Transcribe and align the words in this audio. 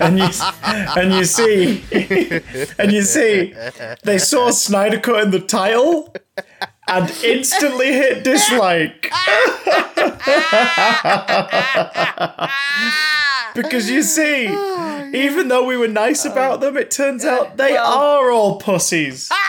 and 0.00 0.18
you 0.18 0.28
and 0.96 1.14
you 1.14 1.24
see 1.24 1.84
and 2.78 2.92
you 2.92 3.02
see 3.02 3.54
they 4.02 4.18
saw 4.18 4.50
Snyder 4.50 4.98
Cut 5.00 5.24
in 5.24 5.30
the 5.30 5.40
title 5.40 6.14
and 6.88 7.10
instantly 7.22 7.92
hit 7.92 8.24
dislike. 8.24 9.10
because 13.54 13.88
you 13.90 14.02
see, 14.02 14.44
even 15.16 15.48
though 15.48 15.64
we 15.64 15.76
were 15.76 15.88
nice 15.88 16.24
about 16.24 16.60
them, 16.60 16.76
it 16.76 16.90
turns 16.90 17.24
out 17.24 17.56
they 17.56 17.76
are 17.76 18.30
all 18.30 18.58
pussies. 18.58 19.30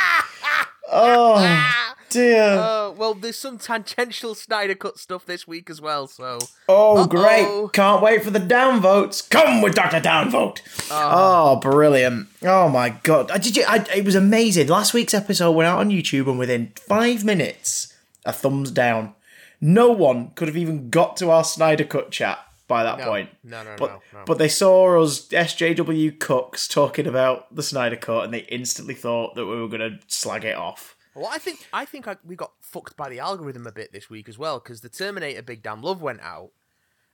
Oh 0.87 1.83
dear. 2.09 2.43
Uh, 2.43 2.91
well, 2.91 3.13
there's 3.13 3.37
some 3.37 3.57
tangential 3.57 4.35
Snyder 4.35 4.75
Cut 4.75 4.97
stuff 4.99 5.25
this 5.25 5.47
week 5.47 5.69
as 5.69 5.81
well, 5.81 6.07
so. 6.07 6.39
Oh, 6.69 6.97
Uh-oh. 6.97 7.07
great. 7.07 7.73
Can't 7.73 8.01
wait 8.01 8.23
for 8.23 8.29
the 8.31 8.39
downvotes. 8.39 9.29
Come 9.29 9.61
with 9.61 9.75
Dr. 9.75 9.99
Downvote. 9.99 10.59
Oh, 10.91 11.57
brilliant. 11.57 12.27
Oh, 12.43 12.69
my 12.69 12.89
God. 12.89 13.31
Uh, 13.31 13.37
Did 13.37 13.57
you? 13.57 13.65
I, 13.67 13.85
it 13.95 14.05
was 14.05 14.15
amazing. 14.15 14.67
Last 14.67 14.93
week's 14.93 15.13
episode 15.13 15.51
went 15.51 15.67
out 15.67 15.79
on 15.79 15.89
YouTube, 15.89 16.27
and 16.29 16.39
within 16.39 16.71
five 16.87 17.23
minutes, 17.23 17.93
a 18.25 18.33
thumbs 18.33 18.71
down. 18.71 19.13
No 19.61 19.89
one 19.91 20.31
could 20.35 20.47
have 20.47 20.57
even 20.57 20.89
got 20.89 21.17
to 21.17 21.31
our 21.31 21.43
Snyder 21.43 21.85
Cut 21.85 22.11
chat 22.11 22.39
by 22.67 22.83
that 22.83 22.97
No. 22.99 23.05
point. 23.05 23.29
No, 23.43 23.63
no, 23.63 23.75
but, 23.77 23.89
no, 23.91 24.01
no. 24.13 24.23
But 24.25 24.37
they 24.37 24.49
saw 24.49 25.01
us 25.01 25.27
SJW 25.29 26.19
cooks 26.19 26.67
talking 26.67 27.07
about 27.07 27.53
the 27.55 27.63
Snyder 27.63 27.95
Cut, 27.95 28.25
and 28.25 28.33
they 28.33 28.39
instantly 28.49 28.95
thought 28.95 29.35
that 29.35 29.45
we 29.45 29.59
were 29.61 29.67
going 29.67 29.79
to 29.81 29.99
slag 30.07 30.43
it 30.45 30.55
off. 30.55 30.94
Well, 31.15 31.29
I 31.31 31.37
think 31.37 31.65
I 31.71 31.85
think 31.85 32.07
I, 32.07 32.17
we 32.25 32.35
got 32.35 32.51
fucked 32.61 32.97
by 32.97 33.09
the 33.09 33.19
algorithm 33.19 33.65
a 33.65 33.71
bit 33.71 33.93
this 33.93 34.09
week 34.09 34.27
as 34.27 34.37
well 34.37 34.59
because 34.59 34.81
the 34.81 34.89
Terminator 34.89 35.41
Big 35.41 35.63
Damn 35.63 35.81
Love 35.81 36.01
went 36.01 36.21
out, 36.21 36.51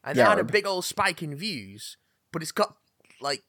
and 0.04 0.18
Yeah, 0.18 0.24
they 0.24 0.30
had 0.30 0.40
a 0.40 0.44
big 0.44 0.66
old 0.66 0.86
spike 0.86 1.22
in 1.22 1.36
views, 1.36 1.98
but 2.32 2.42
it's 2.42 2.52
got 2.52 2.76
like 3.22 3.44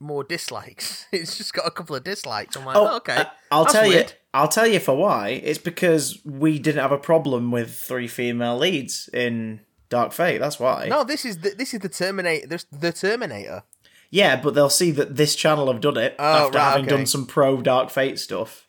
more 0.00 0.24
dislikes. 0.24 1.06
It's 1.12 1.36
just 1.36 1.52
got 1.52 1.66
a 1.66 1.70
couple 1.70 1.96
of 1.96 2.04
dislikes. 2.04 2.56
I'm 2.56 2.64
like, 2.64 2.76
oh, 2.76 2.96
okay. 2.98 3.16
uh, 3.16 3.24
I'll 3.50 3.64
That's 3.64 3.74
tell 3.74 3.88
weird. 3.88 4.10
you. 4.10 4.16
I'll 4.34 4.48
tell 4.48 4.66
you 4.66 4.78
for 4.78 4.96
why. 4.96 5.28
It's 5.30 5.58
because 5.58 6.18
we 6.24 6.58
didn't 6.58 6.80
have 6.82 6.92
a 6.92 6.98
problem 6.98 7.50
with 7.50 7.74
three 7.74 8.06
female 8.08 8.56
leads 8.58 9.08
in 9.12 9.60
Dark 9.88 10.12
Fate. 10.12 10.38
That's 10.38 10.60
why. 10.60 10.86
No, 10.88 11.02
this 11.02 11.24
is 11.24 11.38
the, 11.38 11.50
this 11.50 11.72
is 11.74 11.80
the 11.80 11.88
Terminator. 11.88 12.46
This, 12.46 12.64
the 12.70 12.92
Terminator. 12.92 13.62
Yeah, 14.10 14.40
but 14.40 14.54
they'll 14.54 14.70
see 14.70 14.90
that 14.92 15.16
this 15.16 15.34
channel 15.34 15.70
have 15.72 15.80
done 15.80 15.96
it 15.96 16.14
Oh, 16.18 16.46
after 16.46 16.58
right, 16.58 16.64
having 16.70 16.84
okay. 16.86 16.96
done 16.96 17.06
some 17.06 17.26
pro 17.26 17.60
Dark 17.62 17.90
Fate 17.90 18.18
stuff. 18.18 18.67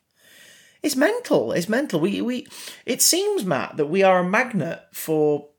It's 0.81 0.95
mental. 0.95 1.51
It's 1.51 1.69
mental. 1.69 1.99
We 1.99 2.21
we. 2.21 2.47
It 2.85 3.01
seems 3.01 3.45
Matt 3.45 3.77
that 3.77 3.87
we 3.87 4.03
are 4.03 4.19
a 4.19 4.23
magnet 4.23 4.81
for 4.91 5.49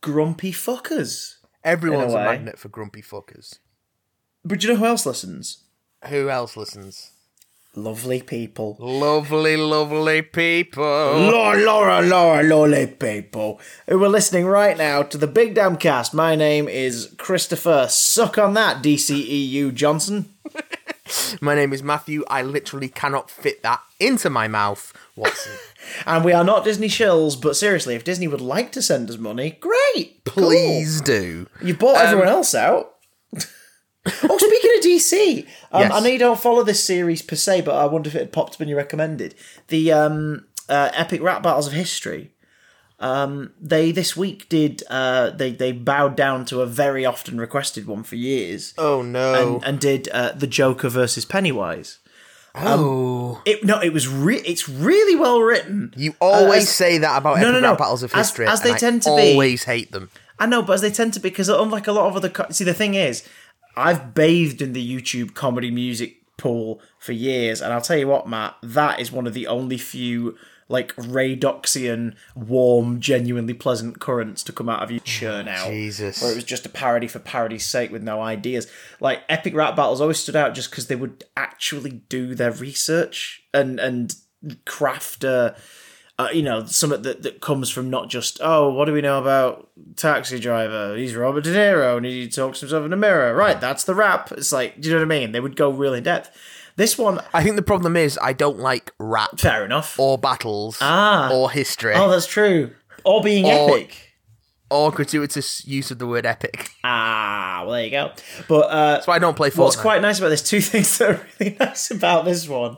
grumpy 0.00 0.52
fuckers. 0.52 1.36
Everyone's 1.64 2.12
a, 2.12 2.16
way. 2.16 2.24
magnet 2.24 2.58
for 2.58 2.68
grumpy 2.68 3.02
fuckers. 3.02 3.58
But 4.44 4.60
do 4.60 4.66
you 4.66 4.72
know 4.72 4.78
who 4.80 4.86
else 4.86 5.06
listens? 5.06 5.64
Who 6.08 6.28
else 6.30 6.56
listens? 6.56 7.10
Lovely 7.74 8.22
people. 8.22 8.76
Lovely, 8.80 9.56
lovely 9.56 10.22
people. 10.22 10.82
Laura, 10.82 11.58
Laura, 11.58 12.02
Laura, 12.02 12.42
lovely 12.42 12.86
people 12.86 13.60
who 13.86 14.02
are 14.02 14.08
listening 14.08 14.46
right 14.46 14.76
now 14.76 15.02
to 15.02 15.18
the 15.18 15.26
Big 15.26 15.54
Damn 15.54 15.76
Cast. 15.76 16.14
My 16.14 16.34
name 16.34 16.66
is 16.68 17.14
Christopher. 17.18 17.86
Suck 17.88 18.38
on 18.38 18.54
that, 18.54 18.82
DCEU 18.82 19.74
Johnson. 19.74 20.34
My 21.40 21.54
name 21.54 21.72
is 21.72 21.82
Matthew. 21.82 22.24
I 22.28 22.42
literally 22.42 22.88
cannot 22.88 23.30
fit 23.30 23.62
that 23.62 23.80
into 24.00 24.30
my 24.30 24.48
mouth. 24.48 24.92
Watson. 25.16 25.52
And 26.06 26.22
we 26.22 26.32
are 26.34 26.44
not 26.44 26.64
Disney 26.64 26.88
shills, 26.88 27.40
but 27.40 27.56
seriously, 27.56 27.94
if 27.94 28.04
Disney 28.04 28.28
would 28.28 28.42
like 28.42 28.72
to 28.72 28.82
send 28.82 29.08
us 29.08 29.16
money, 29.16 29.52
great. 29.58 30.20
Cool. 30.26 30.44
Please 30.48 31.00
do. 31.00 31.46
You 31.62 31.74
bought 31.74 31.96
Um, 31.96 32.06
everyone 32.08 32.28
else 32.28 32.54
out. 32.54 32.96
oh, 33.34 34.38
speaking 34.38 34.70
of 34.76 34.84
DC, 34.84 35.46
um, 35.72 35.82
Yes. 35.82 35.92
I 35.92 36.00
know 36.00 36.06
you 36.08 36.18
don't 36.18 36.38
follow 36.38 36.62
this 36.62 36.84
series 36.84 37.22
per 37.22 37.36
se, 37.36 37.62
but 37.62 37.74
I 37.74 37.86
wonder 37.86 38.08
if 38.08 38.14
it 38.14 38.18
had 38.18 38.32
popped 38.32 38.54
up 38.54 38.60
when 38.60 38.68
you 38.68 38.76
recommended 38.76 39.34
the 39.68 39.92
um, 39.92 40.46
uh, 40.68 40.90
epic 40.92 41.22
rap 41.22 41.42
battles 41.42 41.66
of 41.66 41.72
history. 41.72 42.32
Um, 43.00 43.52
they 43.60 43.92
this 43.92 44.16
week 44.16 44.48
did 44.48 44.82
uh, 44.90 45.30
they 45.30 45.52
they 45.52 45.70
bowed 45.72 46.16
down 46.16 46.44
to 46.46 46.62
a 46.62 46.66
very 46.66 47.06
often 47.06 47.38
requested 47.38 47.86
one 47.86 48.02
for 48.02 48.16
years, 48.16 48.74
Oh 48.76 49.02
no. 49.02 49.54
and, 49.56 49.64
and 49.64 49.80
did 49.80 50.08
uh, 50.08 50.32
the 50.32 50.48
Joker 50.48 50.88
versus 50.88 51.24
Pennywise. 51.24 51.98
oh. 52.56 53.40
It 53.44 53.64
no, 53.64 53.80
it 53.80 53.92
was 53.92 54.08
re- 54.08 54.42
it's 54.44 54.68
really 54.68 55.14
well 55.14 55.40
written. 55.42 55.92
You 55.96 56.14
always 56.20 56.64
as- 56.64 56.68
say 56.74 56.98
that 56.98 57.18
about 57.18 57.38
No, 57.40 57.52
no, 57.52 57.60
no. 57.60 57.76
battles 57.76 58.02
of 58.02 58.12
history, 58.12 58.46
as 58.46 58.62
they 58.62 58.70
and 58.70 58.76
I 58.76 58.78
tend 58.80 59.02
to 59.02 59.14
be. 59.16 59.32
always 59.32 59.64
hate 59.64 59.92
them. 59.92 60.10
I 60.40 60.46
know, 60.46 60.62
but 60.62 60.74
as 60.74 60.80
they 60.80 60.90
tend 60.90 61.14
to 61.14 61.20
be, 61.20 61.28
because 61.30 61.48
unlike 61.48 61.86
a 61.88 61.92
lot 61.92 62.06
of 62.08 62.16
other, 62.16 62.28
co- 62.28 62.46
see, 62.50 62.64
the 62.64 62.74
thing 62.74 62.94
is, 62.94 63.26
I've 63.76 64.14
bathed 64.14 64.62
in 64.62 64.72
the 64.72 64.84
YouTube 65.00 65.34
comedy 65.34 65.70
music 65.70 66.16
pool 66.36 66.80
for 66.98 67.12
years, 67.12 67.60
and 67.60 67.72
I'll 67.72 67.80
tell 67.80 67.96
you 67.96 68.06
what, 68.08 68.28
Matt, 68.28 68.54
that 68.62 69.00
is 69.00 69.10
one 69.12 69.26
of 69.26 69.34
the 69.34 69.46
only 69.48 69.78
few 69.78 70.36
like 70.68 70.94
Radoxian, 70.96 72.14
warm, 72.34 73.00
genuinely 73.00 73.54
pleasant 73.54 74.00
currents 74.00 74.42
to 74.44 74.52
come 74.52 74.68
out 74.68 74.82
of 74.82 74.90
you 74.90 75.00
churn 75.00 75.48
out. 75.48 75.68
Jesus. 75.68 76.22
Where 76.22 76.32
it 76.32 76.36
was 76.36 76.44
just 76.44 76.66
a 76.66 76.68
parody 76.68 77.08
for 77.08 77.18
parody's 77.18 77.64
sake 77.64 77.90
with 77.90 78.02
no 78.02 78.20
ideas. 78.20 78.70
Like 79.00 79.22
epic 79.28 79.54
rap 79.54 79.76
battles 79.76 80.00
always 80.00 80.18
stood 80.18 80.36
out 80.36 80.54
just 80.54 80.70
because 80.70 80.86
they 80.86 80.96
would 80.96 81.24
actually 81.36 82.02
do 82.08 82.34
their 82.34 82.52
research 82.52 83.42
and 83.54 83.80
and 83.80 84.14
craft 84.64 85.24
a 85.24 85.56
uh, 86.18 86.28
you 86.32 86.42
know, 86.42 86.64
something 86.64 87.02
that, 87.02 87.22
that 87.22 87.40
comes 87.40 87.70
from 87.70 87.88
not 87.90 88.10
just, 88.10 88.40
oh, 88.42 88.72
what 88.72 88.86
do 88.86 88.92
we 88.92 89.00
know 89.00 89.20
about 89.20 89.70
Taxi 89.94 90.40
Driver? 90.40 90.96
He's 90.96 91.14
Robert 91.14 91.44
De 91.44 91.54
Niro 91.54 91.96
and 91.96 92.04
he 92.04 92.28
talks 92.28 92.58
himself 92.58 92.84
in 92.84 92.92
a 92.92 92.96
mirror. 92.96 93.34
Right, 93.34 93.60
that's 93.60 93.84
the 93.84 93.94
rap. 93.94 94.32
It's 94.32 94.52
like, 94.52 94.80
do 94.80 94.88
you 94.88 94.94
know 94.94 95.00
what 95.00 95.14
I 95.14 95.18
mean? 95.18 95.30
They 95.30 95.38
would 95.38 95.54
go 95.54 95.70
real 95.70 95.94
in 95.94 96.02
depth. 96.02 96.36
This 96.78 96.96
one, 96.96 97.20
I 97.34 97.42
think 97.42 97.56
the 97.56 97.62
problem 97.62 97.96
is 97.96 98.18
I 98.22 98.32
don't 98.32 98.58
like 98.60 98.92
rap 98.98 99.38
fair 99.40 99.64
enough. 99.64 99.98
or 99.98 100.16
battles 100.16 100.78
Ah. 100.80 101.28
or 101.32 101.50
history 101.50 101.92
Oh, 101.94 102.08
that's 102.08 102.26
true. 102.26 102.70
Or 103.04 103.20
being 103.20 103.44
Or- 103.46 103.70
epic. 103.76 104.14
or 104.70 104.92
gratuitous 104.92 105.66
use 105.66 105.90
of 105.90 105.98
the 105.98 106.06
word 106.06 106.24
epic. 106.24 106.70
Ah, 106.84 107.62
well, 107.64 107.72
there 107.72 107.84
you 107.84 107.90
go. 107.90 108.12
But 108.48 108.70
uh, 108.70 108.92
That's 108.92 109.06
why 109.08 109.16
I 109.16 109.18
don't 109.18 109.36
play 109.36 109.50
Fortnite. 109.50 109.58
what's 109.58 109.76
quite 109.76 110.00
nice 110.02 110.18
about 110.20 110.28
this, 110.28 110.42
two 110.42 110.60
things 110.70 110.96
that 110.98 111.10
are 111.10 111.26
really 111.40 111.56
nice 111.58 111.90
about 111.90 112.24
this 112.24 112.46
one 112.48 112.76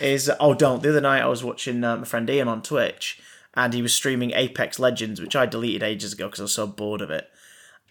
is, 0.00 0.30
oh, 0.38 0.54
don't. 0.54 0.82
The 0.82 0.90
other 0.90 1.00
night 1.00 1.22
I 1.22 1.26
was 1.26 1.42
watching 1.42 1.82
uh, 1.82 1.96
my 1.96 2.04
friend 2.04 2.30
Ian 2.30 2.46
on 2.48 2.62
Twitch 2.62 3.20
and 3.54 3.72
he 3.74 3.82
was 3.82 3.92
streaming 3.94 4.30
Apex 4.32 4.78
Legends, 4.78 5.20
which 5.20 5.34
I 5.34 5.46
deleted 5.46 5.82
ages 5.82 6.12
ago 6.12 6.26
because 6.26 6.40
I 6.40 6.44
was 6.44 6.52
so 6.54 6.66
bored 6.68 7.00
of 7.00 7.10
it. 7.10 7.28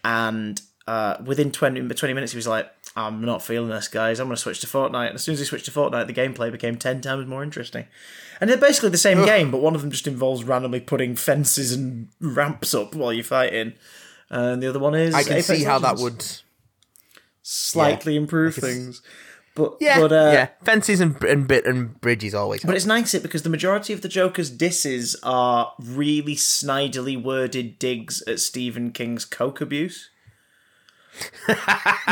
And 0.02 0.60
uh, 0.86 1.16
within 1.24 1.50
20, 1.50 1.86
20 1.88 2.14
minutes, 2.14 2.32
he 2.32 2.36
was 2.38 2.46
like, 2.48 2.70
I'm 2.96 3.24
not 3.24 3.42
feeling 3.42 3.70
this, 3.70 3.88
guys. 3.88 4.20
I'm 4.20 4.28
going 4.28 4.36
to 4.36 4.40
switch 4.40 4.60
to 4.60 4.66
Fortnite. 4.68 5.08
And 5.08 5.14
as 5.16 5.24
soon 5.24 5.32
as 5.32 5.40
he 5.40 5.44
switched 5.44 5.64
to 5.64 5.72
Fortnite, 5.72 6.06
the 6.06 6.12
gameplay 6.12 6.52
became 6.52 6.76
10 6.76 7.00
times 7.00 7.26
more 7.26 7.42
interesting. 7.42 7.86
And 8.40 8.48
they're 8.48 8.56
basically 8.56 8.90
the 8.90 8.98
same 8.98 9.24
game, 9.24 9.50
but 9.50 9.60
one 9.60 9.74
of 9.74 9.80
them 9.80 9.90
just 9.90 10.06
involves 10.06 10.44
randomly 10.44 10.80
putting 10.80 11.16
fences 11.16 11.72
and 11.72 12.08
ramps 12.20 12.72
up 12.72 12.94
while 12.94 13.12
you're 13.12 13.24
fighting. 13.24 13.74
And 14.30 14.62
the 14.62 14.68
other 14.68 14.78
one 14.78 14.94
is. 14.94 15.14
I 15.14 15.22
can 15.22 15.32
Apex 15.32 15.46
see 15.46 15.64
how 15.64 15.78
that 15.80 15.98
would. 15.98 16.24
slightly 17.42 18.16
improve 18.16 18.54
things. 18.54 19.02
But 19.54 19.76
Yeah, 19.80 20.00
but 20.00 20.12
uh, 20.12 20.30
yeah. 20.32 20.48
Fences 20.64 21.00
and 21.00 21.22
and 21.22 21.46
bit 21.46 21.64
and 21.64 22.00
bridges 22.00 22.34
always. 22.34 22.64
but 22.64 22.74
it's 22.74 22.86
nice 22.86 23.14
it 23.14 23.22
because 23.22 23.42
the 23.42 23.50
majority 23.50 23.92
of 23.92 24.02
the 24.02 24.08
Joker's 24.08 24.50
disses 24.50 25.14
are 25.22 25.72
really 25.80 26.34
snidely 26.34 27.20
worded 27.20 27.78
digs 27.78 28.22
at 28.22 28.40
Stephen 28.40 28.90
King's 28.90 29.24
coke 29.24 29.60
abuse. 29.60 30.10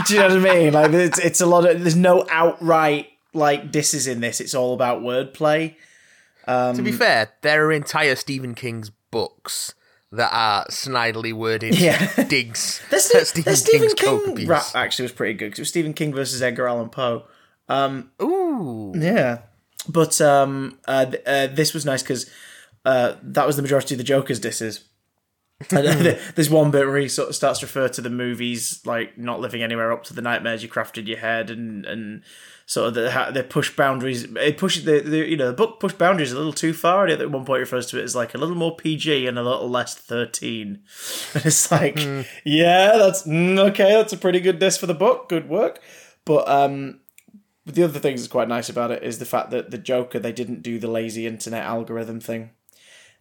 Do 0.07 0.15
you 0.15 0.21
know 0.21 0.29
what 0.29 0.51
I 0.51 0.55
mean? 0.55 0.73
Like 0.73 0.93
it's, 0.93 1.19
it's 1.19 1.41
a 1.41 1.47
lot 1.47 1.69
of 1.69 1.81
there's 1.81 1.97
no 1.97 2.27
outright 2.31 3.09
like 3.35 3.71
disses 3.73 4.07
in 4.07 4.21
this. 4.21 4.41
It's 4.41 4.55
all 4.55 4.75
about 4.75 5.03
wordplay. 5.03 5.75
to 6.47 6.83
be 6.83 6.93
fair, 6.93 7.31
there 7.43 7.67
are 7.67 7.73
entire 7.73 8.17
Stephen 8.17 8.55
King's 8.55 8.91
books 9.11 9.75
that 10.11 10.31
are 10.33 10.67
snidely 10.67 11.33
worded 11.33 11.79
Yeah. 11.79 12.25
digs 12.25 12.83
The, 12.91 12.97
at 12.97 13.03
Ste- 13.03 13.27
Stephen 13.27 13.53
the 13.53 13.57
Stephen 13.57 13.89
King's 13.97 14.35
King 14.37 14.47
rap 14.49 14.65
actually 14.75 15.05
was 15.05 15.13
pretty 15.13 15.33
good 15.35 15.47
because 15.47 15.59
it 15.59 15.63
was 15.63 15.69
Stephen 15.71 15.95
King 15.95 16.13
versus 16.13 16.43
Edgar 16.43 16.69
Allan 16.69 16.91
Poe. 16.91 17.25
Ooh, 18.21 18.93
Yeah, 18.95 19.39
but 19.89 20.21
um, 20.21 20.79
uh, 20.87 21.07
uh, 21.27 21.47
this 21.47 21.73
was 21.73 21.87
nice 21.87 22.03
because 22.03 22.31
uh, 22.85 23.15
that 23.23 23.47
was 23.47 23.57
the 23.57 23.63
majority 23.63 23.95
of 23.95 23.99
the 23.99 24.05
Joker's 24.05 24.39
disses. 24.39 24.85
Then 25.69 26.19
There's 26.35 26.51
one 26.51 26.71
bit 26.71 26.87
where 26.87 26.99
he 26.99 27.09
sort 27.09 27.29
of 27.29 27.35
starts 27.35 27.61
to 27.61 27.67
refer 27.67 27.89
to 27.89 28.01
the 28.01 28.11
movies 28.11 28.81
like 28.85 29.19
not 29.19 29.41
living 29.41 29.63
anywhere 29.63 29.93
up 29.93 30.05
to 30.05 30.15
the 30.15 30.23
nightmares 30.23 30.63
you 30.63 30.69
crafted 30.69 30.99
in 30.99 31.07
your 31.07 31.19
head, 31.19 31.51
and 31.51 31.85
and 31.87 32.23
sort 32.67 32.89
of 32.89 32.95
the 32.95 33.31
they 33.33 33.43
push 33.43 33.75
boundaries. 33.75 34.25
It 34.25 34.59
pushes 34.59 34.85
the, 34.85 35.01
the 35.01 35.29
you 35.29 35.37
know 35.37 35.49
the 35.49 35.53
book 35.57 35.81
push 35.81 35.93
boundaries 35.93 36.33
a 36.33 36.37
little 36.37 36.53
too 36.53 36.73
far. 36.73 37.07
And 37.07 37.21
at 37.21 37.31
one 37.31 37.45
point, 37.45 37.61
refers 37.61 37.87
to 37.87 38.01
it 38.01 38.05
as 38.05 38.17
like 38.17 38.35
a 38.35 38.39
little 38.39 38.57
more 38.57 38.77
PG 38.77 39.27
and 39.27 39.39
a 39.39 39.43
little 39.43 39.69
less 39.69 39.95
thirteen. 39.95 40.81
And 41.35 41.47
it's 41.47 41.71
like, 41.71 41.99
yeah, 42.45 42.97
that's 42.99 43.23
mm, 43.27 43.59
okay. 43.71 43.93
That's 43.93 44.13
a 44.13 44.19
pretty 44.19 44.41
good 44.41 44.59
diss 44.59 44.77
for 44.77 44.87
the 44.87 44.95
book. 44.95 45.29
Good 45.29 45.49
work. 45.49 45.81
But 46.25 46.49
um, 46.49 47.01
but 47.65 47.75
the 47.75 47.85
other 47.85 47.99
thing 47.99 48.17
that's 48.17 48.29
quite 48.29 48.49
nice 48.49 48.69
about 48.69 48.91
it 48.91 49.03
is 49.03 49.19
the 49.19 49.25
fact 49.25 49.51
that 49.51 49.71
the 49.71 49.79
Joker 49.79 50.19
they 50.19 50.33
didn't 50.33 50.63
do 50.63 50.79
the 50.79 50.89
lazy 50.89 51.27
internet 51.27 51.65
algorithm 51.65 52.21
thing. 52.21 52.51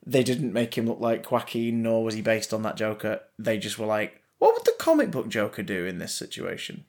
They 0.05 0.23
didn't 0.23 0.53
make 0.53 0.77
him 0.77 0.87
look 0.87 0.99
like 0.99 1.29
Joaquin, 1.31 1.83
nor 1.83 2.03
was 2.03 2.15
he 2.15 2.21
based 2.21 2.53
on 2.53 2.63
that 2.63 2.77
Joker. 2.77 3.21
They 3.37 3.57
just 3.57 3.77
were 3.77 3.85
like, 3.85 4.21
what 4.39 4.53
would 4.53 4.65
the 4.65 4.73
comic 4.79 5.11
book 5.11 5.29
Joker 5.29 5.61
do 5.61 5.85
in 5.85 5.99
this 5.99 6.15
situation? 6.15 6.85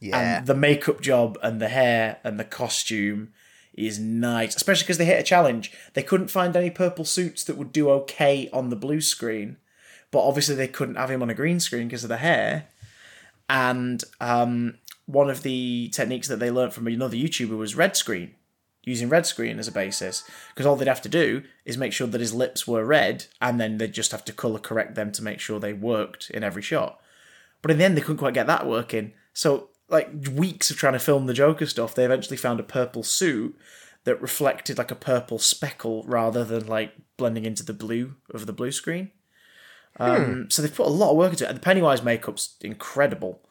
Yeah. 0.00 0.38
And 0.38 0.46
the 0.46 0.54
makeup 0.54 1.00
job 1.00 1.36
and 1.42 1.60
the 1.60 1.68
hair 1.68 2.18
and 2.24 2.38
the 2.38 2.44
costume 2.44 3.32
is 3.74 3.98
nice, 3.98 4.56
especially 4.56 4.84
because 4.84 4.98
they 4.98 5.04
hit 5.04 5.20
a 5.20 5.24
challenge. 5.24 5.72
They 5.94 6.02
couldn't 6.02 6.30
find 6.30 6.56
any 6.56 6.70
purple 6.70 7.04
suits 7.04 7.44
that 7.44 7.56
would 7.56 7.72
do 7.72 7.90
okay 7.90 8.48
on 8.52 8.70
the 8.70 8.76
blue 8.76 9.00
screen, 9.00 9.56
but 10.10 10.22
obviously 10.22 10.54
they 10.54 10.68
couldn't 10.68 10.96
have 10.96 11.10
him 11.10 11.22
on 11.22 11.30
a 11.30 11.34
green 11.34 11.60
screen 11.60 11.88
because 11.88 12.04
of 12.04 12.08
the 12.08 12.16
hair. 12.18 12.68
And 13.48 14.02
um, 14.20 14.78
one 15.06 15.30
of 15.30 15.42
the 15.42 15.90
techniques 15.92 16.28
that 16.28 16.38
they 16.38 16.50
learned 16.50 16.72
from 16.72 16.86
another 16.86 17.16
YouTuber 17.16 17.56
was 17.56 17.76
red 17.76 17.96
screen, 17.96 18.34
using 18.84 19.08
red 19.08 19.26
screen 19.26 19.58
as 19.58 19.68
a 19.68 19.72
basis, 19.72 20.24
because 20.48 20.66
all 20.66 20.76
they'd 20.76 20.88
have 20.88 21.02
to 21.02 21.08
do 21.08 21.42
is 21.64 21.76
make 21.76 21.92
sure 21.92 22.06
that 22.06 22.20
his 22.20 22.34
lips 22.34 22.66
were 22.66 22.84
red, 22.84 23.26
and 23.40 23.60
then 23.60 23.78
they'd 23.78 23.92
just 23.92 24.12
have 24.12 24.24
to 24.24 24.32
color 24.32 24.58
correct 24.58 24.94
them 24.94 25.12
to 25.12 25.22
make 25.22 25.40
sure 25.40 25.60
they 25.60 25.72
worked 25.72 26.30
in 26.30 26.42
every 26.42 26.62
shot. 26.62 27.00
But 27.60 27.70
in 27.70 27.78
the 27.78 27.84
end, 27.84 27.96
they 27.96 28.00
couldn't 28.00 28.18
quite 28.18 28.34
get 28.34 28.46
that 28.46 28.66
working. 28.66 29.12
So, 29.32 29.68
like 29.88 30.10
weeks 30.32 30.70
of 30.70 30.76
trying 30.76 30.92
to 30.94 30.98
film 30.98 31.26
the 31.26 31.34
Joker 31.34 31.66
stuff, 31.66 31.94
they 31.94 32.04
eventually 32.04 32.36
found 32.36 32.60
a 32.60 32.64
purple 32.64 33.02
suit 33.02 33.56
that 34.04 34.22
reflected 34.22 34.78
like 34.78 34.90
a 34.90 34.96
purple 34.96 35.38
speckle 35.38 36.04
rather 36.06 36.44
than 36.44 36.66
like 36.66 36.92
blending 37.16 37.44
into 37.44 37.64
the 37.64 37.74
blue 37.74 38.14
of 38.32 38.46
the 38.46 38.52
blue 38.52 38.72
screen. 38.72 39.10
Um, 39.98 40.50
So 40.50 40.62
they've 40.62 40.74
put 40.74 40.86
a 40.86 40.90
lot 40.90 41.10
of 41.10 41.16
work 41.16 41.32
into 41.32 41.44
it. 41.44 41.48
And 41.48 41.56
the 41.56 41.62
Pennywise 41.62 42.02
makeup's 42.02 42.56
incredible. 42.60 43.42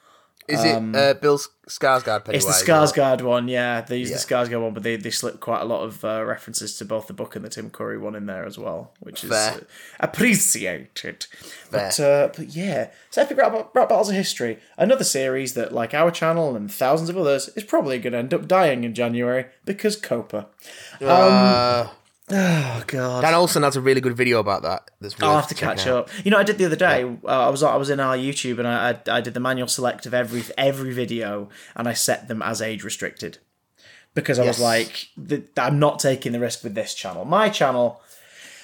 Is 0.47 0.63
it 0.63 0.75
uh, 0.95 1.13
Bill 1.15 1.38
Skarsgård 1.67 2.23
Pennywise? 2.23 2.45
It's 2.45 2.61
the 2.63 2.71
Skarsgård 2.71 3.21
one, 3.21 3.49
yeah. 3.49 3.81
They 3.81 3.97
use 3.97 4.09
Yeah. 4.09 4.15
the 4.15 4.21
Skarsgård 4.23 4.61
one, 4.61 4.73
but 4.73 4.83
they, 4.83 4.95
they 4.95 5.09
slipped 5.09 5.41
quite 5.41 5.59
a 5.61 5.65
lot 5.65 5.83
of 5.83 6.05
uh, 6.05 6.23
references 6.25 6.77
to 6.77 6.85
both 6.85 7.07
the 7.07 7.13
book 7.13 7.35
and 7.35 7.44
the 7.44 7.49
Tim 7.49 7.69
Curry 7.69 7.97
one 7.97 8.15
in 8.15 8.27
there 8.27 8.45
as 8.45 8.57
well, 8.57 8.94
which 9.01 9.25
is 9.25 9.29
Fair. 9.29 9.55
uh, 9.55 9.59
appreciated. 9.99 11.25
But, 11.69 11.99
uh, 11.99 12.29
but 12.35 12.47
yeah, 12.55 12.91
so 13.09 13.21
Epic 13.21 13.38
Rap, 13.38 13.51
Rap 13.73 13.89
Battles 13.89 14.09
of 14.09 14.15
History, 14.15 14.59
another 14.77 15.03
series 15.03 15.53
that, 15.55 15.73
like 15.73 15.94
our 15.94 16.11
channel 16.11 16.55
and 16.55 16.71
thousands 16.71 17.09
of 17.09 17.17
others, 17.17 17.49
is 17.49 17.63
probably 17.65 17.99
going 17.99 18.13
to 18.13 18.19
end 18.19 18.33
up 18.33 18.47
dying 18.47 18.83
in 18.85 18.94
January 18.94 19.45
because 19.65 19.99
COPPA. 19.99 20.45
Uh, 21.01 21.88
Oh 22.29 22.83
god. 22.88 23.21
Dan 23.21 23.33
Olson 23.33 23.63
has 23.63 23.77
a 23.77 23.81
really 23.81 24.01
good 24.01 24.18
video 24.18 24.39
about 24.39 24.63
that. 24.63 24.91
That's 25.00 25.15
I'll 25.21 25.35
have 25.35 25.47
to 25.47 25.56
catch 25.56 25.88
out. 25.88 26.09
up. 26.09 26.25
You 26.25 26.31
know, 26.31 26.38
I 26.38 26.44
did 26.44 26.57
the 26.57 26.65
other 26.65 26.75
day. 26.75 27.03
Uh, 27.24 27.47
I 27.47 27.50
was 27.50 27.63
I 27.63 27.77
was 27.77 27.89
in 27.89 28.00
our 28.00 28.18
YouTube 28.18 28.59
and 28.59 28.68
I, 28.68 28.91
I 28.91 29.18
I 29.18 29.21
did 29.21 29.33
the 29.33 29.39
manual 29.39 29.68
select 29.68 30.06
of 30.06 30.13
every 30.13 30.44
every 30.57 30.94
video 30.94 31.50
and 31.75 31.88
I 31.88 31.94
set 31.94 32.27
them 32.27 32.41
as 32.41 32.62
age 32.62 32.83
restricted 32.83 33.38
because 34.13 34.39
I 34.39 34.45
was 34.45 34.59
like, 34.59 35.09
I'm 35.57 35.79
not 35.79 36.00
taking 36.00 36.31
the 36.31 36.39
risk 36.39 36.63
with 36.63 36.75
this 36.75 36.94
channel. 36.94 37.24
My 37.24 37.50
channel, 37.50 38.01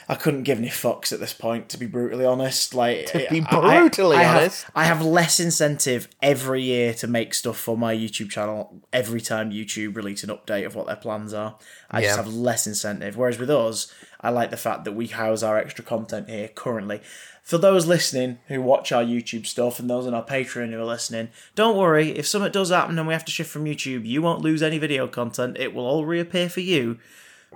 I 0.08 0.16
couldn't 0.16 0.44
give 0.44 0.58
any 0.58 0.68
fucks 0.68 1.14
at 1.14 1.20
this 1.20 1.34
point, 1.34 1.70
to 1.70 1.78
be 1.78 1.86
brutally 1.86 2.26
honest. 2.26 2.74
Like 2.74 3.08
to 3.08 3.28
be 3.30 3.42
brutally 3.42 4.18
honest. 4.18 4.66
I 4.76 4.86
have 4.86 5.02
less 5.02 5.40
incentive 5.40 6.08
every 6.22 6.62
year 6.64 6.94
to 6.96 7.08
make 7.08 7.34
stuff 7.34 7.58
for 7.58 7.78
my 7.78 7.96
YouTube 7.96 8.30
channel. 8.30 8.82
Every 8.92 9.22
time 9.22 9.52
YouTube 9.52 9.96
release 9.96 10.24
an 10.24 10.30
update 10.30 10.66
of 10.66 10.76
what 10.76 10.88
their 10.88 10.96
plans 10.96 11.34
are, 11.34 11.58
I 11.90 12.02
just 12.02 12.18
have 12.18 12.34
less 12.34 12.68
incentive. 12.68 13.16
Whereas 13.18 13.40
with 13.40 13.50
us, 13.50 13.94
I 14.20 14.30
like 14.30 14.52
the 14.52 14.58
fact 14.58 14.86
that 14.86 14.94
we 14.94 15.08
house 15.08 15.44
our 15.44 15.58
extra 15.58 15.84
content 15.84 16.30
here 16.30 16.48
currently. 16.48 17.02
For 17.44 17.58
those 17.58 17.86
listening 17.86 18.40
who 18.48 18.62
watch 18.62 18.94
our 18.94 19.04
YouTube 19.04 19.46
stuff 19.46 19.78
and 19.78 19.90
those 19.90 20.08
on 20.08 20.14
our 20.14 20.26
Patreon 20.26 20.72
who 20.72 20.80
are 20.80 20.86
listening, 20.86 21.28
don't 21.56 21.78
worry. 21.78 22.12
If 22.12 22.26
something 22.26 22.52
does 22.52 22.70
happen 22.70 22.98
and 22.98 23.06
we 23.06 23.14
have 23.14 23.26
to 23.26 23.32
shift 23.32 23.50
from 23.50 23.66
YouTube, 23.66 24.06
you 24.06 24.22
won't 24.22 24.42
lose 24.42 24.64
any 24.64 24.78
video 24.78 25.08
content. 25.08 25.58
It 25.60 25.74
will 25.74 25.86
all 25.86 26.06
reappear 26.06 26.48
for 26.48 26.62
you. 26.62 27.00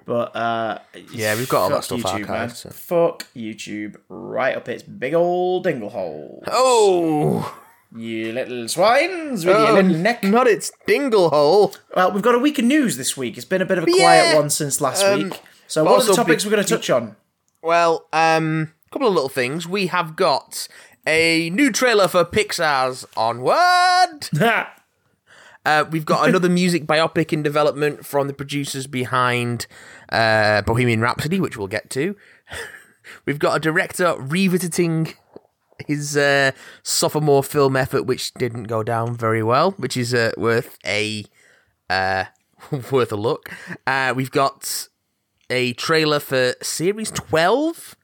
But 0.05 0.35
uh, 0.35 0.79
Yeah, 1.11 1.35
we've 1.35 1.49
got 1.49 1.63
all 1.63 1.69
that 1.69 1.83
stuff 1.83 1.99
YouTube, 2.01 2.25
archived, 2.27 2.55
so. 2.55 2.69
Fuck 2.69 3.25
YouTube 3.35 3.95
right 4.09 4.55
up 4.55 4.67
its 4.69 4.83
big 4.83 5.13
old 5.13 5.63
dingle 5.63 5.89
hole. 5.89 6.43
Oh, 6.47 7.59
You 7.95 8.33
little 8.33 8.67
swines 8.67 9.45
with 9.45 9.55
your 9.57 9.67
oh 9.67 9.73
little 9.73 9.91
neck. 9.97 10.23
not 10.23 10.47
its 10.47 10.71
dingle 10.85 11.29
hole. 11.29 11.73
Well, 11.95 12.11
we've 12.11 12.21
got 12.23 12.35
a 12.35 12.39
week 12.39 12.59
of 12.59 12.65
news 12.65 12.97
this 12.97 13.15
week. 13.17 13.37
It's 13.37 13.45
been 13.45 13.61
a 13.61 13.65
bit 13.65 13.77
of 13.77 13.83
a 13.85 13.91
quiet 13.91 14.31
Yeah. 14.31 14.35
one 14.35 14.49
since 14.49 14.79
last 14.81 15.03
Um, 15.03 15.23
week. 15.29 15.41
So, 15.67 15.83
what 15.83 16.01
are 16.01 16.05
the 16.05 16.13
topics 16.13 16.43
be- 16.43 16.49
we're 16.49 16.55
going 16.55 16.65
to 16.65 16.75
touch 16.77 16.89
on? 16.89 17.15
Well, 17.61 18.07
um, 18.13 18.73
a 18.87 18.93
couple 18.93 19.07
of 19.07 19.13
little 19.13 19.29
things. 19.29 19.67
We 19.67 19.87
have 19.87 20.15
got 20.15 20.67
a 21.05 21.49
new 21.49 21.71
trailer 21.71 22.07
for 22.07 22.23
Pixar's 22.23 23.05
Onward. 23.17 24.29
Uh, 25.67 25.83
we've 25.91 26.05
got 26.05 26.27
another 26.29 26.49
music 26.49 26.85
biopic 26.85 27.33
in 27.33 27.43
development 27.43 28.05
from 28.05 28.27
the 28.27 28.33
producers 28.33 28.87
behind 28.87 29.67
uh, 30.09 30.61
Bohemian 30.61 31.01
Rhapsody, 31.01 31.41
which 31.41 31.57
we'll 31.57 31.67
get 31.67 31.89
to. 31.91 32.15
We've 33.25 33.39
got 33.39 33.55
a 33.55 33.59
director 33.59 34.15
revisiting 34.17 35.13
his 35.85 36.17
uh, 36.17 36.51
sophomore 36.83 37.43
film 37.43 37.75
effort, 37.75 38.03
which 38.03 38.33
didn't 38.33 38.63
go 38.63 38.83
down 38.83 39.15
very 39.15 39.43
well, 39.43 39.71
which 39.71 39.95
is 39.95 40.13
uh, 40.13 40.31
worth 40.37 40.77
a 40.85 41.25
uh, 41.89 42.25
worth 42.91 43.11
a 43.11 43.15
look. 43.15 43.49
Uh, 43.85 44.13
we've 44.15 44.31
got 44.31 44.89
a 45.49 45.71
trailer 45.73 46.19
for 46.19 46.53
Series 46.61 47.11
Twelve, 47.11 47.95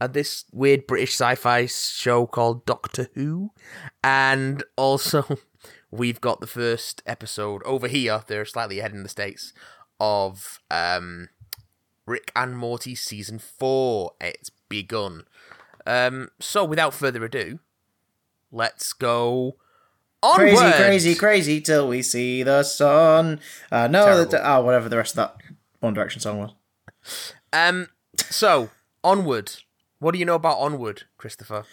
uh, 0.00 0.06
this 0.06 0.44
weird 0.52 0.86
British 0.86 1.14
sci-fi 1.14 1.66
show 1.66 2.26
called 2.26 2.64
Doctor 2.64 3.08
Who, 3.14 3.50
and 4.04 4.62
also 4.76 5.38
we've 5.90 6.20
got 6.20 6.40
the 6.40 6.46
first 6.46 7.02
episode 7.06 7.62
over 7.64 7.88
here. 7.88 8.22
They're 8.26 8.44
slightly 8.44 8.78
ahead 8.78 8.92
in 8.92 9.02
the 9.02 9.08
states 9.08 9.52
of 10.00 10.60
um, 10.70 11.28
Rick 12.06 12.32
and 12.36 12.56
Morty 12.56 12.94
season 12.94 13.38
four. 13.38 14.12
It's 14.20 14.50
begun. 14.68 15.24
Um, 15.86 16.28
so 16.38 16.64
without 16.64 16.94
further 16.94 17.24
ado, 17.24 17.60
let's 18.52 18.92
go. 18.92 19.56
Onward. 20.22 20.56
Crazy, 20.56 20.72
crazy, 20.72 21.14
crazy 21.14 21.60
till 21.60 21.88
we 21.88 22.02
see 22.02 22.42
the 22.42 22.62
sun. 22.64 23.40
Uh, 23.70 23.86
no, 23.86 24.24
that, 24.24 24.40
oh, 24.44 24.62
whatever 24.62 24.88
the 24.88 24.96
rest 24.96 25.12
of 25.12 25.16
that 25.16 25.36
One 25.80 25.94
Direction 25.94 26.20
song 26.20 26.38
was. 26.38 27.34
Um, 27.52 27.88
so 28.16 28.70
onward. 29.04 29.52
What 30.00 30.12
do 30.12 30.18
you 30.18 30.24
know 30.24 30.34
about 30.34 30.58
onward, 30.58 31.04
Christopher? 31.16 31.64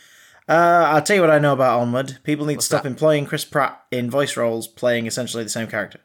Uh, 0.47 0.85
I'll 0.87 1.01
tell 1.01 1.15
you 1.15 1.21
what 1.21 1.31
I 1.31 1.39
know 1.39 1.53
about 1.53 1.79
Onward. 1.79 2.19
People 2.23 2.45
need 2.45 2.59
to 2.59 2.65
stop 2.65 2.83
that? 2.83 2.89
employing 2.89 3.25
Chris 3.25 3.45
Pratt 3.45 3.83
in 3.91 4.11
voice 4.11 4.37
roles 4.37 4.67
playing 4.67 5.07
essentially 5.07 5.43
the 5.43 5.49
same 5.49 5.67
character. 5.67 5.99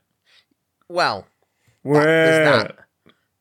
Well, 0.88 1.26
Where? 1.82 2.04
there's 2.04 2.46
that. 2.62 2.78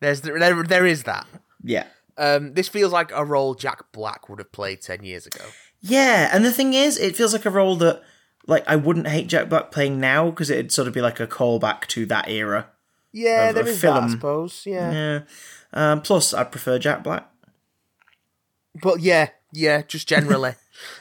There's 0.01 0.21
there, 0.21 0.63
there 0.63 0.85
is 0.85 1.03
that. 1.03 1.25
Yeah. 1.63 1.87
Um, 2.17 2.53
this 2.53 2.67
feels 2.67 2.91
like 2.91 3.11
a 3.13 3.23
role 3.23 3.55
Jack 3.55 3.91
Black 3.93 4.27
would 4.27 4.39
have 4.39 4.51
played 4.51 4.81
ten 4.81 5.03
years 5.03 5.25
ago. 5.25 5.43
Yeah, 5.79 6.29
and 6.33 6.43
the 6.43 6.51
thing 6.51 6.73
is, 6.73 6.97
it 6.97 7.15
feels 7.15 7.31
like 7.31 7.45
a 7.45 7.49
role 7.49 7.77
that, 7.77 8.03
like, 8.45 8.65
I 8.67 8.75
wouldn't 8.75 9.07
hate 9.07 9.27
Jack 9.27 9.47
Black 9.47 9.71
playing 9.71 10.01
now 10.01 10.29
because 10.29 10.49
it'd 10.49 10.73
sort 10.73 10.89
of 10.89 10.93
be 10.93 11.01
like 11.01 11.21
a 11.21 11.27
callback 11.27 11.87
to 11.87 12.05
that 12.07 12.27
era. 12.29 12.67
Yeah, 13.13 13.49
Of 13.49 13.55
there 13.55 13.63
a 13.63 13.67
is 13.67 13.81
that, 13.81 14.03
I 14.03 14.09
suppose. 14.09 14.63
Yeah. 14.65 14.91
Yeah. 14.91 15.19
Um, 15.71 16.01
plus, 16.01 16.33
I 16.33 16.43
prefer 16.43 16.77
Jack 16.77 17.03
Black 17.03 17.29
but 18.81 18.99
yeah, 18.99 19.29
yeah, 19.51 19.81
just 19.81 20.07
generally, 20.07 20.53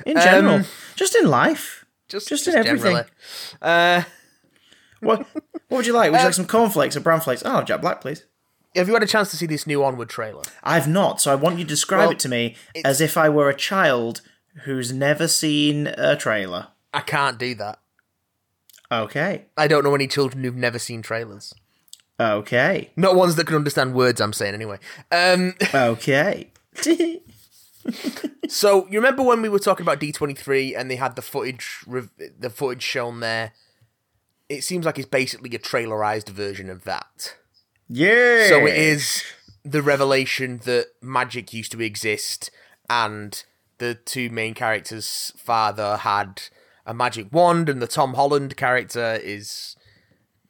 in 0.06 0.16
general, 0.16 0.54
Um, 0.56 0.64
just 0.96 1.14
in 1.16 1.26
life. 1.28 1.84
just 2.08 2.28
Just 2.28 2.48
in 2.48 2.54
everything. 2.56 2.98
Uh, 3.62 4.02
What 5.00 5.26
What 5.68 5.78
would 5.78 5.86
you 5.86 5.92
like? 5.92 6.10
Would 6.10 6.18
you 6.18 6.24
like 6.24 6.34
some 6.34 6.46
cornflakes 6.46 6.96
or 6.96 7.00
brown 7.00 7.20
flakes? 7.20 7.42
Oh, 7.44 7.62
Jack 7.62 7.80
Black, 7.80 8.00
please. 8.00 8.24
have 8.74 8.88
you 8.88 8.94
had 8.94 9.02
a 9.02 9.06
chance 9.06 9.30
to 9.30 9.36
see 9.36 9.46
this 9.46 9.66
new 9.66 9.82
Onward 9.84 10.08
trailer? 10.08 10.42
I've 10.62 10.88
not, 10.88 11.20
so 11.20 11.30
I 11.32 11.34
want 11.34 11.58
you 11.58 11.64
to 11.64 11.68
describe 11.68 12.00
Well, 12.00 12.10
it 12.12 12.18
to 12.20 12.28
me 12.28 12.56
as 12.84 13.00
if 13.00 13.16
I 13.16 13.28
were 13.28 13.48
a 13.48 13.54
child 13.54 14.20
who's 14.64 14.92
never 14.92 15.28
seen 15.28 15.86
a 15.88 16.16
trailer. 16.16 16.68
I 16.92 17.00
can't 17.00 17.38
do 17.38 17.54
that. 17.56 17.78
Okay. 18.90 19.44
I 19.56 19.68
don't 19.68 19.84
know 19.84 19.94
any 19.94 20.08
children 20.08 20.42
who've 20.42 20.56
never 20.56 20.78
seen 20.78 21.02
trailers. 21.02 21.54
Okay. 22.18 22.90
Not 22.96 23.14
ones 23.14 23.36
that 23.36 23.46
can 23.46 23.54
understand 23.56 23.94
words 23.94 24.20
I'm 24.20 24.32
saying 24.32 24.54
anyway. 24.54 24.78
Um, 25.12 25.54
Okay. 25.74 26.50
so 28.48 28.86
you 28.88 28.98
remember 28.98 29.22
when 29.22 29.42
we 29.42 29.48
were 29.48 29.58
talking 29.58 29.84
about 29.84 30.00
D23 30.00 30.78
and 30.78 30.90
they 30.90 30.96
had 30.96 31.16
the 31.16 31.22
footage, 31.22 31.84
rev- 31.86 32.10
the 32.38 32.50
footage 32.50 32.82
shown 32.82 33.20
there? 33.20 33.52
It 34.48 34.64
seems 34.64 34.86
like 34.86 34.98
it's 34.98 35.08
basically 35.08 35.54
a 35.54 35.58
trailerized 35.58 36.30
version 36.30 36.70
of 36.70 36.84
that. 36.84 37.36
yeah. 37.88 38.48
So 38.48 38.66
it 38.66 38.74
is 38.76 39.22
the 39.64 39.82
revelation 39.82 40.60
that 40.64 40.86
magic 41.02 41.52
used 41.52 41.72
to 41.72 41.82
exist, 41.82 42.50
and 42.88 43.44
the 43.76 43.94
two 43.94 44.30
main 44.30 44.54
characters' 44.54 45.32
father 45.36 45.98
had 45.98 46.42
a 46.86 46.94
magic 46.94 47.30
wand, 47.30 47.68
and 47.68 47.82
the 47.82 47.86
Tom 47.86 48.14
Holland 48.14 48.56
character 48.56 49.20
is 49.22 49.76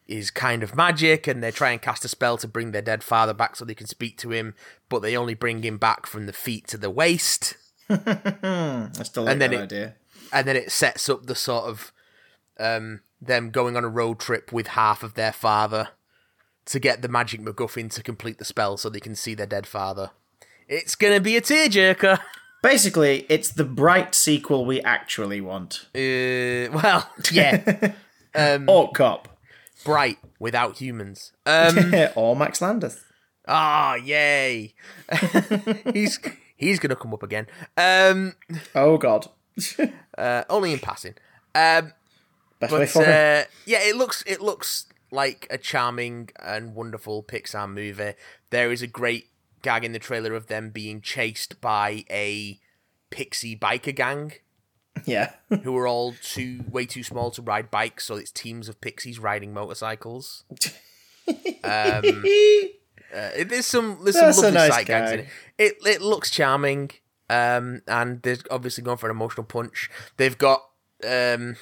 is 0.08 0.30
kind 0.30 0.62
of 0.62 0.74
magic, 0.74 1.26
and 1.26 1.42
they 1.42 1.50
try 1.50 1.70
and 1.70 1.80
cast 1.82 2.04
a 2.04 2.08
spell 2.08 2.36
to 2.38 2.48
bring 2.48 2.72
their 2.72 2.82
dead 2.82 3.02
father 3.04 3.34
back 3.34 3.54
so 3.56 3.64
they 3.64 3.74
can 3.74 3.86
speak 3.86 4.16
to 4.18 4.30
him, 4.32 4.54
but 4.88 5.00
they 5.02 5.16
only 5.16 5.34
bring 5.34 5.62
him 5.62 5.76
back 5.78 6.06
from 6.06 6.26
the 6.26 6.32
feet 6.32 6.66
to 6.68 6.78
the 6.78 6.90
waist, 6.90 7.54
I 7.90 8.88
still 9.02 9.24
like 9.24 9.32
and 9.32 9.40
then 9.42 9.50
that 9.50 9.56
it- 9.58 9.62
idea. 9.62 9.94
and 10.32 10.46
then 10.48 10.56
it 10.56 10.72
sets 10.72 11.08
up 11.08 11.26
the 11.26 11.34
sort 11.34 11.64
of 11.66 11.92
um, 12.58 13.00
them 13.20 13.50
going 13.50 13.76
on 13.76 13.84
a 13.84 13.88
road 13.88 14.18
trip 14.18 14.52
with 14.52 14.68
half 14.68 15.02
of 15.02 15.14
their 15.14 15.32
father 15.32 15.88
to 16.66 16.78
get 16.78 17.02
the 17.02 17.08
magic 17.08 17.40
MacGuffin 17.40 17.90
to 17.94 18.02
complete 18.02 18.38
the 18.38 18.44
spell 18.44 18.76
so 18.76 18.88
they 18.90 19.00
can 19.00 19.14
see 19.14 19.34
their 19.34 19.46
dead 19.46 19.66
father 19.66 20.10
It's 20.68 20.94
gonna 20.94 21.20
be 21.20 21.36
a 21.36 21.40
tearjerker. 21.40 22.18
Basically, 22.62 23.24
it's 23.28 23.50
the 23.52 23.64
bright 23.64 24.14
sequel 24.16 24.64
we 24.66 24.80
actually 24.82 25.40
want. 25.40 25.86
Uh, 25.94 26.68
well, 26.74 27.08
yeah, 27.32 27.92
Orc 28.66 28.94
Cop. 28.94 29.27
Bright 29.88 30.18
without 30.38 30.78
humans. 30.78 31.32
Um, 31.46 31.92
or 32.14 32.36
Max 32.36 32.60
Landis. 32.60 33.00
ah, 33.46 33.94
yay! 33.94 34.74
he's 35.94 36.18
he's 36.56 36.78
gonna 36.78 36.96
come 36.96 37.14
up 37.14 37.22
again. 37.22 37.46
Um, 37.76 38.34
Oh 38.74 38.98
god. 38.98 39.28
uh, 40.18 40.44
only 40.50 40.72
in 40.72 40.78
passing. 40.78 41.14
Um, 41.54 41.92
Best 42.60 42.72
way 42.72 42.78
but 42.80 42.88
for 42.90 43.02
him. 43.04 43.08
uh, 43.08 43.44
yeah, 43.66 43.80
it 43.82 43.96
looks 43.96 44.22
it 44.26 44.40
looks 44.40 44.86
like 45.10 45.46
a 45.50 45.56
charming 45.58 46.28
and 46.40 46.74
wonderful 46.74 47.22
Pixar 47.22 47.68
movie. 47.70 48.12
There 48.50 48.70
is 48.70 48.82
a 48.82 48.86
great 48.86 49.30
gag 49.62 49.84
in 49.84 49.92
the 49.92 49.98
trailer 49.98 50.34
of 50.34 50.46
them 50.48 50.70
being 50.70 51.00
chased 51.00 51.60
by 51.60 52.04
a 52.10 52.60
pixie 53.10 53.56
biker 53.56 53.94
gang 53.94 54.32
Yeah. 55.04 55.32
who 55.62 55.76
are 55.76 55.86
all 55.86 56.14
too 56.22 56.64
way 56.70 56.86
too 56.86 57.02
small 57.02 57.30
to 57.32 57.42
ride 57.42 57.70
bikes, 57.70 58.06
so 58.06 58.16
it's 58.16 58.30
teams 58.30 58.68
of 58.68 58.80
pixies 58.80 59.18
riding 59.18 59.52
motorcycles. 59.52 60.44
Um, 61.28 61.34
uh, 61.64 63.30
there's 63.44 63.66
some 63.66 63.98
there's 64.02 64.16
some 64.16 64.26
That's 64.26 64.38
a 64.38 64.42
lovely 64.42 64.52
nice 64.52 64.72
sight 64.72 64.86
gags 64.86 65.12
in 65.12 65.20
it. 65.20 65.26
It 65.58 65.76
it 65.86 66.00
looks 66.00 66.30
charming, 66.30 66.90
um, 67.28 67.82
and 67.86 68.22
they're 68.22 68.38
obviously 68.50 68.84
going 68.84 68.96
for 68.98 69.06
an 69.06 69.16
emotional 69.16 69.44
punch. 69.44 69.90
They've 70.16 70.38
got 70.38 70.62
um, 71.06 71.56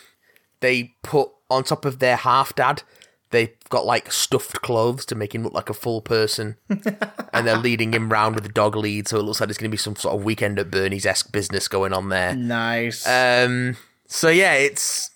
they 0.61 0.95
put 1.03 1.31
on 1.51 1.65
top 1.65 1.85
of 1.85 1.99
their 1.99 2.17
half 2.17 2.55
dad. 2.55 2.83
They've 3.31 3.55
got 3.69 3.85
like 3.85 4.13
stuffed 4.13 4.63
clothes 4.63 5.05
to 5.07 5.15
make 5.15 5.35
him 5.35 5.43
look 5.43 5.53
like 5.53 5.69
a 5.69 5.75
full 5.75 6.01
person, 6.01 6.57
and 6.69 7.47
they're 7.47 7.59
leading 7.59 7.93
him 7.93 8.11
round 8.11 8.37
with 8.37 8.47
a 8.47 8.51
dog 8.51 8.77
lead, 8.77 9.09
so 9.09 9.19
it 9.19 9.23
looks 9.23 9.41
like 9.41 9.49
there's 9.49 9.59
going 9.59 9.71
to 9.71 9.75
be 9.75 9.77
some 9.79 9.97
sort 9.97 10.15
of 10.15 10.25
weekend 10.25 10.59
at 10.59 10.71
Bernie's 10.71 11.05
esque 11.07 11.33
business 11.33 11.67
going 11.67 11.93
on 11.93 12.09
there. 12.09 12.37
nice. 12.37 13.07
Um, 13.07 13.77
so 14.07 14.29
yeah, 14.29 14.55
it's 14.55 15.11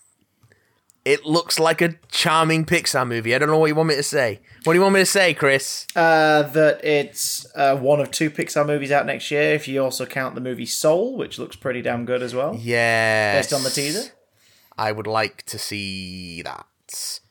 it 1.05 1.25
looks 1.25 1.59
like 1.59 1.81
a 1.81 1.95
charming 2.11 2.65
Pixar 2.67 3.07
movie. 3.07 3.35
I 3.35 3.39
don't 3.39 3.49
know 3.49 3.59
what 3.59 3.67
you 3.69 3.75
want 3.75 3.89
me 3.89 3.97
to 3.97 4.03
say. 4.03 4.41
What 4.65 4.75
do 4.75 4.79
you 4.79 4.83
want 4.83 4.95
me 4.95 5.01
to 5.01 5.07
say, 5.07 5.33
Chris? 5.33 5.87
Uh, 5.97 6.43
that 6.43 6.85
it's 6.85 7.47
uh, 7.55 7.77
one 7.77 8.01
of 8.01 8.11
two 8.11 8.31
Pixar 8.31 8.67
movies 8.67 8.91
out 8.91 9.07
next 9.07 9.31
year. 9.31 9.55
If 9.55 9.67
you 9.67 9.83
also 9.83 10.05
count 10.05 10.35
the 10.35 10.41
movie 10.43 10.67
Soul, 10.67 11.17
which 11.17 11.39
looks 11.39 11.57
pretty 11.57 11.81
damn 11.81 12.05
good 12.05 12.23
as 12.23 12.35
well, 12.35 12.55
Yeah, 12.57 13.39
based 13.39 13.53
on 13.53 13.63
the 13.63 13.71
teaser. 13.71 14.11
I 14.77 14.93
would 14.93 15.07
like 15.07 15.45
to 15.45 15.59
see 15.59 16.43
that. 16.43 16.67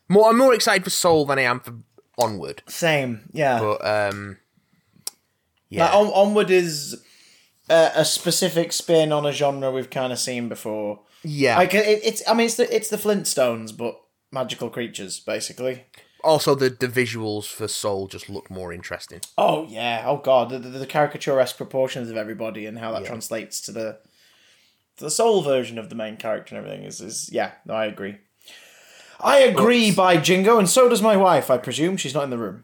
More, 0.09 0.29
I'm 0.29 0.37
more 0.37 0.53
excited 0.53 0.83
for 0.83 0.89
Soul 0.89 1.25
than 1.25 1.37
I 1.39 1.43
am 1.43 1.59
for 1.59 1.75
Onward. 2.17 2.63
Same, 2.67 3.29
yeah. 3.31 3.59
But 3.59 3.85
um, 3.85 4.37
yeah, 5.69 5.85
Like, 5.85 5.93
On- 5.93 6.27
Onward 6.27 6.49
is 6.49 7.01
a, 7.69 7.91
a 7.97 8.05
specific 8.05 8.73
spin 8.73 9.11
on 9.11 9.25
a 9.25 9.31
genre 9.31 9.71
we've 9.71 9.89
kind 9.89 10.11
of 10.11 10.19
seen 10.19 10.49
before. 10.49 11.01
yeah. 11.23 11.57
Like 11.57 11.73
it, 11.75 12.01
it's, 12.03 12.21
I 12.27 12.33
mean, 12.33 12.47
it's 12.47 12.55
the 12.55 12.75
it's 12.75 12.89
the 12.89 12.97
Flintstones, 12.97 13.75
but 13.77 13.99
magical 14.31 14.69
creatures, 14.69 15.19
basically. 15.19 15.85
also, 16.23 16.55
the 16.55 16.69
the 16.69 16.87
visuals 16.87 17.45
for 17.45 17.67
Soul 17.67 18.07
just 18.07 18.29
look 18.29 18.49
more 18.49 18.73
interesting. 18.73 19.21
Oh 19.37 19.65
yeah, 19.69 20.03
oh 20.07 20.17
god, 20.17 20.49
the, 20.49 20.59
the, 20.59 20.69
the 20.79 20.87
caricaturesque 20.87 21.55
proportions 21.57 22.09
of 22.09 22.17
everybody 22.17 22.65
and 22.65 22.79
how 22.79 22.91
that 22.93 23.05
translates 23.05 23.61
to 23.61 23.71
the 23.71 23.99
to 24.97 25.05
the 25.05 25.11
soul 25.11 25.41
version 25.43 25.77
of 25.77 25.89
the 25.89 25.95
main 25.95 26.17
character 26.17 26.55
and 26.55 26.65
everything 26.65 26.85
is 26.85 26.99
is 26.99 27.29
yeah. 27.31 27.51
No, 27.65 27.75
I 27.75 27.85
agree. 27.85 28.17
I 29.21 29.39
agree 29.39 29.91
by 29.91 30.17
Jingo, 30.17 30.57
and 30.59 30.69
so 30.69 30.87
does 30.89 31.01
my 31.01 31.17
wife. 31.17 31.49
I 31.51 31.57
presume 31.57 31.97
she's 31.97 32.13
not 32.13 32.23
in 32.23 32.29
the 32.29 32.37
room. 32.37 32.63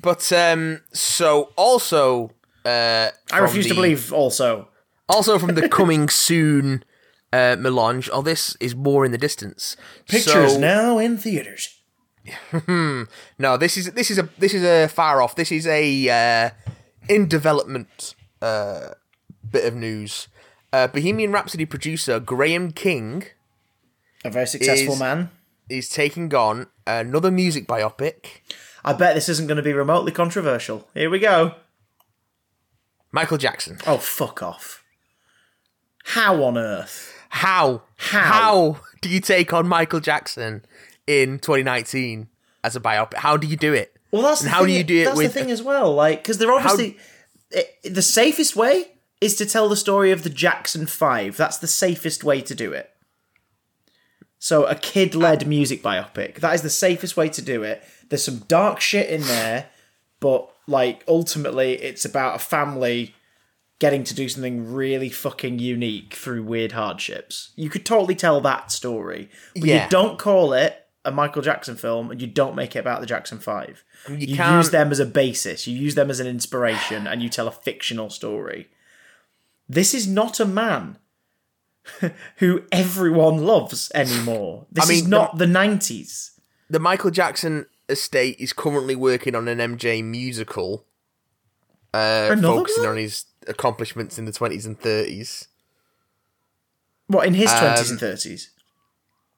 But 0.00 0.32
um, 0.32 0.80
so 0.92 1.50
also, 1.56 2.30
uh, 2.64 3.10
I 3.32 3.38
refuse 3.38 3.66
to 3.66 3.74
believe. 3.74 4.12
Also, 4.12 4.68
Also 5.08 5.38
from 5.38 5.54
the 5.54 5.68
coming 5.78 6.08
soon 6.08 6.84
uh, 7.32 7.56
melange. 7.58 8.08
Oh, 8.12 8.22
this 8.22 8.56
is 8.60 8.74
more 8.74 9.04
in 9.04 9.12
the 9.12 9.18
distance. 9.18 9.76
pictures 10.06 10.52
So- 10.54 10.58
now 10.60 10.98
in 10.98 11.16
theaters. 11.18 11.76
No, 13.38 13.56
this 13.56 13.76
is 13.76 13.92
this 13.92 14.10
is 14.10 14.18
a 14.18 14.28
this 14.38 14.54
is 14.54 14.62
a 14.62 14.88
far 14.88 15.20
off. 15.22 15.34
This 15.34 15.50
is 15.50 15.66
a 15.66 16.08
uh, 16.08 16.50
in 17.08 17.26
development 17.28 18.14
uh, 18.42 18.90
bit 19.50 19.64
of 19.64 19.74
news. 19.74 20.28
Uh, 20.72 20.86
Bohemian 20.86 21.32
Rhapsody 21.32 21.64
producer 21.66 22.20
Graham 22.20 22.70
King 22.72 23.24
A 24.24 24.30
very 24.30 24.46
successful 24.46 24.94
Is- 24.94 25.00
man. 25.00 25.30
Is 25.70 25.88
taking 25.88 26.34
on 26.34 26.66
another 26.86 27.30
music 27.30 27.66
biopic. 27.66 28.40
I 28.84 28.92
bet 28.92 29.14
this 29.14 29.28
isn't 29.28 29.46
going 29.46 29.56
to 29.56 29.62
be 29.62 29.72
remotely 29.72 30.12
controversial. 30.12 30.88
Here 30.94 31.10
we 31.10 31.18
go. 31.18 31.54
Michael 33.12 33.38
Jackson. 33.38 33.78
Oh, 33.86 33.98
fuck 33.98 34.42
off. 34.42 34.84
How 36.04 36.42
on 36.44 36.56
earth? 36.56 37.14
How 37.30 37.82
How? 37.96 38.20
how 38.20 38.80
do 39.00 39.08
you 39.08 39.20
take 39.20 39.52
on 39.52 39.68
Michael 39.68 40.00
Jackson 40.00 40.64
in 41.06 41.38
2019 41.38 42.28
as 42.64 42.74
a 42.76 42.80
biopic? 42.80 43.14
How 43.14 43.36
do 43.36 43.46
you 43.46 43.56
do 43.56 43.72
it? 43.72 43.96
Well, 44.10 44.22
that's 44.22 44.40
And 44.40 44.48
the 44.48 44.54
how 44.54 44.64
do 44.66 44.72
you 44.72 44.82
do 44.82 45.02
it 45.02 45.04
That's 45.04 45.16
with- 45.16 45.32
the 45.34 45.40
thing 45.40 45.50
as 45.50 45.62
well. 45.62 45.94
Like, 45.94 46.22
because 46.22 46.38
they're 46.38 46.52
obviously 46.52 46.96
it, 47.52 47.76
the 47.84 48.02
safest 48.02 48.56
way 48.56 48.92
is 49.20 49.36
to 49.36 49.46
tell 49.46 49.68
the 49.68 49.76
story 49.76 50.10
of 50.10 50.22
the 50.24 50.30
Jackson 50.30 50.86
Five. 50.86 51.36
That's 51.36 51.58
the 51.58 51.66
safest 51.68 52.24
way 52.24 52.40
to 52.40 52.54
do 52.54 52.72
it. 52.72 52.90
So, 54.42 54.64
a 54.64 54.74
kid-led 54.74 55.46
music 55.46 55.82
biopic. 55.82 56.36
That 56.36 56.54
is 56.54 56.62
the 56.62 56.70
safest 56.70 57.14
way 57.16 57.28
to 57.28 57.42
do 57.42 57.62
it. 57.62 57.84
There's 58.08 58.24
some 58.24 58.38
dark 58.48 58.80
shit 58.80 59.10
in 59.10 59.20
there, 59.22 59.66
but 60.18 60.50
like 60.66 61.04
ultimately, 61.06 61.74
it's 61.74 62.04
about 62.06 62.36
a 62.36 62.38
family 62.38 63.14
getting 63.80 64.02
to 64.04 64.14
do 64.14 64.28
something 64.30 64.72
really 64.72 65.10
fucking 65.10 65.58
unique 65.58 66.14
through 66.14 66.42
weird 66.42 66.72
hardships. 66.72 67.50
You 67.54 67.68
could 67.70 67.84
totally 67.84 68.14
tell 68.14 68.40
that 68.40 68.72
story, 68.72 69.28
but 69.54 69.64
Yeah. 69.64 69.84
you 69.84 69.90
don't 69.90 70.18
call 70.18 70.52
it 70.54 70.86
a 71.04 71.10
Michael 71.10 71.40
Jackson 71.42 71.76
film, 71.76 72.10
and 72.10 72.20
you 72.20 72.26
don't 72.26 72.54
make 72.56 72.74
it 72.76 72.80
about 72.80 73.00
the 73.00 73.06
Jackson 73.06 73.38
Five. 73.38 73.84
You, 74.08 74.36
can't- 74.36 74.56
use 74.56 74.70
them 74.70 74.90
as 74.90 75.00
a 75.00 75.06
basis. 75.06 75.66
You 75.66 75.76
use 75.78 75.94
them 75.94 76.10
as 76.10 76.18
an 76.20 76.26
inspiration, 76.26 77.06
and 77.06 77.22
you 77.22 77.28
tell 77.28 77.46
a 77.48 77.52
fictional 77.52 78.08
story. 78.10 78.68
This 79.68 79.92
is 79.94 80.06
not 80.06 80.40
a 80.40 80.44
man 80.46 80.98
who 82.36 82.62
everyone 82.72 83.38
loves 83.44 83.90
anymore. 83.94 84.66
This 84.70 84.88
I 84.90 84.94
is 84.94 85.06
not 85.08 85.38
the 85.38 85.46
nineties. 85.46 86.32
The 86.68 86.78
Michael 86.78 87.10
Jackson 87.10 87.66
estate 87.88 88.36
is 88.38 88.52
currently 88.52 88.94
working 88.94 89.34
on 89.34 89.48
an 89.48 89.58
MJ 89.58 90.04
musical, 90.04 90.84
uh, 91.92 92.36
focusing 92.36 92.82
one? 92.84 92.90
on 92.92 92.96
his 92.96 93.24
accomplishments 93.48 94.18
in 94.18 94.24
the 94.26 94.32
20s 94.32 94.66
and 94.66 94.78
30s. 94.80 95.48
What 97.08 97.26
in 97.26 97.34
his 97.34 97.50
twenties 97.52 97.88
Um, 97.88 97.92
and 97.94 98.00
thirties? 98.00 98.50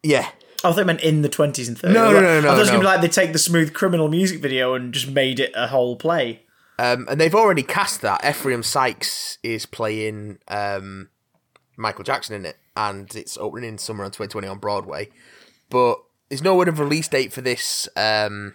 Yeah, 0.03 0.29
I 0.63 0.73
thought 0.73 0.79
it 0.79 0.85
meant 0.85 1.01
in 1.01 1.23
the 1.23 1.29
twenties 1.31 1.69
and 1.69 1.79
thirties. 1.79 1.95
No, 1.95 2.13
no, 2.13 2.21
no, 2.21 2.41
no, 2.41 2.49
I 2.49 2.51
thought 2.51 2.57
it 2.57 2.61
was 2.61 2.69
no. 2.69 2.73
gonna 2.75 2.83
be 2.83 2.87
like 2.87 3.01
they 3.01 3.09
take 3.09 3.33
the 3.33 3.39
Smooth 3.39 3.73
Criminal 3.73 4.09
music 4.09 4.43
video 4.43 4.75
and 4.75 4.93
just 4.93 5.09
made 5.09 5.41
it 5.41 5.53
a 5.55 5.69
whole 5.69 5.97
play. 5.97 6.43
um, 6.79 7.07
and 7.09 7.19
they've 7.19 7.35
already 7.35 7.63
cast 7.63 8.03
that. 8.03 8.23
Ephraim 8.29 8.63
Sykes 8.63 9.39
is 9.43 9.65
playing 9.65 10.39
um, 10.49 11.09
Michael 11.77 12.05
Jackson 12.05 12.35
in 12.37 12.45
it, 12.47 12.57
and 12.77 13.15
it's 13.15 13.37
opening 13.39 13.69
in 13.71 13.79
summer 13.79 14.05
on 14.05 14.11
2020 14.11 14.47
on 14.49 14.59
Broadway. 14.59 15.09
But 15.71 15.99
there's 16.29 16.43
no 16.43 16.55
word 16.57 16.69
of 16.69 16.79
release 16.79 17.09
date 17.09 17.33
for 17.33 17.41
this 17.41 17.89
um, 17.97 18.55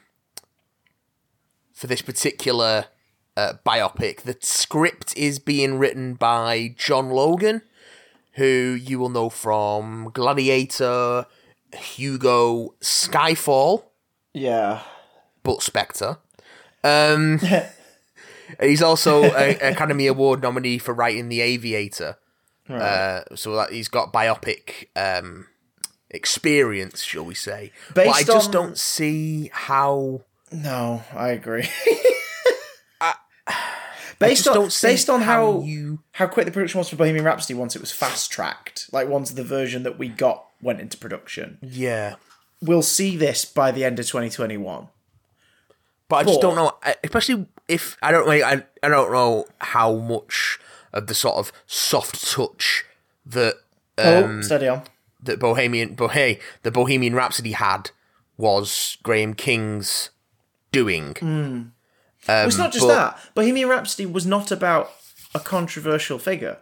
for 1.73 1.87
this 1.87 2.01
particular 2.01 2.85
uh, 3.35 3.53
biopic. 3.65 4.21
The 4.21 4.37
script 4.41 5.15
is 5.17 5.39
being 5.39 5.77
written 5.77 6.15
by 6.15 6.73
John 6.77 7.09
Logan, 7.09 7.61
who 8.33 8.45
you 8.79 8.99
will 8.99 9.09
know 9.09 9.29
from 9.29 10.11
Gladiator, 10.13 11.25
Hugo, 11.75 12.75
Skyfall, 12.81 13.83
Yeah. 14.33 14.81
but 15.43 15.61
Spectre. 15.61 16.17
Um, 16.83 17.39
he's 18.61 18.81
also 18.81 19.23
an 19.23 19.73
Academy 19.73 20.07
Award 20.07 20.41
nominee 20.41 20.77
for 20.77 20.93
writing 20.93 21.29
The 21.29 21.41
Aviator. 21.41 22.17
Uh, 22.69 23.23
so 23.35 23.55
that 23.55 23.71
he's 23.71 23.87
got 23.87 24.11
biopic 24.11 24.87
um, 24.95 25.47
experience, 26.09 27.01
shall 27.03 27.23
we 27.25 27.33
say? 27.35 27.71
but 27.93 28.07
I 28.07 28.11
Based 28.13 28.27
just 28.27 28.47
on- 28.47 28.51
don't 28.51 28.77
see 28.77 29.49
how. 29.53 30.21
No, 30.51 31.03
I 31.13 31.29
agree. 31.29 31.67
I 33.01 33.13
based 34.19 34.45
just 34.45 34.47
on 34.49 34.55
don't 34.55 34.71
see 34.71 34.87
based 34.87 35.09
on 35.09 35.21
how 35.21 35.61
you. 35.61 35.99
how 36.13 36.27
quick 36.27 36.45
the 36.45 36.51
production 36.51 36.79
was 36.79 36.89
for 36.89 36.95
Bohemian 36.95 37.23
Rhapsody 37.25 37.53
once 37.53 37.75
it 37.75 37.79
was 37.81 37.91
fast 37.91 38.31
tracked, 38.31 38.89
like 38.91 39.07
once 39.07 39.31
the 39.31 39.43
version 39.43 39.83
that 39.83 39.97
we 39.99 40.07
got 40.09 40.45
went 40.61 40.79
into 40.81 40.97
production. 40.97 41.57
Yeah, 41.61 42.15
We'll 42.61 42.81
see 42.81 43.15
this 43.15 43.45
by 43.45 43.71
the 43.71 43.85
end 43.85 43.99
of 43.99 44.07
2021. 44.07 44.87
but 46.09 46.15
I 46.15 46.23
just 46.23 46.41
don't 46.41 46.55
know. 46.55 46.71
Especially 47.03 47.45
if 47.67 47.97
I 48.01 48.11
don't. 48.11 48.27
I 48.29 48.63
I 48.81 48.87
don't 48.89 49.11
know 49.11 49.45
how 49.59 49.93
much 49.95 50.59
of 50.93 51.07
the 51.07 51.15
sort 51.15 51.35
of 51.35 51.51
soft 51.65 52.31
touch 52.31 52.85
that 53.25 53.55
um, 53.97 54.39
oh, 54.39 54.41
steady 54.41 54.67
on. 54.67 54.83
that 55.21 55.39
Bohemian 55.39 55.95
Bohe 55.95 56.39
the 56.63 56.71
Bohemian 56.71 57.15
Rhapsody 57.15 57.53
had 57.53 57.91
was 58.37 58.97
Graham 59.03 59.33
King's 59.33 60.11
doing. 60.71 61.15
Well, 62.27 62.47
it's 62.47 62.57
not 62.57 62.73
just 62.73 62.85
but- 62.85 62.93
that. 62.93 63.19
Bohemian 63.35 63.69
Rhapsody 63.69 64.05
was 64.05 64.25
not 64.25 64.51
about 64.51 64.91
a 65.33 65.39
controversial 65.39 66.19
figure. 66.19 66.57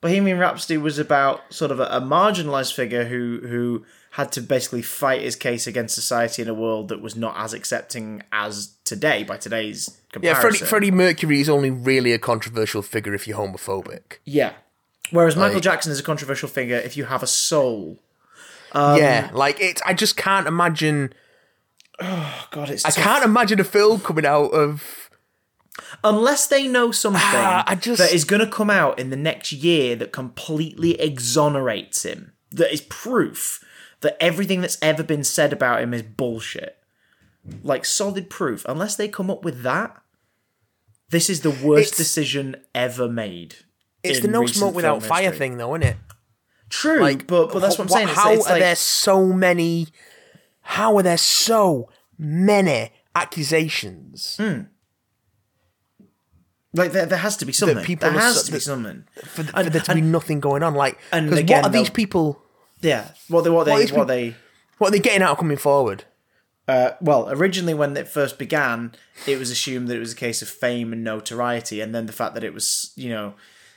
Bohemian 0.00 0.38
Rhapsody 0.38 0.78
was 0.78 0.98
about 0.98 1.52
sort 1.52 1.70
of 1.70 1.78
a, 1.80 1.84
a 1.84 2.00
marginalized 2.00 2.74
figure 2.74 3.04
who 3.04 3.40
who 3.46 3.84
had 4.12 4.32
to 4.32 4.40
basically 4.40 4.82
fight 4.82 5.22
his 5.22 5.36
case 5.36 5.66
against 5.66 5.94
society 5.94 6.42
in 6.42 6.48
a 6.48 6.54
world 6.54 6.88
that 6.88 7.00
was 7.00 7.14
not 7.14 7.34
as 7.36 7.52
accepting 7.52 8.22
as 8.32 8.74
today 8.90 9.22
by 9.24 9.38
today's 9.38 9.88
Yeah, 9.88 10.34
comparison. 10.34 10.40
Freddie, 10.42 10.64
Freddie 10.66 10.90
Mercury 10.90 11.40
is 11.40 11.48
only 11.48 11.70
really 11.70 12.12
a 12.12 12.18
controversial 12.18 12.82
figure 12.82 13.14
if 13.14 13.26
you're 13.26 13.38
homophobic. 13.38 14.18
Yeah. 14.24 14.52
Whereas 15.10 15.34
Michael 15.36 15.54
Like- 15.54 15.62
Jackson 15.62 15.92
is 15.92 15.98
a 16.00 16.02
controversial 16.02 16.48
figure 16.48 16.76
if 16.76 16.96
you 16.96 17.04
have 17.06 17.22
a 17.22 17.26
soul. 17.26 18.02
yeah, 18.74 19.30
like 19.32 19.60
it. 19.60 19.80
I 19.86 19.94
just 19.94 20.16
can't 20.16 20.46
imagine. 20.46 21.12
Oh 22.00 22.46
God, 22.50 22.70
it's 22.70 22.84
I 22.84 22.90
tough. 22.90 23.04
can't 23.04 23.24
imagine 23.24 23.58
a 23.60 23.64
film 23.64 24.00
coming 24.00 24.26
out 24.26 24.52
of. 24.52 25.10
unless 26.04 26.46
they 26.46 26.66
know 26.68 26.90
something 26.92 27.20
Ah, 27.24 27.64
I 27.66 27.74
just- 27.74 27.98
that 28.00 28.12
is 28.12 28.24
going 28.24 28.40
to 28.40 28.46
come 28.46 28.70
out 28.70 28.98
in 28.98 29.10
the 29.10 29.16
next 29.16 29.50
year 29.52 29.96
that 29.96 30.12
completely 30.12 31.00
exonerates 31.00 32.02
him. 32.04 32.32
That 32.52 32.72
is 32.72 32.80
proof 32.82 33.64
that 34.02 34.16
everything 34.20 34.60
that's 34.60 34.78
ever 34.82 35.02
been 35.02 35.24
said 35.24 35.52
about 35.52 35.80
him 35.82 35.92
is 35.94 36.02
bullshit. 36.02 36.76
Like 37.62 37.84
solid 37.84 38.28
proof. 38.30 38.64
Unless 38.68 38.96
they 38.96 39.08
come 39.08 39.30
up 39.30 39.44
with 39.44 39.62
that, 39.62 39.96
this 41.10 41.28
is 41.28 41.40
the 41.40 41.50
worst 41.50 41.92
It's- 41.92 41.96
decision 41.96 42.56
ever 42.74 43.08
made. 43.08 43.56
It's 44.02 44.20
the 44.20 44.28
no 44.28 44.46
smoke 44.46 44.74
without 44.74 45.02
fire 45.02 45.24
history. 45.24 45.38
thing, 45.38 45.56
though, 45.58 45.74
isn't 45.74 45.88
it? 45.88 45.96
True, 46.70 47.00
Like, 47.00 47.26
but 47.26 47.52
but 47.52 47.58
that's 47.58 47.76
what 47.76 47.84
I'm 47.84 47.88
saying. 47.88 48.08
It's, 48.08 48.16
how 48.18 48.32
it's 48.32 48.46
are 48.46 48.52
like, 48.52 48.60
there 48.60 48.76
so 48.76 49.26
many? 49.26 49.88
How 50.62 50.96
are 50.96 51.02
there 51.02 51.18
so 51.18 51.90
many 52.16 52.92
accusations 53.14 54.36
hmm. 54.36 54.60
like 56.72 56.92
there, 56.92 57.06
there 57.06 57.18
has 57.18 57.36
to 57.38 57.44
be 57.44 57.52
something. 57.52 57.84
people 57.84 58.08
there 58.10 58.20
has 58.20 58.36
so- 58.36 58.46
to 58.46 58.52
be 58.52 58.58
that- 58.58 58.62
something. 58.62 59.04
for, 59.16 59.42
for 59.42 59.62
there 59.64 59.82
to 59.82 59.94
be 59.94 60.00
nothing 60.00 60.38
going 60.38 60.62
on? 60.62 60.74
Like, 60.74 60.98
and 61.12 61.28
because 61.28 61.44
what 61.50 61.64
are 61.64 61.70
these 61.70 61.90
people? 61.90 62.40
Yeah, 62.80 63.08
what 63.28 63.42
they 63.42 63.50
what 63.50 63.64
they 63.64 63.86
what 63.88 64.08
they 64.08 64.36
What 64.78 64.88
are 64.88 64.90
they 64.92 65.00
getting 65.00 65.22
out 65.22 65.32
of 65.32 65.38
coming 65.38 65.58
forward? 65.58 66.04
Uh, 66.70 66.94
well, 67.00 67.28
originally 67.30 67.74
when 67.74 67.96
it 67.96 68.06
first 68.06 68.38
began, 68.38 68.92
it 69.26 69.38
was 69.40 69.50
assumed 69.50 69.88
that 69.88 69.96
it 69.96 70.06
was 70.06 70.12
a 70.12 70.16
case 70.26 70.40
of 70.40 70.48
fame 70.48 70.92
and 70.92 71.02
notoriety, 71.02 71.80
and 71.80 71.92
then 71.92 72.06
the 72.06 72.12
fact 72.20 72.34
that 72.34 72.44
it 72.44 72.54
was, 72.54 72.92
you 72.94 73.08
know, 73.08 73.34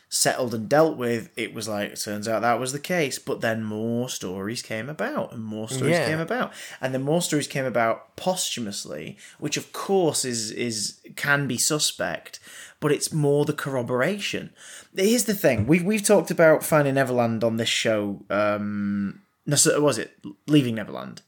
settled 0.09 0.53
and 0.53 0.69
dealt 0.69 0.95
with, 0.95 1.31
it 1.35 1.55
was 1.55 1.67
like, 1.67 1.89
it 1.89 1.99
turns 1.99 2.27
out 2.27 2.43
that 2.43 2.59
was 2.59 2.71
the 2.71 2.77
case. 2.95 3.17
But 3.17 3.41
then 3.41 3.63
more 3.63 4.09
stories 4.09 4.61
came 4.61 4.89
about, 4.89 5.33
and 5.33 5.43
more 5.43 5.67
stories 5.69 5.97
Yeah. 5.97 6.05
came 6.07 6.19
about, 6.19 6.53
and 6.79 6.93
then 6.93 7.01
more 7.01 7.23
stories 7.23 7.47
came 7.47 7.65
about 7.65 8.15
posthumously, 8.15 9.17
which 9.39 9.57
of 9.57 9.73
course 9.73 10.23
is 10.23 10.51
is 10.51 10.99
can 11.15 11.47
be 11.47 11.57
suspect, 11.57 12.39
but 12.79 12.91
it's 12.91 13.11
more 13.11 13.43
the 13.43 13.53
corroboration. 13.53 14.51
Here's 14.95 15.23
the 15.25 15.33
thing: 15.33 15.65
we've 15.65 15.83
we've 15.83 16.05
talked 16.05 16.29
about 16.29 16.63
Finding 16.63 16.93
Neverland 16.93 17.43
on 17.43 17.57
this 17.57 17.69
show. 17.69 18.21
Um, 18.29 19.21
no, 19.47 19.55
so 19.55 19.81
was 19.81 19.97
it 19.97 20.11
Leaving 20.45 20.75
Neverland? 20.75 21.23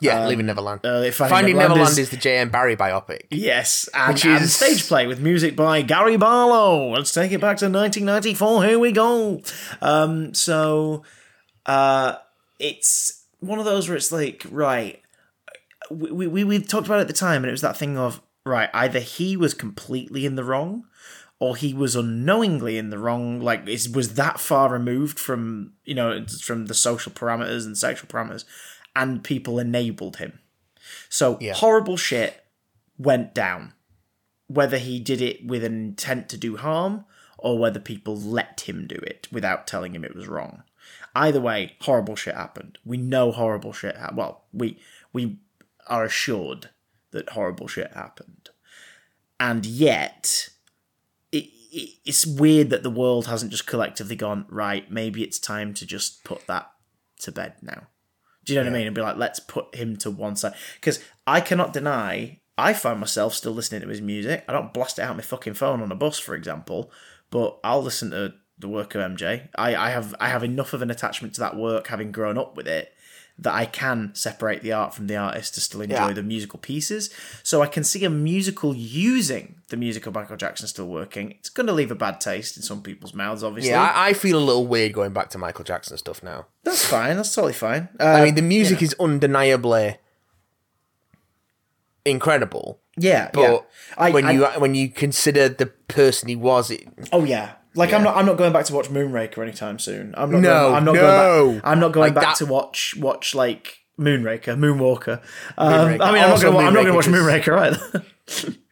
Yeah, 0.00 0.26
Leaving 0.26 0.46
Neverland. 0.46 0.84
Uh, 0.84 1.10
Finding, 1.12 1.12
Finding 1.12 1.56
Neverland 1.56 1.78
Neverland 1.78 1.92
is- 1.92 1.98
is, 1.98 2.10
the 2.10 2.16
J.M. 2.16 2.50
Barrie 2.50 2.76
biopic. 2.76 3.22
Yes, 3.30 3.88
and, 3.94 4.22
and 4.24 4.48
stage 4.48 4.86
play 4.88 5.06
with 5.06 5.20
music 5.20 5.54
by 5.54 5.82
Gary 5.82 6.16
Barlow. 6.16 6.90
Let's 6.90 7.12
take 7.12 7.30
it 7.32 7.40
back 7.40 7.58
to 7.58 7.66
1994. 7.66 8.64
Here 8.64 8.78
we 8.78 8.90
go. 8.92 9.40
Um, 9.80 10.34
so, 10.34 11.04
uh, 11.66 12.16
it's 12.58 13.24
one 13.40 13.58
of 13.60 13.64
those 13.64 13.88
where 13.88 13.96
it's 13.96 14.10
like, 14.10 14.44
right, 14.50 15.00
we, 15.90 16.26
we, 16.26 16.44
we 16.44 16.60
talked 16.60 16.86
about 16.86 16.98
it 16.98 17.02
at 17.02 17.06
the 17.08 17.12
time, 17.12 17.42
and 17.44 17.46
it 17.48 17.52
was 17.52 17.60
that 17.60 17.76
thing 17.76 17.96
of, 17.96 18.20
right, 18.44 18.70
either 18.74 18.98
he 19.00 19.36
was 19.36 19.54
completely 19.54 20.26
in 20.26 20.34
the 20.34 20.44
wrong, 20.44 20.84
or 21.38 21.56
he 21.56 21.72
was 21.72 21.94
unknowingly 21.94 22.78
in 22.78 22.90
the 22.90 22.98
wrong, 22.98 23.40
like, 23.40 23.68
is 23.68 23.88
was 23.88 24.14
that 24.14 24.40
far 24.40 24.70
removed 24.72 25.18
from, 25.20 25.72
you 25.84 25.94
know, 25.94 26.24
from 26.42 26.66
the 26.66 26.74
social 26.74 27.12
parameters 27.12 27.64
and 27.66 27.76
sexual 27.78 28.08
parameters, 28.08 28.44
and 28.96 29.24
people 29.24 29.58
enabled 29.58 30.16
him. 30.16 30.40
So, 31.08 31.38
Yeah. 31.40 31.54
horrible 31.54 31.96
shit 31.96 32.44
went 32.98 33.34
down. 33.34 33.72
Whether 34.46 34.78
he 34.78 35.00
did 35.00 35.20
it 35.20 35.46
with 35.46 35.64
an 35.64 35.74
intent 35.74 36.28
to 36.30 36.36
do 36.36 36.56
harm 36.56 37.06
or 37.38 37.58
whether 37.58 37.80
people 37.80 38.16
let 38.16 38.62
him 38.62 38.86
do 38.86 38.96
it 38.96 39.26
without 39.32 39.66
telling 39.66 39.94
him 39.94 40.04
it 40.04 40.14
was 40.14 40.28
wrong. 40.28 40.62
Either 41.14 41.40
way, 41.40 41.76
horrible 41.80 42.16
shit 42.16 42.34
happened. 42.34 42.78
We 42.84 42.96
know 42.98 43.32
horrible 43.32 43.72
shit 43.72 43.96
happened. 43.96 44.18
Well, 44.18 44.44
we 44.52 44.78
we 45.12 45.38
are 45.86 46.04
assured 46.04 46.70
that 47.12 47.30
horrible 47.30 47.68
shit 47.68 47.92
happened. 47.92 48.50
And 49.40 49.64
yet, 49.66 50.48
it, 51.32 51.44
it, 51.72 51.90
it's 52.04 52.26
weird 52.26 52.70
that 52.70 52.82
the 52.82 52.90
world 52.90 53.26
hasn't 53.26 53.50
just 53.50 53.66
collectively 53.66 54.16
gone, 54.16 54.46
right, 54.48 54.90
maybe 54.90 55.22
it's 55.22 55.38
time 55.38 55.74
to 55.74 55.86
just 55.86 56.24
put 56.24 56.46
that 56.46 56.70
to 57.20 57.32
bed 57.32 57.54
now. 57.62 57.88
Do 58.44 58.52
you 58.52 58.58
know 58.58 58.66
what 58.66 58.74
I 58.74 58.78
mean? 58.78 58.86
And 58.86 58.94
be 58.94 59.00
like, 59.00 59.16
let's 59.16 59.40
put 59.40 59.74
him 59.74 59.96
to 59.98 60.10
one 60.10 60.36
side. 60.36 60.54
Because 60.76 61.00
I 61.26 61.40
cannot 61.40 61.72
deny, 61.72 62.40
I 62.56 62.72
find 62.72 63.00
myself 63.00 63.34
still 63.34 63.52
listening 63.52 63.80
to 63.82 63.88
his 63.88 64.00
music. 64.00 64.44
I 64.48 64.52
don't 64.52 64.72
blast 64.72 64.98
it 64.98 65.02
out 65.02 65.16
my 65.16 65.22
fucking 65.22 65.54
phone 65.54 65.82
on 65.82 65.90
a 65.90 65.96
bus, 65.96 66.18
for 66.18 66.34
example, 66.34 66.90
but 67.30 67.58
I'll 67.64 67.82
listen 67.82 68.10
to 68.10 68.34
the 68.58 68.68
work 68.68 68.94
of 68.94 69.00
MJ. 69.00 69.48
I, 69.56 69.74
I 69.74 69.90
have 69.90 70.14
I 70.20 70.28
have 70.28 70.44
enough 70.44 70.72
of 70.72 70.82
an 70.82 70.90
attachment 70.90 71.34
to 71.34 71.40
that 71.40 71.56
work, 71.56 71.88
having 71.88 72.12
grown 72.12 72.38
up 72.38 72.56
with 72.56 72.68
it, 72.68 72.93
that 73.36 73.52
I 73.52 73.66
can 73.66 74.14
separate 74.14 74.62
the 74.62 74.70
art 74.72 74.94
from 74.94 75.08
the 75.08 75.16
artist 75.16 75.54
to 75.54 75.60
still 75.60 75.80
enjoy 75.80 75.94
Yeah. 76.08 76.12
the 76.12 76.22
musical 76.22 76.58
pieces. 76.60 77.10
So 77.42 77.62
I 77.62 77.66
can 77.66 77.82
see 77.82 78.04
a 78.04 78.10
musical 78.10 78.74
using 78.76 79.56
the 79.70 79.76
music 79.76 80.06
of 80.06 80.14
Michael 80.14 80.36
Jackson 80.36 80.68
still 80.68 80.86
working. 80.86 81.32
It's 81.32 81.48
going 81.48 81.66
to 81.66 81.72
leave 81.72 81.90
a 81.90 81.96
bad 81.96 82.20
taste 82.20 82.56
in 82.56 82.62
some 82.62 82.80
people's 82.80 83.12
mouths, 83.12 83.42
obviously. 83.42 83.70
Yeah, 83.72 83.82
I, 83.82 84.10
I 84.10 84.12
feel 84.12 84.38
a 84.38 84.44
little 84.44 84.66
weird 84.68 84.92
going 84.92 85.12
back 85.12 85.30
to 85.30 85.38
Michael 85.38 85.64
Jackson 85.64 85.96
stuff 85.98 86.22
now. 86.22 86.46
That's 86.62 86.84
fine. 86.86 87.16
That's 87.16 87.34
totally 87.34 87.54
fine. 87.54 87.88
Uh, 87.98 88.04
I 88.04 88.24
mean, 88.24 88.36
the 88.36 88.42
music 88.42 88.80
is 88.82 88.94
undeniably 89.00 89.96
incredible, 92.04 92.80
yeah, 92.96 93.30
but 93.32 93.40
yeah. 93.40 93.58
I, 93.96 94.10
when 94.10 94.24
I- 94.26 94.30
you 94.32 94.44
when 94.60 94.74
you 94.74 94.90
consider 94.90 95.48
the 95.48 95.66
person 95.66 96.28
he 96.28 96.36
was, 96.36 96.70
it, 96.70 96.86
Oh 97.12 97.24
yeah. 97.24 97.54
Like 97.76 97.92
I'm 97.92 98.02
not 98.02 98.16
I'm 98.16 98.26
not 98.26 98.36
going 98.36 98.52
back 98.52 98.66
to 98.66 98.74
watch 98.74 98.88
Moonraker 98.88 99.38
anytime 99.42 99.78
soon. 99.78 100.14
I'm 100.16 100.30
not 100.30 100.40
No, 100.40 100.48
going, 100.62 100.74
I'm 100.74 100.84
not 100.84 100.94
no. 100.94 101.00
going 101.00 101.54
back 101.56 101.66
I'm 101.66 101.80
not 101.80 101.92
going 101.92 102.06
Like 102.06 102.14
back 102.14 102.24
that- 102.24 102.36
to 102.36 102.46
watch 102.46 102.94
watch 102.98 103.34
like 103.34 103.78
Moonraker, 103.98 104.56
Moonwalker. 104.58 105.22
Um, 105.58 105.72
Moonraker. 105.72 105.78
I 105.78 105.86
mean 105.90 106.00
I'm 106.02 106.12
not 106.14 106.30
Also 106.30 106.52
going 106.52 106.66
I'm 106.66 106.74
not 106.74 106.84
going 106.84 106.86
to 106.86 106.94
watch 106.94 107.06
Moonraker 107.06 107.58
either. 107.58 108.04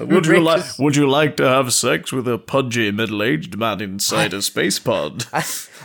Would 0.00 0.26
you 0.26 0.40
like 0.40 0.62
Moonraker's- 0.62 0.78
Would 0.78 0.96
you 0.96 1.08
like 1.08 1.36
to 1.36 1.44
have 1.44 1.72
sex 1.72 2.12
with 2.12 2.28
a 2.28 2.38
pudgy 2.38 2.90
middle-aged 2.90 3.56
man 3.58 3.80
inside 3.80 4.32
a 4.32 4.42
space 4.42 4.78
pod? 4.78 5.26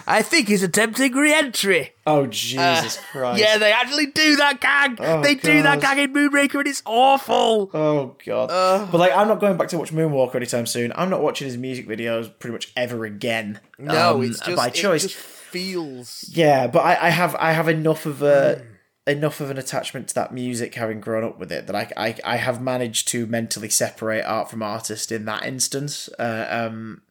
I 0.05 0.21
think 0.21 0.49
he's 0.49 0.63
attempting 0.63 1.13
re-entry. 1.13 1.93
oh 2.05 2.27
Jesus 2.27 2.97
uh, 2.97 3.01
Christ. 3.11 3.39
Yeah, 3.39 3.57
they 3.57 3.71
actually 3.71 4.07
do 4.07 4.35
that 4.37 4.59
gag. 4.59 4.97
Oh, 4.99 5.21
they 5.21 5.35
do 5.35 5.63
that 5.63 5.79
gag 5.79 5.97
in 5.97 6.13
Moonraker, 6.13 6.59
and 6.59 6.67
it's 6.67 6.83
awful. 6.85 7.71
Oh 7.73 8.15
god. 8.25 8.51
Uh. 8.51 8.87
but 8.91 8.97
like 8.97 9.13
I'm 9.13 9.27
not 9.27 9.39
going 9.39 9.57
back 9.57 9.69
to 9.69 9.77
watch 9.77 9.91
Moonwalker 9.93 10.35
anytime 10.35 10.65
soon. 10.65 10.91
I'm 10.95 11.09
not 11.09 11.21
watching 11.21 11.47
his 11.47 11.57
music 11.57 11.87
videos 11.87 12.31
pretty 12.39 12.53
much 12.53 12.73
ever 12.75 13.05
again. 13.05 13.61
no, 13.77 14.15
um, 14.15 14.23
it's 14.23 14.39
just 14.39 14.57
by 14.57 14.67
it 14.67 14.73
choice. 14.73 15.03
just 15.03 15.15
feels. 15.15 16.29
Yeah, 16.33 16.67
but 16.67 16.79
I, 16.79 17.07
I 17.07 17.09
have 17.09 17.35
I 17.35 17.53
have 17.53 17.69
enough 17.69 18.05
of 18.05 18.21
a 18.21 18.55
hmm. 18.55 18.72
Enough 19.05 19.41
of 19.41 19.49
an 19.49 19.57
attachment 19.57 20.07
to 20.09 20.15
that 20.15 20.33
music, 20.33 20.75
having 20.75 21.01
grown 21.01 21.23
up 21.23 21.37
with 21.39 21.51
it, 21.51 21.67
that 21.67 21.75
I 21.75 21.91
I, 21.97 22.15
I 22.23 22.35
have 22.37 22.61
managed 22.61 23.07
to 23.09 23.25
mentally 23.25 23.69
separate 23.69 24.23
art 24.23 24.49
from 24.49 24.63
artist 24.63 25.11
in 25.11 25.25
that 25.25 25.45
instance. 25.45 26.09
Uh, 26.17 26.47
um, 26.49 27.01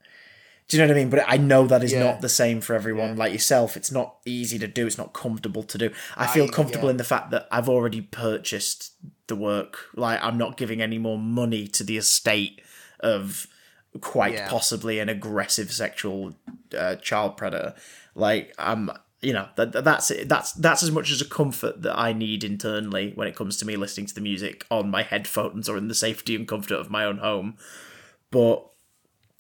do 0.69 0.77
you 0.79 0.83
know 0.83 0.89
what 0.89 0.97
I 0.97 1.01
mean? 1.01 1.11
But 1.11 1.25
I 1.29 1.37
know 1.37 1.67
that 1.67 1.85
is 1.85 1.93
Yeah. 1.93 2.05
not 2.05 2.21
the 2.23 2.31
same 2.31 2.63
for 2.63 2.75
everyone. 2.75 3.17
Like 3.17 3.33
yourself, 3.33 3.77
it's 3.77 3.93
not 3.93 4.17
easy 4.25 4.59
to 4.59 4.67
do. 4.67 4.87
It's 4.87 4.97
not 4.97 5.13
comfortable 5.13 5.63
to 5.65 5.77
do. 5.77 5.91
I 6.17 6.27
feel 6.27 6.45
I- 6.45 6.49
comfortable 6.49 6.87
yeah. 6.87 6.93
in 6.93 6.97
the 6.97 7.05
fact 7.05 7.31
that 7.33 7.47
I've 7.51 7.69
already 7.69 8.01
purchased 8.01 8.93
the 9.27 9.37
work. 9.37 9.87
Like 9.95 10.23
I'm 10.23 10.39
not 10.39 10.57
giving 10.57 10.81
any 10.81 10.97
more 10.99 11.19
money 11.19 11.67
to 11.69 11.85
the 11.85 11.99
estate 11.99 12.63
of 13.01 13.47
quite 14.01 14.33
Yeah. 14.35 14.49
possibly 14.49 14.99
an 14.99 15.11
aggressive 15.11 15.71
sexual 15.73 16.35
uh, 16.79 16.95
child 16.97 17.37
predator. 17.37 17.75
Like 18.15 18.55
I'm, 18.59 18.91
you 19.23 19.33
know, 19.33 19.49
that 19.57 19.73
that- 19.73 19.85
that's 19.85 20.11
it. 20.11 20.29
That's 20.29 20.53
that's 20.53 20.83
as 20.83 20.91
much 20.91 21.11
as 21.11 21.21
a 21.21 21.25
comfort 21.25 21.83
that 21.83 21.99
I 21.99 22.13
need 22.13 22.43
internally 22.45 23.13
when 23.15 23.29
it 23.29 23.37
comes 23.37 23.57
to 23.59 23.65
me 23.67 23.77
listening 23.77 24.07
to 24.07 24.15
the 24.15 24.21
music 24.21 24.67
on 24.71 24.91
my 24.91 25.03
headphones 25.03 25.69
or 25.69 25.77
in 25.79 25.89
the 25.89 25.95
safety 25.95 26.35
and 26.35 26.47
comfort 26.47 26.73
of 26.73 26.91
my 26.91 27.05
own 27.05 27.19
home. 27.19 27.57
But 28.31 28.69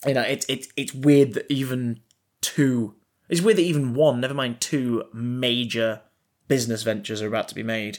you 0.06 0.14
know, 0.14 0.22
it's 0.22 0.46
it's 0.48 0.68
it's 0.76 0.94
weird 0.94 1.34
that 1.34 1.46
even 1.52 2.00
two. 2.40 2.94
It's 3.28 3.40
weird 3.40 3.56
that 3.58 3.62
even 3.62 3.94
one, 3.94 4.20
never 4.20 4.34
mind 4.34 4.60
two 4.60 5.04
major 5.12 6.02
business 6.48 6.82
ventures 6.82 7.22
are 7.22 7.28
about 7.28 7.48
to 7.48 7.54
be 7.54 7.62
made 7.62 7.98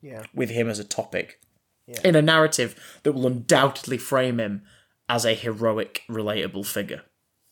Yeah. 0.00 0.24
with 0.34 0.50
him 0.50 0.68
as 0.68 0.78
a 0.80 0.84
topic 0.84 1.40
Yeah. 1.86 2.00
in 2.04 2.16
a 2.16 2.22
narrative 2.22 2.98
that 3.04 3.12
will 3.12 3.26
undoubtedly 3.26 3.96
frame 3.98 4.40
him 4.40 4.62
as 5.08 5.24
a 5.24 5.34
heroic, 5.34 6.02
relatable 6.08 6.66
figure. 6.66 7.02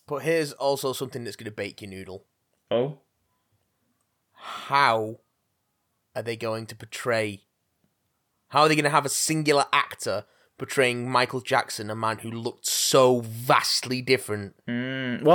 But 0.09 0.23
here's 0.23 0.53
also 0.53 0.93
something 0.93 1.23
that's 1.23 1.37
going 1.37 1.45
to 1.45 1.51
bake 1.53 1.83
your 1.83 1.91
noodle. 1.91 2.25
Oh, 2.71 2.99
How 4.41 5.21
are 6.17 6.23
they 6.23 6.37
going 6.37 6.67
to 6.67 6.75
portray? 6.77 7.43
How 8.49 8.63
are 8.63 8.69
they 8.69 8.75
going 8.75 8.85
to 8.85 8.91
have 8.91 9.07
a 9.07 9.11
singular 9.11 9.65
actor 9.73 10.25
portraying 10.59 11.09
Michael 11.11 11.41
Jackson, 11.41 11.89
a 11.89 11.95
man 11.97 12.19
who 12.19 12.31
looked 12.31 12.67
so 12.67 13.21
vastly 13.21 14.03
different. 14.03 14.55
Well, 14.67 14.75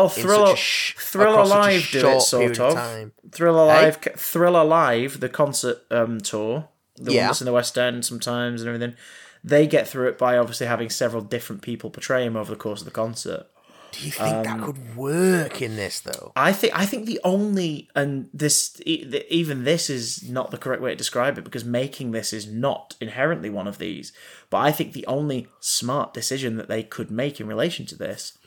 in 0.06 0.10
Thriller, 0.10 0.48
such 0.48 0.54
a 0.54 0.58
sh- 0.58 0.96
Thriller 1.00 1.30
across 1.42 1.50
such 1.50 1.58
a 1.58 1.60
Live 1.62 1.90
do 1.92 2.08
it 2.10 2.22
sort 2.22 2.60
of. 2.60 2.74
time. 2.76 3.12
Thriller 3.32 3.74
Hey? 3.74 3.86
Live, 3.86 3.98
Thriller 4.18 4.64
Live, 4.64 5.20
the 5.22 5.30
concert 5.30 5.80
um, 5.90 6.20
tour, 6.20 6.68
the 6.98 7.14
Yeah. 7.14 7.22
one 7.22 7.28
that's 7.30 7.42
in 7.42 7.46
the 7.46 7.54
West 7.54 7.76
End 7.76 8.06
sometimes 8.06 8.62
and 8.62 8.68
everything. 8.70 8.96
They 9.44 9.66
get 9.66 9.88
through 9.88 10.10
it 10.10 10.18
by 10.20 10.38
obviously 10.38 10.68
having 10.68 10.92
several 10.92 11.24
different 11.24 11.64
people 11.64 11.90
portray 11.90 12.24
him 12.24 12.36
over 12.38 12.52
the 12.52 12.60
course 12.60 12.82
of 12.82 12.86
the 12.86 12.92
concert. 12.92 13.48
Do 13.98 14.06
you 14.06 14.12
think 14.12 14.36
Um, 14.36 14.44
that 14.44 14.62
could 14.62 14.96
work 14.96 15.62
in 15.62 15.78
this 15.78 16.00
though? 16.02 16.34
I 16.36 16.52
think 16.52 16.78
I 16.78 16.86
think 16.86 17.06
the 17.06 17.20
only 17.24 17.90
and 17.96 18.30
this 18.34 18.80
even 18.86 19.64
this 19.64 19.90
is 19.90 20.28
not 20.30 20.52
the 20.52 20.58
correct 20.58 20.82
way 20.82 20.90
to 20.90 20.96
describe 20.96 21.38
it 21.38 21.44
because 21.44 21.64
making 21.64 22.12
this 22.12 22.34
is 22.34 22.46
not 22.46 22.96
inherently 23.00 23.50
one 23.50 23.68
of 23.68 23.78
these. 23.78 24.12
But 24.50 24.58
I 24.58 24.72
think 24.72 24.92
the 24.94 25.06
only 25.08 25.48
smart 25.60 26.14
decision 26.14 26.58
that 26.58 26.68
they 26.68 26.84
could 26.84 27.10
make 27.10 27.40
in 27.40 27.48
relation 27.48 27.86
to 27.88 27.96
this 27.96 28.38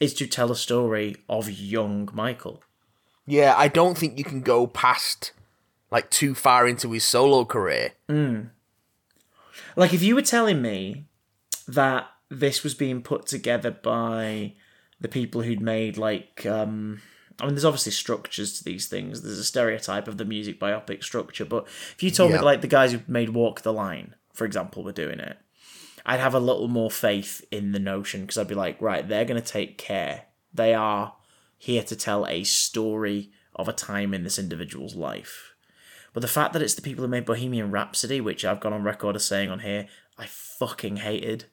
is 0.00 0.12
to 0.14 0.26
tell 0.26 0.50
a 0.50 0.56
story 0.56 1.16
of 1.28 1.50
young 1.50 2.08
Michael. 2.12 2.62
Yeah, 3.26 3.54
I 3.56 3.68
don't 3.68 3.96
think 3.96 4.18
you 4.18 4.24
can 4.24 4.42
go 4.42 4.66
past 4.66 5.32
like 5.90 6.10
too 6.10 6.34
far 6.34 6.68
into 6.68 6.92
his 6.92 7.04
solo 7.04 7.44
career. 7.44 7.92
Like 9.76 9.94
if 9.94 10.02
you 10.02 10.14
were 10.14 10.22
telling 10.22 10.60
me 10.60 11.06
that 11.66 12.08
this 12.28 12.62
was 12.62 12.74
being 12.74 13.02
put 13.02 13.26
together 13.26 13.70
by 13.70 14.54
the 15.00 15.08
people 15.08 15.42
who'd 15.42 15.60
made 15.62 15.96
like 15.96 16.44
um 16.46 17.00
I 17.40 17.46
mean 17.46 17.54
there's 17.54 17.64
obviously 17.64 17.92
structures 17.92 18.58
to 18.58 18.64
these 18.64 18.86
things. 18.86 19.22
There's 19.22 19.38
a 19.38 19.44
stereotype 19.44 20.06
of 20.08 20.18
the 20.18 20.24
music 20.24 20.60
biopic 20.60 21.02
structure, 21.02 21.44
but 21.44 21.64
if 21.66 22.02
you 22.02 22.10
told 22.10 22.30
me 22.30 22.34
Yeah. 22.34 22.40
that, 22.40 22.44
like 22.46 22.60
the 22.60 22.66
guys 22.66 22.92
who 22.92 23.00
made 23.08 23.30
Walk 23.30 23.62
the 23.62 23.72
Line, 23.72 24.14
for 24.34 24.44
example, 24.44 24.82
were 24.84 24.92
doing 24.92 25.20
it, 25.20 25.38
I'd 26.04 26.20
have 26.20 26.34
a 26.34 26.40
little 26.40 26.68
more 26.68 26.90
faith 26.90 27.44
in 27.50 27.72
the 27.72 27.78
notion 27.78 28.22
because 28.22 28.36
I'd 28.38 28.48
be 28.48 28.54
like, 28.54 28.80
right, 28.82 29.06
they're 29.06 29.24
going 29.24 29.40
to 29.40 29.46
take 29.46 29.78
care. 29.78 30.24
They 30.52 30.74
are 30.74 31.14
here 31.56 31.82
to 31.84 31.96
tell 31.96 32.26
a 32.26 32.42
story 32.44 33.30
of 33.54 33.68
a 33.68 33.72
time 33.72 34.12
in 34.14 34.22
this 34.24 34.38
individual's 34.38 34.94
life. 34.94 35.54
But 36.12 36.20
the 36.22 36.28
fact 36.28 36.52
that 36.54 36.62
it's 36.62 36.74
the 36.74 36.82
people 36.82 37.04
who 37.04 37.08
made 37.10 37.24
Bohemian 37.26 37.70
Rhapsody, 37.70 38.20
which 38.20 38.44
I've 38.44 38.60
gone 38.60 38.72
on 38.72 38.82
record 38.82 39.14
as 39.14 39.24
saying 39.24 39.50
on 39.50 39.60
here, 39.60 39.86
I 40.18 40.26
fucking 40.26 40.96
hated. 40.98 41.44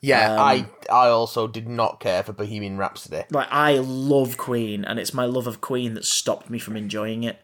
Yeah, 0.00 0.32
Um, 0.34 0.38
I 0.40 0.66
I 0.90 1.08
also 1.08 1.46
did 1.48 1.68
not 1.68 2.00
care 2.00 2.22
for 2.22 2.32
Bohemian 2.32 2.78
Rhapsody. 2.78 3.24
Like 3.30 3.48
I 3.50 3.78
love 3.78 4.36
Queen, 4.36 4.84
and 4.84 4.98
it's 4.98 5.12
my 5.12 5.24
love 5.24 5.46
of 5.46 5.60
Queen 5.60 5.94
that 5.94 6.04
stopped 6.04 6.48
me 6.50 6.58
from 6.58 6.76
enjoying 6.76 7.24
it 7.24 7.40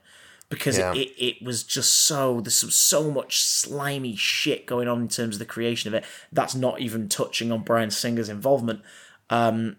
because 0.48 0.78
Yeah. 0.78 0.94
it, 0.94 1.10
it 1.18 1.42
was 1.42 1.64
just 1.64 1.92
so 1.92 2.40
there's 2.40 2.74
so 2.74 3.10
much 3.10 3.42
slimy 3.42 4.14
shit 4.14 4.66
going 4.66 4.86
on 4.88 5.00
in 5.00 5.08
terms 5.08 5.34
of 5.36 5.38
the 5.40 5.44
creation 5.46 5.88
of 5.88 5.94
it. 5.94 6.04
That's 6.32 6.54
not 6.54 6.80
even 6.80 7.08
touching 7.08 7.50
on 7.50 7.62
Bryan 7.62 7.90
Singer's 7.90 8.28
involvement. 8.28 8.82
Um, 9.30 9.76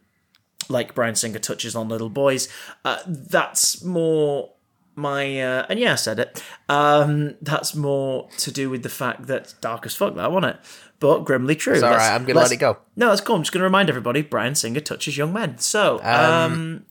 like 0.68 0.96
Bryan 0.96 1.16
Singer 1.16 1.40
touches 1.40 1.76
on 1.76 1.88
Little 1.90 2.10
Boys. 2.10 2.50
Uh, 2.84 2.98
that's 3.06 3.84
more 3.84 4.52
my 4.96 5.42
uh, 5.42 5.66
and 5.70 5.80
yeah, 5.80 5.94
I 5.94 5.96
said 5.96 6.20
it. 6.20 6.42
Um, 6.70 7.36
that's 7.42 7.76
more 7.76 8.30
to 8.40 8.52
do 8.52 8.70
with 8.70 8.82
the 8.82 8.90
fact 8.90 9.28
that 9.28 9.54
dark 9.62 9.86
as 9.86 9.94
fuck 9.96 10.16
that 10.16 10.32
wasn't 10.32 10.56
it, 10.56 10.60
but 11.08 11.24
grimly 11.26 11.56
true. 11.56 11.74
It's 11.74 11.84
all 11.84 11.94
I'm 11.94 12.26
gonna 12.26 12.40
let 12.40 12.52
it 12.52 12.58
go. 12.58 12.78
No, 12.96 13.10
that's 13.10 13.22
cool. 13.22 13.36
I'm 13.36 13.44
just 13.44 13.52
going 13.52 13.60
to 13.60 13.66
remind 13.66 13.90
everybody: 13.90 14.22
Bryan 14.24 14.56
Singer 14.56 14.80
touches 14.80 15.18
young 15.18 15.34
men. 15.34 15.58
So, 15.60 16.02
um, 16.04 16.86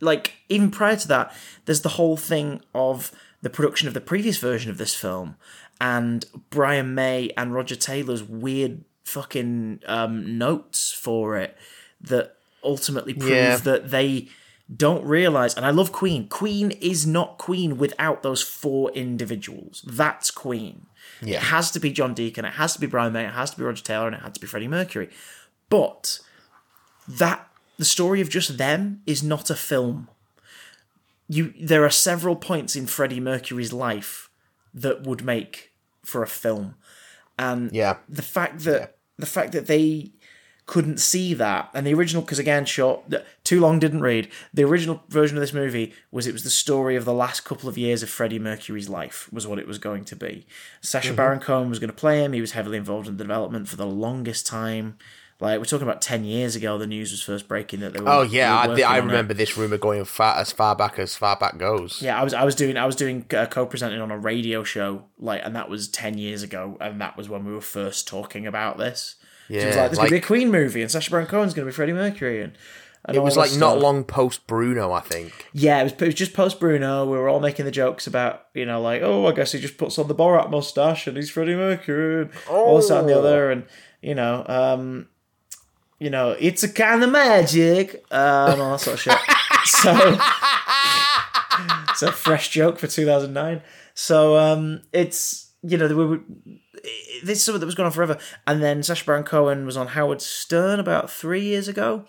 like 0.00 0.32
even 0.48 0.70
prior 0.70 0.96
to 0.96 1.08
that, 1.08 1.34
there's 1.66 1.82
the 1.82 1.90
whole 1.90 2.16
thing 2.16 2.62
of 2.74 3.12
the 3.42 3.50
production 3.50 3.86
of 3.88 3.94
the 3.94 4.00
previous 4.00 4.38
version 4.38 4.70
of 4.70 4.78
this 4.78 4.94
film 4.94 5.36
and 5.80 6.24
Brian 6.48 6.94
May 6.94 7.30
and 7.36 7.52
Roger 7.52 7.76
Taylor's 7.76 8.22
weird 8.22 8.84
fucking 9.04 9.80
um, 9.86 10.38
notes 10.38 10.92
for 10.92 11.36
it 11.36 11.54
that 12.00 12.36
ultimately 12.62 13.12
prove 13.12 13.30
Yeah. 13.30 13.56
that 13.56 13.90
they 13.90 14.28
don't 14.74 15.04
realize 15.04 15.54
and 15.54 15.66
I 15.66 15.70
love 15.70 15.92
Queen. 15.92 16.26
Queen 16.28 16.70
is 16.70 17.06
not 17.06 17.36
Queen 17.36 17.76
without 17.76 18.22
those 18.22 18.40
four 18.40 18.90
individuals. 18.92 19.82
That's 19.86 20.30
Queen. 20.30 20.86
Yeah. 21.26 21.36
It 21.36 21.42
has 21.44 21.70
to 21.72 21.80
be 21.80 21.90
John 21.90 22.14
Deacon, 22.14 22.44
it 22.44 22.54
has 22.54 22.74
to 22.74 22.80
be 22.80 22.86
Brian 22.86 23.12
May, 23.12 23.24
it 23.26 23.32
has 23.32 23.50
to 23.52 23.56
be 23.56 23.64
Roger 23.64 23.82
Taylor, 23.82 24.06
and 24.08 24.16
it 24.16 24.22
had 24.22 24.34
to 24.34 24.40
be 24.40 24.46
Freddie 24.46 24.68
Mercury. 24.68 25.10
But 25.70 26.20
that 27.08 27.48
the 27.78 27.84
story 27.84 28.20
of 28.20 28.28
just 28.30 28.56
them 28.58 29.02
is 29.06 29.22
not 29.22 29.50
a 29.50 29.54
film. 29.54 30.08
You 31.28 31.52
there 31.60 31.84
are 31.84 31.90
several 31.90 32.36
points 32.36 32.76
in 32.76 32.86
Freddie 32.86 33.20
Mercury's 33.20 33.72
life 33.72 34.28
that 34.74 35.02
would 35.04 35.24
make 35.24 35.72
for 36.04 36.22
a 36.22 36.26
film. 36.26 36.74
And 37.38 37.72
Yeah. 37.72 37.96
the 38.08 38.22
fact 38.22 38.60
that 38.64 38.96
the 39.18 39.26
fact 39.26 39.52
that 39.52 39.66
they 39.66 40.12
couldn't 40.66 40.98
see 40.98 41.34
that. 41.34 41.70
And 41.74 41.86
the 41.86 41.94
original 41.94 42.22
because 42.22 42.38
again 42.38 42.64
short 42.64 43.12
too 43.42 43.60
long 43.60 43.78
didn't 43.78 44.00
read. 44.00 44.30
The 44.52 44.64
original 44.64 45.02
version 45.08 45.36
of 45.36 45.40
this 45.42 45.52
movie 45.52 45.92
was 46.10 46.26
it 46.26 46.32
was 46.32 46.44
the 46.44 46.50
story 46.50 46.96
of 46.96 47.04
the 47.04 47.12
last 47.12 47.44
couple 47.44 47.68
of 47.68 47.76
years 47.76 48.02
of 48.02 48.10
freddie 48.10 48.38
mercury's 48.38 48.88
life 48.88 49.30
was 49.32 49.46
what 49.46 49.58
it 49.58 49.66
was 49.66 49.78
going 49.78 50.04
to 50.06 50.16
be. 50.16 50.46
Sasha 50.80 51.12
baron 51.12 51.40
cohen 51.40 51.68
was 51.68 51.78
going 51.78 51.90
to 51.90 51.96
play 51.96 52.24
him. 52.24 52.32
He 52.32 52.40
was 52.40 52.52
heavily 52.52 52.78
involved 52.78 53.08
in 53.08 53.16
the 53.16 53.24
development 53.24 53.68
for 53.68 53.76
the 53.76 53.86
longest 53.86 54.46
time. 54.46 54.96
Like 55.40 55.58
we're 55.58 55.64
talking 55.64 55.86
about 55.86 56.00
10 56.00 56.24
years 56.24 56.56
ago 56.56 56.78
the 56.78 56.86
news 56.86 57.10
was 57.10 57.20
first 57.20 57.46
breaking 57.48 57.80
that 57.80 57.92
they 57.92 58.00
were 58.00 58.08
Oh 58.08 58.22
yeah, 58.22 58.66
were 58.66 58.74
I, 58.74 58.82
I 58.82 58.96
remember 58.98 59.34
this 59.34 59.58
rumor 59.58 59.76
going 59.76 60.04
far, 60.06 60.36
as 60.36 60.52
far 60.52 60.74
back 60.74 60.98
as 60.98 61.14
far 61.14 61.36
back 61.36 61.58
goes. 61.58 62.00
Yeah, 62.00 62.18
I 62.18 62.24
was 62.24 62.32
I 62.32 62.44
was 62.44 62.54
doing 62.54 62.78
I 62.78 62.86
was 62.86 62.96
doing 62.96 63.26
uh, 63.34 63.44
co-presenting 63.46 64.00
on 64.00 64.10
a 64.10 64.18
radio 64.18 64.62
show 64.64 65.04
like, 65.18 65.42
and 65.44 65.54
that 65.56 65.68
was 65.68 65.88
ten 65.88 66.16
years 66.16 66.42
ago, 66.42 66.78
and 66.80 67.00
that 67.00 67.18
was 67.18 67.28
when 67.28 67.44
we 67.44 67.52
were 67.52 67.60
first 67.60 68.08
talking 68.08 68.46
about 68.46 68.78
this. 68.78 69.16
So 69.48 69.54
it 69.54 69.66
was 69.66 69.76
like 69.76 69.90
there's 69.90 69.98
gonna 69.98 70.10
be 70.10 70.16
a 70.16 70.20
Queen 70.20 70.50
movie, 70.50 70.82
and 70.82 70.90
Sacha 70.90 71.10
Baron 71.10 71.26
Cohen's 71.26 71.54
gonna 71.54 71.66
be 71.66 71.72
Freddie 71.72 71.92
Mercury, 71.92 72.42
and, 72.42 72.52
and 73.04 73.16
It 73.16 73.20
was 73.22 73.36
like 73.36 73.54
not 73.56 73.78
long 73.78 74.04
post 74.04 74.46
Bruno, 74.46 74.92
I 74.92 75.00
think. 75.00 75.48
Yeah, 75.52 75.80
it 75.80 75.84
was, 75.84 75.92
it 75.92 76.00
was 76.02 76.14
just 76.14 76.32
post 76.34 76.58
Bruno. 76.58 77.04
We 77.04 77.16
were 77.18 77.28
all 77.28 77.40
making 77.40 77.64
the 77.66 77.70
jokes 77.70 78.06
about 78.06 78.46
you 78.54 78.64
know 78.64 78.80
like 78.80 79.02
oh 79.02 79.26
I 79.26 79.32
guess 79.32 79.52
he 79.52 79.60
just 79.60 79.76
puts 79.76 79.98
on 79.98 80.08
the 80.08 80.14
Borat 80.14 80.50
mustache 80.50 81.06
and 81.06 81.16
he's 81.16 81.30
Freddie 81.30 81.54
Mercury, 81.56 82.22
and 82.22 82.30
all 82.48 82.76
this 82.76 82.88
that 82.88 83.00
and 83.00 83.08
the 83.08 83.14
Oh. 83.14 83.18
other, 83.20 83.50
and 83.50 83.64
you 84.02 84.14
know 84.14 84.44
um. 84.48 85.08
You 86.00 86.10
know, 86.10 86.30
it's 86.38 86.62
a 86.64 86.68
kind 86.68 87.02
of 87.04 87.10
magic, 87.10 88.04
um, 88.10 88.60
all 88.60 88.72
that 88.72 88.80
sort 88.80 88.94
of 88.96 89.00
shit. 89.00 89.16
so, 89.64 90.18
it's 91.90 92.02
a 92.02 92.12
fresh 92.12 92.48
joke 92.50 92.78
for 92.78 92.88
2009. 92.88 93.62
So 93.94 94.36
um, 94.36 94.82
it's 94.92 95.52
you 95.62 95.78
know 95.78 95.86
we 95.86 95.94
were, 96.04 96.20
this 97.22 97.38
is 97.38 97.44
something 97.44 97.60
that 97.60 97.66
was 97.66 97.74
going 97.74 97.86
on 97.86 97.92
forever. 97.92 98.18
And 98.46 98.62
then 98.62 98.82
Sacha 98.82 99.04
Baron 99.04 99.24
Cohen 99.24 99.66
was 99.66 99.76
on 99.76 99.88
Howard 99.88 100.20
Stern 100.20 100.80
about 100.80 101.10
three 101.10 101.42
years 101.42 101.68
ago 101.68 102.04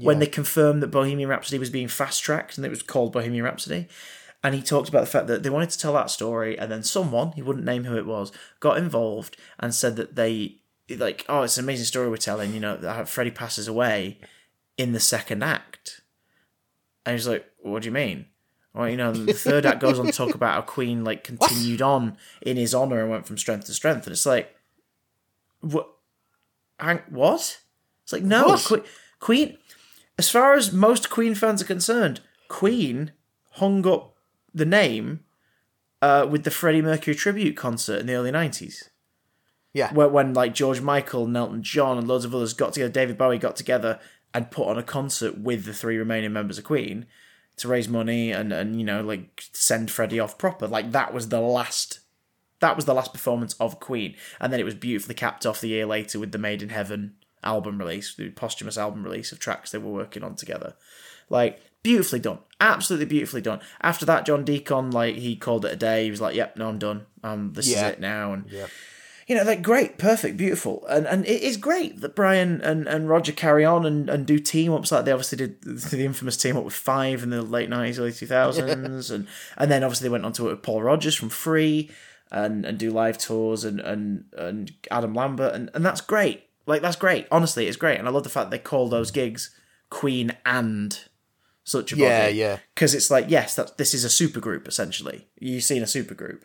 when 0.00 0.18
they 0.18 0.26
confirmed 0.26 0.82
that 0.82 0.88
Bohemian 0.88 1.28
Rhapsody 1.28 1.58
was 1.58 1.70
being 1.70 1.88
fast 1.88 2.22
tracked 2.22 2.56
and 2.56 2.66
it 2.66 2.70
was 2.70 2.82
called 2.82 3.12
Bohemian 3.12 3.44
Rhapsody. 3.44 3.88
And 4.42 4.54
he 4.54 4.60
talked 4.60 4.88
about 4.88 5.00
the 5.00 5.06
fact 5.10 5.26
that 5.28 5.42
they 5.42 5.50
wanted 5.50 5.70
to 5.70 5.78
tell 5.78 5.94
that 5.94 6.10
story, 6.10 6.58
and 6.58 6.70
then 6.70 6.82
someone 6.82 7.32
he 7.32 7.40
wouldn't 7.40 7.64
name 7.64 7.84
who 7.84 7.96
it 7.96 8.04
was 8.04 8.30
got 8.60 8.76
involved 8.76 9.38
and 9.58 9.74
said 9.74 9.96
that 9.96 10.16
they 10.16 10.56
like, 10.90 11.24
oh, 11.30 11.42
it's 11.42 11.56
an 11.56 11.64
amazing 11.64 11.86
story 11.86 12.10
we're 12.10 12.18
telling. 12.18 12.52
You 12.52 12.60
know, 12.60 12.76
that 12.76 13.08
Freddie 13.08 13.30
passes 13.30 13.68
away 13.68 14.18
in 14.76 14.92
the 14.92 15.00
second 15.00 15.42
act. 15.42 16.02
And 17.06 17.14
he's 17.14 17.26
like, 17.26 17.46
what 17.60 17.82
do 17.82 17.86
you 17.88 17.92
mean? 17.92 18.26
Well, 18.74 18.88
you 18.88 18.96
know, 18.96 19.12
the 19.12 19.32
third 19.32 19.64
act 19.66 19.80
goes 19.80 20.00
on 20.00 20.06
to 20.06 20.12
talk 20.12 20.34
about 20.34 20.54
how 20.54 20.60
Queen 20.62 21.04
like 21.04 21.22
continued 21.22 21.80
on 21.80 22.16
in 22.42 22.56
his 22.56 22.74
honor 22.74 23.00
and 23.00 23.10
went 23.10 23.26
from 23.26 23.38
strength 23.38 23.66
to 23.66 23.72
strength, 23.72 24.06
and 24.06 24.12
it's 24.12 24.26
like, 24.26 24.54
what? 25.60 25.90
What? 27.08 27.60
It's 28.02 28.12
like 28.12 28.24
no, 28.24 28.48
What? 28.48 28.64
Que- 28.64 28.84
Queen. 29.20 29.58
As 30.18 30.28
far 30.28 30.54
as 30.54 30.72
most 30.72 31.08
Queen 31.08 31.34
fans 31.34 31.62
are 31.62 31.66
concerned, 31.66 32.20
Queen 32.48 33.12
hung 33.52 33.86
up 33.86 34.16
the 34.52 34.66
name 34.66 35.20
uh, 36.02 36.26
with 36.28 36.44
the 36.44 36.50
Freddie 36.50 36.82
Mercury 36.82 37.14
tribute 37.14 37.56
concert 37.56 38.00
in 38.00 38.06
the 38.06 38.14
early 38.14 38.32
nineties. 38.32 38.90
Yeah. 39.72 39.92
Where 39.92 40.08
when 40.08 40.34
like 40.34 40.52
George 40.54 40.80
Michael, 40.80 41.26
Nelton 41.26 41.62
John, 41.62 41.96
and 41.96 42.08
loads 42.08 42.24
of 42.24 42.34
others 42.34 42.54
got 42.54 42.72
together, 42.72 42.92
David 42.92 43.16
Bowie 43.18 43.38
got 43.38 43.56
together 43.56 44.00
and 44.32 44.50
put 44.50 44.68
on 44.68 44.78
a 44.78 44.82
concert 44.82 45.38
with 45.38 45.64
the 45.64 45.72
three 45.72 45.96
remaining 45.96 46.32
members 46.32 46.58
of 46.58 46.64
Queen 46.64 47.06
to 47.56 47.68
raise 47.68 47.88
money 47.88 48.32
and 48.32 48.52
and 48.52 48.78
you 48.78 48.84
know 48.84 49.00
like 49.00 49.44
send 49.52 49.90
Freddie 49.90 50.20
off 50.20 50.38
proper. 50.38 50.66
Like 50.66 50.92
that 50.92 51.12
was 51.14 51.28
the 51.28 51.40
last. 51.40 52.00
That 52.60 52.76
was 52.76 52.84
the 52.86 52.94
last 52.94 53.12
performance 53.12 53.54
of 53.60 53.78
Queen, 53.80 54.14
and 54.40 54.52
then 54.52 54.58
it 54.60 54.64
was 54.64 54.74
beautifully 54.74 55.14
capped 55.14 55.44
off 55.44 55.60
the 55.60 55.68
year 55.68 55.84
later 55.84 56.18
with 56.18 56.32
the 56.32 56.38
Made 56.38 56.62
in 56.62 56.70
Heaven 56.70 57.16
album 57.42 57.78
release, 57.78 58.14
the 58.14 58.30
posthumous 58.30 58.78
album 58.78 59.02
release 59.04 59.32
of 59.32 59.38
tracks 59.38 59.70
they 59.70 59.76
were 59.78 59.90
working 59.92 60.22
on 60.24 60.34
together. 60.34 60.74
Like 61.28 61.60
beautifully 61.82 62.20
done, 62.20 62.38
absolutely 62.60 63.06
beautifully 63.06 63.42
done. 63.42 63.60
After 63.82 64.06
that, 64.06 64.24
John 64.24 64.44
Deacon 64.44 64.90
like 64.92 65.16
he 65.16 65.36
called 65.36 65.66
it 65.66 65.72
a 65.72 65.76
day. 65.76 66.04
He 66.04 66.10
was 66.10 66.20
like, 66.22 66.34
"Yep, 66.36 66.56
no, 66.56 66.68
I'm 66.68 66.78
done. 66.78 67.06
Um, 67.22 67.52
this 67.52 67.68
Yeah. 67.68 67.88
is 67.88 67.92
it 67.94 68.00
now." 68.00 68.32
And 68.32 68.46
you 69.26 69.34
know, 69.34 69.42
like 69.42 69.62
great, 69.62 69.98
perfect, 69.98 70.36
beautiful, 70.36 70.84
and 70.88 71.06
and 71.06 71.24
it 71.26 71.42
is 71.42 71.56
great 71.56 72.00
that 72.00 72.14
Brian 72.14 72.60
and, 72.60 72.86
and 72.86 73.08
Roger 73.08 73.32
carry 73.32 73.64
on 73.64 73.86
and, 73.86 74.10
and 74.10 74.26
do 74.26 74.38
team 74.38 74.72
ups 74.72 74.92
like 74.92 75.04
they 75.04 75.12
obviously 75.12 75.38
did 75.38 75.62
the 75.62 76.04
infamous 76.04 76.36
team 76.36 76.56
up 76.56 76.64
with 76.64 76.74
Five 76.74 77.22
in 77.22 77.30
the 77.30 77.42
late 77.42 77.70
nineties, 77.70 77.98
early 77.98 78.12
two 78.12 78.26
thousands, 78.26 79.10
and 79.10 79.26
and 79.56 79.70
then 79.70 79.82
obviously 79.82 80.06
they 80.08 80.12
went 80.12 80.24
on 80.24 80.32
to 80.34 80.44
work 80.44 80.52
with 80.52 80.62
Paul 80.62 80.82
Rodgers 80.82 81.14
from 81.14 81.30
Free, 81.30 81.90
and 82.30 82.64
and 82.64 82.78
do 82.78 82.90
live 82.90 83.18
tours 83.18 83.64
and 83.64 83.80
and 83.80 84.24
and 84.36 84.72
Adam 84.90 85.14
Lambert, 85.14 85.54
and 85.54 85.70
and 85.74 85.84
that's 85.84 86.00
great. 86.00 86.44
Like 86.66 86.82
that's 86.82 86.96
great. 86.96 87.26
Honestly, 87.30 87.66
it's 87.66 87.76
great, 87.76 87.98
and 87.98 88.08
I 88.08 88.10
love 88.10 88.24
the 88.24 88.28
fact 88.28 88.50
they 88.50 88.58
call 88.58 88.88
those 88.88 89.10
gigs 89.10 89.54
Queen 89.90 90.32
and 90.44 90.98
such 91.64 91.92
a 91.92 91.96
body. 91.96 92.04
Yeah, 92.04 92.28
yeah. 92.28 92.58
Because 92.74 92.94
it's 92.94 93.10
like, 93.10 93.26
yes, 93.28 93.56
that 93.56 93.78
this 93.78 93.94
is 93.94 94.04
a 94.04 94.08
supergroup 94.08 94.68
essentially. 94.68 95.28
You've 95.38 95.64
seen 95.64 95.82
a 95.82 95.86
supergroup. 95.86 96.42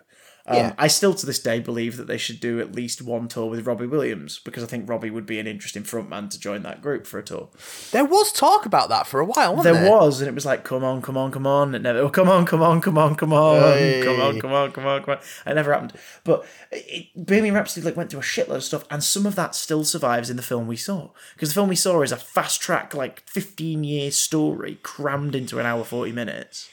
Um, 0.50 0.56
Yeah. 0.58 0.74
I 0.80 0.88
still 0.88 1.14
to 1.14 1.26
this 1.26 1.40
day 1.40 1.60
believe 1.60 1.96
that 1.98 2.08
they 2.08 2.18
should 2.18 2.40
do 2.40 2.60
at 2.60 2.74
least 2.74 3.02
one 3.04 3.28
tour 3.28 3.46
with 3.50 3.66
Robbie 3.68 3.86
Williams 3.86 4.40
because 4.40 4.64
I 4.64 4.66
think 4.68 4.90
Robbie 4.90 5.12
would 5.12 5.26
be 5.28 5.40
an 5.40 5.46
interesting 5.48 5.84
frontman 5.84 6.30
to 6.32 6.40
join 6.40 6.64
that 6.64 6.82
group 6.82 7.06
for 7.06 7.20
a 7.20 7.24
tour. 7.24 7.50
There 7.92 8.04
was 8.06 8.32
talk 8.32 8.66
about 8.66 8.90
that 8.90 9.06
for 9.06 9.20
a 9.20 9.26
while, 9.26 9.56
wasn't 9.56 9.76
There 9.76 9.84
there? 9.84 9.92
was, 9.92 10.22
and 10.22 10.28
it 10.28 10.34
was 10.34 10.46
like, 10.46 10.64
come 10.64 10.84
on, 10.84 11.02
come 11.04 11.16
on, 11.18 11.32
come 11.32 11.46
on. 11.46 11.76
It 11.76 11.84
never, 11.84 12.00
oh, 12.00 12.10
come 12.10 12.30
on, 12.30 12.46
come 12.48 12.62
on, 12.64 12.82
come 12.82 12.98
on, 12.98 13.16
come 13.16 13.32
on, 13.32 13.62
Hey. 13.62 14.02
come 14.04 14.20
on, 14.20 14.40
come 14.40 14.52
on, 14.54 14.72
come 14.72 14.86
on, 14.88 15.04
come 15.04 15.14
on. 15.16 15.20
It 15.52 15.54
never 15.56 15.72
happened. 15.72 15.94
But 16.24 16.46
it, 16.72 17.08
Bohemian 17.16 17.54
Rhapsody 17.54 17.86
like 17.86 17.96
went 17.96 18.10
through 18.10 18.22
a 18.22 18.24
shitload 18.24 18.56
of 18.56 18.64
stuff, 18.64 18.86
and 18.90 19.04
some 19.04 19.26
of 19.26 19.36
that 19.36 19.54
still 19.56 19.84
survives 19.84 20.30
in 20.30 20.36
the 20.38 20.42
film 20.44 20.66
we 20.68 20.76
saw 20.78 21.10
because 21.36 21.50
the 21.50 21.56
film 21.56 21.70
we 21.70 21.76
saw 21.76 22.02
is 22.02 22.12
a 22.12 22.18
fast 22.18 22.60
track, 22.62 22.94
like 22.96 23.22
fifteen 23.28 23.84
year 23.84 24.10
story 24.12 24.80
crammed 24.82 25.36
into 25.36 25.60
an 25.60 25.66
hour 25.66 25.84
forty 25.84 26.12
minutes. 26.12 26.70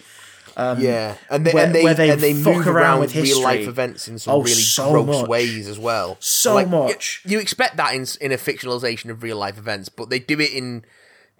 Um, 0.58 0.80
yeah, 0.80 1.16
and 1.28 1.44
they 1.44 1.52
where- 1.52 1.66
and 1.66 1.74
they, 1.74 1.84
where 1.84 1.92
they 1.94 2.08
and 2.10 2.20
they 2.20 2.32
fuck 2.32 2.56
move 2.56 2.66
around 2.66 2.76
around 2.76 3.00
with 3.00 3.14
real 3.14 3.42
life 3.42 3.68
events 3.68 4.08
in 4.08 4.18
some 4.18 4.34
Oh, 4.34 4.38
really 4.38 4.52
so 4.54 4.90
gross 4.90 5.06
much. 5.20 5.28
ways 5.28 5.68
as 5.68 5.78
well. 5.78 6.16
So 6.18 6.54
Like, 6.54 6.68
much. 6.70 7.20
You, 7.26 7.38
expect 7.40 7.76
that 7.76 7.92
in 7.94 8.06
in 8.22 8.32
a 8.32 8.38
fictionalization 8.38 9.10
of 9.10 9.22
real 9.22 9.36
life 9.36 9.58
events, 9.58 9.90
but 9.90 10.08
they 10.08 10.18
do 10.18 10.40
it 10.40 10.52
in 10.52 10.84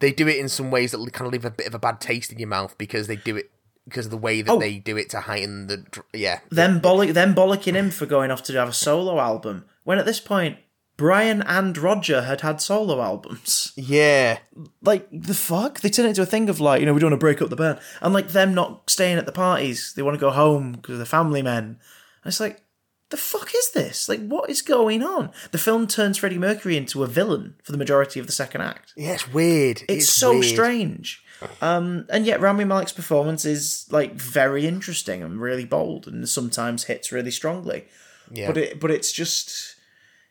they 0.01 0.13
do 0.13 0.29
it 0.29 0.37
in 0.37 0.51
some 0.51 0.71
ways 0.71 0.91
that 0.91 0.99
kind 1.15 1.27
of 1.27 1.33
leave 1.33 1.47
a 1.47 1.51
bit 1.51 1.67
of 1.67 1.75
a 1.75 1.79
bad 1.79 1.99
taste 2.01 2.31
in 2.31 2.39
your 2.39 2.49
mouth 2.49 2.77
because 2.77 3.07
they 3.07 3.17
do 3.17 3.37
it 3.37 3.51
because 3.89 4.05
of 4.05 4.11
the 4.11 4.19
way 4.19 4.43
that 4.43 4.53
Oh. 4.53 4.59
they 4.61 4.77
do 4.79 4.99
it 4.99 5.09
to 5.11 5.21
heighten 5.21 5.69
the 5.69 5.87
yeah. 6.13 6.41
Them 6.51 6.81
bollock, 6.83 7.15
them 7.15 7.35
bollocking 7.35 7.73
him 7.75 7.91
for 7.91 8.05
going 8.05 8.31
off 8.31 8.43
to 8.45 8.53
have 8.53 8.69
a 8.69 8.73
solo 8.75 9.19
album. 9.19 9.65
When 9.85 9.99
at 9.99 10.05
this 10.05 10.21
point, 10.21 10.59
Brian 10.97 11.43
and 11.43 11.77
Roger 11.77 12.23
had 12.23 12.41
had 12.41 12.61
solo 12.61 13.01
albums. 13.03 13.73
Yeah, 13.77 14.39
like 14.83 15.07
the 15.13 15.35
fuck? 15.35 15.81
They 15.81 15.91
turn 15.91 16.07
it 16.07 16.11
into 16.11 16.23
a 16.23 16.27
thing 16.27 16.49
of 16.49 16.61
like 16.61 16.81
you 16.81 16.87
know 16.87 16.95
we 16.95 17.01
don't 17.01 17.11
want 17.11 17.21
to 17.21 17.25
break 17.25 17.43
up 17.43 17.51
the 17.51 17.57
band. 17.57 17.79
And 18.01 18.15
like 18.15 18.29
them 18.29 18.55
not 18.55 18.89
staying 18.89 19.19
at 19.19 19.27
the 19.27 19.33
parties 19.33 19.93
they 19.95 20.03
want 20.03 20.15
to 20.15 20.21
go 20.21 20.31
home 20.31 20.73
because 20.73 20.97
they're 20.97 21.07
family 21.07 21.43
men. 21.43 21.65
And 21.65 21.79
it's 22.25 22.41
like 22.41 22.63
the 23.11 23.17
fuck 23.17 23.51
is 23.55 23.73
this? 23.73 24.09
Like 24.09 24.27
what 24.27 24.49
is 24.49 24.63
going 24.63 25.03
on? 25.03 25.31
The 25.53 25.59
film 25.59 25.87
turns 25.87 26.19
freddie 26.19 26.39
mercury 26.39 26.77
into 26.77 27.03
a 27.03 27.07
villain 27.07 27.57
for 27.63 27.73
the 27.73 27.79
majority 27.79 28.19
of 28.19 28.27
the 28.27 28.33
second 28.33 28.63
act. 28.63 28.95
Yeah, 28.97 29.13
it's 29.13 29.33
weird. 29.33 29.83
it's, 29.89 30.09
so 30.09 30.33
weird. 30.33 30.45
strange. 30.47 31.23
Um 31.61 32.07
and 32.09 32.25
yet 32.25 32.41
rami 32.41 32.65
malek's 32.65 32.93
performance 32.93 33.45
is 33.45 33.87
like 33.91 34.15
very 34.15 34.67
interesting 34.67 35.23
and 35.23 35.41
really 35.41 35.67
bold 35.67 36.07
and 36.07 36.27
sometimes 36.27 36.85
hits 36.85 37.13
really 37.13 37.31
strongly. 37.31 37.87
Yeah, 38.31 38.49
but 38.49 38.57
it 38.57 38.81
but 38.81 38.91
it's 38.91 39.13
just 39.13 39.76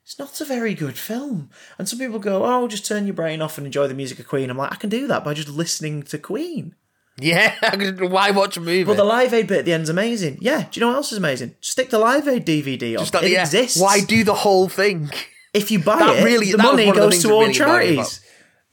it's 0.05 0.19
not 0.19 0.39
a 0.39 0.45
very 0.45 0.73
good 0.75 0.97
film. 0.97 1.49
And 1.79 1.89
some 1.89 1.97
people 1.99 2.19
go, 2.19 2.45
"Oh, 2.45 2.67
just 2.67 2.85
turn 2.85 3.05
your 3.07 3.15
brain 3.15 3.41
off 3.41 3.57
and 3.57 3.65
enjoy 3.65 3.87
the 3.87 3.93
music 3.95 4.19
of 4.19 4.27
Queen." 4.27 4.49
I'm 4.51 4.57
like, 4.57 4.71
I 4.71 4.75
can 4.75 4.89
do 4.89 5.07
that 5.07 5.23
by 5.23 5.33
just 5.33 5.49
listening 5.49 6.03
to 6.03 6.19
Queen. 6.19 6.75
yeah. 7.17 7.55
Why 7.99 8.29
watch 8.31 8.55
a 8.57 8.59
movie? 8.61 8.83
But 8.83 8.97
the 8.97 9.03
Live 9.03 9.33
Aid 9.33 9.47
bit 9.47 9.59
at 9.59 9.65
the 9.65 9.73
end's 9.73 9.89
amazing. 9.89 10.37
Yeah, 10.41 10.67
do 10.69 10.79
you 10.79 10.81
know 10.81 10.89
what 10.89 10.97
else 10.97 11.11
is 11.11 11.17
amazing? 11.17 11.55
Stick 11.59 11.89
the 11.89 11.97
Live 11.99 12.27
Aid 12.27 12.45
DVD 12.45 12.93
on. 12.97 12.99
Just 12.99 13.13
like, 13.13 13.23
it 13.23 13.31
yeah, 13.31 13.41
exists. 13.41 13.79
Why 13.81 13.99
do 14.01 14.23
the 14.23 14.33
whole 14.35 14.69
thing? 14.69 15.09
If 15.53 15.71
you 15.71 15.79
buy 15.79 15.97
That 15.99 16.19
it, 16.19 16.23
really- 16.23 16.51
the 16.51 16.57
money 16.57 16.85
one 16.87 16.97
of 16.97 17.03
the 17.03 17.09
goes 17.09 17.21
to 17.23 17.31
all 17.31 17.41
really 17.41 17.53
charities. 17.53 18.21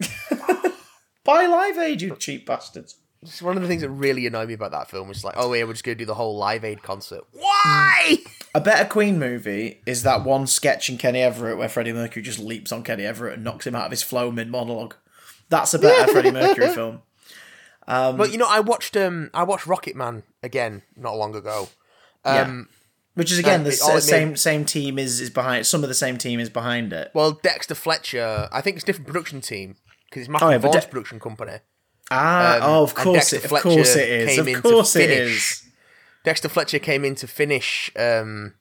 buy 1.25 1.47
Live 1.47 1.79
Aid, 1.79 2.03
you 2.03 2.17
cheap 2.17 2.45
bastards. 2.47 2.97
It's 3.23 3.41
one 3.41 3.57
of 3.57 3.63
the 3.63 3.69
things 3.69 3.83
that 3.83 3.91
really 3.91 4.27
annoyed 4.27 4.49
me 4.49 4.55
about 4.55 4.73
that 4.73 4.91
film. 4.91 5.09
It's 5.11 5.23
like, 5.25 5.35
oh 5.37 5.53
yeah, 5.53 5.65
we're 5.65 5.73
just 5.73 5.85
gonna 5.85 5.95
do 5.95 6.05
the 6.05 6.15
whole 6.15 6.37
Live 6.37 6.65
Aid 6.65 6.83
concert. 6.83 7.23
Why? 7.33 8.17
A 8.55 8.61
better 8.61 8.87
Queen 8.89 9.19
movie 9.19 9.81
is 9.87 10.03
that 10.03 10.25
one 10.25 10.47
sketch 10.47 10.91
in 10.91 10.99
Kenny 10.99 11.21
Everett 11.23 11.57
where 11.57 11.69
Freddie 11.69 11.93
Mercury 11.93 12.23
just 12.23 12.39
leaps 12.39 12.73
on 12.73 12.83
Kenny 12.83 13.05
Everett 13.05 13.35
and 13.35 13.45
knocks 13.45 13.67
him 13.67 13.75
out 13.75 13.85
of 13.87 13.91
his 13.93 14.03
flow 14.03 14.31
mid 14.31 14.51
monologue. 14.51 14.95
That's 15.49 15.73
a 15.75 15.79
better 15.79 16.11
Freddie 16.13 16.31
Mercury 16.33 16.69
film. 16.75 17.03
but 17.87 18.33
you 18.33 18.39
know, 18.39 18.47
I 18.49 18.61
watched 18.61 18.97
um, 18.97 19.31
I 19.33 19.45
watched 19.45 19.67
Rocketman 19.67 20.23
again 20.43 20.83
not 20.97 21.17
long 21.17 21.35
ago. 21.35 21.69
Um, 22.25 22.69
Which 23.15 23.31
is 23.33 23.39
again 23.39 23.65
the 23.65 23.71
it- 23.71 23.81
all 23.83 23.97
s- 23.99 24.05
same 24.09 24.37
same 24.37 24.65
team 24.65 24.99
is 24.99 25.21
is 25.21 25.31
behind. 25.31 25.67
Some 25.67 25.83
of 25.83 25.89
the 25.89 25.95
same 25.95 26.19
team 26.19 26.41
is 26.41 26.51
behind 26.51 26.93
it. 26.93 27.11
well, 27.15 27.33
Dexter 27.43 27.75
Fletcher, 27.75 28.49
I 28.53 28.61
think 28.61 28.77
it's 28.77 28.83
a 28.85 28.87
different 28.87 29.07
production 29.07 29.41
team 29.41 29.77
because 30.09 30.23
it's 30.23 30.29
Matthew 30.29 30.49
Oh, 30.49 30.51
yeah, 30.51 30.59
Vaughn's 30.59 30.85
De- 30.85 30.89
production 30.91 31.21
company. 31.21 31.59
Ah, 32.13 32.57
Um, 32.57 32.61
oh, 32.63 32.83
of 32.85 32.95
course 32.95 33.33
it. 33.33 33.45
Of 33.45 33.49
Fletcher 33.51 33.63
course 33.69 33.97
it 33.97 34.09
is. 34.09 34.29
came 34.31 34.41
Of 34.41 34.49
in 34.49 34.63
course 34.63 34.97
it 34.97 35.09
finish. 35.09 35.63
Dexter 36.25 36.49
Fletcher 36.49 36.79
came 36.79 37.05
in 37.05 37.15
to 37.17 37.27
finish 37.27 37.91
um, 37.97 38.55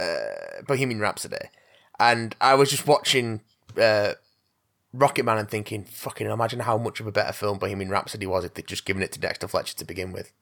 uh, 0.00 0.62
Bohemian 0.66 1.00
Rhapsody, 1.00 1.36
and 1.98 2.34
I 2.40 2.54
was 2.54 2.70
just 2.70 2.86
watching 2.86 3.42
uh, 3.80 4.14
Rocketman 4.96 5.38
and 5.38 5.48
thinking, 5.48 5.84
"Fucking 5.84 6.26
imagine 6.28 6.60
how 6.60 6.78
much 6.78 7.00
of 7.00 7.06
a 7.06 7.12
better 7.12 7.32
film 7.32 7.58
Bohemian 7.58 7.90
Rhapsody 7.90 8.26
was 8.26 8.44
if 8.44 8.54
they'd 8.54 8.66
just 8.66 8.84
given 8.86 9.02
it 9.02 9.12
to 9.12 9.20
Dexter 9.20 9.46
Fletcher 9.48 9.76
to 9.76 9.84
begin 9.84 10.12
with." 10.12 10.32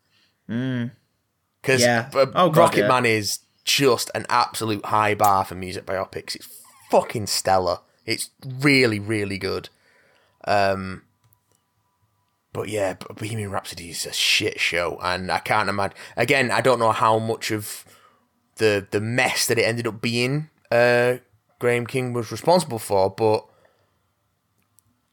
Because 0.46 1.82
Yeah. 1.82 2.08
Oh, 2.14 2.50
Rocket 2.52 2.80
yeah. 2.82 2.88
Man 2.88 3.04
is 3.04 3.40
just 3.64 4.10
an 4.14 4.24
absolute 4.30 4.86
high 4.86 5.14
bar 5.14 5.44
for 5.44 5.54
music 5.54 5.84
biopics. 5.84 6.34
It's 6.36 6.48
fucking 6.90 7.26
stellar. 7.26 7.80
It's 8.06 8.30
really, 8.42 8.98
really 8.98 9.36
good. 9.36 9.68
Um, 10.46 11.02
but 12.58 12.68
yeah, 12.68 12.94
Bohemian 12.94 13.52
Rhapsody 13.52 13.90
is 13.90 14.04
a 14.04 14.12
shit 14.12 14.58
show, 14.58 14.98
and 15.00 15.30
I 15.30 15.38
can't 15.38 15.68
imagine. 15.68 15.96
Again, 16.16 16.50
I 16.50 16.60
don't 16.60 16.80
know 16.80 16.90
how 16.90 17.20
much 17.20 17.52
of 17.52 17.84
the 18.56 18.84
the 18.90 19.00
mess 19.00 19.46
that 19.46 19.60
it 19.60 19.62
ended 19.62 19.86
up 19.86 20.00
being 20.00 20.50
uh, 20.72 21.18
Graham 21.60 21.86
King 21.86 22.12
was 22.12 22.32
responsible 22.32 22.80
for, 22.80 23.10
but 23.10 23.46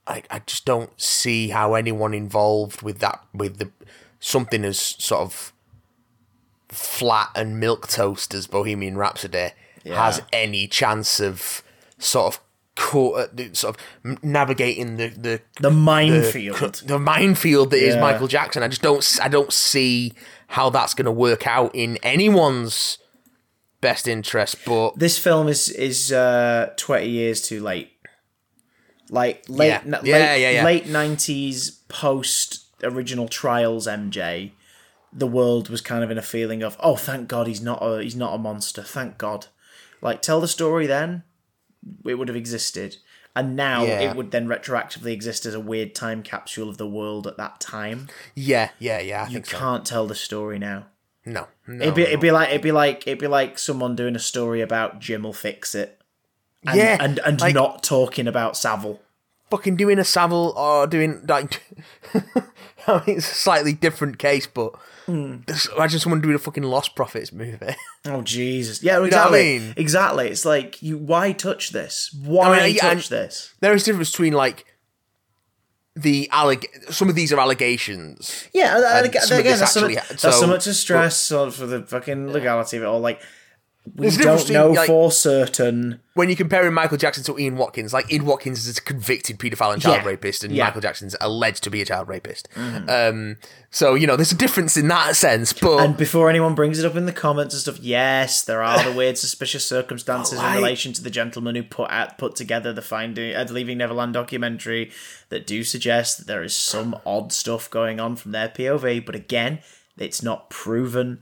I 0.07 0.23
I 0.31 0.39
just 0.39 0.65
don't 0.65 0.99
see 0.99 1.49
how 1.49 1.75
anyone 1.75 2.15
involved 2.15 2.81
with 2.81 2.97
that 2.97 3.23
with 3.31 3.59
the 3.59 3.69
something 4.19 4.65
as 4.65 4.79
sort 4.79 5.21
of 5.21 5.53
flat 6.69 7.29
and 7.35 7.59
milk 7.59 7.87
toast 7.87 8.33
as 8.33 8.47
Bohemian 8.47 8.97
Rhapsody 8.97 9.51
has 9.85 10.19
any 10.33 10.67
chance 10.67 11.19
of 11.19 11.61
sort 11.99 12.33
of 12.33 12.41
co- 12.75 13.13
uh, 13.13 13.27
sort 13.53 13.75
of 13.77 14.23
navigating 14.23 14.97
the 14.97 15.07
the 15.09 15.41
The 15.61 15.71
minefield. 15.71 16.75
the 16.85 16.99
minefield 16.99 17.71
that 17.71 17.81
is 17.81 17.95
Yeah. 17.95 18.01
Michael 18.01 18.27
Jackson. 18.27 18.63
I 18.63 18.67
just 18.67 18.81
don't 18.81 19.03
I 19.21 19.27
don't 19.27 19.51
see 19.53 20.13
how 20.47 20.69
that's 20.69 20.93
going 20.93 21.05
to 21.05 21.11
work 21.11 21.47
out 21.47 21.73
in 21.73 21.97
anyone's 22.03 22.97
best 23.81 24.07
interest. 24.07 24.57
But 24.65 24.97
this 24.99 25.17
film 25.17 25.47
is 25.47 25.69
is 25.69 26.11
uh, 26.11 26.71
twenty 26.77 27.09
years 27.09 27.41
too 27.41 27.61
late. 27.61 27.91
Like 29.09 29.43
late, 29.47 29.67
Yeah. 29.67 29.81
n- 29.85 29.99
Yeah, 30.03 30.17
late, 30.17 30.41
yeah, 30.41 30.49
yeah. 30.51 30.63
late 30.65 30.87
nineties 30.87 31.71
post 31.87 32.65
original 32.83 33.27
trials 33.27 33.87
MJ. 33.87 34.51
The 35.13 35.27
world 35.27 35.69
was 35.69 35.79
kind 35.81 36.03
of 36.03 36.11
in 36.11 36.17
a 36.17 36.21
feeling 36.23 36.61
of 36.63 36.75
oh, 36.79 36.95
thank 36.95 37.27
God 37.27 37.47
he's 37.47 37.61
not 37.61 37.79
a 37.81 38.01
he's 38.03 38.15
not 38.15 38.33
a 38.33 38.37
monster. 38.37 38.81
Thank 38.83 39.17
God. 39.17 39.47
Like 40.01 40.21
tell 40.21 40.41
the 40.41 40.47
story 40.47 40.87
then, 40.87 41.23
it 42.05 42.15
would 42.15 42.27
have 42.27 42.37
existed, 42.37 42.97
and 43.35 43.55
now 43.55 43.83
Yeah. 43.83 43.99
it 44.11 44.15
would 44.15 44.31
then 44.31 44.47
retroactively 44.47 45.11
exist 45.11 45.45
as 45.45 45.53
a 45.53 45.59
weird 45.59 45.93
time 45.95 46.23
capsule 46.23 46.69
of 46.69 46.77
the 46.77 46.87
world 46.87 47.27
at 47.27 47.37
that 47.37 47.59
time. 47.59 48.07
yeah, 48.35 48.69
yeah, 48.79 48.99
yeah. 48.99 49.25
I 49.27 49.31
You 49.31 49.41
can't 49.41 49.85
tell 49.85 50.07
the 50.07 50.15
story 50.15 50.59
now. 50.59 50.87
No, 51.25 51.47
no, 51.67 51.81
It'd 51.83 51.95
be, 51.95 52.03
no. 52.03 52.07
it'd 52.09 52.19
be 52.19 52.31
like 52.31 52.49
it'd 52.49 52.61
be 52.61 52.71
like 52.71 53.07
it'd 53.07 53.19
be 53.19 53.27
like 53.27 53.57
someone 53.57 53.95
doing 53.95 54.15
a 54.15 54.19
story 54.19 54.61
about 54.61 54.99
Jim 54.99 55.23
will 55.23 55.33
fix 55.33 55.73
it. 55.73 55.99
And, 56.67 56.77
Yeah, 56.77 56.97
and 56.99 57.19
and 57.19 57.41
like- 57.41 57.53
not 57.55 57.81
talking 57.83 58.27
about 58.27 58.55
Savile. 58.57 58.99
fucking 59.49 59.75
doing 59.75 59.97
a 59.99 60.03
Savile 60.03 60.53
or 60.55 60.85
doing 60.87 61.25
like. 61.27 61.61
I 63.01 63.03
mean, 63.07 63.17
it's 63.17 63.31
a 63.31 63.35
slightly 63.35 63.73
different 63.73 64.17
case, 64.19 64.47
but 64.47 64.73
Hmm. 65.05 65.37
this- 65.45 65.67
imagine 65.75 65.99
someone 65.99 66.19
doing 66.21 66.33
a 66.35 66.39
fucking 66.39 66.63
Lostprophets 66.63 67.31
movie. 67.31 67.75
Oh 68.07 68.21
Jesus! 68.21 68.83
Yeah, 68.83 68.93
know 68.95 69.01
what 69.01 69.05
I 69.13 69.17
exactly. 69.17 69.59
mean? 69.59 69.73
Exactly. 69.77 70.27
It's 70.29 70.45
like 70.45 70.81
you. 70.83 70.95
Why 70.97 71.31
touch 71.31 71.71
this? 71.71 72.15
Why 72.23 72.59
I 72.59 72.65
mean, 72.67 72.77
touch 72.77 72.91
and- 72.91 73.01
this? 73.03 73.53
there 73.61 73.73
is 73.73 73.81
a 73.81 73.85
difference 73.85 74.11
between 74.11 74.33
like 74.33 74.65
the 75.95 76.29
alleg. 76.31 76.65
Some 76.91 77.09
of 77.09 77.15
these 77.15 77.31
are 77.33 77.39
allegations. 77.39 78.47
Yeah, 78.53 78.97
and, 78.97 79.05
again, 79.07 79.21
some 79.23 79.35
of 79.35 79.39
again, 79.39 79.51
this 79.53 79.59
that's, 79.61 79.71
so 79.73 79.79
actually 79.81 79.95
much, 79.95 80.03
ha- 80.03 80.07
that's 80.09 80.21
so- 80.21 80.31
so 80.31 80.47
much 80.47 80.63
to 80.65 80.73
stress 80.75 81.31
of 81.31 81.55
for 81.55 81.65
the 81.65 81.81
fucking 81.83 82.31
legality 82.31 82.77
of 82.77 82.83
it 82.83 82.85
all. 82.85 82.99
Like 82.99 83.21
we 83.95 84.09
difference 84.09 84.45
don't 84.45 84.53
know 84.53 84.71
like- 84.71 84.87
for 84.87 85.11
certain. 85.11 85.99
when 86.15 86.29
you're 86.29 86.35
comparing 86.35 86.73
Michael 86.73 86.97
Jackson 86.97 87.23
to 87.25 87.37
Ian 87.37 87.55
Watkins, 87.57 87.93
like 87.93 88.11
Ian 88.11 88.25
Watkins 88.25 88.65
is 88.67 88.77
a 88.77 88.81
convicted 88.81 89.37
paedophile 89.37 89.73
and 89.73 89.81
child 89.81 90.01
Yeah. 90.03 90.07
rapist, 90.07 90.43
and 90.43 90.53
Yeah. 90.55 90.63
Michael 90.65 90.81
Jackson's 90.81 91.15
alleged 91.21 91.63
to 91.65 91.69
be 91.69 91.81
a 91.81 91.85
child 91.85 92.07
rapist. 92.07 92.47
Um, 92.55 93.37
so 93.69 93.93
you 93.93 94.07
know, 94.07 94.15
there's 94.15 94.31
a 94.31 94.35
difference 94.37 94.75
in 94.77 94.87
that 94.87 95.15
sense. 95.15 95.53
But 95.53 95.77
And 95.83 95.97
before 95.97 96.29
anyone 96.29 96.55
brings 96.55 96.79
it 96.79 96.85
up 96.85 96.95
in 96.95 97.05
the 97.05 97.11
comments 97.11 97.53
and 97.53 97.61
stuff, 97.61 97.79
yes, 97.79 98.41
there 98.41 98.63
are 98.63 98.81
the 98.83 98.91
weird, 98.91 99.17
suspicious 99.17 99.65
circumstances 99.65 100.37
like- 100.39 100.49
in 100.57 100.63
relation 100.63 100.93
to 100.93 101.03
the 101.03 101.09
gentleman 101.11 101.55
who 101.55 101.63
put 101.63 101.91
out, 101.91 102.17
put 102.17 102.35
together 102.35 102.73
the 102.73 102.81
Finding, 102.81 103.35
uh, 103.35 103.43
the 103.43 103.53
Leaving 103.53 103.77
Neverland 103.77 104.13
documentary 104.13 104.91
that 105.29 105.45
do 105.45 105.63
suggest 105.63 106.17
that 106.17 106.27
there 106.27 106.43
is 106.43 106.55
some 106.55 106.95
odd 107.05 107.31
stuff 107.33 107.69
going 107.69 107.99
on 107.99 108.15
from 108.15 108.31
their 108.31 108.49
POV. 108.49 108.99
But 109.05 109.15
again, 109.15 109.59
it's 109.97 110.23
not 110.23 110.49
proven. 110.49 111.19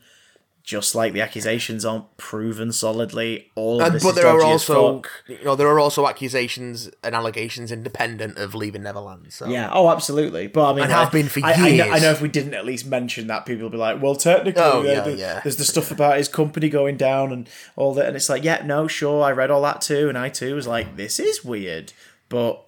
Just 0.63 0.95
like 0.95 1.11
the 1.11 1.19
accusations 1.19 1.83
aren't 1.83 2.15
proven 2.15 2.71
solidly. 2.71 3.51
All 3.55 3.81
of 3.81 3.87
And, 3.87 3.95
this 3.95 4.03
but 4.03 4.09
is 4.11 4.15
there 4.15 4.27
are 4.27 4.41
also, 4.41 5.01
you 5.27 5.43
know, 5.43 5.57
there 5.57 5.67
are 5.67 5.77
also 5.79 6.07
accusations 6.07 6.89
and 7.03 7.13
allegations 7.13 7.69
independent 7.69 8.37
of 8.37 8.55
leaving 8.55 8.83
Neverland. 8.83 9.33
So 9.33 9.47
Yeah, 9.49 9.69
oh, 9.73 9.89
absolutely. 9.89 10.47
But 10.47 10.69
I 10.69 10.73
mean, 10.73 10.83
And 10.83 10.91
have 10.93 11.09
I- 11.09 11.11
been 11.11 11.27
for 11.27 11.41
I, 11.43 11.51
I 11.51 11.71
know, 11.75 11.83
I 11.91 11.99
know 11.99 12.11
if 12.11 12.21
we 12.21 12.29
didn't 12.29 12.53
at 12.53 12.63
least 12.65 12.85
mention 12.85 13.27
that, 13.27 13.45
people 13.45 13.63
would 13.63 13.73
be 13.73 13.77
like, 13.77 14.01
"Well, 14.01 14.15
technically, 14.15 14.61
Oh, 14.63 14.83
yeah, 14.83 15.01
the- 15.01 15.15
yeah. 15.17 15.41
there's 15.43 15.57
the 15.57 15.65
stuff 15.65 15.91
about 15.91 16.15
his 16.17 16.29
company 16.29 16.69
going 16.69 16.95
down 16.95 17.33
and 17.33 17.49
all 17.75 17.93
that." 17.95 18.05
And 18.05 18.15
it's 18.15 18.29
like, 18.29 18.45
yeah, 18.45 18.61
no, 18.65 18.87
sure, 18.87 19.21
I 19.21 19.31
read 19.33 19.51
all 19.51 19.61
that 19.63 19.81
too, 19.81 20.07
and 20.07 20.17
I 20.17 20.29
too 20.29 20.55
was 20.55 20.65
like, 20.65 20.95
"This 20.95 21.19
is 21.19 21.43
weird," 21.43 21.91
but 22.29 22.63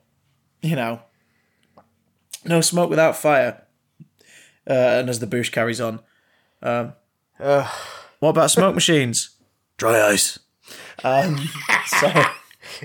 you 0.61 0.75
know, 0.75 0.99
no 2.43 2.59
smoke 2.59 2.89
without 2.89 3.15
fire. 3.15 3.61
Uh, 4.69 4.73
and 4.99 5.09
as 5.09 5.19
the 5.19 5.27
bush 5.27 5.49
carries 5.49 5.79
on, 5.79 5.99
um, 6.61 6.93
what 7.37 8.29
about 8.29 8.51
smoke 8.51 8.75
machines? 8.75 9.31
Dry 9.77 10.01
ice. 10.01 10.39
Um, 11.03 11.37
so 11.87 12.23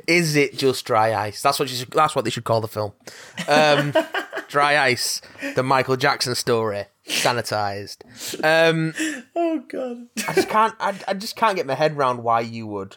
is 0.07 0.37
it 0.37 0.57
just 0.57 0.85
dry 0.85 1.15
ice? 1.15 1.43
That's 1.43 1.59
what 1.59 1.71
you 1.71 1.77
should, 1.77 1.91
that's 1.91 2.15
what 2.15 2.25
they 2.25 2.31
should 2.31 2.45
call 2.45 2.61
the 2.61 2.69
film. 2.69 2.93
Um, 3.49 3.95
dry 4.49 4.79
ice, 4.79 5.21
the 5.55 5.63
Michael 5.63 5.97
Jackson 5.97 6.35
story, 6.35 6.87
sanitized. 7.07 8.05
Um, 8.45 8.95
oh 9.37 9.63
god. 9.69 10.09
I 10.29 10.35
just 10.35 10.49
can't. 10.49 10.75
I, 10.81 10.95
I 11.09 11.15
just 11.15 11.37
can't 11.37 11.57
get 11.57 11.67
my 11.67 11.75
head 11.75 11.93
around 11.97 12.23
why 12.23 12.41
you 12.41 12.67
would, 12.67 12.97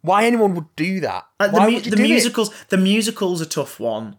why 0.00 0.24
anyone 0.24 0.54
would 0.54 0.74
do 0.76 1.00
that. 1.00 1.26
Uh, 1.38 1.48
the 1.48 1.60
mu- 1.60 1.64
would 1.66 1.84
you 1.84 1.90
the 1.90 1.96
do 1.96 2.04
it? 2.04 2.08
musicals 2.08 2.50
the 2.68 2.78
musical's 2.78 3.40
a 3.40 3.46
tough 3.46 3.78
one 3.80 4.16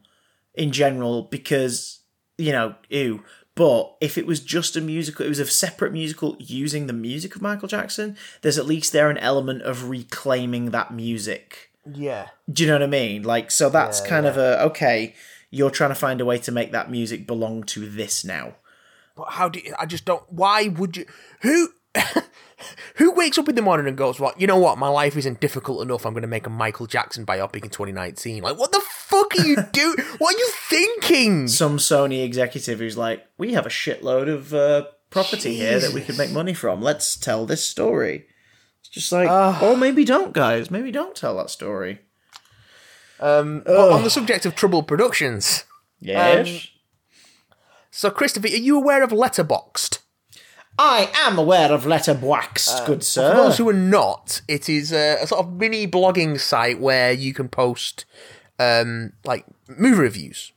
in 0.53 0.71
general 0.71 1.23
because 1.23 1.99
you 2.37 2.51
know 2.51 2.75
ew 2.89 3.23
but 3.55 3.95
if 4.01 4.17
it 4.17 4.25
was 4.25 4.39
just 4.39 4.75
a 4.75 4.81
musical 4.81 5.25
it 5.25 5.29
was 5.29 5.39
a 5.39 5.45
separate 5.45 5.93
musical 5.93 6.35
using 6.39 6.87
the 6.87 6.93
music 6.93 7.35
of 7.35 7.41
michael 7.41 7.67
jackson 7.67 8.15
there's 8.41 8.57
at 8.57 8.65
least 8.65 8.91
there 8.91 9.09
an 9.09 9.17
element 9.19 9.61
of 9.61 9.89
reclaiming 9.89 10.71
that 10.71 10.93
music 10.93 11.69
Yeah. 11.85 12.29
do 12.51 12.63
you 12.63 12.67
know 12.67 12.75
what 12.75 12.83
i 12.83 12.87
mean 12.87 13.23
like 13.23 13.51
so 13.51 13.69
that's 13.69 14.01
Yeah, 14.01 14.07
kind 14.09 14.25
of 14.25 14.37
a 14.37 14.61
okay 14.63 15.13
you're 15.51 15.69
trying 15.69 15.91
to 15.91 15.95
find 15.95 16.19
a 16.19 16.25
way 16.25 16.39
to 16.39 16.51
make 16.51 16.71
that 16.71 16.89
music 16.89 17.27
belong 17.27 17.63
to 17.63 17.87
this 17.89 18.25
now 18.25 18.55
But 19.15 19.27
how 19.33 19.49
do 19.49 19.59
you, 19.59 19.75
I 19.77 19.85
just 19.85 20.05
don't? 20.05 20.23
Why 20.33 20.67
would 20.69 20.97
you? 20.97 21.05
Who? 21.41 21.69
Who 22.95 23.11
wakes 23.13 23.37
up 23.37 23.49
in 23.49 23.53
the 23.55 23.61
morning 23.61 23.87
and 23.87 23.95
goes, 23.97 24.19
"What? 24.19 24.39
You 24.41 24.47
know 24.47 24.57
what? 24.57 24.79
My 24.79 24.87
life 24.87 25.15
isn't 25.17 25.39
difficult 25.39 25.81
enough. 25.83 26.05
I'm 26.05 26.13
going 26.13 26.21
to 26.23 26.27
make 26.27 26.47
a 26.47 26.49
Michael 26.49 26.87
Jackson 26.87 27.23
biopic 27.25 27.63
in 27.63 27.69
2019." 27.69 28.41
Like, 28.41 28.57
what 28.57 28.71
the 28.71 28.81
fuck 29.31 29.39
are 29.39 29.47
you 29.47 29.55
doing? 29.71 29.95
what 30.17 30.35
are 30.35 30.37
you 30.39 30.49
thinking? 30.69 31.47
some 31.47 31.77
sony 31.77 32.23
executive 32.23 32.79
who's 32.79 32.97
like 32.97 33.25
we 33.37 33.53
have 33.53 33.65
a 33.65 33.69
shitload 33.69 34.27
of 34.27 34.53
uh, 34.53 34.85
property 35.09 35.55
here 35.55 35.79
that 35.79 35.93
we 35.93 36.01
could 36.01 36.17
make 36.17 36.31
money 36.31 36.53
from 36.53 36.81
let's 36.81 37.15
tell 37.17 37.45
this 37.45 37.63
story 37.63 38.25
it's 38.79 38.89
just 38.89 39.11
like 39.11 39.29
or 39.61 39.77
maybe 39.77 40.03
don't 40.05 40.33
guys 40.33 40.69
maybe 40.71 40.91
don't 40.91 41.15
tell 41.15 41.37
that 41.37 41.49
story 41.49 41.99
Um, 43.19 43.61
but 43.65 43.91
on 43.91 44.03
the 44.03 44.09
subject 44.09 44.45
of 44.45 44.55
troubled 44.55 44.87
productions, 44.87 45.63
Yes. 45.99 46.67
so 47.91 48.09
Christopher, 48.09 48.47
are 48.47 48.49
you 48.49 48.75
aware 48.77 49.03
of 49.03 49.11
Letterboxd? 49.11 49.99
I 50.77 51.09
am 51.15 51.37
aware 51.37 51.71
of 51.71 51.85
Letterboxd, 51.85 52.85
good 52.87 53.03
sir. 53.03 53.29
For 53.31 53.37
those 53.37 53.57
who 53.59 53.69
are 53.69 53.73
not, 53.73 54.41
it 54.47 54.67
is 54.67 54.91
a, 54.91 55.19
a 55.21 55.27
sort 55.27 55.45
of 55.45 55.53
mini 55.53 55.87
blogging 55.87 56.39
site 56.39 56.79
where 56.79 57.11
you 57.13 57.33
can 57.33 57.47
post 57.47 58.05
um, 58.81 59.13
like 59.23 59.45
movie 59.67 60.01
reviews. 60.01 60.51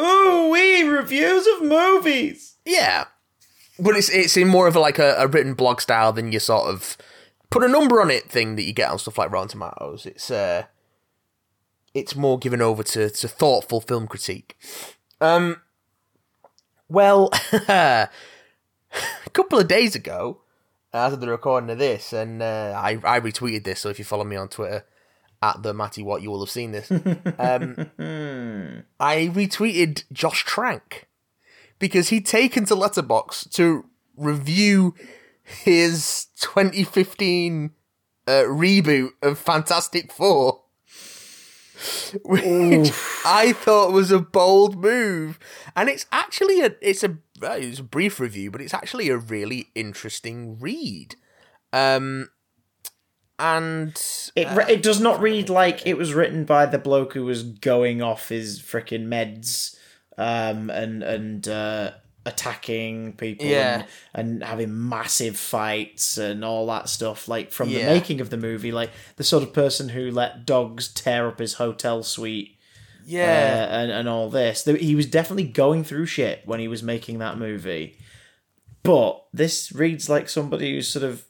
Ooh, 0.00 0.50
wee 0.50 0.82
reviews 0.82 1.46
of 1.46 1.62
movies. 1.62 2.56
Yeah, 2.64 3.06
but 3.78 3.96
it's 3.96 4.08
it's 4.08 4.36
in 4.36 4.48
more 4.48 4.68
of 4.68 4.76
a, 4.76 4.80
like 4.80 4.98
a, 4.98 5.14
a 5.18 5.26
written 5.26 5.54
blog 5.54 5.80
style 5.80 6.12
than 6.12 6.32
your 6.32 6.40
sort 6.40 6.68
of 6.68 6.96
put 7.50 7.64
a 7.64 7.68
number 7.68 8.00
on 8.00 8.10
it 8.10 8.30
thing 8.30 8.56
that 8.56 8.62
you 8.62 8.72
get 8.72 8.90
on 8.90 8.98
stuff 8.98 9.18
like 9.18 9.30
Rotten 9.30 9.48
Tomatoes. 9.48 10.06
It's 10.06 10.30
uh, 10.30 10.64
it's 11.94 12.14
more 12.14 12.38
given 12.38 12.62
over 12.62 12.82
to 12.82 13.10
to 13.10 13.28
thoughtful 13.28 13.80
film 13.80 14.06
critique. 14.06 14.56
Um, 15.20 15.62
well, 16.88 17.30
a 17.52 18.08
couple 19.32 19.58
of 19.58 19.66
days 19.66 19.96
ago, 19.96 20.42
as 20.92 21.12
of 21.12 21.20
the 21.20 21.28
recording 21.28 21.70
of 21.70 21.78
this, 21.78 22.12
and 22.12 22.40
uh, 22.40 22.80
I 22.80 23.00
I 23.02 23.20
retweeted 23.20 23.64
this. 23.64 23.80
So 23.80 23.88
if 23.88 23.98
you 23.98 24.04
follow 24.04 24.24
me 24.24 24.36
on 24.36 24.48
Twitter 24.48 24.84
at 25.42 25.62
the 25.62 25.72
Matty 25.72 26.02
What, 26.02 26.22
you 26.22 26.30
will 26.30 26.40
have 26.40 26.50
seen 26.50 26.72
this. 26.72 26.90
Um, 27.38 27.88
I 28.98 29.30
retweeted 29.32 30.04
Josh 30.12 30.44
Trank 30.44 31.06
because 31.78 32.08
he'd 32.08 32.26
taken 32.26 32.64
to 32.66 32.74
Letterboxd 32.74 33.52
to 33.52 33.84
review 34.16 34.94
his 35.44 36.26
2015 36.40 37.70
uh, 38.26 38.30
reboot 38.30 39.10
of 39.22 39.38
Fantastic 39.38 40.12
Four, 40.12 40.62
which 42.24 42.90
I 43.24 43.54
thought 43.56 43.92
was 43.92 44.10
a 44.10 44.18
bold 44.18 44.76
move, 44.76 45.38
and 45.74 45.88
it's 45.88 46.06
actually 46.12 46.60
a 46.60 46.74
it's 46.82 47.02
a 47.02 47.18
uh, 47.42 47.52
it's 47.52 47.78
a 47.78 47.84
brief 47.84 48.20
review, 48.20 48.50
but 48.50 48.60
it's 48.60 48.74
actually 48.74 49.08
a 49.08 49.16
really 49.16 49.68
interesting 49.74 50.58
read. 50.58 51.14
Um, 51.72 52.30
and 53.38 53.90
It, 54.34 54.48
re- 54.56 54.64
it 54.68 54.82
does 54.82 55.00
not 55.00 55.20
read 55.20 55.48
like 55.48 55.86
it 55.86 55.96
was 55.96 56.14
written 56.14 56.44
by 56.44 56.66
the 56.66 56.78
bloke 56.78 57.12
who 57.14 57.24
was 57.24 57.42
going 57.42 58.02
off 58.02 58.28
his 58.28 58.60
freaking 58.60 59.06
meds 59.06 59.76
um, 60.16 60.70
and 60.70 61.02
and 61.02 61.46
uh, 61.46 61.92
attacking 62.26 63.12
people 63.14 63.46
Yeah. 63.46 63.84
and, 64.14 64.30
and 64.32 64.44
having 64.44 64.88
massive 64.88 65.36
fights 65.36 66.18
and 66.18 66.44
all 66.44 66.66
that 66.66 66.88
stuff. 66.88 67.28
Like 67.28 67.52
from 67.52 67.70
the 67.70 67.84
making 67.84 68.20
of 68.20 68.30
the 68.30 68.36
movie, 68.36 68.72
like 68.72 68.90
the 69.16 69.24
sort 69.24 69.42
of 69.44 69.52
person 69.52 69.90
who 69.90 70.10
let 70.10 70.44
dogs 70.44 70.88
tear 70.88 71.28
up 71.28 71.38
his 71.38 71.54
hotel 71.54 72.02
suite 72.02 72.56
yeah, 73.06 73.66
uh, 73.70 73.74
and 73.74 73.90
and 73.90 74.08
all 74.08 74.28
this. 74.28 74.64
He 74.64 74.94
was 74.94 75.06
definitely 75.06 75.44
going 75.48 75.84
through 75.84 76.06
shit 76.06 76.42
when 76.44 76.60
he 76.60 76.68
was 76.68 76.82
making 76.82 77.18
that 77.20 77.38
movie. 77.38 77.96
But 78.82 79.24
this 79.32 79.72
reads 79.72 80.08
like 80.10 80.28
somebody 80.28 80.74
who's 80.74 80.88
sort 80.88 81.04
of 81.04 81.24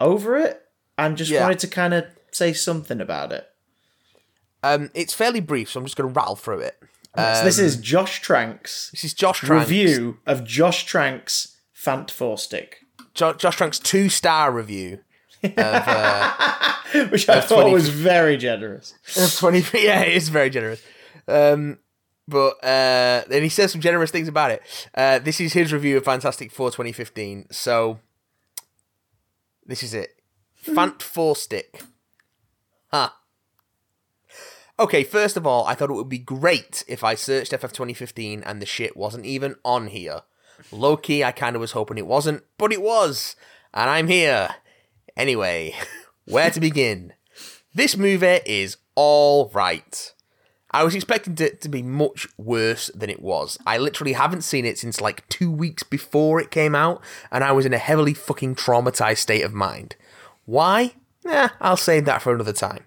over 0.00 0.36
it 0.36 0.60
and 0.98 1.16
just 1.16 1.30
Yeah. 1.30 1.42
wanted 1.42 1.58
to 1.60 1.68
kind 1.68 1.94
of 1.94 2.04
say 2.30 2.52
something 2.52 3.00
about 3.00 3.32
it. 3.32 3.48
um, 4.62 4.90
it's 4.94 5.12
fairly 5.12 5.40
brief, 5.40 5.70
so 5.70 5.78
I'm 5.80 5.84
just 5.86 5.96
going 5.96 6.12
to 6.12 6.18
rattle 6.18 6.36
through 6.36 6.60
it. 6.60 6.78
so 7.16 7.44
this 7.44 7.58
is 7.58 7.76
Josh 7.76 8.22
Trank's 8.22 8.90
This 8.92 9.04
is 9.04 9.14
Josh 9.14 9.40
Trank's 9.42 9.68
review 9.68 10.18
of 10.26 10.42
Josh 10.44 10.86
Trank's 10.90 11.56
Fant 11.76 12.10
Four 12.10 12.38
Stick, 12.38 12.78
Jo- 13.14 13.34
Josh 13.34 13.56
Trank's 13.58 13.78
two 13.78 14.08
star 14.08 14.50
review 14.50 15.00
of 15.42 15.50
which 17.10 17.28
I 17.28 17.40
thought 17.42 17.60
20 17.62 17.72
was 17.72 17.88
very 17.90 18.36
generous. 18.38 18.94
20 19.38 19.64
yeah 19.84 20.00
it 20.00 20.16
is 20.16 20.28
very 20.30 20.48
generous 20.48 20.82
um 21.28 21.78
but 22.26 22.52
uh 22.64 23.22
then 23.28 23.42
he 23.42 23.48
says 23.50 23.70
some 23.70 23.82
generous 23.82 24.10
things 24.10 24.26
about 24.28 24.50
it 24.50 24.62
uh 24.94 25.18
this 25.18 25.40
is 25.42 25.52
his 25.52 25.72
review 25.74 25.98
of 25.98 26.04
fantastic 26.04 26.50
four 26.50 26.70
2015 26.70 27.46
so 27.50 28.00
this 29.66 29.82
is 29.82 29.92
it 29.94 30.13
fant 30.64 31.02
four 31.02 31.36
stick 31.36 31.82
huh 32.88 33.10
okay 34.78 35.04
first 35.04 35.36
of 35.36 35.46
all 35.46 35.64
i 35.66 35.74
thought 35.74 35.90
it 35.90 35.94
would 35.94 36.08
be 36.08 36.18
great 36.18 36.82
if 36.88 37.04
i 37.04 37.14
searched 37.14 37.52
ff 37.52 37.60
2015 37.60 38.42
and 38.42 38.60
the 38.60 38.66
shit 38.66 38.96
wasn't 38.96 39.24
even 39.24 39.54
on 39.64 39.88
here 39.88 40.22
low 40.72 40.96
key 40.96 41.22
i 41.22 41.32
kind 41.32 41.56
of 41.56 41.60
was 41.60 41.72
hoping 41.72 41.98
it 41.98 42.06
wasn't 42.06 42.42
but 42.58 42.72
it 42.72 42.82
was 42.82 43.36
and 43.72 43.90
i'm 43.90 44.08
here 44.08 44.48
anyway 45.16 45.74
where 46.24 46.50
to 46.50 46.60
begin 46.60 47.12
this 47.76 47.96
movie 47.96 48.38
is 48.46 48.76
all 48.94 49.50
right. 49.52 50.12
I 50.70 50.84
was 50.84 50.94
expecting 50.94 51.36
it 51.40 51.60
to 51.62 51.68
be 51.68 51.82
much 51.82 52.28
worse 52.38 52.88
than 52.94 53.10
it 53.10 53.20
was. 53.20 53.58
I 53.66 53.78
literally 53.78 54.12
haven't 54.12 54.42
seen 54.42 54.64
it 54.64 54.78
since 54.78 55.00
like 55.00 55.28
two 55.28 55.50
weeks 55.50 55.82
before 55.82 56.40
it 56.40 56.52
came 56.52 56.76
out, 56.76 57.02
and 57.32 57.42
I 57.42 57.50
was 57.50 57.66
in 57.66 57.74
a 57.74 57.78
heavily 57.78 58.14
fucking 58.14 58.54
traumatized 58.54 59.18
state 59.18 59.42
of 59.42 59.52
mind. 59.52 59.96
Why? 60.44 60.94
Eh, 61.26 61.48
I'll 61.60 61.76
save 61.76 62.04
that 62.04 62.22
for 62.22 62.34
another 62.34 62.52
time. 62.52 62.84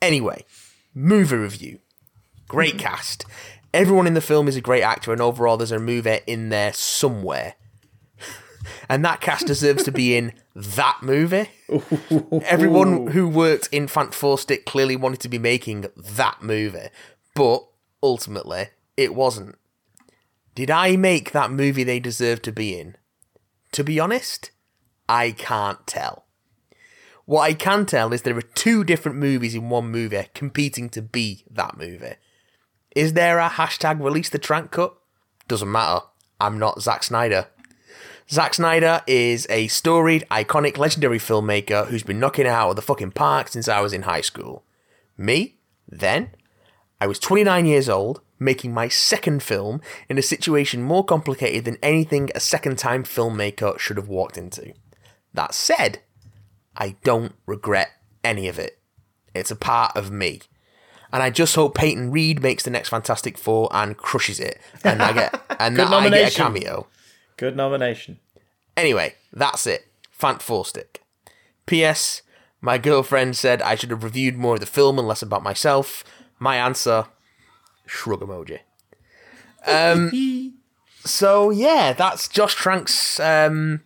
Anyway, 0.00 0.44
movie 0.94 1.36
review. 1.36 1.78
Great 2.48 2.78
cast. 2.78 3.24
Everyone 3.74 4.06
in 4.06 4.14
the 4.14 4.20
film 4.20 4.48
is 4.48 4.56
a 4.56 4.60
great 4.60 4.82
actor, 4.82 5.12
and 5.12 5.20
overall, 5.20 5.56
there's 5.56 5.72
a 5.72 5.78
movie 5.78 6.20
in 6.26 6.50
there 6.50 6.72
somewhere. 6.72 7.54
And 8.88 9.04
that 9.04 9.20
cast 9.20 9.46
deserves 9.46 9.82
to 9.84 9.90
be 9.92 10.16
in 10.16 10.32
that 10.54 10.98
movie. 11.02 11.48
Everyone 12.44 13.08
who 13.08 13.28
worked 13.28 13.68
in 13.72 13.86
Fant 13.86 14.12
Four 14.14 14.38
Stick 14.38 14.66
clearly 14.66 14.94
wanted 14.94 15.20
to 15.20 15.28
be 15.28 15.38
making 15.38 15.86
that 15.96 16.42
movie, 16.42 16.88
but 17.34 17.66
ultimately, 18.02 18.68
it 18.96 19.14
wasn't. 19.14 19.56
Did 20.54 20.70
I 20.70 20.96
make 20.96 21.32
that 21.32 21.50
movie 21.50 21.82
they 21.82 21.98
deserve 21.98 22.42
to 22.42 22.52
be 22.52 22.78
in? 22.78 22.96
To 23.72 23.82
be 23.82 23.98
honest, 23.98 24.50
I 25.08 25.30
can't 25.32 25.84
tell. 25.86 26.26
What 27.24 27.42
I 27.42 27.54
can 27.54 27.86
tell 27.86 28.12
is 28.12 28.22
there 28.22 28.36
are 28.36 28.42
two 28.42 28.84
different 28.84 29.18
movies 29.18 29.54
in 29.54 29.68
one 29.68 29.90
movie 29.90 30.26
competing 30.34 30.88
to 30.90 31.02
be 31.02 31.44
that 31.50 31.78
movie. 31.78 32.16
Is 32.96 33.12
there 33.12 33.38
a 33.38 33.48
hashtag 33.48 34.02
release 34.02 34.28
the 34.28 34.38
trank 34.38 34.70
cut? 34.70 34.94
Doesn't 35.48 35.70
matter. 35.70 36.04
I'm 36.40 36.58
not 36.58 36.82
Zack 36.82 37.04
Snyder. 37.04 37.46
Zack 38.30 38.54
Snyder 38.54 39.02
is 39.06 39.46
a 39.50 39.68
storied, 39.68 40.26
iconic, 40.30 40.78
legendary 40.78 41.18
filmmaker 41.18 41.86
who's 41.88 42.02
been 42.02 42.20
knocking 42.20 42.46
it 42.46 42.48
out 42.48 42.70
of 42.70 42.76
the 42.76 42.82
fucking 42.82 43.12
park 43.12 43.48
since 43.48 43.68
I 43.68 43.80
was 43.80 43.92
in 43.92 44.02
high 44.02 44.20
school. 44.20 44.64
Me, 45.16 45.56
then, 45.88 46.30
I 47.00 47.06
was 47.06 47.18
29 47.18 47.66
years 47.66 47.88
old, 47.88 48.20
making 48.38 48.72
my 48.74 48.88
second 48.88 49.42
film 49.42 49.80
in 50.08 50.18
a 50.18 50.22
situation 50.22 50.82
more 50.82 51.04
complicated 51.04 51.64
than 51.64 51.78
anything 51.82 52.30
a 52.34 52.40
second 52.40 52.78
time 52.78 53.04
filmmaker 53.04 53.78
should 53.78 53.96
have 53.96 54.08
walked 54.08 54.36
into. 54.36 54.72
That 55.34 55.54
said, 55.54 56.00
I 56.76 56.96
don't 57.04 57.34
regret 57.46 57.90
any 58.24 58.48
of 58.48 58.58
it. 58.58 58.78
It's 59.34 59.50
a 59.50 59.56
part 59.56 59.96
of 59.96 60.10
me. 60.10 60.40
And 61.12 61.22
I 61.22 61.30
just 61.30 61.54
hope 61.54 61.74
Peyton 61.74 62.10
Reed 62.10 62.42
makes 62.42 62.64
the 62.64 62.70
next 62.70 62.88
Fantastic 62.88 63.36
Four 63.36 63.68
and 63.72 63.96
crushes 63.96 64.40
it. 64.40 64.58
And 64.82 65.02
I 65.02 65.12
get 65.12 65.42
and 65.60 65.76
that 65.76 65.92
I 65.92 66.08
get 66.08 66.32
a 66.32 66.34
cameo. 66.34 66.86
Good 67.36 67.56
nomination. 67.56 68.18
Anyway, 68.76 69.14
that's 69.32 69.66
it. 69.66 69.86
Fant 70.18 70.40
Four 70.40 70.64
Stick. 70.64 71.02
P.S. 71.66 72.22
My 72.60 72.78
girlfriend 72.78 73.36
said 73.36 73.60
I 73.60 73.74
should 73.74 73.90
have 73.90 74.04
reviewed 74.04 74.36
more 74.36 74.54
of 74.54 74.60
the 74.60 74.66
film 74.66 74.98
and 74.98 75.06
less 75.06 75.22
about 75.22 75.42
myself. 75.42 76.02
My 76.38 76.56
answer: 76.56 77.06
shrug 77.86 78.20
emoji. 78.20 78.60
Um. 79.66 80.54
so 81.04 81.50
yeah, 81.50 81.92
that's 81.92 82.28
Josh 82.28 82.56
Trank's 82.56 83.20
um, 83.20 83.82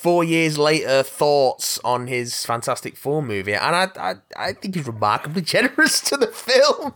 four 0.00 0.24
years 0.24 0.56
later 0.56 1.02
thoughts 1.02 1.78
on 1.84 2.06
his 2.06 2.44
Fantastic 2.46 2.96
Four 2.96 3.22
movie, 3.22 3.54
and 3.54 3.76
I 3.76 3.88
I, 3.96 4.14
I 4.36 4.52
think 4.54 4.74
he's 4.74 4.86
remarkably 4.86 5.42
generous 5.56 6.00
to 6.02 6.16
the 6.16 6.28
film. 6.28 6.94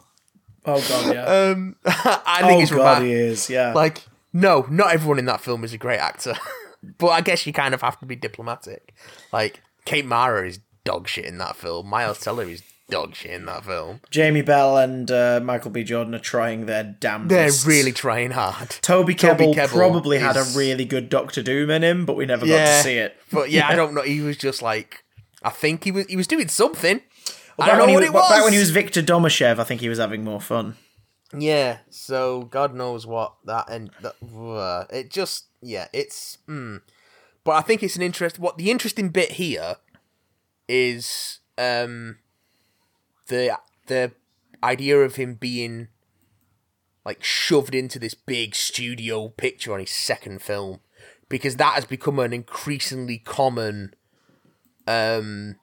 Oh 0.64 0.88
god, 0.88 1.14
yeah. 1.14 1.24
Um, 1.24 1.76
I 1.84 2.38
think 2.40 2.52
oh 2.52 2.60
he's 2.60 2.70
god, 2.70 3.02
he 3.02 3.12
is. 3.12 3.50
Yeah. 3.50 3.74
Like, 3.74 4.04
no, 4.32 4.66
not 4.70 4.92
everyone 4.92 5.18
in 5.18 5.26
that 5.26 5.42
film 5.42 5.64
is 5.64 5.74
a 5.74 5.78
great 5.78 6.00
actor. 6.00 6.34
but 6.98 7.08
I 7.08 7.20
guess 7.20 7.46
you 7.46 7.52
kind 7.52 7.74
of 7.74 7.82
have 7.82 7.98
to 8.00 8.06
be 8.06 8.16
diplomatic. 8.16 8.94
Like, 9.32 9.60
Kate 9.84 10.06
Mara 10.06 10.46
is 10.46 10.60
dog 10.84 11.06
shit 11.06 11.26
in 11.26 11.38
that 11.38 11.56
film. 11.56 11.86
Miles 11.86 12.20
Teller 12.20 12.44
is 12.44 12.62
dog 12.90 13.14
shit 13.14 13.32
in 13.32 13.46
that 13.46 13.64
film. 13.64 14.00
Jamie 14.10 14.42
Bell 14.42 14.76
and 14.78 15.10
uh, 15.10 15.40
Michael 15.42 15.70
B. 15.70 15.84
Jordan 15.84 16.14
are 16.14 16.20
trying 16.20 16.66
their 16.66 16.84
damnedest. 16.84 17.64
They're 17.64 17.74
really 17.74 17.92
trying 17.92 18.32
hard. 18.32 18.70
Toby 18.82 19.14
Kebbell, 19.14 19.54
Kebbell 19.54 19.68
probably 19.68 20.18
had 20.18 20.36
a 20.36 20.44
really 20.54 20.84
good 20.84 21.08
Doctor 21.08 21.42
Doom 21.42 21.70
in 21.70 21.82
him, 21.82 22.06
but 22.06 22.16
we 22.16 22.26
never 22.26 22.46
got 22.46 22.64
to 22.64 22.82
see 22.82 22.96
it. 22.96 23.16
But 23.32 23.50
yeah, 23.50 23.68
I 23.68 23.74
don't 23.74 23.94
know. 23.94 24.02
He 24.02 24.20
was 24.20 24.36
just 24.36 24.62
like, 24.62 25.04
I 25.42 25.50
think 25.50 25.84
he 25.84 25.90
was 25.90 26.06
he 26.06 26.16
was 26.16 26.26
doing 26.26 26.48
something. 26.48 27.00
I 27.58 27.66
don't 27.68 27.78
know 27.78 27.86
he 27.86 27.94
what 27.94 28.02
it 28.02 28.12
was. 28.12 28.28
Back 28.30 28.44
when 28.44 28.52
he 28.52 28.58
was 28.58 28.70
Victor 28.70 29.02
Domashev, 29.02 29.58
I 29.58 29.64
think 29.64 29.80
he 29.80 29.88
was 29.88 29.98
having 29.98 30.24
more 30.24 30.40
fun. 30.40 30.76
Yeah, 31.36 31.78
so 31.90 32.42
God 32.42 32.74
knows 32.74 33.06
what 33.06 33.34
that 33.44 33.68
and 33.68 33.90
that, 34.02 34.14
uh, 34.22 34.84
it 34.90 35.10
just 35.10 35.46
yeah, 35.60 35.88
it's 35.92 36.38
mm. 36.48 36.80
but 37.42 37.52
I 37.52 37.60
think 37.62 37.82
it's 37.82 37.96
an 37.96 38.02
interest 38.02 38.38
what 38.38 38.56
the 38.56 38.70
interesting 38.70 39.08
bit 39.08 39.32
here 39.32 39.76
is 40.68 41.40
um 41.58 42.18
the 43.28 43.58
the 43.86 44.12
idea 44.62 44.98
of 45.00 45.16
him 45.16 45.34
being 45.34 45.88
like 47.04 47.22
shoved 47.22 47.74
into 47.74 47.98
this 47.98 48.14
big 48.14 48.54
studio 48.54 49.28
picture 49.28 49.72
on 49.72 49.80
his 49.80 49.90
second 49.90 50.40
film 50.40 50.80
because 51.28 51.56
that 51.56 51.74
has 51.74 51.84
become 51.84 52.18
an 52.18 52.32
increasingly 52.32 53.18
common 53.18 53.94
um 54.86 55.56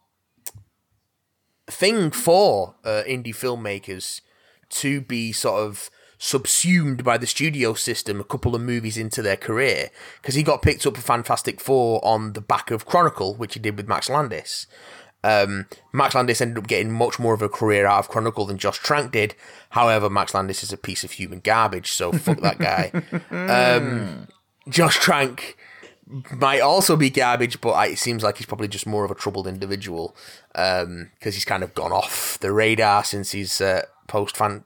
thing 1.67 2.11
for 2.11 2.75
uh, 2.83 3.03
indie 3.07 3.27
filmmakers 3.27 4.21
to 4.69 5.01
be 5.01 5.31
sort 5.31 5.61
of 5.61 5.89
subsumed 6.17 7.03
by 7.03 7.17
the 7.17 7.25
studio 7.25 7.73
system 7.73 8.19
a 8.19 8.23
couple 8.23 8.53
of 8.53 8.61
movies 8.61 8.95
into 8.95 9.23
their 9.23 9.35
career 9.35 9.89
because 10.21 10.35
he 10.35 10.43
got 10.43 10.61
picked 10.61 10.85
up 10.85 10.95
for 10.95 11.01
Fantastic 11.01 11.59
Four 11.59 11.99
on 12.05 12.33
the 12.33 12.41
back 12.41 12.69
of 12.69 12.85
Chronicle, 12.85 13.33
which 13.33 13.55
he 13.55 13.59
did 13.59 13.75
with 13.75 13.87
Max 13.87 14.07
Landis. 14.07 14.67
Um, 15.23 15.67
Max 15.93 16.15
Landis 16.15 16.41
ended 16.41 16.57
up 16.57 16.67
getting 16.67 16.91
much 16.91 17.19
more 17.19 17.33
of 17.33 17.41
a 17.41 17.49
career 17.49 17.85
out 17.85 17.99
of 17.99 18.09
Chronicle 18.09 18.45
than 18.45 18.57
Josh 18.57 18.79
Trank 18.79 19.11
did. 19.11 19.35
However, 19.69 20.09
Max 20.09 20.33
Landis 20.33 20.63
is 20.63 20.73
a 20.73 20.77
piece 20.77 21.03
of 21.03 21.11
human 21.11 21.39
garbage, 21.39 21.91
so 21.91 22.11
fuck 22.11 22.39
that 22.41 22.57
guy. 22.59 22.91
Um, 23.31 24.27
Josh 24.69 24.97
Trank 24.99 25.57
might 26.35 26.59
also 26.59 26.95
be 26.95 27.09
garbage, 27.09 27.61
but 27.61 27.89
it 27.89 27.97
seems 27.97 28.23
like 28.23 28.37
he's 28.37 28.45
probably 28.45 28.67
just 28.67 28.85
more 28.85 29.05
of 29.05 29.11
a 29.11 29.15
troubled 29.15 29.47
individual 29.47 30.15
because 30.51 31.07
he's 31.35 31.45
kind 31.45 31.63
of 31.63 31.73
gone 31.73 31.91
off 31.91 32.37
the 32.39 32.51
radar 32.51 33.03
since 33.03 33.31
his 33.31 33.61
uh, 33.61 33.83
post 34.07 34.35
fan 34.35 34.63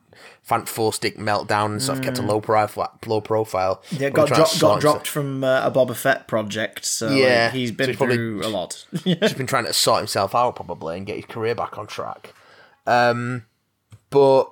Fant 0.47 0.67
Four 0.67 0.93
Stick 0.93 1.17
meltdown 1.17 1.65
and 1.71 1.81
sort 1.81 1.97
of 1.97 2.03
kept 2.03 2.19
a 2.19 2.21
low 2.21 2.39
profile. 2.39 2.97
Low 3.07 3.19
profile. 3.19 3.81
Yeah, 3.91 4.09
got, 4.11 4.27
dro- 4.27 4.45
got 4.59 4.79
dropped 4.81 5.07
from 5.07 5.43
uh, 5.43 5.65
a 5.65 5.71
Boba 5.71 5.95
Fett 5.95 6.27
project, 6.27 6.85
so 6.85 7.07
like, 7.07 7.17
Yeah, 7.17 7.49
he's 7.51 7.69
so 7.69 7.75
been 7.75 7.87
he's 7.89 7.97
probably- 7.97 8.15
through 8.15 8.41
a 8.43 8.47
lot. 8.49 8.85
He's 9.03 9.33
been 9.33 9.47
trying 9.47 9.65
to 9.65 9.73
sort 9.73 9.99
himself 9.99 10.35
out 10.35 10.55
probably 10.55 10.97
and 10.97 11.05
get 11.07 11.15
his 11.15 11.25
career 11.25 11.55
back 11.55 11.77
on 11.79 11.87
track. 11.87 12.33
Um, 12.85 13.45
but 14.11 14.51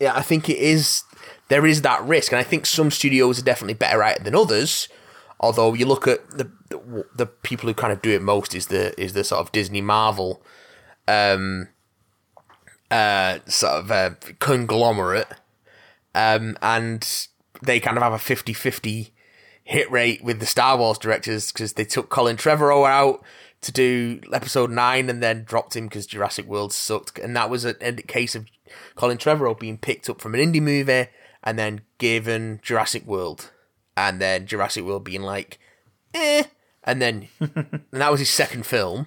yeah, 0.00 0.16
I 0.16 0.22
think 0.22 0.48
it 0.48 0.58
is 0.58 1.04
there 1.48 1.64
is 1.64 1.82
that 1.82 2.02
risk, 2.02 2.32
and 2.32 2.40
I 2.40 2.42
think 2.44 2.66
some 2.66 2.90
studios 2.90 3.38
are 3.38 3.44
definitely 3.44 3.74
better 3.74 4.02
at 4.02 4.18
it 4.18 4.24
than 4.24 4.34
others. 4.34 4.88
Although 5.38 5.74
you 5.74 5.86
look 5.86 6.08
at 6.08 6.28
the 6.30 6.50
the, 6.70 7.06
the 7.14 7.26
people 7.26 7.68
who 7.68 7.74
kind 7.74 7.92
of 7.92 8.02
do 8.02 8.10
it 8.10 8.20
most 8.22 8.54
is 8.54 8.66
the 8.66 9.00
is 9.00 9.12
the 9.12 9.22
sort 9.24 9.40
of 9.40 9.52
Disney 9.52 9.80
Marvel, 9.80 10.42
um, 11.06 11.68
uh, 12.90 13.38
sort 13.46 13.72
of 13.74 13.90
a 13.90 14.16
conglomerate, 14.38 15.28
um, 16.14 16.56
and 16.62 17.28
they 17.62 17.80
kind 17.80 17.96
of 17.96 18.02
have 18.02 18.12
a 18.12 18.16
50-50 18.16 19.10
hit 19.64 19.90
rate 19.90 20.24
with 20.24 20.40
the 20.40 20.46
Star 20.46 20.76
Wars 20.76 20.98
directors 20.98 21.52
because 21.52 21.74
they 21.74 21.84
took 21.84 22.08
Colin 22.08 22.36
Trevorrow 22.36 22.88
out 22.88 23.22
to 23.60 23.70
do 23.70 24.20
episode 24.32 24.70
nine 24.70 25.10
and 25.10 25.22
then 25.22 25.44
dropped 25.44 25.76
him 25.76 25.86
because 25.86 26.06
Jurassic 26.06 26.46
World 26.46 26.72
sucked, 26.72 27.18
and 27.18 27.36
that 27.36 27.50
was 27.50 27.64
a, 27.64 27.76
a 27.86 27.92
case 27.92 28.34
of 28.34 28.46
Colin 28.94 29.18
Trevorrow 29.18 29.58
being 29.58 29.78
picked 29.78 30.08
up 30.08 30.20
from 30.20 30.34
an 30.34 30.40
indie 30.40 30.62
movie 30.62 31.08
and 31.42 31.58
then 31.58 31.82
given 31.98 32.60
Jurassic 32.62 33.06
World, 33.06 33.50
and 33.96 34.20
then 34.20 34.46
Jurassic 34.46 34.84
World 34.84 35.04
being 35.04 35.22
like, 35.22 35.58
eh, 36.14 36.44
and 36.84 37.00
then 37.00 37.28
and 37.40 37.84
that 37.92 38.10
was 38.10 38.20
his 38.20 38.30
second 38.30 38.66
film. 38.66 39.06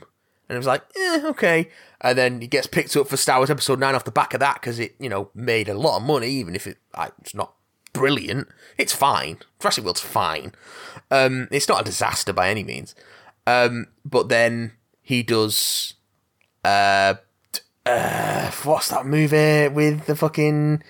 And 0.50 0.56
it 0.56 0.60
was 0.60 0.68
like, 0.68 0.84
eh, 0.98 1.22
okay. 1.26 1.70
And 2.04 2.18
then 2.18 2.42
he 2.42 2.48
gets 2.48 2.68
picked 2.68 2.96
up 2.98 3.08
for 3.08 3.16
Star 3.16 3.38
Wars 3.40 3.50
Episode 3.50 3.80
9 3.80 3.96
off 3.96 4.04
the 4.04 4.12
back 4.12 4.34
of 4.34 4.42
that 4.42 4.56
because 4.56 4.78
it, 4.78 4.94
you 5.00 5.08
know, 5.08 5.30
made 5.34 5.70
a 5.70 5.74
lot 5.74 5.98
of 5.98 6.04
money, 6.04 6.28
even 6.28 6.54
if 6.54 6.68
it, 6.68 6.78
like, 6.96 7.14
it's 7.22 7.34
not 7.34 7.54
brilliant. 7.94 8.50
It's 8.78 8.94
fine. 8.94 9.38
Jurassic 9.62 9.86
World's 9.86 10.02
fine. 10.02 10.54
Um, 11.10 11.48
it's 11.50 11.70
not 11.70 11.80
a 11.82 11.86
disaster 11.86 12.34
by 12.34 12.50
any 12.50 12.64
means. 12.64 12.94
Um, 13.48 13.88
but 14.04 14.28
then 14.28 14.74
he 15.02 15.24
does, 15.24 15.94
uh, 16.66 17.16
uh, 17.86 18.52
what's 18.64 18.90
that 18.90 19.06
movie 19.06 19.70
with 19.70 20.06
the 20.06 20.16
fucking, 20.18 20.84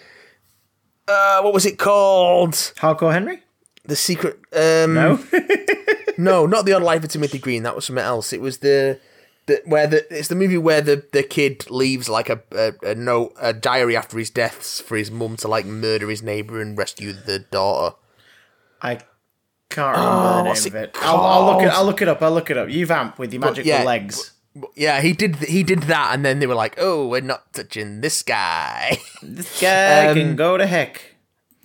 uh, 1.08 1.42
what 1.42 1.54
was 1.54 1.66
it 1.68 1.78
called? 1.78 2.54
Hardcore 2.54 3.14
Henry? 3.14 3.44
The 3.86 3.96
Secret, 3.96 4.40
um, 4.54 4.94
No? 4.96 5.24
no, 6.18 6.46
not 6.48 6.66
the 6.66 6.74
Odd 6.74 6.84
Life 6.84 7.04
of 7.04 7.10
Timothy 7.10 7.38
Green. 7.38 7.64
That 7.64 7.76
was 7.76 7.86
something 7.86 8.04
else. 8.04 8.34
It 8.34 8.42
was 8.42 8.60
the, 8.60 9.00
the 9.46 9.62
where 9.66 9.88
the 9.88 10.06
it's 10.16 10.28
the 10.30 10.36
movie 10.36 10.58
where 10.58 10.82
the, 10.82 11.06
the 11.12 11.24
kid 11.24 11.70
leaves 11.70 12.08
like 12.10 12.30
a, 12.30 12.42
a 12.52 12.74
a 12.84 12.96
note 12.96 13.34
a 13.40 13.54
diary 13.54 13.96
after 13.98 14.18
his 14.18 14.30
deaths 14.30 14.80
for 14.80 14.96
his 14.98 15.12
mum 15.12 15.36
to 15.38 15.48
like 15.48 15.66
murder 15.66 16.10
his 16.10 16.24
neighbor 16.24 16.62
and 16.62 16.78
rescue 16.78 17.14
the 17.14 17.40
daughter. 17.40 17.96
I 18.82 19.00
can't 19.70 19.98
remember 19.98 20.24
the 20.24 20.44
name 20.44 20.52
of 20.52 20.76
it 20.76 20.90
it. 20.90 20.98
I'll, 21.02 21.18
I'll 21.18 21.46
look 21.46 21.64
it. 21.64 21.70
I'll 21.70 21.86
look 21.86 22.02
it 22.02 22.08
up. 22.08 22.22
I'll 22.22 22.32
look 22.32 22.50
it 22.50 22.58
up. 22.58 22.70
You 22.70 22.86
vamp 22.86 23.18
with 23.20 23.34
your 23.34 23.42
magical 23.42 23.68
yeah, 23.68 23.84
legs. 23.84 24.32
Yeah, 24.76 25.02
he 25.02 25.14
did 25.14 25.38
he 25.38 25.64
did 25.64 25.84
that, 25.84 26.14
and 26.14 26.24
then 26.24 26.40
they 26.40 26.46
were 26.48 26.54
like, 26.54 26.76
"Oh, 26.78 27.08
we're 27.08 27.22
not 27.22 27.52
touching 27.54 28.02
this 28.02 28.22
guy," 28.22 29.00
This 29.24 29.60
guy 29.60 30.08
Um, 30.08 30.16
can 30.16 30.36
go 30.36 30.58
to 30.58 30.66
heck. 30.68 31.16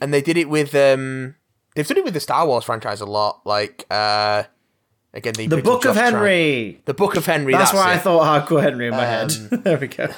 and 0.01 0.13
they 0.15 0.23
did 0.23 0.37
it 0.39 0.49
with 0.49 0.75
um 0.75 1.35
they've 1.75 1.87
done 1.87 1.99
it 1.99 2.05
with 2.05 2.15
the 2.15 2.21
Star 2.21 2.47
Wars 2.47 2.65
franchise 2.65 3.01
a 3.03 3.07
lot. 3.07 3.43
Like 3.45 3.85
uh 3.91 4.45
again, 5.15 5.35
the 5.35 5.47
The 5.47 5.63
Book 5.63 5.85
of 5.85 5.97
Henry. 5.97 6.81
The 6.85 6.95
Book 6.95 7.17
of 7.17 7.27
Henry. 7.27 7.53
That's, 7.53 7.73
That's, 7.73 7.85
why 7.85 7.93
I 7.93 7.97
it. 7.97 8.01
thought 8.03 8.49
Hardcore 8.49 8.63
Henry 8.63 8.87
in 8.89 8.93
my 8.93 9.05
head. 9.05 9.31
there 9.65 9.79
we 9.79 9.87
go. 9.89 10.09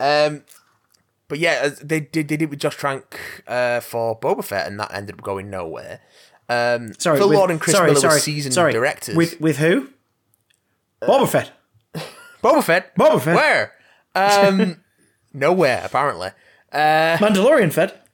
Um, 0.00 0.42
but 1.28 1.38
yeah, 1.38 1.60
uh, 1.64 1.70
they 1.82 2.00
did 2.00 2.28
they 2.28 2.36
did 2.36 2.42
it 2.42 2.50
with 2.50 2.58
Josh 2.58 2.76
Trank 2.76 3.18
uh, 3.46 3.80
for 3.80 4.18
Boba 4.18 4.44
Fett, 4.44 4.66
and 4.66 4.78
that 4.80 4.92
ended 4.92 5.16
up 5.16 5.22
going 5.22 5.48
nowhere. 5.50 6.00
Um, 6.48 6.92
Sorry, 6.98 7.16
Phil 7.18 7.28
with- 7.28 7.38
Lord 7.38 7.50
and 7.50 7.60
Chris 7.60 7.76
sorry, 7.76 7.88
Miller 7.90 8.00
sorry, 8.00 8.14
were 8.14 8.20
seasoned 8.20 8.54
sorry. 8.54 8.72
directors. 8.72 9.14
With 9.16 9.40
with 9.40 9.58
who? 9.58 9.88
Boba 11.00 11.28
Fett. 11.28 11.52
Boba 12.42 12.62
Fett, 12.62 12.94
Boba 12.96 13.20
Fett. 13.20 13.36
where? 13.36 13.72
Um, 14.14 14.82
nowhere 15.32 15.82
apparently. 15.84 16.28
Uh, 16.72 17.16
Mandalorian 17.18 17.72
Fett. 17.72 18.06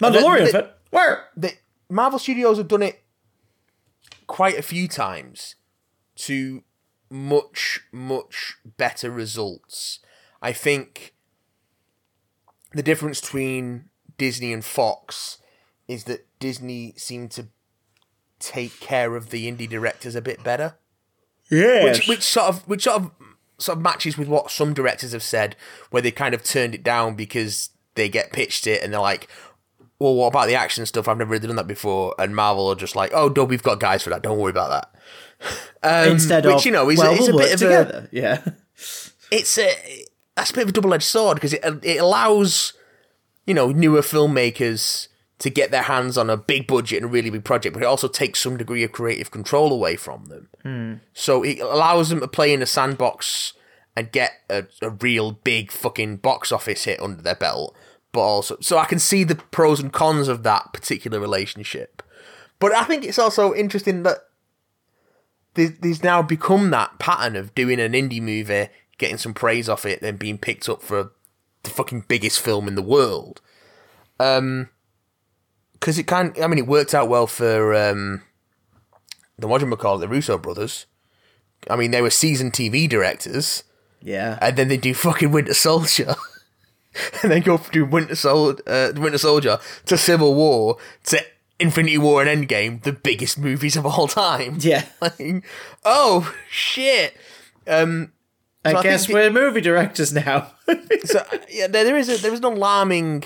Mandalorian 0.00 0.46
the- 0.46 0.52
Fett. 0.52 0.78
Where? 0.90 1.24
the 1.36 1.52
Marvel 1.88 2.18
Studios 2.18 2.58
have 2.58 2.68
done 2.68 2.82
it 2.82 3.01
quite 4.26 4.58
a 4.58 4.62
few 4.62 4.88
times 4.88 5.56
to 6.16 6.62
much 7.10 7.80
much 7.92 8.56
better 8.76 9.10
results. 9.10 10.00
I 10.40 10.52
think 10.52 11.14
the 12.72 12.82
difference 12.82 13.20
between 13.20 13.90
Disney 14.18 14.52
and 14.52 14.64
Fox 14.64 15.38
is 15.88 16.04
that 16.04 16.26
Disney 16.38 16.94
seem 16.96 17.28
to 17.30 17.48
take 18.38 18.80
care 18.80 19.14
of 19.14 19.30
the 19.30 19.50
indie 19.50 19.68
directors 19.68 20.14
a 20.14 20.22
bit 20.22 20.42
better. 20.42 20.76
Yeah. 21.50 21.84
Which, 21.84 22.08
which 22.08 22.22
sort 22.22 22.48
of 22.48 22.68
which 22.68 22.84
sort 22.84 23.02
of 23.02 23.10
sort 23.58 23.78
of 23.78 23.82
matches 23.82 24.18
with 24.18 24.28
what 24.28 24.50
some 24.50 24.74
directors 24.74 25.12
have 25.12 25.22
said, 25.22 25.56
where 25.90 26.02
they 26.02 26.10
kind 26.10 26.34
of 26.34 26.42
turned 26.42 26.74
it 26.74 26.82
down 26.82 27.14
because 27.14 27.70
they 27.94 28.08
get 28.08 28.32
pitched 28.32 28.66
it 28.66 28.82
and 28.82 28.92
they're 28.92 29.00
like, 29.00 29.28
"Well, 30.02 30.14
what 30.14 30.28
about 30.28 30.48
the 30.48 30.54
action 30.54 30.84
stuff? 30.86 31.08
I've 31.08 31.18
never 31.18 31.30
really 31.30 31.46
done 31.46 31.56
that 31.56 31.66
before." 31.66 32.14
And 32.18 32.34
Marvel 32.36 32.68
are 32.70 32.74
just 32.74 32.96
like, 32.96 33.10
"Oh, 33.14 33.32
no, 33.34 33.44
we've 33.44 33.62
got 33.62 33.80
guys 33.80 34.02
for 34.02 34.10
that. 34.10 34.22
Don't 34.22 34.38
worry 34.38 34.50
about 34.50 34.70
that." 34.70 34.94
Um, 35.84 36.10
Instead 36.10 36.46
which 36.46 36.58
of, 36.58 36.66
you 36.66 36.70
know 36.70 36.88
is, 36.88 36.98
well, 37.00 37.12
is 37.12 37.26
we'll 37.26 37.40
a 37.40 37.42
bit 37.42 37.54
of 37.54 37.58
together. 37.58 38.08
Yeah. 38.12 38.44
it's 39.32 39.58
a 39.58 40.04
that's 40.36 40.52
a 40.52 40.54
bit 40.54 40.62
of 40.62 40.68
a 40.68 40.72
double 40.72 40.94
edged 40.94 41.02
sword 41.02 41.34
because 41.34 41.52
it 41.52 41.64
it 41.82 41.96
allows 42.00 42.74
you 43.44 43.52
know 43.52 43.72
newer 43.72 44.02
filmmakers 44.02 45.08
to 45.40 45.50
get 45.50 45.72
their 45.72 45.82
hands 45.82 46.16
on 46.16 46.30
a 46.30 46.36
big 46.36 46.68
budget 46.68 47.02
and 47.02 47.06
a 47.10 47.12
really 47.12 47.28
big 47.28 47.42
project, 47.42 47.74
but 47.74 47.82
it 47.82 47.86
also 47.86 48.06
takes 48.06 48.38
some 48.38 48.56
degree 48.56 48.84
of 48.84 48.92
creative 48.92 49.32
control 49.32 49.72
away 49.72 49.96
from 49.96 50.26
them. 50.26 51.00
So 51.14 51.42
it 51.42 51.58
allows 51.58 52.10
them 52.10 52.20
to 52.20 52.28
play 52.28 52.52
in 52.52 52.62
a 52.62 52.66
sandbox 52.66 53.54
and 53.96 54.12
get 54.12 54.34
a, 54.48 54.66
a 54.80 54.90
real 54.90 55.32
big 55.32 55.72
fucking 55.72 56.18
box 56.18 56.52
office 56.52 56.84
hit 56.84 57.00
under 57.00 57.20
their 57.20 57.34
belt. 57.34 57.76
But 58.12 58.20
also, 58.20 58.56
so 58.60 58.76
I 58.78 58.84
can 58.84 58.98
see 58.98 59.24
the 59.24 59.36
pros 59.36 59.80
and 59.80 59.92
cons 59.92 60.28
of 60.28 60.42
that 60.42 60.72
particular 60.72 61.18
relationship. 61.18 62.02
But 62.58 62.72
I 62.74 62.84
think 62.84 63.04
it's 63.04 63.18
also 63.18 63.54
interesting 63.54 64.02
that 64.02 64.18
there's, 65.54 65.72
now 66.02 66.22
become 66.22 66.70
that 66.70 66.98
pattern 66.98 67.36
of 67.36 67.54
doing 67.54 67.80
an 67.80 67.92
indie 67.92 68.22
movie, 68.22 68.68
getting 68.98 69.16
some 69.18 69.34
praise 69.34 69.68
off 69.68 69.84
it, 69.84 70.00
then 70.00 70.16
being 70.16 70.38
picked 70.38 70.68
up 70.68 70.82
for 70.82 71.12
the 71.62 71.70
fucking 71.70 72.04
biggest 72.08 72.40
film 72.40 72.68
in 72.68 72.74
the 72.74 72.82
world. 72.82 73.40
Um, 74.20 74.68
because 75.72 75.98
it 75.98 76.04
kind, 76.04 76.36
I 76.40 76.46
mean, 76.46 76.58
it 76.58 76.66
worked 76.66 76.94
out 76.94 77.08
well 77.08 77.26
for 77.26 77.74
um, 77.74 78.22
the 79.38 79.48
what 79.48 79.60
do 79.60 79.76
call 79.76 79.96
it, 79.96 80.00
the 80.00 80.08
Russo 80.08 80.38
brothers. 80.38 80.86
I 81.68 81.76
mean, 81.76 81.90
they 81.90 82.02
were 82.02 82.10
seasoned 82.10 82.52
TV 82.52 82.88
directors, 82.88 83.64
Yeah. 84.00 84.38
and 84.40 84.56
then 84.56 84.68
they 84.68 84.76
do 84.76 84.94
fucking 84.94 85.32
Winter 85.32 85.54
Soldier, 85.54 86.14
and 87.22 87.30
then 87.30 87.42
go 87.42 87.56
through 87.56 87.86
Winter 87.86 88.14
Sol- 88.14 88.58
uh, 88.66 88.92
Winter 88.96 89.18
Soldier 89.18 89.58
to 89.86 89.96
Civil 89.96 90.34
War 90.34 90.76
to 91.04 91.20
Infinity 91.58 91.98
War 91.98 92.22
and 92.24 92.48
Endgame, 92.48 92.82
the 92.82 92.92
biggest 92.92 93.38
movies 93.38 93.76
of 93.76 93.86
all 93.86 94.08
time. 94.08 94.58
yeah. 94.60 94.84
Like, 95.00 95.44
oh 95.84 96.34
shit. 96.50 97.16
Um, 97.66 98.12
I 98.64 98.72
So 98.72 98.78
I 98.78 98.82
guess 98.82 99.08
we're 99.08 99.30
movie 99.30 99.60
directors 99.60 100.12
now. 100.12 100.52
so 101.04 101.24
yeah, 101.50 101.66
there, 101.66 101.84
there 101.84 101.96
is 101.96 102.08
a 102.08 102.16
there 102.20 102.32
is 102.32 102.40
an 102.40 102.44
alarming 102.46 103.24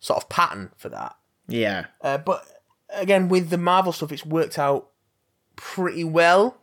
sort 0.00 0.22
of 0.22 0.28
pattern 0.28 0.70
for 0.76 0.88
that. 0.88 1.16
yeah. 1.48 1.86
Uh, 2.00 2.18
but 2.18 2.44
again, 2.92 3.28
with 3.28 3.50
the 3.50 3.58
Marvel 3.58 3.92
stuff, 3.92 4.12
it's 4.12 4.26
worked 4.26 4.58
out 4.58 4.88
pretty 5.56 6.04
well. 6.04 6.58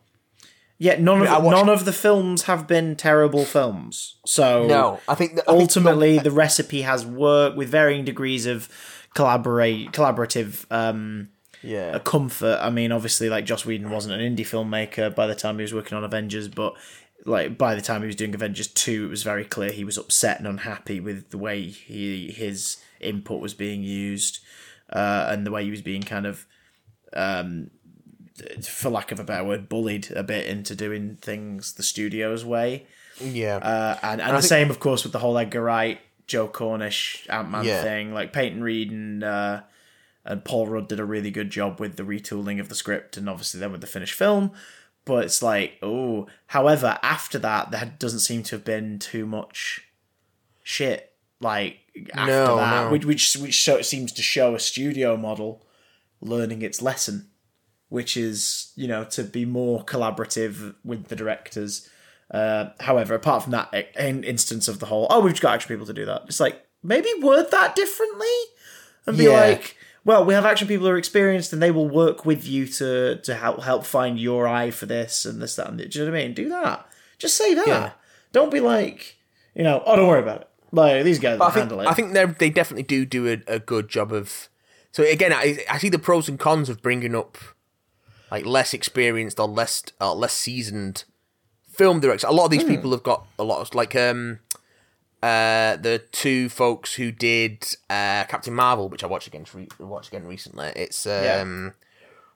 Yeah, 0.82 0.96
none 0.98 1.20
of 1.20 1.28
I 1.28 1.38
watched- 1.38 1.56
none 1.58 1.68
of 1.68 1.84
the 1.84 1.92
films 1.92 2.42
have 2.44 2.66
been 2.66 2.96
terrible 2.96 3.44
films. 3.44 4.16
So 4.24 4.66
I 5.06 5.14
think 5.14 5.34
that, 5.36 5.42
I 5.42 5.52
think- 5.52 5.60
ultimately 5.60 6.18
the 6.18 6.30
recipe 6.30 6.80
has 6.82 7.04
worked 7.04 7.54
with 7.56 7.68
varying 7.68 8.04
degrees 8.04 8.46
of 8.46 8.66
collaborate 9.14 9.92
collaborative 9.92 10.64
um 10.70 11.28
yeah, 11.62 11.98
comfort. 11.98 12.58
I 12.62 12.70
mean, 12.70 12.90
obviously, 12.92 13.28
like 13.28 13.44
Joss 13.44 13.66
Whedon 13.66 13.90
wasn't 13.90 14.18
an 14.18 14.20
indie 14.36 14.46
filmmaker 14.46 15.14
by 15.14 15.26
the 15.26 15.34
time 15.34 15.56
he 15.56 15.62
was 15.62 15.74
working 15.74 15.98
on 15.98 16.04
Avengers, 16.04 16.48
but 16.48 16.72
like 17.26 17.58
by 17.58 17.74
the 17.74 17.82
time 17.82 18.00
he 18.00 18.06
was 18.06 18.16
doing 18.16 18.34
Avengers 18.34 18.68
two, 18.68 19.04
it 19.04 19.08
was 19.10 19.22
very 19.22 19.44
clear 19.44 19.70
he 19.70 19.84
was 19.84 19.98
upset 19.98 20.38
and 20.38 20.48
unhappy 20.48 21.00
with 21.00 21.28
the 21.28 21.36
way 21.36 21.66
he 21.66 22.32
his 22.32 22.78
input 23.00 23.40
was 23.42 23.52
being 23.52 23.82
used, 23.82 24.38
uh, 24.90 25.26
and 25.28 25.46
the 25.46 25.50
way 25.50 25.62
he 25.62 25.70
was 25.70 25.82
being 25.82 26.02
kind 26.02 26.24
of, 26.24 26.46
um, 27.12 27.70
for 28.64 28.90
lack 28.90 29.12
of 29.12 29.20
a 29.20 29.24
better 29.24 29.44
word, 29.44 29.68
bullied 29.68 30.10
a 30.12 30.22
bit 30.22 30.46
into 30.46 30.74
doing 30.74 31.16
things 31.20 31.74
the 31.74 31.82
studio's 31.82 32.44
way. 32.44 32.86
yeah. 33.20 33.56
Uh, 33.56 33.98
and 34.02 34.20
and 34.20 34.30
the 34.36 34.40
think- 34.40 34.48
same, 34.48 34.70
of 34.70 34.80
course, 34.80 35.02
with 35.04 35.12
the 35.12 35.18
whole 35.18 35.36
Edgar 35.38 35.62
Wright, 35.62 36.00
Joe 36.26 36.48
Cornish, 36.48 37.26
Ant 37.28 37.50
Man 37.50 37.64
Yeah. 37.64 37.82
thing. 37.82 38.12
Like 38.14 38.32
Peyton 38.32 38.62
Reed 38.62 38.90
and 38.90 39.22
uh, 39.24 39.62
and 40.24 40.44
Paul 40.44 40.66
Rudd 40.68 40.88
did 40.88 41.00
a 41.00 41.04
really 41.04 41.30
good 41.30 41.50
job 41.50 41.80
with 41.80 41.96
the 41.96 42.02
retooling 42.02 42.60
of 42.60 42.68
the 42.68 42.74
script, 42.74 43.16
and 43.16 43.28
obviously 43.28 43.58
then 43.60 43.72
with 43.72 43.80
the 43.80 43.86
finished 43.86 44.14
film. 44.14 44.52
But 45.06 45.24
it's 45.24 45.42
like, 45.42 45.78
oh, 45.82 46.26
however, 46.48 46.98
after 47.02 47.38
that, 47.38 47.70
there 47.70 47.94
doesn't 47.98 48.20
seem 48.20 48.42
to 48.44 48.56
have 48.56 48.64
been 48.64 48.98
too 48.98 49.24
much 49.26 49.86
shit. 50.62 51.12
Like 51.40 51.78
after 52.14 52.30
No, 52.32 52.56
that, 52.56 52.84
no. 52.84 52.90
which 52.92 53.04
which 53.06 53.36
which 53.38 53.54
show, 53.54 53.80
seems 53.82 54.12
to 54.12 54.22
show 54.22 54.54
a 54.54 54.60
studio 54.60 55.16
model 55.16 55.64
learning 56.20 56.60
its 56.60 56.82
lesson, 56.82 57.30
which 57.90 58.16
is 58.16 58.72
you 58.76 58.88
know 58.88 59.04
to 59.04 59.22
be 59.22 59.44
more 59.44 59.84
collaborative 59.84 60.74
with 60.84 61.08
the 61.08 61.16
directors. 61.16 61.88
Uh, 62.30 62.70
however, 62.80 63.14
apart 63.14 63.42
from 63.42 63.52
that 63.52 63.68
instance 63.98 64.68
of 64.68 64.78
the 64.78 64.86
whole, 64.86 65.06
oh, 65.10 65.20
we've 65.20 65.40
got 65.40 65.54
action 65.54 65.68
people 65.68 65.84
to 65.86 65.92
do 65.92 66.06
that. 66.06 66.22
It's 66.26 66.38
like 66.40 66.64
maybe 66.82 67.08
word 67.20 67.50
that 67.50 67.74
differently 67.74 68.28
and 69.04 69.18
be 69.18 69.24
Yeah. 69.24 69.30
like, 69.40 69.76
well, 70.04 70.24
we 70.24 70.32
have 70.34 70.46
action 70.46 70.68
people 70.68 70.86
who 70.86 70.92
are 70.92 70.96
experienced 70.96 71.52
and 71.52 71.60
they 71.60 71.72
will 71.72 71.88
work 71.88 72.24
with 72.24 72.46
you 72.46 72.66
to 72.68 73.16
to 73.16 73.34
help 73.34 73.62
help 73.64 73.84
find 73.84 74.18
your 74.18 74.46
eye 74.46 74.70
for 74.70 74.86
this 74.86 75.26
and 75.26 75.42
this 75.42 75.56
that 75.56 75.68
and 75.68 75.78
that. 75.80 75.90
Do 75.90 75.98
you 75.98 76.04
know 76.04 76.12
what 76.12 76.20
I 76.20 76.22
mean? 76.24 76.34
Do 76.34 76.48
that. 76.50 76.86
Just 77.18 77.36
say 77.36 77.52
that. 77.54 77.66
Yeah. 77.66 77.90
Don't 78.32 78.52
be 78.52 78.60
like, 78.60 79.16
you 79.56 79.64
know, 79.64 79.82
oh, 79.84 79.96
don't 79.96 80.06
worry 80.06 80.22
about 80.22 80.42
it. 80.42 80.48
Like 80.70 81.02
these 81.02 81.18
guys 81.18 81.36
will 81.40 81.46
I 81.46 81.50
think 81.50 81.62
handle 81.62 81.80
it. 81.80 81.88
I 81.88 81.94
think 81.94 82.12
they 82.12 82.24
they 82.26 82.50
definitely 82.50 82.84
do 82.84 83.04
do 83.04 83.26
a, 83.28 83.54
a 83.54 83.58
good 83.58 83.88
job 83.88 84.12
of. 84.12 84.48
So 84.92 85.02
again, 85.02 85.32
I 85.32 85.64
I 85.68 85.78
see 85.78 85.88
the 85.88 85.98
pros 85.98 86.28
and 86.28 86.38
cons 86.38 86.68
of 86.68 86.80
bringing 86.80 87.16
up 87.16 87.36
like 88.30 88.46
less 88.46 88.72
experienced 88.74 89.38
or 89.40 89.48
less 89.48 89.82
or 90.00 90.14
less 90.14 90.32
seasoned 90.32 91.04
film 91.68 92.00
directors. 92.00 92.28
A 92.28 92.32
lot 92.32 92.44
of 92.46 92.50
these 92.50 92.64
people 92.64 92.90
have 92.92 93.02
got 93.02 93.26
a 93.38 93.44
lot 93.44 93.60
of 93.60 93.74
like 93.74 93.94
um 93.96 94.40
uh 95.22 95.76
the 95.76 96.02
two 96.12 96.48
folks 96.48 96.94
who 96.94 97.10
did 97.12 97.64
uh 97.88 98.24
Captain 98.24 98.54
Marvel, 98.54 98.88
which 98.88 99.04
I 99.04 99.06
watched 99.06 99.26
again 99.26 99.44
watched 99.78 100.08
again 100.08 100.26
recently. 100.26 100.72
It's 100.76 101.06
um 101.06 101.74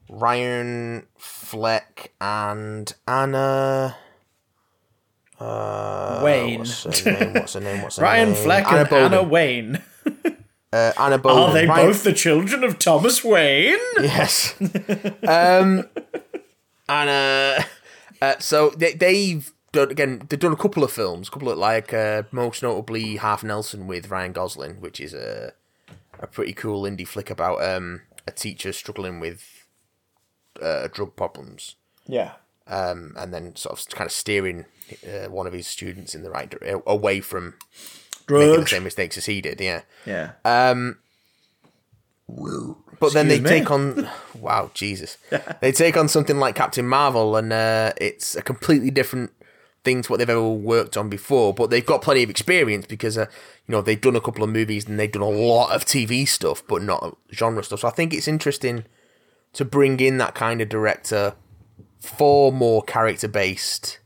Ryan 0.09 1.07
Fleck 1.17 2.13
and 2.21 2.93
Anna. 3.09 3.97
Uh, 5.41 6.21
Wayne. 6.23 6.61
What's 6.61 6.85
her 6.85 7.11
name? 7.13 7.33
What's 7.35 7.55
her 7.55 7.61
name? 7.61 7.83
What's 7.83 7.97
her 7.97 8.03
Ryan 8.05 8.33
name? 8.33 8.43
Fleck 8.45 8.67
Anna 8.69 8.81
and. 8.83 8.93
Anna 8.93 9.23
Wayne. 9.23 9.83
Uh, 10.75 10.93
Anna. 10.99 11.21
Are 11.25 11.53
they 11.53 11.67
Ryan- 11.67 11.87
both 11.87 12.03
the 12.03 12.13
children 12.13 12.65
of 12.65 12.79
Thomas 12.79 13.23
Wayne? 13.23 13.79
Yes. 14.01 14.55
um, 15.29 15.89
and 16.89 17.65
uh, 18.21 18.35
so 18.41 18.71
they, 18.71 18.93
they've 18.95 19.53
done 19.73 19.91
again. 19.91 20.23
They've 20.29 20.39
done 20.41 20.53
a 20.53 20.57
couple 20.57 20.83
of 20.83 20.91
films, 20.91 21.29
a 21.29 21.31
couple 21.31 21.51
of 21.51 21.59
like 21.59 21.95
uh, 21.95 22.25
most 22.33 22.63
notably 22.63 23.17
Half 23.17 23.45
Nelson 23.45 23.87
with 23.87 24.11
Ryan 24.11 24.33
Gosling, 24.33 24.81
which 24.81 25.01
is 25.01 25.15
a 25.15 25.53
a 26.19 26.27
pretty 26.27 26.53
cool 26.55 26.83
indie 26.83 27.07
flick 27.07 27.31
about 27.31 27.63
um, 27.63 28.03
a 28.27 28.33
teacher 28.33 28.73
struggling 28.73 29.21
with 29.21 29.67
uh, 30.63 30.89
drug 30.93 31.15
problems, 31.17 31.77
Yeah. 32.07 32.33
um, 32.67 33.15
and 33.17 33.33
then 33.35 33.55
sort 33.57 33.79
of 33.79 33.89
kind 33.95 34.07
of 34.07 34.13
steering 34.13 34.65
uh, 35.07 35.29
one 35.31 35.47
of 35.47 35.53
his 35.53 35.67
students 35.67 36.15
in 36.15 36.23
the 36.23 36.31
right 36.31 36.49
dir- 36.51 36.83
away 36.87 37.21
from 37.21 37.55
making 38.29 38.61
the 38.61 38.67
same 38.67 38.85
mistakes 38.85 39.19
as 39.19 39.27
he 39.27 39.41
did. 39.41 39.61
Yeah. 39.61 39.83
Yeah. 40.07 40.33
Um, 40.45 40.99
but 43.01 43.13
then 43.13 43.29
they 43.29 43.41
me. 43.41 43.49
take 43.49 43.71
on 43.71 44.09
wow, 44.39 44.71
Jesus, 44.75 45.19
they 45.61 45.73
take 45.73 45.97
on 45.97 46.09
something 46.09 46.39
like 46.39 46.55
Captain 46.55 46.87
Marvel, 46.87 47.37
and 47.37 47.53
uh, 47.53 47.93
it's 47.99 48.35
a 48.35 48.43
completely 48.43 48.91
different 48.91 49.31
thing 49.85 50.01
to 50.01 50.11
what 50.11 50.17
they've 50.17 50.31
ever 50.31 50.49
worked 50.49 50.97
on 50.97 51.09
before. 51.09 51.53
But 51.53 51.71
they've 51.71 51.85
got 51.85 52.03
plenty 52.03 52.23
of 52.23 52.31
experience 52.31 52.87
because 52.87 53.19
uh, 53.19 53.27
you 53.67 53.73
know 53.73 53.83
they've 53.83 54.01
done 54.01 54.17
a 54.17 54.21
couple 54.21 54.43
of 54.43 54.51
movies 54.51 54.89
and 54.89 54.99
they've 54.99 55.13
done 55.13 55.23
a 55.23 55.29
lot 55.29 55.75
of 55.75 55.85
TV 55.85 56.27
stuff, 56.27 56.63
but 56.67 56.83
not 56.83 57.17
genre 57.33 57.63
stuff. 57.63 57.81
So 57.81 57.89
I 57.89 57.93
think 57.93 58.15
it's 58.15 58.29
interesting 58.29 58.85
to 59.53 59.65
bring 59.65 60.01
in 60.01 60.19
that 60.19 60.35
kind 60.35 60.61
of 60.61 60.69
director 60.69 61.35
for 62.01 62.53
more 62.53 62.83
character 62.83 63.29
based 63.29 63.99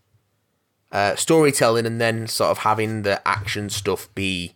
uh, 0.93 1.15
storytelling, 1.17 1.87
and 1.87 2.01
then 2.01 2.27
sort 2.27 2.51
of 2.51 2.59
having 2.59 3.03
the 3.03 3.27
action 3.27 3.69
stuff 3.71 4.09
be 4.15 4.55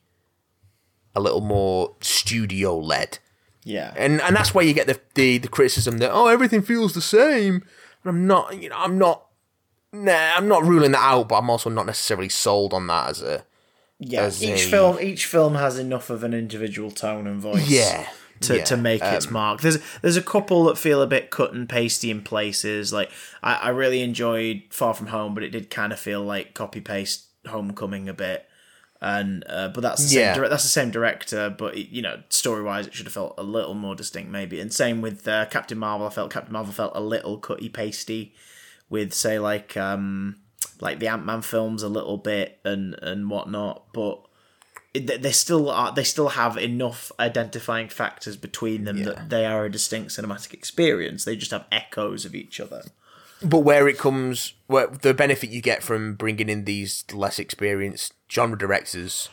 a 1.15 1.21
little 1.21 1.41
more 1.43 1.95
studio 2.01 2.77
led. 2.79 3.19
yeah. 3.65 3.93
And 3.97 4.21
and 4.23 4.35
that's 4.35 4.55
where 4.55 4.65
you 4.65 4.73
get 4.73 4.87
the, 4.87 4.99
the 5.15 5.39
the 5.39 5.49
criticism 5.49 5.99
that 5.99 6.11
oh 6.13 6.27
everything 6.29 6.63
feels 6.63 6.95
the 6.95 7.03
same. 7.03 7.63
And 8.03 8.11
I'm 8.11 8.27
not 8.27 8.61
you 8.63 8.69
know 8.71 8.77
I'm 8.79 8.97
not 8.99 9.27
nah 9.93 10.33
I'm 10.37 10.49
not 10.49 10.65
ruling 10.65 10.93
that 10.93 11.03
out, 11.03 11.29
but 11.29 11.37
I'm 11.37 11.51
also 11.51 11.69
not 11.71 11.87
necessarily 11.87 12.31
sold 12.31 12.73
on 12.73 12.87
that 12.87 13.11
as 13.11 13.23
a 13.23 13.45
Yeah. 13.99 14.23
as 14.23 14.43
Each 14.43 14.65
a- 14.67 14.69
film 14.71 14.99
each 15.01 15.27
film 15.27 15.55
has 15.57 15.79
enough 15.79 16.09
of 16.11 16.25
an 16.25 16.33
individual 16.33 16.91
tone 16.91 17.27
and 17.27 17.41
voice. 17.43 17.69
yeah 17.69 18.09
to, 18.43 18.57
yeah. 18.59 18.65
to 18.65 18.77
make 18.77 19.03
its 19.03 19.31
mark. 19.31 19.61
There's 19.61 19.79
there's 20.03 20.17
a 20.17 20.23
couple 20.23 20.65
that 20.65 20.79
feel 20.79 21.01
a 21.03 21.07
bit 21.07 21.31
cut 21.31 21.53
and 21.53 21.69
pasty 21.69 22.11
in 22.11 22.23
places. 22.23 22.93
Like 22.93 23.11
I, 23.43 23.55
I 23.55 23.69
really 23.71 24.03
enjoyed 24.03 24.63
Far 24.71 24.95
From 24.95 25.09
Home, 25.09 25.35
but 25.35 25.43
it 25.43 25.51
did 25.51 25.71
kind 25.71 25.93
of 25.93 25.99
feel 25.99 26.23
like 26.23 26.55
copy 26.55 26.81
paste 26.81 27.27
Homecoming 27.47 28.09
a 28.09 28.15
bit. 28.15 28.47
and 29.01 29.43
uh, 29.49 29.69
but 29.69 29.81
that's 29.81 30.03
the 30.03 30.09
same 30.09 30.21
Yeah. 30.21 30.35
dir- 30.35 30.49
that's 30.49 30.63
the 30.63 30.69
same 30.69 30.91
director, 30.93 31.51
but 31.51 31.77
it, 31.77 31.89
you 31.89 32.03
know, 32.03 32.23
story 32.29 32.63
wise, 32.63 32.87
it 32.87 32.95
should 32.95 33.07
have 33.07 33.13
felt 33.13 33.35
a 33.37 33.43
little 33.43 33.75
more 33.75 33.95
distinct, 33.97 34.31
maybe. 34.31 34.61
And 34.61 34.73
same 34.73 35.01
with 35.01 35.27
uh, 35.27 35.47
Captain 35.47 35.77
Marvel. 35.79 36.07
I 36.07 36.11
felt 36.11 36.31
Captain 36.33 36.53
Marvel 36.53 36.73
felt 36.73 36.93
a 36.95 37.01
little 37.01 37.39
cutty 37.39 37.69
pasty 37.69 38.33
with 38.89 39.13
say 39.13 39.39
like 39.39 39.77
um 39.77 40.37
like 40.81 40.99
the 41.01 41.09
Ant 41.09 41.25
Man 41.27 41.43
films 41.43 41.83
a 41.83 41.89
little 41.89 42.17
bit 42.17 42.59
and 42.65 42.95
and 43.03 43.29
whatnot, 43.31 43.93
but 43.93 44.21
they 44.95 45.17
they 45.17 45.33
still 45.33 45.71
are 45.71 45.93
they 45.93 46.05
still 46.05 46.31
have 46.31 46.57
enough 46.57 47.11
identifying 47.19 47.89
factors 47.89 48.37
between 48.37 48.85
them 48.85 49.05
that 49.05 49.31
they 49.31 49.47
are 49.47 49.65
a 49.65 49.71
distinct 49.71 50.11
cinematic 50.11 50.53
experience. 50.53 51.25
They 51.25 51.37
just 51.37 51.51
have 51.51 51.67
echoes 51.73 52.25
of 52.25 52.35
each 52.35 52.61
other. 52.61 52.83
But 53.45 53.61
where 53.61 53.89
it 53.89 53.99
comes, 53.99 54.55
where 54.67 54.87
the 54.87 55.15
benefit 55.15 55.51
you 55.51 55.61
get 55.61 55.83
from 55.83 56.15
bringing 56.15 56.49
in 56.49 56.65
these 56.65 57.05
less 57.13 57.39
experienced 57.39 58.15
genre 58.31 58.57
directors 58.57 59.31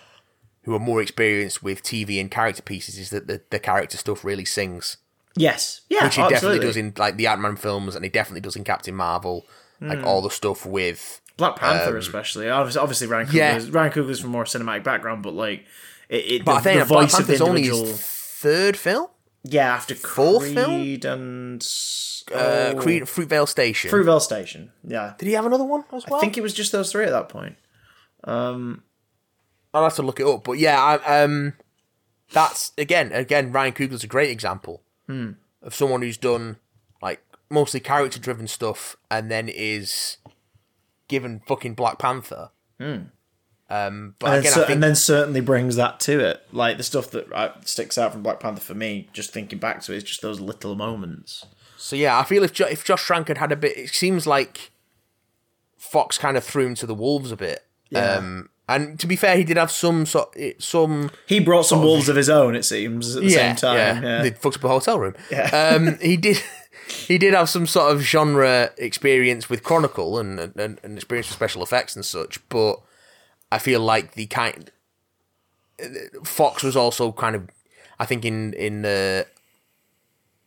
who 0.64 0.74
are 0.74 0.80
more 0.80 1.02
experienced 1.02 1.62
with 1.62 1.84
TV 1.84 2.20
and 2.20 2.32
character 2.32 2.62
pieces 2.62 2.98
is 2.98 3.12
that 3.12 3.28
the, 3.28 3.42
the 3.50 3.60
character 3.60 3.98
stuff 3.98 4.26
really 4.26 4.46
sings. 4.46 4.98
Yes, 5.36 5.82
yeah, 5.90 6.06
Which 6.06 6.16
he 6.16 6.22
absolutely. 6.22 6.60
definitely 6.60 6.68
does 6.68 6.78
in 6.78 6.94
like 6.98 7.18
the 7.18 7.28
Ant 7.28 7.42
Man 7.42 7.56
films 7.56 7.96
and 7.96 8.04
he 8.04 8.10
definitely 8.10 8.42
does 8.42 8.56
in 8.56 8.64
Captain 8.64 8.96
Marvel. 8.96 9.46
Hmm. 9.80 9.90
Like 9.90 10.04
all 10.04 10.22
the 10.22 10.32
stuff 10.32 10.66
with 10.66 11.22
Black 11.40 11.56
Panther, 11.56 11.98
especially. 11.98 12.50
Obviously, 12.50 12.80
obviously 12.82 13.08
Ryan 13.08 13.26
Coogler's, 13.28 13.34
Yeah. 13.68 13.72
Ryan 13.72 13.92
Coogler's 13.92 14.20
from 14.20 14.30
more 14.30 14.44
cinematic 14.44 14.84
background, 14.84 15.24
but 15.24 15.34
like 15.34 15.66
it, 16.10 16.16
it 16.18 16.46
But 16.46 16.54
the, 16.54 16.58
I 16.60 16.62
think 16.62 16.80
the 16.82 16.86
Black 16.86 17.02
voice 17.10 17.20
of 17.20 17.26
the 17.28 17.34
Panther's 17.34 17.42
only 17.50 17.62
individual. 17.64 17.88
his 17.92 18.02
third 18.02 18.78
film? 18.78 19.08
yeah, 19.44 19.74
after 19.74 19.96
fourth 19.96 20.54
Creed 20.54 21.06
and 21.06 21.66
Uh, 22.32 22.74
oh, 22.76 22.80
Creed, 22.80 23.04
Fruitvale 23.04 23.48
Station. 23.48 23.90
Fruitvale 23.90 24.22
Station. 24.22 24.72
Yeah, 24.86 25.14
Did 25.18 25.28
he 25.28 25.34
have 25.34 25.46
another 25.46 25.64
one 25.64 25.84
as 25.94 26.06
well? 26.08 26.20
I 26.20 26.22
think 26.22 26.38
it 26.38 26.42
was 26.42 26.54
just 26.54 26.72
those 26.72 26.92
three 26.92 27.06
at 27.06 27.12
that 27.12 27.30
point. 27.30 27.56
I'll 29.74 29.84
have 29.84 29.96
to 29.96 30.04
look 30.04 30.20
it 30.20 30.28
up. 30.28 30.44
But 30.44 30.54
yeah, 30.60 30.80
I, 30.82 31.24
um, 31.24 31.54
that's 32.32 32.72
again, 32.78 33.12
again, 33.12 33.52
Ryan 33.52 33.74
Coogler's 33.74 34.04
a 34.04 34.08
great 34.08 34.30
example 34.30 34.84
of 35.08 35.74
someone 35.74 36.02
who's 36.04 36.18
done 36.18 36.58
like 37.02 37.22
mostly 37.50 37.80
character-driven 37.80 38.48
stuff, 38.48 38.96
and 39.10 39.32
then 39.32 39.50
is 39.50 40.18
given 41.10 41.42
fucking 41.46 41.74
Black 41.74 42.00
Panther. 42.00 42.52
Um, 43.72 44.16
but 44.18 44.28
And, 44.32 44.40
again, 44.40 44.54
I 44.54 44.56
think 44.56 44.70
and 44.70 44.84
then 44.84 44.96
certainly 44.96 45.42
brings 45.42 45.76
that 45.76 46.00
to 46.02 46.20
it. 46.20 46.44
Like 46.52 46.78
the 46.78 46.84
stuff 46.84 47.12
that 47.12 47.32
uh, 47.34 47.52
sticks 47.66 47.98
out 47.98 48.14
from 48.14 48.24
Black 48.24 48.40
Panther 48.40 48.62
for 48.62 48.74
me, 48.74 49.10
just 49.14 49.32
thinking 49.32 49.60
back 49.60 49.82
to 49.84 49.94
it, 49.94 49.98
is 49.98 50.04
just 50.04 50.22
those 50.22 50.40
little 50.40 50.76
moments. 50.76 51.46
so. 51.78 51.96
Yeah, 51.96 52.18
I 52.18 52.24
feel 52.24 52.44
if 52.44 52.54
jo- 52.54 52.68
if 52.68 52.84
Josh 52.84 53.04
Trank 53.04 53.28
had 53.28 53.38
had 53.38 53.52
a 53.52 53.56
bit, 53.56 53.78
it 53.78 53.90
seems 53.90 54.26
like 54.26 54.72
Fox 55.78 56.18
kind 56.18 56.36
of 56.38 56.44
threw 56.44 56.66
him 56.66 56.76
to 56.76 56.88
the 56.88 56.96
wolves 56.96 57.32
a 57.32 57.38
bit. 57.38 57.66
Yeah. 57.90 58.14
Um, 58.14 58.50
and 58.68 59.00
to 59.00 59.08
be 59.08 59.16
fair, 59.16 59.36
he 59.36 59.44
did 59.44 59.58
have 59.58 59.72
some 59.72 60.06
sort 60.06 60.36
some 60.60 61.10
He 61.26 61.40
brought 61.40 61.66
some 61.66 61.82
wolves 61.82 62.08
of 62.08 62.16
his 62.16 62.30
own, 62.30 62.56
it 62.56 62.64
seems, 62.64 63.16
at 63.16 63.24
the 63.24 63.30
same 63.32 63.56
time. 63.56 64.04
Yeah. 64.04 64.22
They 64.22 64.32
fucked 64.32 64.58
up 64.58 64.64
a 64.64 64.68
hotel 64.68 65.00
room. 65.00 65.16
Yeah. 65.32 65.74
Um, 65.76 65.98
he 66.00 66.18
did. 66.18 66.38
He 66.92 67.18
did 67.18 67.34
have 67.34 67.50
some 67.50 67.68
sort 67.68 67.92
of 67.94 68.02
genre 68.02 68.72
experience 68.78 69.50
with 69.50 69.64
Chronicle 69.64 70.18
and, 70.20 70.40
and, 70.40 70.80
and 70.84 70.96
experience 70.98 71.28
with 71.28 71.36
special 71.36 71.62
effects 71.64 71.96
and 71.96 72.04
such, 72.06 72.40
but 72.50 72.82
I 73.52 73.60
feel 73.60 73.80
like 73.80 74.14
the 74.14 74.26
kind 74.28 74.72
Fox 76.24 76.64
was 76.64 76.76
also 76.76 77.12
kind 77.12 77.36
of, 77.36 77.50
I 78.00 78.06
think 78.06 78.26
in 78.26 78.54
in 78.54 78.82
the 78.82 79.28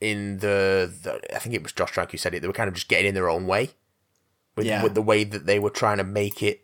in 0.01 0.38
the, 0.38 0.93
the 1.03 1.20
I 1.34 1.38
think 1.38 1.55
it 1.55 1.62
was 1.62 1.72
Josh 1.72 1.93
Trank 1.93 2.11
who 2.11 2.18
said 2.18 2.34
it. 2.34 2.40
They 2.40 2.49
were 2.49 2.53
kind 2.53 2.68
of 2.68 2.74
just 2.74 2.88
getting 2.88 3.07
in 3.07 3.14
their 3.14 3.30
own 3.30 3.47
way 3.47 3.70
with 4.57 4.66
Yeah. 4.66 4.82
with 4.82 4.95
the 4.95 5.03
way 5.03 5.24
that 5.24 5.47
they 5.47 5.59
were 5.59 5.70
trying 5.70 5.99
to 5.99 6.05
make 6.05 6.43
it 6.43 6.61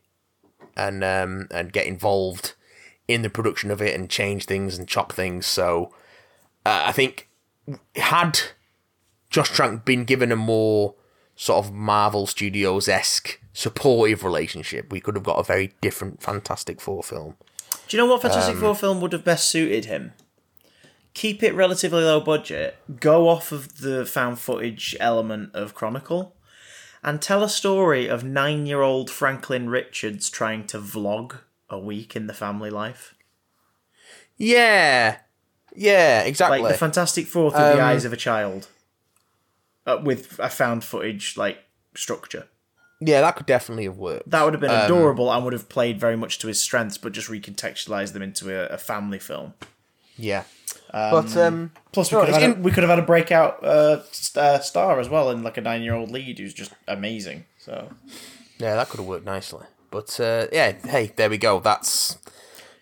and 0.76 1.02
um 1.02 1.48
and 1.50 1.72
get 1.72 1.86
involved 1.86 2.54
in 3.06 3.22
the 3.22 3.30
production 3.30 3.70
of 3.70 3.80
it 3.80 3.94
and 3.98 4.10
change 4.10 4.44
things 4.44 4.76
and 4.76 4.86
chop 4.86 5.12
things. 5.12 5.46
So 5.46 5.94
uh, 6.66 6.82
I 6.86 6.92
think 6.92 7.28
had 7.96 8.38
Josh 9.30 9.50
Trank 9.50 9.84
been 9.84 10.04
given 10.04 10.32
a 10.32 10.36
more 10.36 10.94
sort 11.36 11.64
of 11.64 11.72
Marvel 11.72 12.26
Studios 12.26 12.88
esque 12.88 13.40
supportive 13.52 14.24
relationship, 14.24 14.90
we 14.92 15.00
could 15.00 15.14
have 15.14 15.24
got 15.24 15.38
a 15.38 15.42
very 15.42 15.72
different 15.80 16.22
Fantastic 16.22 16.80
Four 16.80 17.02
film. 17.02 17.34
Do 17.88 17.96
you 17.96 18.02
know 18.02 18.10
what 18.10 18.22
Fantastic 18.22 18.54
Um, 18.54 18.60
Four 18.60 18.74
film 18.74 19.00
would 19.00 19.12
have 19.12 19.24
best 19.24 19.48
suited 19.48 19.84
him? 19.86 20.12
Keep 21.14 21.42
it 21.42 21.54
relatively 21.54 22.04
low 22.04 22.20
budget, 22.20 22.76
go 23.00 23.28
off 23.28 23.50
of 23.50 23.78
the 23.78 24.06
found 24.06 24.38
footage 24.38 24.96
element 25.00 25.50
of 25.54 25.74
Chronicle, 25.74 26.34
and 27.02 27.20
tell 27.20 27.42
a 27.42 27.48
story 27.48 28.06
of 28.08 28.22
nine 28.24 28.66
year 28.66 28.82
old 28.82 29.10
Franklin 29.10 29.68
Richards 29.68 30.30
trying 30.30 30.66
to 30.68 30.78
vlog 30.78 31.38
a 31.68 31.78
week 31.78 32.14
in 32.14 32.26
the 32.26 32.34
family 32.34 32.70
life. 32.70 33.14
Yeah, 34.36 35.18
yeah, 35.74 36.22
exactly. 36.22 36.60
Like 36.60 36.72
the 36.72 36.78
Fantastic 36.78 37.26
Four 37.26 37.50
through 37.50 37.60
Um, 37.60 37.76
the 37.76 37.82
eyes 37.82 38.04
of 38.04 38.12
a 38.12 38.16
child. 38.16 38.68
Uh, 39.88 39.98
with 40.04 40.38
a 40.38 40.50
found 40.50 40.84
footage 40.84 41.36
like 41.38 41.58
structure. 41.96 42.46
yeah, 43.00 43.20
that 43.22 43.36
could 43.36 43.46
definitely 43.46 43.84
have 43.84 43.96
worked. 43.96 44.28
That 44.30 44.44
would 44.44 44.52
have 44.54 44.60
been 44.60 44.70
adorable 44.70 45.32
and 45.32 45.42
would 45.44 45.54
have 45.54 45.68
played 45.68 45.98
very 45.98 46.16
much 46.16 46.38
to 46.40 46.46
his 46.48 46.62
strengths, 46.62 46.98
but 46.98 47.12
just 47.12 47.28
recontextualized 47.30 48.12
them 48.12 48.22
into 48.22 48.44
a, 48.54 48.66
a 48.74 48.78
family 48.78 49.18
film. 49.18 49.54
Yeah, 50.16 50.44
but 50.92 51.36
um, 51.36 51.72
Plus, 51.92 52.10
we 52.10 52.16
No, 52.18 52.24
could 52.24 52.34
have 52.34 52.42
had 52.42 52.58
a, 52.58 52.60
we 52.60 52.70
could 52.72 52.82
have 52.82 52.90
had 52.90 52.98
a 52.98 53.06
breakout 53.06 53.64
uh, 53.64 54.02
uh, 54.36 54.58
star 54.58 55.00
as 55.00 55.08
well, 55.08 55.30
and 55.30 55.42
like 55.44 55.56
a 55.56 55.60
nine 55.60 55.82
year 55.82 55.94
old 55.94 56.10
lead 56.10 56.38
who's 56.38 56.52
just 56.54 56.72
amazing. 56.86 57.44
So 57.58 57.88
yeah, 58.58 58.74
that 58.74 58.88
could 58.88 58.98
have 59.00 59.08
worked 59.08 59.24
nicely. 59.24 59.64
But 59.90 60.18
uh, 60.20 60.48
yeah, 60.52 60.72
hey, 60.84 61.12
there 61.16 61.30
we 61.30 61.38
go. 61.38 61.60
That's 61.60 62.18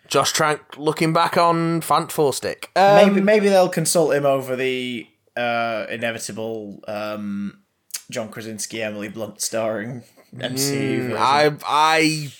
Josh 0.07 0.33
Trank 0.33 0.59
looking 0.77 1.13
back 1.13 1.37
on 1.37 1.81
Fant 1.81 2.11
Four 2.11 2.33
Stick. 2.33 2.69
Um, 2.75 2.95
maybe 2.95 3.21
maybe 3.21 3.49
they'll 3.49 3.69
consult 3.69 4.13
him 4.13 4.25
over 4.25 4.55
the 4.55 5.07
uh, 5.37 5.85
inevitable 5.89 6.81
um, 6.87 7.61
John 8.09 8.29
Krasinski, 8.29 8.81
Emily 8.81 9.09
Blunt 9.09 9.41
starring 9.41 10.03
MCU. 10.35 11.01
version. 11.09 11.17
I 11.17 11.51
I 11.65 12.31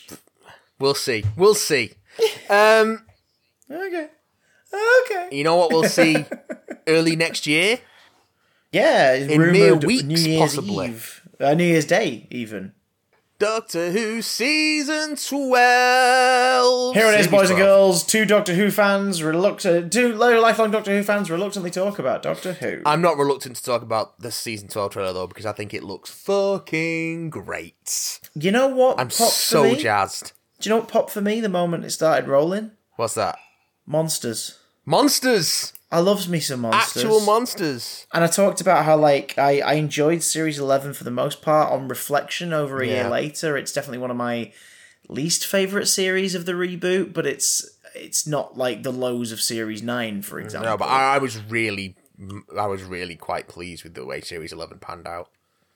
we'll 0.80 0.94
see. 0.96 1.24
We'll 1.38 1.56
see. 1.56 1.94
Um, 2.50 3.06
okay, 3.72 4.08
okay, 4.74 5.28
you 5.32 5.44
know 5.44 5.56
what 5.56 5.72
we'll 5.72 5.84
see 5.90 6.26
early 6.88 7.16
next 7.16 7.46
year. 7.46 7.80
yeah, 8.72 9.14
In 9.14 9.52
mere 9.52 9.76
weeks, 9.76 10.04
New 10.04 10.18
Year's 10.18 10.56
possibly. 10.56 10.88
Eve, 10.88 11.22
uh, 11.40 11.54
New 11.54 11.64
Year's 11.66 11.86
Day, 11.86 12.28
even. 12.32 12.74
Doctor 13.40 13.92
Who 13.92 14.24
season 14.24 15.16
twelve. 15.16 16.96
Here 16.96 17.06
it 17.06 17.20
is, 17.20 17.26
Series 17.26 17.28
boys 17.28 17.50
and 17.52 17.60
girls. 17.60 18.04
Two 18.04 18.26
Doctor 18.26 18.56
Who 18.56 18.72
fans 18.72 19.22
reluctant. 19.22 19.94
Two 19.94 20.12
lifelong 20.14 20.72
Doctor 20.72 20.90
Who 20.98 21.04
fans 21.04 21.30
reluctantly 21.30 21.70
talk 21.70 22.00
about 22.00 22.24
Doctor 22.24 22.54
Who. 22.54 22.82
I'm 22.84 23.00
not 23.00 23.16
reluctant 23.16 23.56
to 23.58 23.64
talk 23.64 23.84
about 23.84 24.20
the 24.20 24.32
season 24.32 24.70
twelve 24.70 24.94
trailer 24.94 25.14
though 25.14 25.28
because 25.28 25.46
I 25.46 25.52
think 25.52 25.76
it 25.76 25.84
looks 25.84 26.10
fucking 26.10 27.30
great. 27.30 28.20
you 28.34 28.50
know 28.50 28.70
what? 28.70 29.00
I'm 29.00 29.10
popped 29.10 29.34
so 29.34 29.64
for 29.66 29.70
me? 29.76 29.84
jazzed. 29.84 30.32
Do 30.60 30.68
you 30.68 30.76
know 30.76 30.80
what 30.80 30.88
popped 30.90 31.12
for 31.12 31.22
me 31.22 31.40
the 31.40 31.48
moment 31.50 31.86
it 31.86 31.92
started 31.92 32.28
rolling? 32.28 32.72
What's 32.96 33.14
that? 33.14 33.38
Monsters. 33.86 34.58
Monsters. 34.84 35.74
I 35.90 36.00
loves 36.00 36.28
me 36.28 36.40
some 36.40 36.62
monsters. 36.62 37.04
Actual 37.04 37.22
monsters. 37.22 38.08
and 38.14 38.24
I 38.24 38.28
talked 38.28 38.60
about 38.60 38.84
how 38.84 38.98
like 38.98 39.38
I, 39.38 39.62
I 39.62 39.74
enjoyed 39.74 40.22
series 40.22 40.60
eleven 40.60 40.94
for 40.94 41.04
the 41.04 41.12
most 41.12 41.42
part. 41.42 41.72
On 41.72 41.88
reflection, 41.88 42.52
over 42.54 42.82
a 42.82 42.88
year 42.88 43.10
later, 43.10 43.56
it's 43.56 43.72
definitely 43.72 44.00
one 44.00 44.12
of 44.12 44.18
my 44.18 44.52
least 45.08 45.46
favorite 45.46 45.86
series 45.88 46.36
of 46.36 46.46
the 46.46 46.52
reboot. 46.54 47.14
But 47.14 47.26
it's 47.26 47.66
it's 47.96 48.28
not 48.28 48.58
like 48.58 48.84
the 48.84 48.92
lows 48.92 49.32
of 49.32 49.42
series 49.42 49.82
nine, 49.82 50.22
for 50.22 50.40
example. 50.40 50.72
No, 50.72 50.78
but 50.78 50.90
I, 50.90 51.16
I 51.16 51.18
was 51.20 51.42
really, 51.44 51.96
I 52.58 52.68
was 52.68 52.84
really 52.84 53.16
quite 53.16 53.48
pleased 53.48 53.84
with 53.84 53.94
the 53.94 54.06
way 54.06 54.20
Series 54.22 54.52
Eleven 54.52 54.80
panned 54.80 55.08
out. 55.08 55.30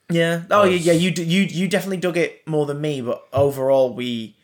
Yeah. 0.09 0.43
Oh, 0.51 0.65
yeah, 0.65 0.75
yeah. 0.75 0.93
You 0.93 1.11
you 1.23 1.43
you 1.43 1.67
definitely 1.69 1.97
dug 1.97 2.17
it 2.17 2.45
more 2.45 2.65
than 2.65 2.81
me, 2.81 2.99
but 3.01 3.25
overall, 3.31 3.93
we 3.93 4.35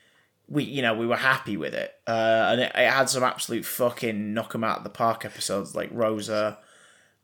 we 0.50 0.64
you 0.64 0.82
know 0.82 0.94
we 0.94 1.08
were 1.08 1.18
happy 1.18 1.58
with 1.58 1.74
it, 1.74 1.94
uh, 2.08 2.50
and 2.52 2.62
it, 2.62 2.72
it 2.76 2.90
had 2.90 3.10
some 3.10 3.24
absolute 3.24 3.66
fucking 3.66 4.34
knock 4.34 4.54
'em 4.56 4.64
out 4.64 4.80
of 4.80 4.84
the 4.84 4.90
park 4.90 5.26
episodes 5.26 5.76
like 5.76 5.90
Rosa. 5.92 6.58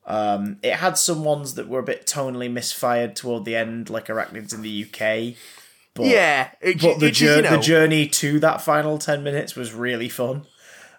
Um, 0.05 0.57
it 0.61 0.73
had 0.75 0.97
some 0.97 1.23
ones 1.23 1.55
that 1.55 1.69
were 1.69 1.79
a 1.79 1.83
bit 1.83 2.05
tonally 2.05 2.51
misfired 2.51 3.15
toward 3.15 3.45
the 3.45 3.55
end, 3.55 3.89
like 3.89 4.07
Arachnids 4.07 4.53
in 4.53 4.61
the 4.61 4.83
UK. 4.83 5.37
But, 5.93 6.07
Yeah, 6.07 6.49
it, 6.59 6.81
but 6.81 6.99
the, 6.99 7.07
it's 7.07 7.19
just, 7.19 7.37
you 7.37 7.43
know, 7.43 7.51
the 7.57 7.61
journey 7.61 8.07
to 8.07 8.39
that 8.39 8.61
final 8.61 8.97
ten 8.97 9.23
minutes 9.23 9.55
was 9.55 9.73
really 9.73 10.09
fun. 10.09 10.45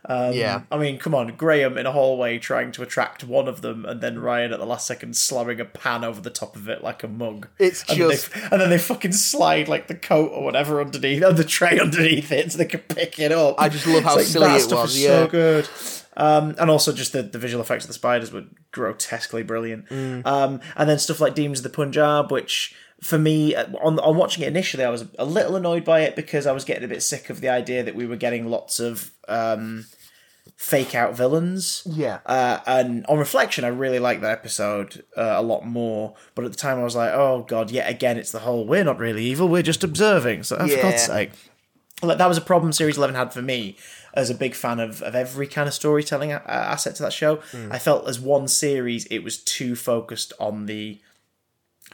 Yeah, 0.08 0.62
I 0.70 0.78
mean, 0.78 0.98
come 0.98 1.14
on, 1.14 1.34
Graham 1.36 1.78
in 1.78 1.86
a 1.86 1.92
hallway 1.92 2.38
trying 2.38 2.72
to 2.72 2.82
attract 2.82 3.24
one 3.24 3.48
of 3.48 3.62
them, 3.62 3.84
and 3.84 4.00
then 4.00 4.18
Ryan 4.18 4.52
at 4.52 4.58
the 4.58 4.66
last 4.66 4.86
second 4.86 5.16
slamming 5.16 5.60
a 5.60 5.64
pan 5.64 6.04
over 6.04 6.20
the 6.20 6.30
top 6.30 6.56
of 6.56 6.68
it 6.68 6.82
like 6.82 7.02
a 7.02 7.08
mug. 7.08 7.48
It's 7.58 7.82
and 7.88 8.00
then 8.00 8.10
just- 8.10 8.32
they, 8.32 8.42
and 8.42 8.60
then 8.60 8.70
they 8.70 8.78
fucking 8.78 9.12
slide 9.12 9.68
like 9.68 9.86
the 9.88 9.94
coat 9.94 10.30
or 10.32 10.44
whatever 10.44 10.80
underneath, 10.80 11.22
or 11.22 11.32
the 11.34 11.44
tray 11.44 11.78
underneath 11.78 12.30
it, 12.32 12.52
so 12.52 12.58
they 12.58 12.66
can 12.66 12.80
pick 12.80 13.18
it 13.18 13.32
up. 13.32 13.56
I 13.58 13.68
just 13.68 13.86
love 13.86 14.04
how 14.04 14.18
It's 14.18 14.28
silly 14.28 14.50
it 14.50 14.70
was, 14.70 15.00
yeah. 15.00 15.08
so 15.08 15.26
good. 15.28 15.68
Um, 16.16 16.54
and 16.58 16.70
also 16.70 16.92
just 16.92 17.12
the, 17.12 17.22
the 17.22 17.38
visual 17.38 17.60
effects 17.60 17.84
of 17.84 17.88
the 17.88 17.94
spiders 17.94 18.30
were 18.32 18.44
grotesquely 18.70 19.42
brilliant. 19.42 19.88
Mm. 19.88 20.24
Um, 20.24 20.60
and 20.76 20.88
then 20.88 20.98
stuff 20.98 21.20
like 21.20 21.34
Demons 21.34 21.58
of 21.58 21.64
the 21.64 21.70
Punjab, 21.70 22.30
which 22.30 22.74
for 23.04 23.18
me, 23.18 23.54
uh, 23.54 23.66
on 23.82 23.98
on 23.98 24.16
watching 24.16 24.44
it 24.44 24.48
initially, 24.48 24.82
I 24.82 24.88
was 24.88 25.04
a 25.18 25.26
little 25.26 25.56
annoyed 25.56 25.84
by 25.84 26.00
it 26.00 26.16
because 26.16 26.46
I 26.46 26.52
was 26.52 26.64
getting 26.64 26.84
a 26.84 26.88
bit 26.88 27.02
sick 27.02 27.28
of 27.28 27.42
the 27.42 27.50
idea 27.50 27.82
that 27.82 27.94
we 27.94 28.06
were 28.06 28.16
getting 28.16 28.48
lots 28.48 28.80
of 28.80 29.10
um, 29.28 29.84
fake 30.56 30.94
out 30.94 31.14
villains. 31.14 31.82
Yeah. 31.84 32.20
Uh, 32.24 32.60
and 32.66 33.04
on 33.04 33.18
reflection, 33.18 33.62
I 33.62 33.68
really 33.68 33.98
liked 33.98 34.22
that 34.22 34.32
episode 34.32 35.04
uh, 35.18 35.34
a 35.36 35.42
lot 35.42 35.66
more. 35.66 36.14
But 36.34 36.46
at 36.46 36.52
the 36.52 36.56
time, 36.56 36.78
I 36.78 36.82
was 36.82 36.96
like, 36.96 37.12
oh 37.12 37.44
god, 37.46 37.70
yet 37.70 37.90
again, 37.90 38.16
it's 38.16 38.32
the 38.32 38.38
whole 38.38 38.64
we're 38.64 38.84
not 38.84 38.98
really 38.98 39.24
evil, 39.26 39.48
we're 39.48 39.62
just 39.62 39.84
observing. 39.84 40.44
So 40.44 40.56
oh, 40.58 40.66
for 40.66 40.80
God's 40.80 41.02
sake, 41.02 41.32
like 42.02 42.16
that 42.16 42.26
was 42.26 42.38
a 42.38 42.42
problem 42.42 42.72
Series 42.72 42.96
Eleven 42.96 43.16
had 43.16 43.34
for 43.34 43.42
me. 43.42 43.76
As 44.14 44.30
a 44.30 44.34
big 44.34 44.54
fan 44.54 44.78
of, 44.78 45.02
of 45.02 45.16
every 45.16 45.48
kind 45.48 45.66
of 45.66 45.74
storytelling 45.74 46.32
a- 46.32 46.40
asset 46.46 46.94
to 46.94 47.02
that 47.02 47.12
show, 47.12 47.40
I 47.70 47.78
felt 47.80 48.08
as 48.08 48.18
one 48.20 48.46
series 48.46 49.06
it 49.06 49.24
was 49.24 49.36
too 49.36 49.74
focused 49.74 50.32
on 50.38 50.66
the 50.66 51.00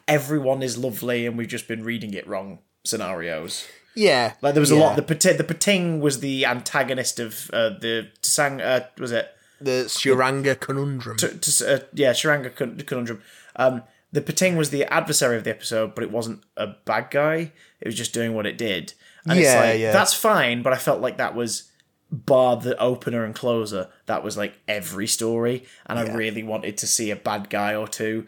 everyone 0.09 0.63
is 0.63 0.77
lovely 0.79 1.27
and 1.27 1.37
we've 1.39 1.49
just 1.49 1.69
been 1.69 1.85
reading 1.85 2.15
it 2.15 2.27
wrong 2.27 2.59
scenarios. 2.85 3.67
Yeah. 3.95 4.35
Like 4.41 4.55
there 4.55 4.61
was 4.61 4.71
a 4.71 4.77
lot. 4.77 4.97
The 4.97 5.03
Pati- 5.03 5.33
the 5.35 5.45
Pting 5.45 6.01
was 6.01 6.21
the 6.21 6.47
antagonist 6.47 7.19
of 7.19 7.51
uh, 7.53 7.71
the 7.71 8.09
Sang. 8.23 8.61
Uh, 8.61 8.87
was 8.99 9.13
it? 9.13 9.29
The 9.61 9.85
Tsuranga 9.87 10.59
conundrum. 10.59 11.17
T- 11.17 11.29
t- 11.29 11.67
uh, 11.67 11.81
yeah, 11.93 12.13
Tsuranga 12.13 12.55
Con- 12.55 12.79
conundrum. 12.87 13.23
Um, 13.57 13.83
the 14.13 14.23
Pting 14.23 14.57
was 14.57 14.71
the 14.71 14.85
adversary 14.87 15.37
of 15.37 15.45
the 15.45 15.51
episode, 15.51 15.95
but 15.95 16.03
it 16.05 16.11
wasn't 16.11 16.43
a 16.57 16.69
bad 16.85 17.11
guy. 17.11 17.53
It 17.81 17.87
was 17.87 17.95
just 17.95 18.15
doing 18.15 18.35
what 18.35 18.47
it 18.47 18.57
did. 18.57 18.95
And 19.27 19.39
Yeah, 19.39 19.59
it's 19.59 19.67
like 19.73 19.81
yeah. 19.81 19.93
that's 19.93 20.15
fine, 20.15 20.63
but 20.63 20.73
I 20.73 20.77
felt 20.77 21.01
like 21.01 21.19
that 21.19 21.35
was 21.35 21.71
bar 22.11 22.57
the 22.57 22.77
opener 22.79 23.25
and 23.25 23.35
closer. 23.35 23.89
That 24.07 24.25
was 24.25 24.37
like 24.37 24.55
every 24.67 25.07
story, 25.07 25.65
and 25.87 25.99
I 25.99 26.13
really 26.15 26.43
wanted 26.43 26.79
to 26.79 26.87
see 26.87 27.11
a 27.11 27.17
bad 27.17 27.51
guy 27.51 27.75
or 27.75 27.87
two. 27.87 28.27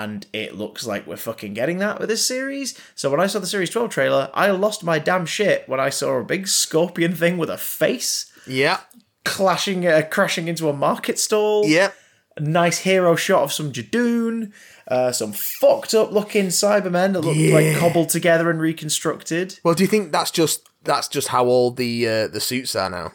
And 0.00 0.26
it 0.32 0.56
looks 0.56 0.86
like 0.86 1.06
we're 1.06 1.16
fucking 1.18 1.52
getting 1.52 1.78
that 1.78 2.00
with 2.00 2.08
this 2.08 2.26
series. 2.26 2.78
So 2.94 3.10
when 3.10 3.20
I 3.20 3.26
saw 3.26 3.40
the 3.40 3.46
series 3.46 3.68
twelve 3.68 3.90
trailer, 3.90 4.30
I 4.32 4.50
lost 4.50 4.82
my 4.84 4.98
damn 4.98 5.26
shit 5.26 5.68
when 5.68 5.80
I 5.80 5.90
saw 5.90 6.16
a 6.18 6.24
big 6.24 6.48
scorpion 6.48 7.14
thing 7.14 7.36
with 7.36 7.50
a 7.50 7.58
face 7.58 8.32
yeah. 8.46 8.80
clashing, 9.24 9.86
uh, 9.86 10.02
crashing 10.10 10.48
into 10.48 10.68
a 10.68 10.72
market 10.72 11.18
stall 11.18 11.66
Yeah. 11.66 11.90
a 12.38 12.40
nice 12.40 12.78
hero 12.78 13.16
shot 13.16 13.42
of 13.42 13.52
some 13.52 13.70
Judoon, 13.70 14.52
uh, 14.88 15.12
some 15.12 15.32
fucked 15.32 15.92
up 15.94 16.10
looking 16.10 16.46
Cybermen 16.46 17.12
that 17.12 17.20
look 17.20 17.36
like 17.52 17.76
cobbled 17.76 18.08
together 18.08 18.50
and 18.50 18.60
reconstructed. 18.60 19.58
Well, 19.62 19.74
do 19.74 19.82
you 19.84 19.88
think 19.88 20.10
that's 20.10 20.30
just 20.30 20.68
that's 20.84 21.08
just 21.08 21.28
how 21.28 21.44
all 21.46 21.70
the 21.70 22.08
uh, 22.08 22.28
the 22.28 22.40
suits 22.40 22.74
are 22.74 22.88
now? 22.90 23.12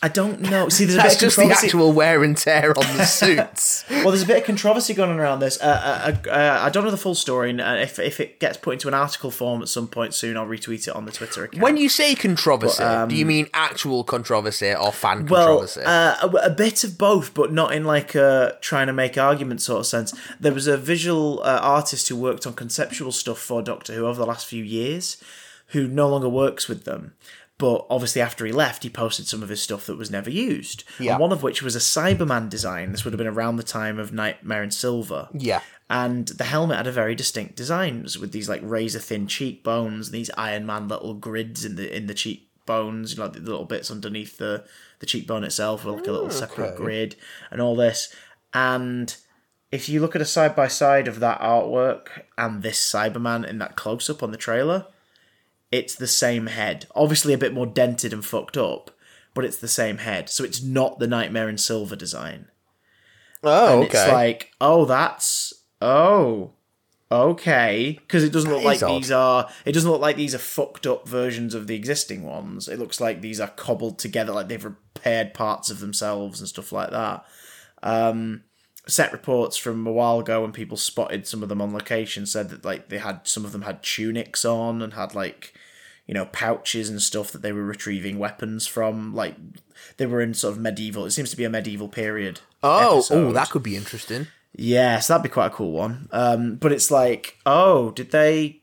I 0.00 0.08
don't 0.08 0.40
know. 0.40 0.68
See, 0.68 0.84
there's 0.84 0.98
a 0.98 1.02
bit 1.02 1.14
of 1.14 1.20
just 1.20 1.36
the 1.36 1.50
actual 1.50 1.92
wear 1.92 2.22
and 2.22 2.36
tear 2.36 2.70
on 2.70 2.96
the 2.96 3.04
suits. 3.04 3.84
well, 3.90 4.08
there's 4.08 4.22
a 4.22 4.26
bit 4.26 4.38
of 4.38 4.44
controversy 4.44 4.94
going 4.94 5.10
on 5.10 5.18
around 5.18 5.40
this. 5.40 5.60
Uh, 5.60 6.14
uh, 6.24 6.30
uh, 6.30 6.58
I 6.60 6.70
don't 6.70 6.84
know 6.84 6.90
the 6.90 6.96
full 6.96 7.16
story, 7.16 7.50
and 7.50 7.60
uh, 7.60 7.76
if 7.80 7.98
if 7.98 8.20
it 8.20 8.38
gets 8.38 8.56
put 8.56 8.74
into 8.74 8.86
an 8.86 8.94
article 8.94 9.30
form 9.30 9.60
at 9.60 9.68
some 9.68 9.88
point 9.88 10.14
soon, 10.14 10.36
I'll 10.36 10.46
retweet 10.46 10.86
it 10.86 10.94
on 10.94 11.04
the 11.04 11.10
Twitter 11.10 11.44
account. 11.44 11.62
when 11.62 11.76
you 11.76 11.88
say 11.88 12.14
controversy, 12.14 12.84
do 13.08 13.16
you 13.16 13.26
mean 13.26 13.48
actual 13.52 14.04
controversy 14.04 14.72
or 14.72 14.92
fan 14.92 15.18
um, 15.18 15.26
well, 15.26 15.46
controversy? 15.46 15.82
uh, 15.84 16.16
a, 16.22 16.46
a 16.46 16.50
bit 16.50 16.84
of 16.84 16.96
both, 16.96 17.34
but 17.34 17.52
not 17.52 17.74
in 17.74 17.84
like 17.84 18.14
a 18.14 18.56
trying 18.60 18.86
to 18.86 18.92
make 18.92 19.18
argument 19.18 19.60
sort 19.60 19.80
of 19.80 19.86
sense. 19.86 20.14
There 20.38 20.54
was 20.54 20.68
a 20.68 20.76
visual 20.76 21.40
uh, 21.42 21.58
artist 21.60 22.08
who 22.08 22.16
worked 22.16 22.46
on 22.46 22.52
conceptual 22.52 23.10
stuff 23.10 23.38
for 23.38 23.62
Doctor 23.62 23.94
Who 23.94 24.06
over 24.06 24.20
the 24.20 24.26
last 24.26 24.46
few 24.46 24.62
years, 24.62 25.16
who 25.68 25.88
no 25.88 26.08
longer 26.08 26.28
works 26.28 26.68
with 26.68 26.84
them. 26.84 27.14
But 27.58 27.86
obviously, 27.90 28.22
after 28.22 28.46
he 28.46 28.52
left, 28.52 28.84
he 28.84 28.88
posted 28.88 29.26
some 29.26 29.42
of 29.42 29.48
his 29.48 29.60
stuff 29.60 29.86
that 29.86 29.98
was 29.98 30.12
never 30.12 30.30
used. 30.30 30.84
Yeah. 31.00 31.12
And 31.12 31.20
one 31.20 31.32
of 31.32 31.42
which 31.42 31.60
was 31.60 31.74
a 31.74 31.80
Cyberman 31.80 32.48
design. 32.48 32.92
This 32.92 33.04
would 33.04 33.12
have 33.12 33.18
been 33.18 33.26
around 33.26 33.56
the 33.56 33.64
time 33.64 33.98
of 33.98 34.12
Nightmare 34.12 34.62
in 34.62 34.70
Silver. 34.70 35.28
yeah. 35.32 35.60
And 35.90 36.28
the 36.28 36.44
helmet 36.44 36.76
had 36.76 36.86
a 36.86 36.92
very 36.92 37.14
distinct 37.14 37.56
designs 37.56 38.18
with 38.18 38.30
these 38.30 38.46
like 38.46 38.60
razor 38.62 38.98
thin 38.98 39.26
cheekbones 39.26 40.08
and 40.08 40.14
these 40.14 40.30
Iron 40.36 40.66
Man 40.66 40.86
little 40.86 41.14
grids 41.14 41.64
in 41.64 41.76
the 41.76 41.96
in 41.96 42.06
the 42.06 42.14
cheekbones, 42.14 43.14
you 43.14 43.18
know, 43.18 43.28
the 43.28 43.40
little 43.40 43.64
bits 43.64 43.90
underneath 43.90 44.36
the 44.36 44.66
the 44.98 45.06
cheekbone 45.06 45.44
itself, 45.44 45.86
with 45.86 45.94
like 45.94 46.06
a 46.06 46.12
little 46.12 46.26
ah, 46.26 46.30
separate 46.30 46.74
okay. 46.74 46.76
grid 46.76 47.16
and 47.50 47.62
all 47.62 47.74
this. 47.74 48.14
And 48.52 49.16
if 49.72 49.88
you 49.88 50.00
look 50.00 50.14
at 50.14 50.20
a 50.20 50.26
side 50.26 50.54
by 50.54 50.68
side 50.68 51.08
of 51.08 51.20
that 51.20 51.40
artwork 51.40 52.08
and 52.36 52.62
this 52.62 52.78
Cyberman 52.78 53.48
in 53.48 53.58
that 53.58 53.76
close 53.76 54.10
up 54.10 54.22
on 54.22 54.30
the 54.30 54.36
trailer, 54.36 54.86
it's 55.70 55.94
the 55.94 56.06
same 56.06 56.46
head. 56.46 56.86
Obviously 56.94 57.32
a 57.32 57.38
bit 57.38 57.52
more 57.52 57.66
dented 57.66 58.12
and 58.12 58.24
fucked 58.24 58.56
up, 58.56 58.90
but 59.34 59.44
it's 59.44 59.58
the 59.58 59.68
same 59.68 59.98
head. 59.98 60.28
So 60.28 60.44
it's 60.44 60.62
not 60.62 60.98
the 60.98 61.06
Nightmare 61.06 61.48
in 61.48 61.58
Silver 61.58 61.96
design. 61.96 62.46
Oh, 63.42 63.82
And 63.82 63.84
it's 63.84 64.08
like, 64.08 64.50
oh, 64.60 64.84
that's 64.84 65.52
oh, 65.80 66.52
okay, 67.10 67.98
because 68.00 68.24
it 68.24 68.32
doesn't 68.32 68.50
look 68.50 68.64
like 68.64 68.82
odd. 68.82 69.00
these 69.00 69.10
are. 69.12 69.48
It 69.64 69.72
doesn't 69.72 69.90
look 69.90 70.00
like 70.00 70.16
these 70.16 70.34
are 70.34 70.38
fucked 70.38 70.86
up 70.86 71.06
versions 71.08 71.54
of 71.54 71.66
the 71.66 71.76
existing 71.76 72.24
ones. 72.24 72.66
It 72.68 72.78
looks 72.78 73.00
like 73.00 73.20
these 73.20 73.40
are 73.40 73.48
cobbled 73.48 73.98
together, 73.98 74.32
like 74.32 74.48
they've 74.48 74.64
repaired 74.64 75.34
parts 75.34 75.70
of 75.70 75.80
themselves 75.80 76.40
and 76.40 76.48
stuff 76.48 76.72
like 76.72 76.90
that. 76.90 77.24
Um, 77.82 78.42
set 78.88 79.12
reports 79.12 79.56
from 79.56 79.86
a 79.86 79.92
while 79.92 80.18
ago 80.18 80.42
when 80.42 80.52
people 80.52 80.76
spotted 80.76 81.26
some 81.26 81.42
of 81.42 81.48
them 81.48 81.60
on 81.60 81.72
location 81.72 82.26
said 82.26 82.48
that 82.48 82.64
like 82.64 82.88
they 82.88 82.98
had 82.98 83.20
some 83.26 83.44
of 83.44 83.52
them 83.52 83.62
had 83.62 83.82
tunics 83.82 84.44
on 84.44 84.82
and 84.82 84.94
had 84.94 85.14
like 85.14 85.54
you 86.06 86.14
know 86.14 86.24
pouches 86.24 86.88
and 86.88 87.00
stuff 87.00 87.30
that 87.30 87.42
they 87.42 87.52
were 87.52 87.64
retrieving 87.64 88.18
weapons 88.18 88.66
from 88.66 89.14
like 89.14 89.36
they 89.98 90.06
were 90.06 90.20
in 90.22 90.32
sort 90.32 90.54
of 90.54 90.60
medieval 90.60 91.04
it 91.04 91.10
seems 91.10 91.30
to 91.30 91.36
be 91.36 91.44
a 91.44 91.50
medieval 91.50 91.88
period 91.88 92.40
oh, 92.62 93.04
oh, 93.10 93.32
that 93.32 93.50
could 93.50 93.62
be 93.62 93.76
interesting. 93.76 94.26
Yeah, 94.54 94.98
so 95.00 95.12
that'd 95.12 95.22
be 95.22 95.28
quite 95.32 95.46
a 95.46 95.50
cool 95.50 95.72
one. 95.72 96.08
Um, 96.12 96.56
but 96.56 96.72
it's 96.72 96.90
like, 96.90 97.38
oh, 97.46 97.90
did 97.92 98.10
they? 98.10 98.62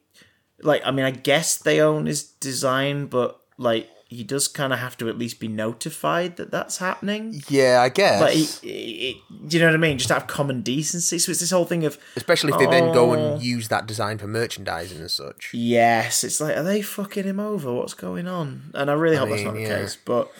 Like, 0.61 0.81
I 0.85 0.91
mean, 0.91 1.05
I 1.05 1.11
guess 1.11 1.57
they 1.57 1.79
own 1.79 2.05
his 2.05 2.23
design, 2.23 3.07
but 3.07 3.39
like, 3.57 3.89
he 4.07 4.23
does 4.23 4.47
kind 4.47 4.71
of 4.71 4.79
have 4.79 4.95
to 4.97 5.09
at 5.09 5.17
least 5.17 5.39
be 5.39 5.47
notified 5.47 6.37
that 6.37 6.51
that's 6.51 6.77
happening. 6.77 7.41
Yeah, 7.49 7.81
I 7.81 7.89
guess. 7.89 8.19
But 8.21 8.33
he, 8.33 8.43
he, 8.43 9.21
do 9.47 9.57
you 9.57 9.61
know 9.61 9.69
what 9.69 9.75
I 9.75 9.77
mean? 9.79 9.97
Just 9.97 10.11
out 10.11 10.21
of 10.21 10.27
common 10.27 10.61
decency. 10.61 11.17
So 11.17 11.31
it's 11.31 11.39
this 11.39 11.51
whole 11.51 11.65
thing 11.65 11.85
of 11.85 11.97
Especially 12.15 12.53
if 12.53 12.59
they 12.59 12.67
then 12.67 12.93
go 12.93 13.11
Oh. 13.11 13.13
and 13.13 13.41
use 13.43 13.67
that 13.69 13.87
design 13.87 14.17
for 14.19 14.27
merchandising 14.27 14.99
and 14.99 15.09
such. 15.09 15.49
yes, 15.53 16.23
it's 16.23 16.39
like, 16.39 16.55
are 16.55 16.63
they 16.63 16.81
fucking 16.83 17.23
him 17.23 17.39
over? 17.39 17.73
What's 17.73 17.95
going 17.95 18.27
on? 18.27 18.71
And 18.75 18.91
I 18.91 18.93
really 18.93 19.15
hope 19.17 19.29
that's 19.29 19.39
mean, 19.39 19.47
not 19.47 19.55
the 19.55 19.61
yeah. 19.61 19.79
case. 19.81 19.97
But 20.03 20.31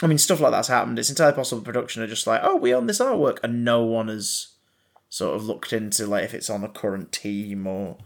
I 0.00 0.06
mean, 0.06 0.18
stuff 0.18 0.38
like 0.40 0.52
that's 0.52 0.68
happened. 0.68 0.98
It's 0.98 1.10
entirely 1.10 1.34
possible 1.34 1.62
production 1.62 2.02
are 2.02 2.06
just 2.06 2.26
like, 2.26 2.40
oh, 2.44 2.54
we 2.56 2.72
own 2.72 2.86
this 2.86 3.00
artwork, 3.00 3.38
and 3.42 3.64
no 3.64 3.82
one 3.82 4.06
has 4.08 4.48
sort 5.08 5.34
of 5.34 5.44
looked 5.44 5.72
into 5.72 6.06
like 6.06 6.22
if 6.22 6.34
it's 6.34 6.50
on 6.50 6.62
a 6.62 6.68
current 6.68 7.10
team 7.10 7.66
or 7.66 7.96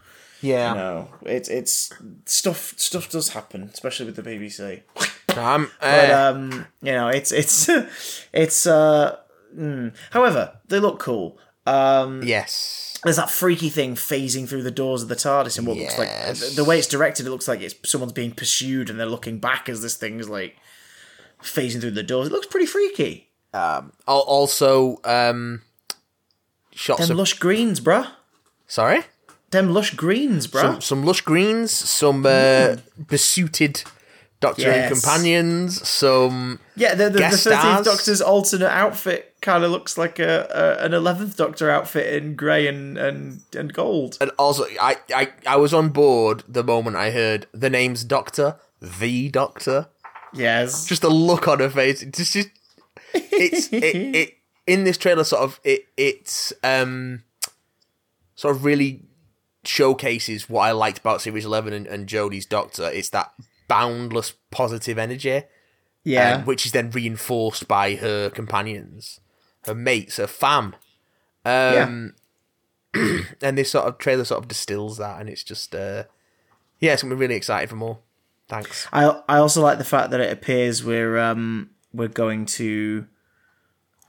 Yeah. 0.43 0.70
you 0.70 0.74
know, 0.78 1.09
it's 1.24 1.49
it's 1.49 1.93
stuff 2.26 2.74
stuff 2.76 3.11
does 3.11 3.30
happen, 3.30 3.70
especially 3.72 4.07
with 4.07 4.16
the 4.16 4.22
BBC. 4.22 4.82
Um, 5.36 5.70
But 5.80 6.11
uh, 6.11 6.32
um, 6.34 6.66
you 6.82 6.93
know, 6.93 7.09
it's 7.09 7.32
it's 7.32 7.68
it's 8.32 8.66
uh. 8.66 9.16
mm. 9.57 9.95
However, 10.11 10.59
they 10.68 10.78
look 10.78 10.99
cool. 10.99 11.38
Um, 11.64 12.22
yes. 12.24 12.99
there's 13.05 13.14
that 13.16 13.30
freaky 13.30 13.68
thing 13.68 13.95
phasing 13.95 14.49
through 14.49 14.64
the 14.64 14.72
doors 14.72 15.01
of 15.03 15.09
the 15.09 15.14
TARDIS 15.14 15.59
and 15.59 15.66
what 15.66 15.76
looks 15.76 15.97
like 15.97 16.09
the, 16.57 16.64
way 16.64 16.76
it's 16.76 16.88
directed. 16.88 17.24
It 17.24 17.30
looks 17.30 17.47
like 17.47 17.61
it's 17.61 17.76
someone's 17.88 18.12
being 18.12 18.32
pursued 18.32 18.90
and 18.90 18.99
they're 18.99 19.07
looking 19.07 19.38
back 19.38 19.68
as 19.68 19.80
this 19.80 19.97
thing's 19.97 20.28
like 20.28 20.57
phasing 21.40 21.80
through 21.80 21.93
the 21.93 22.03
doors. 22.03 22.26
It 22.26 22.32
looks 22.32 22.49
pretty 22.49 22.66
freaky. 22.66 23.28
Al- 23.55 23.93
Also, 24.09 24.99
um, 25.05 25.62
shots 26.72 27.03
Them 27.03 27.12
of. 27.12 27.18
lush 27.18 27.34
greens, 27.34 27.80
bruh. 27.80 28.11
sorry? 28.66 29.05
Them 29.53 29.72
lush 29.72 29.94
greens, 29.94 30.46
bro. 30.46 30.62
Some, 30.62 30.80
some 30.80 31.05
lush 31.05 31.20
greens, 31.20 31.70
some 31.70 32.26
uh, 32.26 32.76
besuited 33.07 33.84
Doctor 34.42 34.70
and 34.72 34.92
companions, 34.92 35.86
some. 35.88 36.59
Yeah, 36.74 36.96
the, 36.96 37.05
the, 37.05 37.20
the 37.20 37.24
13th 37.26 37.38
stars. 37.38 37.86
Doctor's 37.86 38.20
alternate 38.20 38.72
outfit 38.72 39.36
kind 39.40 39.62
of 39.62 39.70
looks 39.70 39.96
like 39.96 40.18
a, 40.18 40.48
a 40.50 40.84
an 40.84 40.90
11th 40.90 41.36
Doctor 41.36 41.70
outfit 41.70 42.12
in 42.12 42.34
grey 42.34 42.66
and, 42.66 42.98
and, 42.98 43.42
and 43.55 43.72
gold. 43.72 44.18
And 44.20 44.32
also, 44.40 44.64
I, 44.80 44.96
I, 45.14 45.28
I 45.46 45.57
was 45.57 45.72
on 45.72 45.90
board 45.90 46.42
the 46.48 46.64
moment 46.64 46.96
I 46.96 47.12
heard 47.12 47.46
the 47.53 47.70
name's 47.70 48.03
Doctor, 48.03 48.57
the 48.80 49.28
Doctor. 49.28 49.86
Yes. 50.34 50.86
just 50.86 51.03
the 51.03 51.11
look 51.11 51.46
on 51.46 51.61
her 51.61 51.70
face. 51.70 52.03
It's 52.03 52.32
just, 52.32 52.50
it's 53.14 53.68
it, 53.72 54.16
it 54.16 54.34
in 54.66 54.82
this 54.82 54.98
trailer. 54.98 55.22
Sort 55.22 55.42
of 55.42 55.61
it 55.62 55.86
it's 55.96 56.53
um 56.64 57.22
sort 58.34 58.57
of 58.57 58.64
really 58.64 59.05
showcases 59.64 60.48
what 60.48 60.62
I 60.62 60.72
liked 60.72 60.98
about 60.98 61.20
Series 61.22 61.44
Eleven 61.44 61.72
and, 61.72 61.86
and 61.86 62.06
Jodie's 62.08 62.46
Doctor. 62.46 62.90
It's 62.92 63.10
that 63.10 63.32
boundless 63.68 64.34
positive 64.50 64.98
energy, 64.98 65.42
Yeah. 66.04 66.34
um, 66.36 66.44
which 66.44 66.66
is 66.66 66.72
then 66.72 66.90
reinforced 66.90 67.68
by 67.68 67.94
her 67.96 68.28
companions, 68.30 69.20
her 69.64 69.74
mates, 69.74 70.16
her 70.16 70.26
fam. 70.26 70.74
Um, 71.44 72.14
and 72.94 73.56
this 73.58 73.70
sort 73.70 73.86
of 73.86 73.98
trailer 73.98 74.24
sort 74.24 74.42
of 74.42 74.48
distills 74.48 74.98
that, 74.98 75.20
and 75.20 75.28
it's 75.28 75.42
just 75.44 75.74
uh, 75.74 76.04
yeah, 76.80 76.92
it's 76.92 77.02
gonna 77.02 77.14
be 77.14 77.20
really 77.20 77.34
excited 77.36 77.68
for 77.70 77.76
more. 77.76 77.98
Thanks. 78.48 78.86
I 78.92 79.22
I 79.28 79.38
also 79.38 79.62
like 79.62 79.78
the 79.78 79.84
fact 79.84 80.10
that 80.10 80.20
it 80.20 80.30
appears 80.32 80.84
we're 80.84 81.18
um 81.18 81.70
we're 81.94 82.08
going 82.08 82.44
to 82.46 83.06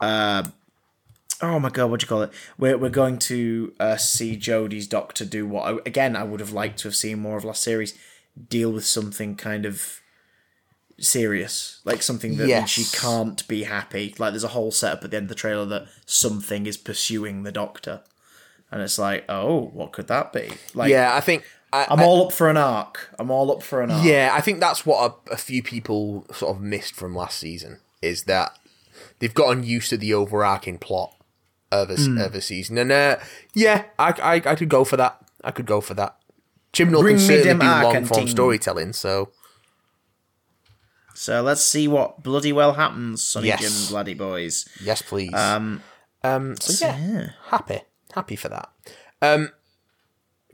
uh 0.00 0.42
oh 1.44 1.60
my 1.60 1.70
god, 1.70 1.90
what 1.90 2.00
do 2.00 2.04
you 2.04 2.08
call 2.08 2.22
it? 2.22 2.30
We're 2.58 2.78
we're 2.78 2.90
going 2.90 3.18
to 3.20 3.72
uh, 3.80 3.96
see 3.96 4.36
Jodie's 4.36 4.86
doctor 4.86 5.24
do 5.24 5.46
what 5.46 5.62
I, 5.62 5.78
again 5.86 6.16
I 6.16 6.24
would 6.24 6.40
have 6.40 6.52
liked 6.52 6.78
to 6.80 6.88
have 6.88 6.96
seen 6.96 7.18
more 7.20 7.36
of 7.36 7.44
last 7.44 7.62
series, 7.62 7.96
deal 8.48 8.72
with 8.72 8.84
something 8.84 9.36
kind 9.36 9.66
of 9.66 10.00
serious, 10.98 11.80
like 11.84 12.02
something 12.02 12.36
that 12.36 12.46
means 12.58 12.70
she 12.70 12.84
can't 12.96 13.46
be 13.48 13.64
happy. 13.64 14.14
Like 14.18 14.32
there's 14.32 14.44
a 14.44 14.48
whole 14.48 14.70
setup 14.70 15.04
at 15.04 15.10
the 15.10 15.16
end 15.16 15.24
of 15.24 15.28
the 15.28 15.34
trailer 15.34 15.66
that 15.66 15.86
something 16.06 16.66
is 16.66 16.76
pursuing 16.76 17.42
the 17.42 17.52
doctor, 17.52 18.02
and 18.70 18.82
it's 18.82 18.98
like, 18.98 19.24
oh, 19.28 19.70
what 19.72 19.92
could 19.92 20.08
that 20.08 20.32
be? 20.32 20.50
Like, 20.74 20.90
Yeah, 20.90 21.14
I 21.14 21.20
think. 21.20 21.44
I, 21.72 21.88
I'm 21.90 22.00
all 22.02 22.26
up 22.26 22.32
for 22.32 22.48
an 22.48 22.56
arc. 22.56 23.10
I'm 23.18 23.32
all 23.32 23.50
up 23.50 23.60
for 23.60 23.82
an 23.82 23.90
arc. 23.90 24.04
Yeah, 24.04 24.30
I 24.32 24.40
think 24.40 24.60
that's 24.60 24.86
what 24.86 25.18
a, 25.28 25.32
a 25.32 25.36
few 25.36 25.60
people 25.60 26.24
sort 26.32 26.54
of 26.54 26.62
missed 26.62 26.94
from 26.94 27.16
last 27.16 27.36
season 27.36 27.80
is 28.00 28.24
that 28.24 28.56
they've 29.18 29.34
gotten 29.34 29.64
used 29.64 29.90
to 29.90 29.96
the 29.96 30.14
overarching 30.14 30.78
plot 30.78 31.13
of 31.82 31.90
a, 31.90 31.96
Hmm. 31.96 32.18
of 32.18 32.34
a 32.34 32.40
season, 32.40 32.78
and 32.78 32.90
uh, 32.92 33.16
yeah, 33.54 33.84
I, 33.98 34.14
I 34.22 34.34
I 34.52 34.54
could 34.54 34.68
go 34.68 34.84
for 34.84 34.96
that. 34.96 35.18
I 35.42 35.50
could 35.50 35.66
go 35.66 35.80
for 35.80 35.94
that. 35.94 36.16
Chibnall 36.72 37.02
Bring 37.02 37.16
can 37.16 37.26
certainly 37.26 37.66
do 37.66 37.70
long 37.82 38.04
form 38.04 38.26
storytelling, 38.28 38.92
so 38.94 39.30
So 41.14 41.40
let's 41.42 41.62
see 41.64 41.86
what 41.86 42.22
bloody 42.22 42.52
well 42.52 42.72
happens, 42.74 43.22
Sonny 43.24 43.48
Yes. 43.48 43.60
Jim 43.60 43.88
bloody 43.90 44.14
boys. 44.14 44.68
yes, 44.82 45.00
please. 45.02 45.32
Um, 45.34 45.82
um, 46.24 46.56
so 46.56 46.86
yeah, 46.86 46.98
yeah. 46.98 47.28
happy, 47.50 47.80
happy 48.14 48.34
for 48.36 48.48
that. 48.48 48.70
Um, 49.22 49.50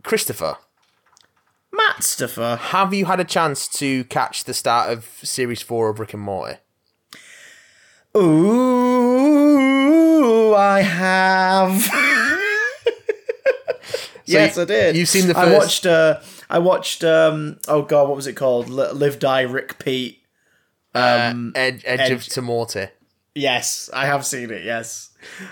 Christopher, 0.03 0.59
Matt 1.73 2.03
Stuffer. 2.05 2.57
have 2.61 2.93
you 2.93 3.07
had 3.07 3.21
a 3.21 3.25
chance 3.25 3.67
to 3.69 4.05
catch 4.05 4.45
the 4.45 4.53
start 4.55 4.91
of 4.91 5.05
series 5.23 5.63
four 5.63 5.89
of 5.89 5.99
Rick 6.01 6.13
and 6.15 6.23
Morty? 6.23 6.57
Ooh, 8.17 9.80
I 10.55 10.81
have. 10.83 11.71
yes, 14.27 14.57
you- 14.57 14.63
I 14.63 14.65
did. 14.65 14.97
you've 14.97 15.09
seen 15.09 15.27
the 15.29 15.35
first. 15.35 15.47
I 15.49 15.53
watched. 15.59 15.87
Uh, 15.87 16.21
I 16.49 16.59
watched. 16.59 17.05
Um, 17.05 17.59
oh 17.69 17.83
God, 17.83 18.09
what 18.09 18.17
was 18.17 18.27
it 18.27 18.35
called? 18.35 18.69
Li- 18.69 18.93
Live, 18.93 19.19
die, 19.19 19.43
Rick, 19.43 19.79
Pete. 19.79 20.23
Um, 20.95 21.53
Edge, 21.55 21.83
Edge, 21.85 22.11
of 22.11 22.19
Edge- 22.21 22.29
to 22.31 22.43
Morty. 22.43 22.87
yes, 23.35 23.89
I 23.93 24.07
have 24.07 24.27
seen 24.27 24.51
it. 24.51 24.65
Yes. 24.65 25.07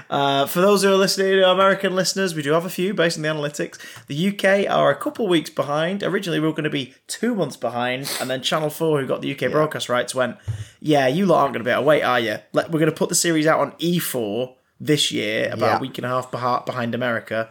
Uh, 0.08 0.46
for 0.46 0.62
those 0.62 0.82
who 0.82 0.90
are 0.90 0.96
listening, 0.96 1.42
American 1.44 1.94
listeners, 1.94 2.34
we 2.34 2.40
do 2.42 2.52
have 2.52 2.64
a 2.64 2.70
few 2.70 2.94
based 2.94 3.18
on 3.18 3.22
the 3.22 3.28
analytics. 3.28 3.78
The 4.06 4.28
UK 4.30 4.66
are 4.68 4.90
a 4.90 4.96
couple 4.96 5.28
weeks 5.28 5.50
behind. 5.50 6.02
Originally, 6.02 6.40
we 6.40 6.46
were 6.46 6.52
going 6.54 6.64
to 6.64 6.70
be 6.70 6.94
two 7.06 7.34
months 7.34 7.56
behind, 7.56 8.10
and 8.20 8.30
then 8.30 8.40
Channel 8.42 8.70
Four, 8.70 9.00
who 9.00 9.06
got 9.06 9.20
the 9.20 9.30
UK 9.32 9.52
broadcast 9.52 9.88
rights, 9.88 10.14
went, 10.14 10.38
"Yeah, 10.80 11.06
you 11.06 11.26
lot 11.26 11.42
aren't 11.42 11.52
going 11.52 11.62
to 11.62 11.68
be 11.68 11.70
able 11.70 11.82
to 11.82 11.86
wait, 11.86 12.02
are 12.02 12.18
you? 12.18 12.38
We're 12.52 12.64
going 12.68 12.86
to 12.86 12.92
put 12.92 13.10
the 13.10 13.14
series 13.14 13.46
out 13.46 13.60
on 13.60 13.72
E4 13.72 14.54
this 14.80 15.10
year, 15.10 15.48
about 15.52 15.66
Yeah. 15.66 15.76
a 15.78 15.80
week 15.80 15.98
and 15.98 16.04
a 16.04 16.08
half 16.08 16.30
behi- 16.30 16.64
behind 16.66 16.94
America, 16.94 17.50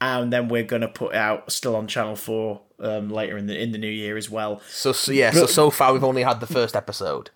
and 0.00 0.32
then 0.32 0.48
we're 0.48 0.62
going 0.64 0.82
to 0.82 0.88
put 0.88 1.14
out 1.14 1.50
still 1.52 1.74
on 1.76 1.86
Channel 1.88 2.16
Four 2.16 2.62
um, 2.80 3.08
later 3.10 3.36
in 3.36 3.46
the 3.46 3.58
in 3.60 3.72
the 3.72 3.78
new 3.78 3.90
year 3.90 4.16
as 4.16 4.30
well." 4.30 4.60
So, 4.70 4.92
so 4.92 5.12
yeah, 5.12 5.30
so 5.32 5.46
so 5.46 5.70
far 5.70 5.92
we've 5.92 6.04
only 6.04 6.22
had 6.22 6.40
the 6.40 6.46
first 6.46 6.76
episode. 6.76 7.30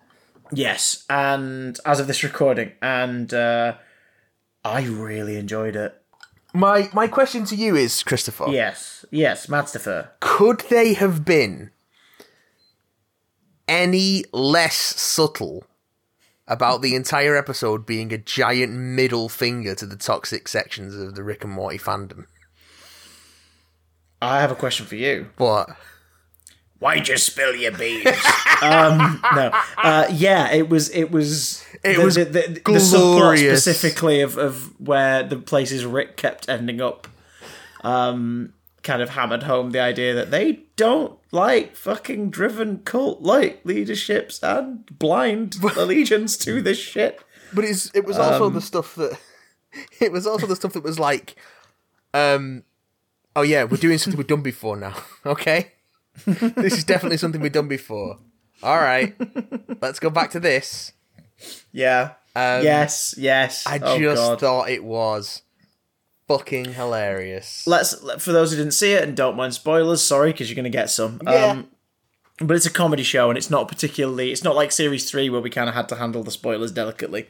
Yes, 0.51 1.03
and 1.09 1.79
as 1.85 1.99
of 1.99 2.07
this 2.07 2.23
recording, 2.23 2.73
and 2.81 3.33
uh, 3.33 3.75
I 4.63 4.83
really 4.83 5.35
enjoyed 5.37 5.75
it. 5.75 5.99
My 6.53 6.89
my 6.93 7.07
question 7.07 7.45
to 7.45 7.55
you 7.55 7.75
is, 7.75 8.03
Christopher, 8.03 8.45
Yes, 8.49 9.03
yes, 9.09 9.47
Madstifer. 9.47 10.09
could 10.19 10.59
they 10.69 10.93
have 10.93 11.25
been 11.25 11.71
any 13.67 14.23
less 14.31 14.75
subtle 14.75 15.63
about 16.47 16.81
the 16.81 16.95
entire 16.95 17.35
episode 17.35 17.85
being 17.85 18.11
a 18.11 18.17
giant 18.17 18.73
middle 18.73 19.29
finger 19.29 19.75
to 19.75 19.85
the 19.85 19.95
toxic 19.95 20.47
sections 20.47 20.95
of 20.95 21.15
the 21.15 21.23
Rick 21.23 21.43
and 21.43 21.53
Morty 21.53 21.77
fandom? 21.77 22.25
I 24.21 24.39
have 24.41 24.51
a 24.51 24.55
question 24.55 24.85
for 24.85 24.95
you. 24.95 25.29
What? 25.37 25.69
Why'd 26.79 27.07
you 27.07 27.17
spill 27.17 27.55
your 27.55 27.71
beans? 27.71 28.07
um, 28.61 29.21
no, 29.35 29.51
uh, 29.77 30.05
yeah, 30.11 30.51
it 30.51 30.67
was. 30.67 30.89
It 30.89 31.11
was. 31.11 31.65
It 31.81 31.95
the, 31.95 32.03
was 32.03 32.15
the, 32.15 32.25
the, 32.25 32.41
the 32.41 32.59
subplot 32.59 33.19
glorious. 33.19 33.63
specifically 33.63 34.19
of 34.19 34.37
of 34.37 34.77
where 34.81 35.23
the 35.23 35.37
places 35.37 35.85
Rick 35.85 36.17
kept 36.17 36.49
ending 36.49 36.81
up. 36.81 37.07
Um, 37.85 38.53
kind 38.83 39.01
of 39.01 39.09
hammered 39.11 39.43
home 39.43 39.71
the 39.71 39.79
idea 39.79 40.13
that 40.13 40.29
they 40.29 40.59
don't 40.75 41.17
like 41.31 41.75
fucking 41.75 42.29
driven 42.29 42.79
cult 42.79 43.21
like 43.21 43.61
leaderships 43.63 44.43
and 44.43 44.85
blind 44.99 45.55
allegiance 45.77 46.37
to 46.37 46.61
this 46.61 46.77
shit. 46.77 47.19
but 47.53 47.63
it's 47.63 47.89
it 47.95 48.05
was 48.05 48.17
also 48.17 48.49
the 48.49 48.61
stuff 48.61 48.95
that 48.95 49.17
it 50.01 50.11
was 50.11 50.27
also 50.27 50.45
the 50.45 50.55
stuff 50.55 50.73
that 50.73 50.83
was 50.83 50.99
like, 50.99 51.35
um, 52.13 52.63
oh 53.35 53.41
yeah, 53.41 53.63
we're 53.63 53.77
doing 53.77 53.97
something 53.97 54.17
we've 54.17 54.27
done 54.27 54.43
before 54.43 54.77
now. 54.77 54.95
Okay, 55.25 55.71
this 56.25 56.77
is 56.77 56.83
definitely 56.83 57.15
something 57.15 57.39
we've 57.39 57.53
done 57.53 57.69
before. 57.69 58.19
All 58.61 58.77
right, 58.77 59.15
let's 59.81 59.97
go 59.99 60.09
back 60.09 60.31
to 60.31 60.39
this. 60.41 60.91
Yeah. 61.71 62.15
Um, 62.35 62.63
yes. 62.63 63.15
Yes. 63.17 63.65
I 63.65 63.79
oh, 63.81 63.97
just 63.97 64.21
God. 64.21 64.39
thought 64.39 64.69
it 64.69 64.83
was 64.83 65.43
fucking 66.37 66.73
hilarious. 66.73 67.65
let's 67.67 67.93
for 68.23 68.31
those 68.31 68.51
who 68.51 68.57
didn't 68.57 68.73
see 68.73 68.93
it 68.93 69.03
and 69.03 69.15
don't 69.15 69.35
mind 69.35 69.53
spoilers 69.53 70.01
sorry 70.01 70.31
because 70.31 70.49
you're 70.49 70.55
going 70.55 70.63
to 70.63 70.69
get 70.69 70.89
some 70.89 71.19
Yeah. 71.23 71.45
um 71.51 71.67
but 72.39 72.55
it's 72.55 72.65
a 72.65 72.71
comedy 72.71 73.03
show 73.03 73.29
and 73.29 73.37
it's 73.37 73.49
not 73.49 73.67
particularly 73.67 74.31
it's 74.31 74.43
not 74.43 74.55
like 74.55 74.71
series 74.71 75.09
3 75.09 75.29
where 75.29 75.41
we 75.41 75.49
kind 75.49 75.69
of 75.69 75.75
had 75.75 75.87
to 75.89 75.95
handle 75.95 76.23
the 76.23 76.31
spoilers 76.31 76.71
delicately 76.71 77.27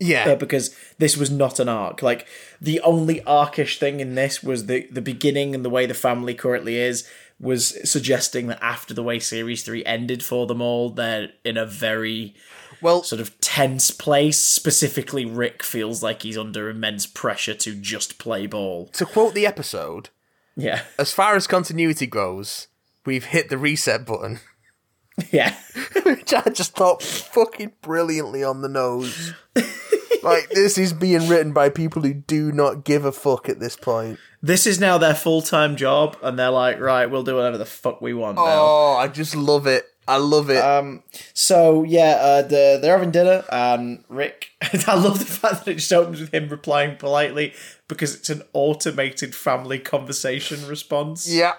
yeah, 0.00 0.28
uh, 0.28 0.36
because 0.36 0.76
this 0.98 1.16
was 1.16 1.28
not 1.28 1.58
an 1.58 1.68
arc 1.68 2.02
like 2.02 2.24
the 2.60 2.78
only 2.82 3.20
arcish 3.22 3.78
thing 3.78 3.98
in 3.98 4.14
this 4.14 4.42
was 4.44 4.66
the 4.66 4.86
the 4.92 5.02
beginning 5.02 5.54
and 5.56 5.64
the 5.64 5.70
way 5.70 5.86
the 5.86 5.94
family 5.94 6.34
currently 6.34 6.76
is 6.76 7.08
was 7.40 7.76
suggesting 7.90 8.46
that 8.48 8.58
after 8.62 8.94
the 8.94 9.02
way 9.02 9.18
series 9.18 9.64
3 9.64 9.84
ended 9.84 10.22
for 10.22 10.46
them 10.46 10.60
all 10.60 10.90
they're 10.90 11.30
in 11.44 11.56
a 11.56 11.66
very 11.66 12.34
well, 12.80 13.02
sort 13.02 13.20
of 13.20 13.38
tense 13.40 13.90
place 13.90 14.38
specifically 14.38 15.24
rick 15.24 15.62
feels 15.62 16.02
like 16.02 16.22
he's 16.22 16.38
under 16.38 16.68
immense 16.68 17.06
pressure 17.06 17.54
to 17.54 17.74
just 17.74 18.18
play 18.18 18.46
ball 18.46 18.86
to 18.94 19.06
quote 19.06 19.34
the 19.34 19.46
episode, 19.46 20.10
yeah 20.56 20.82
as 20.98 21.12
far 21.12 21.36
as 21.36 21.46
continuity 21.46 22.06
goes, 22.06 22.68
we've 23.04 23.26
hit 23.26 23.48
the 23.48 23.58
reset 23.58 24.04
button, 24.06 24.40
yeah 25.30 25.56
which 26.02 26.32
I 26.32 26.50
just 26.50 26.74
thought 26.74 27.02
fucking 27.02 27.72
brilliantly 27.82 28.42
on 28.44 28.62
the 28.62 28.68
nose. 28.68 29.34
like 30.22 30.48
this 30.50 30.78
is 30.78 30.92
being 30.92 31.28
written 31.28 31.52
by 31.52 31.68
people 31.68 32.02
who 32.02 32.14
do 32.14 32.52
not 32.52 32.84
give 32.84 33.04
a 33.04 33.12
fuck 33.12 33.48
at 33.48 33.60
this 33.60 33.76
point. 33.76 34.18
This 34.42 34.66
is 34.66 34.78
now 34.78 34.98
their 34.98 35.14
full 35.14 35.42
time 35.42 35.76
job, 35.76 36.16
and 36.22 36.38
they're 36.38 36.50
like, 36.50 36.80
right, 36.80 37.06
we'll 37.06 37.24
do 37.24 37.36
whatever 37.36 37.58
the 37.58 37.64
fuck 37.64 38.00
we 38.00 38.14
want 38.14 38.36
now. 38.36 38.42
Oh, 38.44 38.96
I 38.98 39.08
just 39.08 39.34
love 39.34 39.66
it. 39.66 39.86
I 40.08 40.16
love 40.16 40.48
it. 40.48 40.64
Um, 40.64 41.02
so 41.34 41.82
yeah, 41.84 42.16
uh, 42.18 42.42
the, 42.42 42.78
they're 42.80 42.96
having 42.96 43.10
dinner, 43.10 43.44
and 43.52 44.02
Rick. 44.08 44.52
I 44.86 44.94
love 44.94 45.18
the 45.18 45.26
fact 45.26 45.66
that 45.66 45.72
it 45.72 45.74
just 45.74 45.92
opens 45.92 46.18
with 46.18 46.32
him 46.32 46.48
replying 46.48 46.96
politely 46.96 47.52
because 47.88 48.14
it's 48.14 48.30
an 48.30 48.42
automated 48.54 49.34
family 49.34 49.78
conversation 49.78 50.66
response. 50.66 51.30
yeah. 51.30 51.54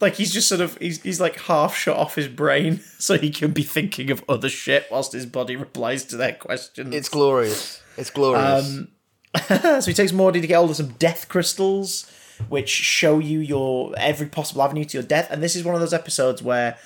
Like 0.00 0.14
he's 0.14 0.32
just 0.32 0.48
sort 0.48 0.60
of 0.60 0.76
he's 0.78 1.02
he's 1.02 1.20
like 1.20 1.38
half 1.42 1.76
shut 1.76 1.96
off 1.96 2.16
his 2.16 2.28
brain, 2.28 2.80
so 2.98 3.16
he 3.16 3.30
can 3.30 3.52
be 3.52 3.62
thinking 3.62 4.10
of 4.10 4.24
other 4.28 4.48
shit 4.48 4.86
whilst 4.90 5.12
his 5.12 5.26
body 5.26 5.54
replies 5.54 6.04
to 6.06 6.16
their 6.16 6.32
questions. 6.32 6.94
It's 6.94 7.08
glorious. 7.08 7.80
It's 7.96 8.10
glorious. 8.10 8.76
Um, 8.76 8.88
so 9.48 9.82
he 9.82 9.94
takes 9.94 10.12
Morty 10.12 10.40
to 10.40 10.46
get 10.46 10.56
hold 10.56 10.70
of 10.70 10.76
some 10.76 10.92
death 10.98 11.28
crystals, 11.28 12.10
which 12.48 12.68
show 12.68 13.18
you 13.18 13.40
your 13.40 13.92
every 13.96 14.26
possible 14.26 14.62
avenue 14.62 14.84
to 14.84 14.98
your 14.98 15.06
death. 15.06 15.28
And 15.30 15.42
this 15.42 15.54
is 15.56 15.64
one 15.64 15.74
of 15.74 15.80
those 15.80 15.92
episodes 15.92 16.42
where 16.42 16.76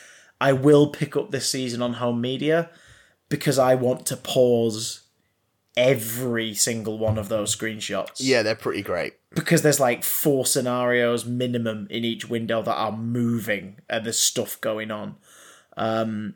I 0.42 0.52
will 0.52 0.88
pick 0.88 1.16
up 1.16 1.30
this 1.30 1.48
season 1.48 1.82
on 1.82 1.94
home 1.94 2.20
media 2.20 2.68
because 3.28 3.60
I 3.60 3.76
want 3.76 4.06
to 4.06 4.16
pause 4.16 5.02
every 5.76 6.52
single 6.52 6.98
one 6.98 7.16
of 7.16 7.28
those 7.28 7.54
screenshots. 7.54 8.16
yeah, 8.18 8.42
they're 8.42 8.56
pretty 8.56 8.82
great. 8.82 9.14
Because 9.30 9.62
there's 9.62 9.78
like 9.78 10.02
four 10.02 10.44
scenarios 10.44 11.24
minimum 11.24 11.86
in 11.90 12.04
each 12.04 12.28
window 12.28 12.60
that 12.60 12.74
are 12.74 12.90
moving 12.90 13.76
and 13.88 14.04
there's 14.04 14.18
stuff 14.18 14.60
going 14.60 14.90
on. 14.90 15.14
Um 15.76 16.34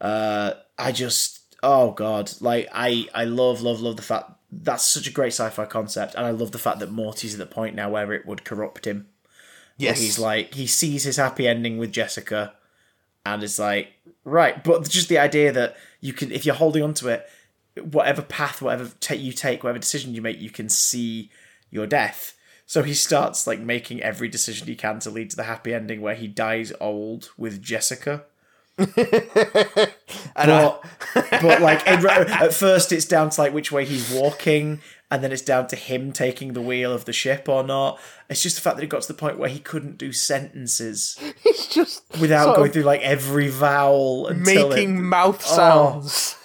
uh 0.00 0.52
I 0.78 0.92
just 0.92 1.56
oh 1.64 1.90
god, 1.90 2.30
like 2.40 2.68
I 2.72 3.08
I 3.12 3.24
love 3.24 3.60
love 3.60 3.80
love 3.80 3.96
the 3.96 4.02
fact 4.02 4.30
that's 4.52 4.86
such 4.86 5.08
a 5.08 5.12
great 5.12 5.32
sci-fi 5.32 5.64
concept 5.64 6.14
and 6.14 6.24
I 6.24 6.30
love 6.30 6.52
the 6.52 6.58
fact 6.58 6.78
that 6.78 6.92
Morty's 6.92 7.34
at 7.34 7.40
the 7.40 7.52
point 7.52 7.74
now 7.74 7.90
where 7.90 8.12
it 8.12 8.24
would 8.24 8.44
corrupt 8.44 8.86
him. 8.86 9.08
Yes. 9.78 10.00
He's 10.00 10.18
like 10.20 10.54
he 10.54 10.68
sees 10.68 11.02
his 11.02 11.16
happy 11.16 11.48
ending 11.48 11.76
with 11.76 11.90
Jessica 11.90 12.54
and 13.24 13.42
it's 13.42 13.58
like 13.58 13.92
right, 14.24 14.62
but 14.62 14.88
just 14.88 15.08
the 15.08 15.18
idea 15.18 15.52
that 15.52 15.76
you 16.00 16.12
can 16.12 16.32
if 16.32 16.44
you're 16.44 16.54
holding 16.54 16.82
on 16.82 16.94
to 16.94 17.08
it 17.08 17.28
whatever 17.80 18.20
path 18.20 18.60
whatever 18.60 18.90
take 19.00 19.20
you 19.20 19.32
take 19.32 19.64
whatever 19.64 19.78
decision 19.78 20.14
you 20.14 20.20
make 20.20 20.38
you 20.40 20.50
can 20.50 20.68
see 20.68 21.30
your 21.70 21.86
death. 21.86 22.34
So 22.66 22.82
he 22.82 22.94
starts 22.94 23.46
like 23.46 23.60
making 23.60 24.02
every 24.02 24.28
decision 24.28 24.66
he 24.66 24.76
can 24.76 24.98
to 25.00 25.10
lead 25.10 25.30
to 25.30 25.36
the 25.36 25.42
happy 25.44 25.74
ending 25.74 26.00
where 26.00 26.14
he 26.14 26.26
dies 26.26 26.72
old 26.80 27.30
with 27.36 27.60
Jessica. 27.62 28.24
But, 30.34 30.82
but 31.42 31.60
like 31.60 31.86
at 31.86 32.54
first 32.54 32.92
it's 32.92 33.04
down 33.04 33.30
to 33.30 33.40
like 33.40 33.52
which 33.52 33.70
way 33.70 33.84
he's 33.84 34.10
walking 34.10 34.80
and 35.12 35.22
then 35.22 35.30
it's 35.30 35.42
down 35.42 35.66
to 35.68 35.76
him 35.76 36.10
taking 36.10 36.54
the 36.54 36.62
wheel 36.62 36.90
of 36.92 37.04
the 37.04 37.12
ship 37.12 37.46
or 37.48 37.62
not. 37.62 38.00
It's 38.30 38.42
just 38.42 38.56
the 38.56 38.62
fact 38.62 38.76
that 38.78 38.82
it 38.82 38.88
got 38.88 39.02
to 39.02 39.08
the 39.08 39.14
point 39.14 39.38
where 39.38 39.50
he 39.50 39.58
couldn't 39.60 39.98
do 39.98 40.10
sentences 40.10 41.18
It's 41.44 41.66
just 41.66 42.02
without 42.18 42.56
going 42.56 42.72
through 42.72 42.82
like 42.84 43.02
every 43.02 43.48
vowel 43.48 44.26
until 44.26 44.70
making 44.70 44.96
it, 44.96 45.00
mouth 45.00 45.44
Oh. 45.50 45.56
sounds. 45.56 46.36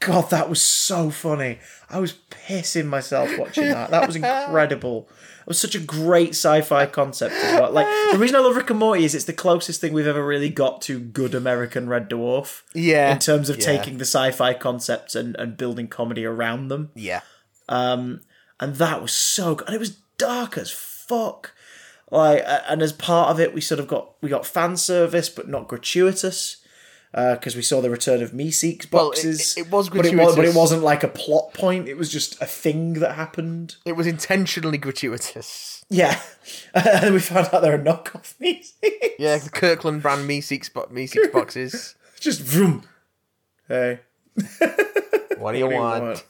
God, 0.00 0.28
that 0.30 0.48
was 0.50 0.60
so 0.60 1.10
funny. 1.10 1.58
I 1.88 1.98
was 1.98 2.14
pissing 2.30 2.86
myself 2.86 3.38
watching 3.38 3.68
that. 3.68 3.90
That 3.90 4.06
was 4.06 4.16
incredible. 4.16 5.08
It 5.40 5.46
was 5.48 5.60
such 5.60 5.74
a 5.74 5.78
great 5.80 6.30
sci-fi 6.30 6.86
concept 6.86 7.34
as 7.34 7.60
well. 7.60 7.70
Like 7.70 7.86
the 8.12 8.18
reason 8.18 8.36
I 8.36 8.40
love 8.40 8.56
Rick 8.56 8.70
and 8.70 8.78
Morty 8.78 9.04
is 9.04 9.14
it's 9.14 9.24
the 9.26 9.32
closest 9.34 9.80
thing 9.80 9.92
we've 9.92 10.06
ever 10.06 10.24
really 10.24 10.48
got 10.48 10.80
to 10.82 10.98
good 10.98 11.34
American 11.34 11.88
Red 11.88 12.08
Dwarf. 12.10 12.62
Yeah, 12.74 13.12
In 13.12 13.18
terms 13.18 13.48
of 13.50 13.58
yeah. 13.58 13.64
taking 13.64 13.98
the 13.98 14.04
sci-fi 14.06 14.54
concepts 14.54 15.14
and, 15.14 15.36
and 15.36 15.56
building 15.56 15.88
comedy 15.88 16.24
around 16.24 16.68
them. 16.68 16.90
Yeah. 16.94 17.20
And 17.68 18.20
that 18.60 19.02
was 19.02 19.12
so 19.12 19.54
good. 19.54 19.66
And 19.68 19.74
it 19.74 19.80
was 19.80 19.98
dark 20.18 20.56
as 20.58 20.70
fuck. 20.70 21.52
Like, 22.10 22.44
and 22.46 22.82
as 22.82 22.92
part 22.92 23.30
of 23.30 23.40
it, 23.40 23.52
we 23.54 23.60
sort 23.60 23.80
of 23.80 23.88
got 23.88 24.12
we 24.22 24.28
got 24.28 24.46
fan 24.46 24.76
service, 24.76 25.28
but 25.28 25.48
not 25.48 25.66
gratuitous, 25.68 26.58
Uh 27.12 27.34
because 27.34 27.56
we 27.56 27.62
saw 27.62 27.80
the 27.80 27.90
return 27.90 28.22
of 28.22 28.30
Meeseeks 28.32 28.90
Well, 28.92 29.06
it- 29.06 29.14
boxes. 29.16 29.56
it- 29.56 29.70
was 29.70 29.88
but 29.88 30.06
it, 30.06 30.14
was, 30.16 30.36
but 30.36 30.44
it 30.44 30.54
wasn't 30.54 30.82
like 30.82 31.02
a 31.02 31.08
plot 31.08 31.54
point. 31.54 31.88
It 31.88 31.96
was 31.96 32.10
just 32.10 32.40
a 32.40 32.46
thing 32.46 32.94
that 32.94 33.14
happened. 33.14 33.76
It 33.84 33.92
was 33.96 34.06
intentionally 34.06 34.78
gratuitous. 34.78 35.84
Yeah, 35.90 36.20
and 36.74 36.84
then 37.02 37.12
we 37.14 37.20
found 37.20 37.48
out 37.52 37.62
they're 37.62 37.74
a 37.74 37.78
knockoff 37.78 38.34
Meeseeks. 38.40 39.10
Yeah, 39.18 39.38
the 39.38 39.50
Kirkland 39.50 40.02
brand 40.02 40.28
Meeseeks, 40.28 40.72
bo- 40.72 40.86
Meeseeks 40.92 41.32
boxes. 41.32 41.96
just 42.20 42.40
vroom. 42.42 42.84
Hey, 43.66 44.00
What 45.38 45.52
do 45.52 45.58
you 45.58 45.66
what 45.66 45.70
do 45.70 45.74
you 45.74 45.76
want? 45.80 46.24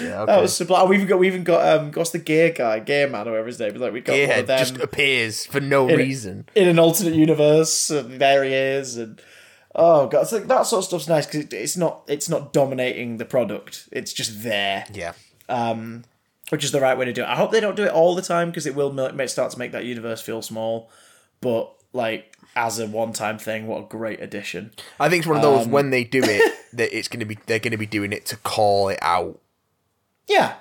Yeah, 0.00 0.22
okay. 0.22 0.32
That 0.32 0.42
was 0.42 0.56
sublime. 0.56 0.88
We 0.88 0.96
even 0.96 1.08
got 1.08 1.18
we 1.18 1.26
even 1.26 1.44
got 1.44 1.78
um 1.78 1.92
what's 1.92 2.10
the 2.10 2.18
gear 2.18 2.50
guy, 2.50 2.78
gear 2.80 3.08
man, 3.08 3.28
or 3.28 3.32
whatever 3.32 3.46
his 3.48 3.60
name 3.60 3.74
is. 3.74 3.80
Like 3.80 3.92
we 3.92 4.00
got 4.00 4.12
one 4.12 4.20
Gearhead 4.28 4.40
of 4.40 4.46
them. 4.46 4.58
just 4.58 4.76
appears 4.78 5.46
for 5.46 5.60
no 5.60 5.88
in, 5.88 5.96
reason. 5.98 6.48
in 6.54 6.68
an 6.68 6.78
alternate 6.78 7.14
universe, 7.14 7.90
and 7.90 8.20
there 8.20 8.42
he 8.44 8.52
is, 8.54 8.96
and 8.96 9.20
oh 9.74 10.06
god, 10.08 10.22
it's 10.22 10.32
like, 10.32 10.46
that 10.48 10.66
sort 10.66 10.80
of 10.80 10.84
stuff's 10.86 11.08
nice 11.08 11.26
because 11.26 11.40
it, 11.44 11.52
it's 11.52 11.76
not 11.76 12.02
it's 12.08 12.28
not 12.28 12.52
dominating 12.52 13.18
the 13.18 13.24
product; 13.24 13.88
it's 13.92 14.12
just 14.12 14.42
there, 14.42 14.84
Yeah. 14.92 15.12
Um, 15.48 16.04
which 16.50 16.64
is 16.64 16.72
the 16.72 16.80
right 16.80 16.96
way 16.98 17.04
to 17.04 17.12
do 17.12 17.22
it. 17.22 17.28
I 17.28 17.36
hope 17.36 17.52
they 17.52 17.60
don't 17.60 17.76
do 17.76 17.84
it 17.84 17.92
all 17.92 18.14
the 18.14 18.22
time 18.22 18.50
because 18.50 18.66
it 18.66 18.74
will 18.74 18.92
ma- 18.92 19.12
make 19.12 19.28
start 19.28 19.50
to 19.52 19.58
make 19.58 19.72
that 19.72 19.84
universe 19.84 20.20
feel 20.20 20.42
small, 20.42 20.90
but 21.40 21.72
like 21.92 22.27
as 22.56 22.78
a 22.78 22.86
one-time 22.86 23.38
thing, 23.38 23.66
what 23.66 23.78
a 23.84 23.86
great 23.86 24.20
addition! 24.20 24.72
I 24.98 25.08
think 25.08 25.20
it's 25.20 25.28
one 25.28 25.36
of 25.36 25.42
those 25.42 25.66
Um, 25.66 25.72
when 25.72 25.90
they 25.90 26.04
do 26.04 26.22
it 26.24 26.54
that 26.74 26.96
it's 26.96 27.08
going 27.08 27.20
to 27.20 27.26
be 27.26 27.38
they're 27.46 27.58
going 27.58 27.72
to 27.72 27.76
be 27.78 27.86
doing 27.86 28.12
it 28.12 28.26
to 28.26 28.36
call 28.38 28.88
it 28.88 28.98
out, 29.02 29.40
Yeah. 30.26 30.54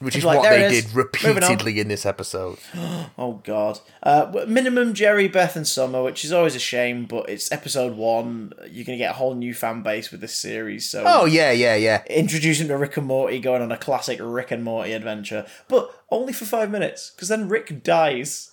which 0.00 0.14
is 0.16 0.24
like, 0.24 0.38
what 0.38 0.50
they 0.50 0.64
is. 0.64 0.84
did 0.86 0.94
repeatedly 0.94 1.80
in 1.80 1.88
this 1.88 2.04
episode. 2.06 2.58
Oh 3.20 3.40
God! 3.44 3.80
Uh, 4.00 4.44
minimum 4.46 4.94
Jerry, 4.94 5.26
Beth, 5.26 5.56
and 5.56 5.66
Summer, 5.66 6.04
which 6.04 6.24
is 6.24 6.32
always 6.32 6.54
a 6.54 6.60
shame, 6.60 7.04
but 7.04 7.28
it's 7.28 7.50
episode 7.50 7.96
one. 7.96 8.52
You're 8.70 8.84
gonna 8.84 8.96
get 8.98 9.10
a 9.10 9.14
whole 9.14 9.34
new 9.34 9.52
fan 9.52 9.82
base 9.82 10.12
with 10.12 10.20
this 10.20 10.36
series, 10.36 10.88
so 10.88 11.02
Oh 11.04 11.24
yeah, 11.24 11.50
yeah, 11.50 11.74
yeah. 11.74 12.04
Introducing 12.08 12.68
to 12.68 12.76
Rick 12.76 12.96
and 12.96 13.06
Morty, 13.06 13.40
going 13.40 13.60
on 13.60 13.72
a 13.72 13.76
classic 13.76 14.20
Rick 14.22 14.52
and 14.52 14.62
Morty 14.62 14.92
adventure, 14.92 15.46
but 15.66 15.90
only 16.10 16.32
for 16.32 16.44
five 16.44 16.70
minutes, 16.70 17.10
because 17.10 17.26
then 17.28 17.48
Rick 17.48 17.82
dies. 17.82 18.47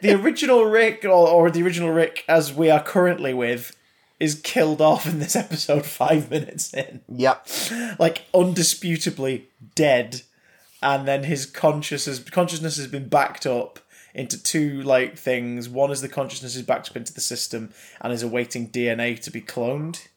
The 0.00 0.12
original 0.12 0.64
Rick, 0.64 1.04
or, 1.04 1.28
or 1.28 1.50
the 1.50 1.62
original 1.62 1.90
Rick 1.90 2.24
as 2.28 2.52
we 2.52 2.70
are 2.70 2.82
currently 2.82 3.34
with, 3.34 3.76
is 4.20 4.40
killed 4.42 4.80
off 4.80 5.06
in 5.06 5.18
this 5.18 5.36
episode 5.36 5.84
five 5.86 6.30
minutes 6.30 6.72
in. 6.72 7.00
Yep. 7.08 7.48
Like, 7.98 8.24
undisputably 8.32 9.44
dead. 9.74 10.22
And 10.82 11.08
then 11.08 11.24
his 11.24 11.46
conscious 11.46 12.18
consciousness 12.30 12.76
has 12.76 12.86
been 12.86 13.08
backed 13.08 13.46
up 13.46 13.78
into 14.14 14.40
two 14.40 14.82
like 14.82 15.16
things. 15.16 15.68
One 15.68 15.90
is 15.90 16.02
the 16.02 16.08
consciousness 16.08 16.56
is 16.56 16.62
backed 16.62 16.90
up 16.90 16.96
into 16.96 17.12
the 17.12 17.20
system 17.20 17.72
and 18.00 18.12
is 18.12 18.22
awaiting 18.22 18.68
DNA 18.68 19.18
to 19.20 19.30
be 19.30 19.40
cloned 19.40 20.08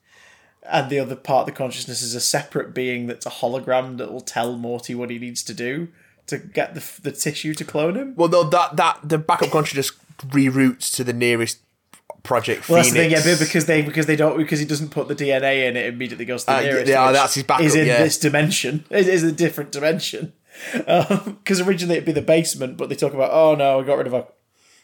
and 0.70 0.89
the 0.89 0.99
other 0.99 1.15
part 1.15 1.41
of 1.41 1.45
the 1.47 1.57
consciousness 1.57 2.01
is 2.01 2.15
a 2.15 2.20
separate 2.20 2.74
being 2.74 3.07
that's 3.07 3.26
a 3.26 3.30
hologram 3.30 3.97
that 3.97 4.11
will 4.11 4.22
tell 4.22 4.57
Morty 4.57 4.93
what 4.93 5.09
he 5.09 5.20
needs 5.20 5.43
to 5.43 5.53
do 5.53 5.88
to 6.28 6.38
get 6.38 6.75
the, 6.75 6.84
the 7.01 7.11
tissue 7.11 7.53
to 7.55 7.63
clone 7.65 7.95
him. 7.95 8.13
Well, 8.15 8.28
though 8.28 8.43
that 8.49 8.75
that 8.78 8.99
the 9.03 9.17
backup 9.17 9.49
consciousness 9.51 9.91
reroutes 10.19 10.93
to 10.95 11.03
the 11.03 11.13
nearest 11.13 11.59
Project 12.23 12.67
Well, 12.67 12.78
that's 12.78 12.89
Phoenix. 12.91 13.23
the 13.23 13.30
thing, 13.30 13.38
yeah, 13.39 13.45
because 13.45 13.65
they 13.67 13.82
because 13.82 14.05
they 14.05 14.15
don't 14.17 14.36
because 14.38 14.59
he 14.59 14.65
doesn't 14.65 14.89
put 14.89 15.07
the 15.07 15.15
DNA 15.15 15.67
in, 15.69 15.78
it 15.78 15.86
immediately 15.86 16.25
goes 16.25 16.41
to 16.43 16.47
the 16.51 16.57
Uh, 16.57 16.61
nearest. 16.61 16.88
yeah, 16.88 17.11
that's 17.13 17.36
his 17.36 17.43
backup, 17.43 17.65
Is 17.65 17.75
in 17.75 17.88
yeah. 17.88 18.03
this 18.03 18.17
dimension. 18.17 18.84
It 18.89 19.07
is 19.07 19.23
a 19.23 19.32
different 19.32 19.71
dimension. 19.71 20.34
Because 20.73 21.61
originally 21.61 21.95
it'd 21.95 22.05
be 22.05 22.11
the 22.11 22.21
basement, 22.21 22.75
but 22.78 22.89
they 22.89 22.95
talk 22.95 23.13
about 23.13 23.30
oh 23.32 23.55
no, 23.55 23.78
we 23.80 23.86
got 23.86 23.97
rid 23.97 24.07
of 24.07 24.13
her 24.13 24.25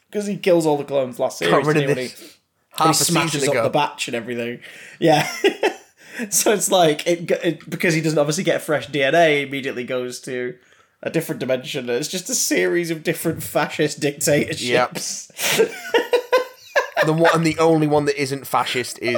because 0.09 0.25
he 0.27 0.37
kills 0.37 0.65
all 0.65 0.77
the 0.77 0.83
clones 0.85 1.19
last 1.19 1.39
series. 1.39 1.53
Got 1.53 1.65
rid 1.65 1.89
of 1.89 1.95
this 1.95 2.17
he- 2.19 2.27
half 2.71 2.87
he 2.87 2.91
a 2.91 2.93
smashes 2.93 3.31
season 3.41 3.49
up 3.49 3.53
ago. 3.55 3.63
the 3.63 3.69
batch 3.71 4.07
and 4.07 4.15
everything. 4.15 4.59
Yeah. 4.99 5.27
so 6.29 6.53
it's 6.53 6.71
like 6.71 7.05
it, 7.07 7.29
it 7.43 7.69
because 7.69 7.93
he 7.93 7.99
doesn't 8.01 8.19
obviously 8.19 8.43
get 8.45 8.61
fresh 8.61 8.87
DNA, 8.87 9.45
immediately 9.45 9.83
goes 9.83 10.21
to 10.21 10.55
a 11.03 11.09
different 11.09 11.39
dimension. 11.39 11.89
It's 11.89 12.07
just 12.07 12.29
a 12.29 12.35
series 12.35 12.89
of 12.89 13.03
different 13.03 13.43
fascist 13.43 13.99
dictatorships. 13.99 15.27
the 17.05 17.13
one 17.13 17.29
and 17.35 17.45
the 17.45 17.59
only 17.59 17.87
one 17.87 18.05
that 18.05 18.19
isn't 18.19 18.47
fascist 18.47 18.97
is 18.99 19.17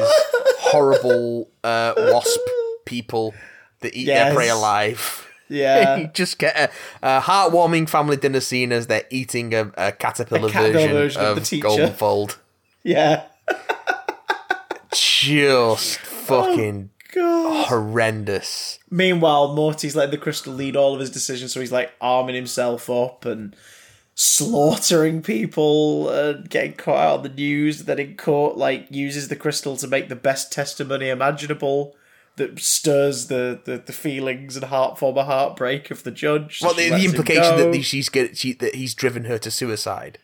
horrible 0.60 1.48
uh, 1.64 1.94
wasp 1.98 2.40
people 2.86 3.34
that 3.82 3.96
eat 3.96 4.08
Yes. 4.08 4.28
their 4.30 4.36
prey 4.36 4.50
alive. 4.50 5.28
you 5.48 5.58
Yeah. 5.60 6.08
just 6.12 6.40
get 6.40 6.58
a, 6.58 7.18
a 7.18 7.22
heartwarming 7.22 7.88
family 7.88 8.18
dinner 8.18 8.40
scene 8.40 8.72
as 8.72 8.88
they're 8.88 9.06
eating 9.12 9.54
a, 9.54 9.72
a 9.78 9.92
caterpillar, 9.92 10.50
A 10.50 10.52
version, 10.52 10.92
version 10.92 11.22
of 11.22 11.28
of, 11.30 11.36
the 11.36 11.42
teacher. 11.42 11.68
Goldenfold. 11.68 12.38
Yeah. 12.84 13.26
Just 14.92 15.98
fucking 16.26 16.90
God. 17.16 17.68
horrendous. 17.68 18.80
Meanwhile, 18.92 19.54
Morty's 19.56 19.96
letting 19.96 20.12
the 20.12 20.18
crystal 20.18 20.54
lead 20.54 20.76
all 20.76 20.94
of 20.94 21.00
his 21.00 21.10
decisions, 21.10 21.54
so 21.54 21.60
he's 21.60 21.72
like 21.72 21.92
arming 22.02 22.36
himself 22.36 22.90
up 22.90 23.26
and 23.26 23.56
slaughtering 24.14 25.22
people 25.22 26.10
and 26.10 26.50
getting 26.50 26.74
caught 26.74 26.98
out 26.98 27.18
on 27.18 27.24
the 27.24 27.30
news. 27.30 27.84
Then 27.84 28.00
in 28.00 28.18
court, 28.18 28.58
like 28.58 28.88
uses 28.90 29.28
the 29.28 29.36
crystal 29.36 29.78
to 29.78 29.88
make 29.88 30.10
the 30.10 30.16
best 30.16 30.52
testimony 30.52 31.10
imaginable 31.10 31.96
that 32.38 32.60
stirs 32.60 33.28
the, 33.28 33.60
the, 33.64 33.78
the 33.78 33.94
feelings 33.94 34.56
and 34.58 34.66
heart 34.66 35.00
former 35.00 35.24
heartbreak 35.24 35.90
of 35.90 36.04
the 36.04 36.12
judge. 36.12 36.60
so 36.60 36.68
Well, 36.68 36.76
the, 36.76 36.90
the 36.90 37.06
implication 37.06 37.72
that 37.72 37.84
she's 37.84 38.10
get, 38.10 38.38
she, 38.38 38.54
that 38.54 38.76
he's 38.76 38.94
driven 38.94 39.26
her 39.26 39.38
to 39.38 39.50
suicide. 39.52 40.20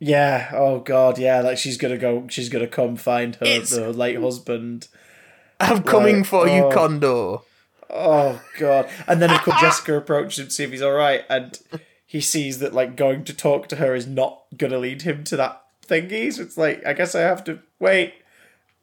Yeah. 0.00 0.50
Oh 0.52 0.80
God. 0.80 1.18
Yeah. 1.18 1.40
Like 1.42 1.58
she's 1.58 1.76
gonna 1.76 1.98
go. 1.98 2.26
She's 2.28 2.48
gonna 2.48 2.66
come 2.66 2.96
find 2.96 3.36
her 3.36 3.46
It's- 3.46 3.70
the 3.70 3.92
late 3.92 4.18
husband. 4.18 4.88
I'm 5.62 5.82
coming 5.82 6.18
Like, 6.18 6.26
for 6.26 6.48
you, 6.48 6.64
oh. 6.64 6.70
Condor. 6.70 7.38
Oh 7.94 8.40
God! 8.58 8.88
And 9.06 9.20
then 9.20 9.30
of 9.30 9.42
course 9.42 9.60
Jessica 9.60 9.96
approaches 9.96 10.38
him 10.38 10.46
to 10.46 10.50
see 10.50 10.64
if 10.64 10.70
he's 10.70 10.80
all 10.82 10.92
right, 10.92 11.24
and 11.28 11.58
he 12.06 12.20
sees 12.22 12.58
that 12.60 12.72
like 12.72 12.96
going 12.96 13.24
to 13.24 13.34
talk 13.34 13.68
to 13.68 13.76
her 13.76 13.94
is 13.94 14.06
not 14.06 14.44
gonna 14.56 14.78
lead 14.78 15.02
him 15.02 15.24
to 15.24 15.36
that 15.36 15.62
thingy. 15.86 16.32
So 16.32 16.42
it's 16.42 16.56
like 16.56 16.84
I 16.86 16.94
guess 16.94 17.14
I 17.14 17.20
have 17.20 17.44
to 17.44 17.58
wait. 17.78 18.14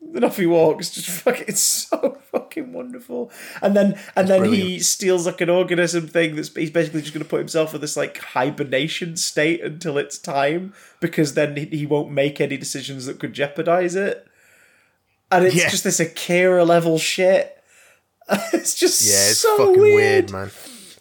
Then 0.01 0.23
off 0.23 0.37
he 0.37 0.45
walks. 0.45 0.91
Just 0.91 1.09
fucking, 1.09 1.45
it's 1.47 1.59
so 1.59 2.19
fucking 2.31 2.71
wonderful. 2.71 3.31
And 3.61 3.75
then 3.75 3.99
and 4.15 4.27
then 4.27 4.45
he 4.45 4.79
steals 4.79 5.25
like 5.25 5.41
an 5.41 5.49
organism 5.49 6.07
thing 6.07 6.35
that's 6.35 6.55
he's 6.55 6.71
basically 6.71 7.01
just 7.01 7.13
gonna 7.13 7.25
put 7.25 7.39
himself 7.39 7.73
in 7.73 7.81
this 7.81 7.97
like 7.97 8.17
hibernation 8.19 9.17
state 9.17 9.61
until 9.61 9.97
it's 9.97 10.19
time 10.19 10.73
because 10.99 11.33
then 11.33 11.55
he, 11.57 11.65
he 11.65 11.85
won't 11.85 12.11
make 12.11 12.39
any 12.39 12.57
decisions 12.57 13.07
that 13.07 13.19
could 13.19 13.33
jeopardize 13.33 13.95
it. 13.95 14.27
And 15.31 15.45
it's 15.45 15.55
Yeah. 15.55 15.69
just 15.69 15.83
this 15.83 15.99
Akira 15.99 16.65
level 16.65 16.97
shit. 16.97 17.55
it's 18.53 18.75
just 18.75 19.01
Yeah, 19.01 19.29
it's 19.29 19.39
so 19.39 19.57
fucking 19.57 19.79
weird. 19.79 19.95
weird, 19.95 20.31
man. 20.31 20.51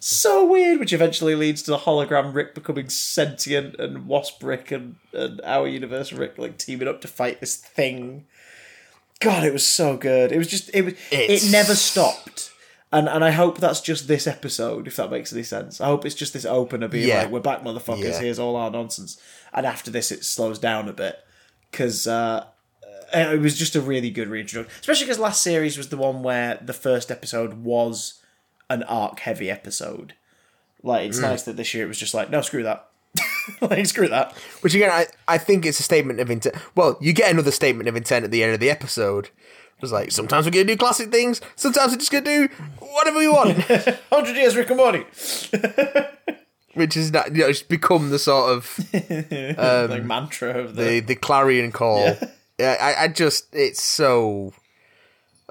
So 0.01 0.45
weird, 0.45 0.79
which 0.79 0.93
eventually 0.93 1.35
leads 1.35 1.61
to 1.63 1.71
the 1.71 1.77
hologram 1.79 2.33
Rick 2.33 2.55
becoming 2.55 2.89
sentient 2.89 3.75
and 3.79 4.07
Wasp 4.07 4.41
Rick 4.41 4.71
and, 4.71 4.95
and 5.13 5.41
our 5.43 5.67
universe 5.67 6.13
Rick 6.13 6.37
like 6.37 6.57
teaming 6.57 6.87
up 6.87 7.01
to 7.01 7.07
fight 7.07 7.39
this 7.41 7.55
thing. 7.57 8.25
God, 9.19 9.43
it 9.43 9.51
was 9.51 9.65
so 9.65 9.97
good. 9.97 10.31
It 10.31 10.37
was 10.37 10.47
just 10.47 10.69
it 10.73 10.83
was 10.83 10.93
It's- 11.11 11.43
it 11.43 11.51
never 11.51 11.75
stopped. 11.75 12.51
And 12.91 13.07
and 13.09 13.23
I 13.23 13.31
hope 13.31 13.57
that's 13.59 13.81
just 13.81 14.07
this 14.07 14.25
episode, 14.25 14.87
if 14.87 14.95
that 14.95 15.11
makes 15.11 15.31
any 15.33 15.43
sense. 15.43 15.79
I 15.81 15.85
hope 15.87 16.05
it's 16.05 16.15
just 16.15 16.33
this 16.33 16.45
opener 16.45 16.87
being 16.87 17.07
Yeah. 17.09 17.23
like, 17.23 17.31
we're 17.31 17.39
back, 17.41 17.61
motherfuckers. 17.63 18.03
Yeah. 18.03 18.19
Here's 18.21 18.39
all 18.39 18.55
our 18.55 18.71
nonsense. 18.71 19.19
And 19.53 19.65
after 19.65 19.91
this, 19.91 20.11
it 20.11 20.23
slows 20.23 20.57
down 20.57 20.87
a 20.89 20.93
bit 20.93 21.17
because 21.69 22.07
uh, 22.07 22.45
it 23.13 23.39
was 23.39 23.57
just 23.57 23.75
a 23.75 23.81
really 23.81 24.09
good 24.09 24.27
reintroduction. 24.27 24.71
Especially 24.79 25.05
because 25.05 25.19
last 25.19 25.41
series 25.43 25.77
was 25.77 25.89
the 25.89 25.97
one 25.97 26.23
where 26.23 26.59
the 26.61 26.73
first 26.73 27.11
episode 27.11 27.63
was 27.63 28.21
an 28.69 28.83
arc 28.83 29.19
heavy 29.21 29.49
episode. 29.49 30.13
Like 30.83 31.03
Mm. 31.05 31.09
it's 31.09 31.19
nice 31.19 31.43
that 31.43 31.57
this 31.57 31.73
year 31.73 31.85
it 31.85 31.87
was 31.87 31.97
just 31.97 32.13
like, 32.13 32.29
no, 32.29 32.41
screw 32.41 32.63
that. 32.63 32.87
like 33.61 33.85
screw 33.87 34.07
that. 34.07 34.33
Which 34.61 34.75
again, 34.75 34.91
I, 34.91 35.07
I 35.27 35.37
think 35.37 35.65
it's 35.65 35.79
a 35.79 35.83
statement 35.83 36.19
of 36.19 36.29
intent. 36.29 36.55
Well, 36.75 36.97
you 37.01 37.11
get 37.13 37.31
another 37.31 37.51
statement 37.51 37.89
of 37.89 37.95
intent 37.95 38.23
at 38.25 38.31
the 38.31 38.43
end 38.43 38.53
of 38.53 38.59
the 38.59 38.69
episode 38.69 39.25
It 39.25 39.81
was 39.81 39.91
like 39.91 40.11
sometimes 40.11 40.45
we're 40.45 40.51
gonna 40.51 40.65
do 40.65 40.77
classic 40.77 41.11
things, 41.11 41.41
sometimes 41.55 41.91
we're 41.91 41.97
just 41.97 42.11
gonna 42.11 42.23
do 42.25 42.47
whatever 42.79 43.17
we 43.17 43.27
want, 43.27 43.57
Hundred 44.13 44.35
years, 44.37 44.55
Rick 44.55 44.69
and 44.69 44.77
Morty. 44.77 45.05
which 46.75 46.95
is 46.95 47.11
not, 47.11 47.35
you 47.35 47.41
know, 47.41 47.47
it's 47.49 47.63
become 47.63 48.09
the 48.11 48.19
sort 48.19 48.51
of 48.51 48.79
like 48.93 50.03
mantra 50.05 50.51
of 50.59 50.75
the. 50.75 50.83
the 50.83 50.99
the 51.01 51.15
clarion 51.15 51.71
call. 51.71 51.99
Yeah, 52.05 52.23
I, 52.59 53.03
I 53.03 53.07
just 53.07 53.47
it's 53.53 53.81
so. 53.81 54.53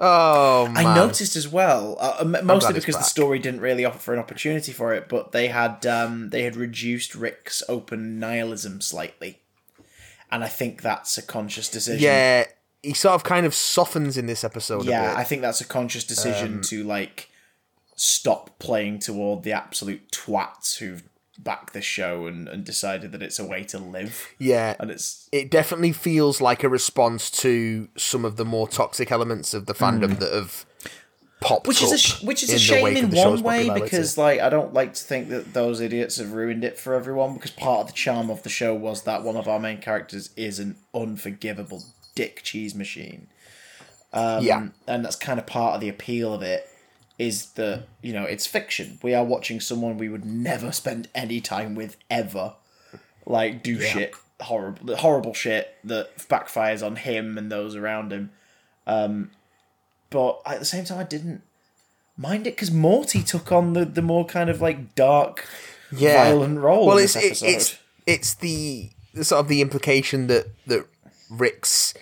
Oh 0.01 0.67
man. 0.69 0.85
I 0.85 0.95
noticed 0.95 1.35
as 1.35 1.47
well, 1.47 1.97
uh, 1.99 2.23
mostly 2.23 2.73
because 2.73 2.95
the 2.95 3.03
story 3.03 3.37
didn't 3.37 3.59
really 3.59 3.83
offer 3.83 4.13
an 4.13 4.19
opportunity 4.19 4.71
for 4.71 4.93
it, 4.93 5.09
but 5.09 5.33
they 5.33 5.47
had 5.49 5.85
um, 5.85 6.29
they 6.29 6.43
had 6.43 6.55
reduced 6.55 7.15
Rick's 7.15 7.61
open 7.67 8.17
nihilism 8.17 8.79
slightly, 8.79 9.39
and 10.31 10.41
I 10.41 10.47
think 10.47 10.81
that's 10.81 11.17
a 11.17 11.21
conscious 11.21 11.67
decision. 11.67 12.01
Yeah, 12.01 12.45
he 12.81 12.93
sort 12.93 13.15
of 13.15 13.25
kind 13.25 13.45
of 13.45 13.53
softens 13.53 14.17
in 14.17 14.25
this 14.25 14.45
episode. 14.45 14.85
yeah. 14.85 15.15
I 15.17 15.25
think 15.25 15.41
that's 15.41 15.59
a 15.59 15.65
conscious 15.65 16.05
decision 16.05 16.55
Um, 16.55 16.61
to 16.69 16.83
like 16.85 17.29
stop 17.95 18.57
playing 18.59 18.99
toward 18.99 19.43
the 19.43 19.51
absolute 19.51 20.09
twats 20.11 20.77
who've 20.77 21.03
backed 21.43 21.73
the 21.73 21.81
show 21.81 22.27
and, 22.27 22.47
and 22.47 22.63
decided 22.63 23.11
that 23.13 23.23
it's 23.23 23.39
a 23.39 23.45
way 23.45 23.63
to 23.65 23.79
live, 23.79 24.27
yeah. 24.37 24.75
and 24.79 24.91
it's 24.91 25.27
It 25.31 25.49
definitely 25.49 25.91
feels 25.91 26.41
like 26.41 26.63
a 26.63 26.69
response 26.69 27.31
to 27.31 27.87
some 27.97 28.25
of 28.25 28.35
the 28.35 28.45
more 28.45 28.67
toxic 28.67 29.11
elements 29.11 29.53
of 29.53 29.65
the 29.65 29.73
fandom 29.73 30.19
that 30.19 30.33
have 30.33 30.65
popped 31.41 31.67
which 31.67 31.81
is 31.81 31.91
a 31.91 31.95
up 31.95 31.99
sh- 32.01 32.23
which 32.23 32.43
is 32.43 32.51
a 32.51 32.59
shame 32.59 32.97
in 32.97 33.11
one 33.11 33.41
way 33.41 33.69
because 33.69 34.17
like 34.17 34.41
I 34.41 34.49
don't 34.49 34.73
like 34.73 34.93
to 34.93 35.01
think 35.01 35.29
that 35.29 35.53
those 35.53 35.79
idiots 35.79 36.17
have 36.17 36.33
ruined 36.33 36.65
it 36.65 36.77
for 36.77 36.93
everyone 36.93 37.35
because 37.35 37.51
part 37.51 37.79
of 37.79 37.87
the 37.87 37.93
charm 37.93 38.29
of 38.29 38.43
the 38.43 38.49
show 38.49 38.75
was 38.75 39.03
that 39.03 39.23
one 39.23 39.37
of 39.37 39.47
our 39.47 39.57
main 39.57 39.77
characters 39.77 40.31
is 40.35 40.59
an 40.59 40.75
unforgivable 40.93 41.83
dick 42.13 42.41
cheese 42.43 42.75
machine. 42.75 43.27
Um, 44.11 44.43
yeah, 44.43 44.67
and 44.87 45.05
that's 45.05 45.15
kind 45.15 45.39
of 45.39 45.45
part 45.45 45.75
of 45.75 45.81
the 45.81 45.87
appeal 45.87 46.33
of 46.33 46.41
it 46.41 46.67
is 47.19 47.47
that 47.51 47.83
you 48.01 48.13
know 48.13 48.23
it's 48.23 48.47
fiction. 48.47 48.97
We 49.03 49.13
are 49.13 49.23
watching 49.23 49.59
someone 49.59 49.97
we 49.97 50.09
would 50.09 50.25
never 50.25 50.71
spend 50.71 51.09
any 51.13 51.41
time 51.41 51.75
with 51.75 51.97
ever, 52.09 52.53
like 53.25 53.61
do 53.61 53.79
shit 53.79 54.15
horrible 54.41 54.95
horrible 54.95 55.33
shit 55.33 55.75
that 55.83 56.17
backfires 56.17 56.85
on 56.85 56.95
him 56.95 57.37
and 57.37 57.51
those 57.51 57.75
around 57.75 58.11
him. 58.11 58.31
Um, 58.87 59.31
but 60.09 60.41
at 60.45 60.59
the 60.59 60.65
same 60.65 60.85
time, 60.85 60.99
I 60.99 61.03
didn't 61.03 61.43
mind 62.17 62.47
it 62.47 62.55
because 62.55 62.71
Morty 62.71 63.21
took 63.21 63.51
on 63.51 63.73
the 63.73 63.85
the 63.85 64.01
more 64.01 64.25
kind 64.25 64.49
of 64.49 64.61
like 64.61 64.95
dark, 64.95 65.45
yeah. 65.91 66.23
violent 66.23 66.59
role. 66.59 66.87
Well, 66.87 66.97
it's 66.97 67.15
it, 67.15 67.43
it's 67.43 67.77
it's 68.07 68.33
the, 68.35 68.89
the 69.13 69.23
sort 69.23 69.41
of 69.41 69.47
the 69.49 69.61
implication 69.61 70.27
that 70.27 70.47
that 70.67 70.87
Rick's 71.29 71.93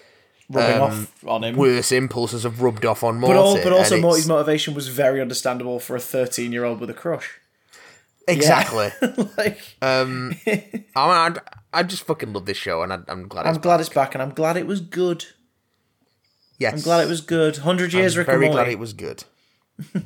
rubbing 0.50 0.76
um, 0.76 0.82
off 0.82 1.24
on 1.28 1.44
him. 1.44 1.56
worst 1.56 1.92
impulses 1.92 2.44
have 2.44 2.62
rubbed 2.62 2.86
off 2.86 3.04
on 3.04 3.20
Morty. 3.20 3.34
But, 3.34 3.40
all, 3.42 3.56
but 3.64 3.74
also, 3.74 4.00
Morty's 4.00 4.28
motivation 4.28 4.74
was 4.74 4.88
very 4.88 5.20
understandable 5.22 5.80
for 5.80 5.96
a 5.96 6.00
13 6.00 6.52
year 6.52 6.64
old 6.64 6.80
with 6.80 6.90
a 6.90 6.94
crush. 6.94 7.40
exactly. 8.28 8.92
like, 9.38 9.60
um, 9.82 10.36
I, 10.48 10.62
I, 10.96 11.32
I 11.74 11.84
just 11.84 12.04
fucking 12.04 12.34
love 12.34 12.46
this 12.46 12.58
show, 12.58 12.82
and 12.84 12.94
I, 12.94 13.00
I'm 13.08 13.28
glad. 13.28 13.46
I'm 13.46 13.56
It's, 13.56 13.62
glad 13.64 13.80
it's 13.80 13.90
back, 13.90 14.16
and 14.16 14.22
I'm 14.22 14.32
glad 14.34 14.58
it 14.58 14.68
was 14.68 14.80
good. 14.82 15.26
yes, 16.58 16.74
I'm 16.74 16.82
glad 16.82 17.04
it 17.04 17.10
was 17.10 17.22
good. 17.22 17.56
100 17.58 17.94
years, 17.94 18.16
I'm 18.16 18.20
Rick 18.20 18.28
and 18.30 18.34
very 18.40 18.46
Morty. 18.48 18.56
glad 18.64 18.68
it 18.72 18.80
was 18.80 18.94
good. 18.94 19.24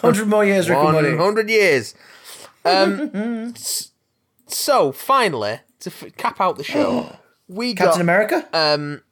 100 0.00 0.26
more 0.28 0.44
years, 0.44 0.68
Rick 0.70 0.78
and 0.78 0.92
Morty. 0.92 1.16
hundred 1.16 1.50
years. 1.50 1.94
Um, 2.64 3.54
so 4.46 4.92
finally, 4.92 5.60
to 5.80 5.90
f- 5.90 6.16
cap 6.16 6.40
out 6.40 6.56
the 6.56 6.64
show, 6.64 7.16
we 7.48 7.74
Captain 7.74 7.92
got 7.92 8.00
America? 8.00 8.48
um, 8.52 9.02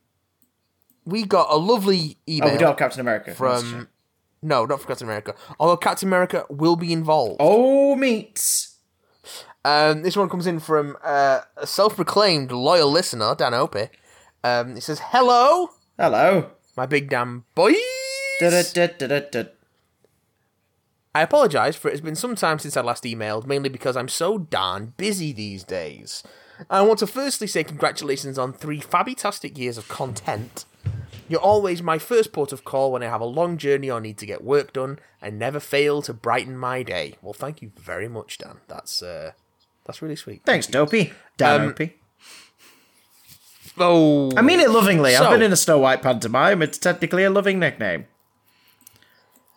we 1.08 1.24
got 1.24 1.48
a 1.50 1.56
lovely 1.56 2.18
email 2.28 2.50
oh, 2.50 2.52
we 2.52 2.58
don't 2.58 2.68
have 2.68 2.76
Captain 2.76 3.00
America. 3.00 3.34
from. 3.34 3.88
No, 4.42 4.66
not 4.66 4.80
for 4.80 4.86
Captain 4.86 5.06
America. 5.06 5.34
Although 5.58 5.78
Captain 5.78 6.08
America 6.08 6.44
will 6.48 6.76
be 6.76 6.92
involved. 6.92 7.38
Oh, 7.40 7.96
meats. 7.96 8.76
Um, 9.64 10.02
this 10.02 10.16
one 10.16 10.28
comes 10.28 10.46
in 10.46 10.60
from 10.60 10.96
uh, 11.02 11.40
a 11.56 11.66
self-proclaimed 11.66 12.52
loyal 12.52 12.90
listener, 12.90 13.34
Dan 13.34 13.54
Opie. 13.54 13.88
Um, 14.44 14.74
he 14.74 14.80
says, 14.80 15.00
"Hello, 15.06 15.70
Hello. 15.98 16.50
my 16.76 16.86
big 16.86 17.10
damn 17.10 17.44
boys." 17.54 17.74
Da-da-da-da-da-da. 18.40 19.50
I 21.14 21.22
apologise 21.22 21.74
for 21.74 21.88
it 21.88 21.92
has 21.92 22.00
been 22.00 22.14
some 22.14 22.36
time 22.36 22.60
since 22.60 22.76
I 22.76 22.82
last 22.82 23.02
emailed, 23.02 23.46
mainly 23.46 23.68
because 23.68 23.96
I'm 23.96 24.08
so 24.08 24.38
darn 24.38 24.92
busy 24.96 25.32
these 25.32 25.64
days. 25.64 26.22
I 26.70 26.82
want 26.82 27.00
to 27.00 27.06
firstly 27.06 27.46
say 27.46 27.64
congratulations 27.64 28.38
on 28.38 28.52
three 28.52 28.80
fabutastic 28.80 29.58
years 29.58 29.78
of 29.78 29.88
content. 29.88 30.64
You're 31.28 31.40
always 31.40 31.82
my 31.82 31.98
first 31.98 32.32
port 32.32 32.52
of 32.52 32.64
call 32.64 32.92
when 32.92 33.02
I 33.02 33.06
have 33.06 33.20
a 33.20 33.26
long 33.26 33.56
journey 33.58 33.90
or 33.90 34.00
need 34.00 34.18
to 34.18 34.26
get 34.26 34.42
work 34.42 34.72
done, 34.72 34.98
and 35.20 35.38
never 35.38 35.60
fail 35.60 36.00
to 36.02 36.14
brighten 36.14 36.56
my 36.56 36.82
day. 36.82 37.14
Well, 37.22 37.32
thank 37.34 37.60
you 37.62 37.70
very 37.76 38.08
much, 38.08 38.38
Dan. 38.38 38.58
That's 38.68 39.02
uh, 39.02 39.32
that's 39.84 40.00
really 40.02 40.16
sweet. 40.16 40.42
Thanks, 40.44 40.66
Dopey. 40.66 41.12
Dan 41.36 41.60
Um, 41.62 41.68
Opie. 41.68 41.94
Oh, 43.80 44.32
I 44.36 44.42
mean 44.42 44.58
it 44.60 44.70
lovingly. 44.70 45.14
So- 45.14 45.24
I've 45.24 45.30
been 45.30 45.42
in 45.42 45.52
a 45.52 45.56
Snow 45.56 45.78
White 45.78 46.02
pantomime. 46.02 46.62
It's 46.62 46.78
technically 46.78 47.24
a 47.24 47.30
loving 47.30 47.58
nickname. 47.58 48.06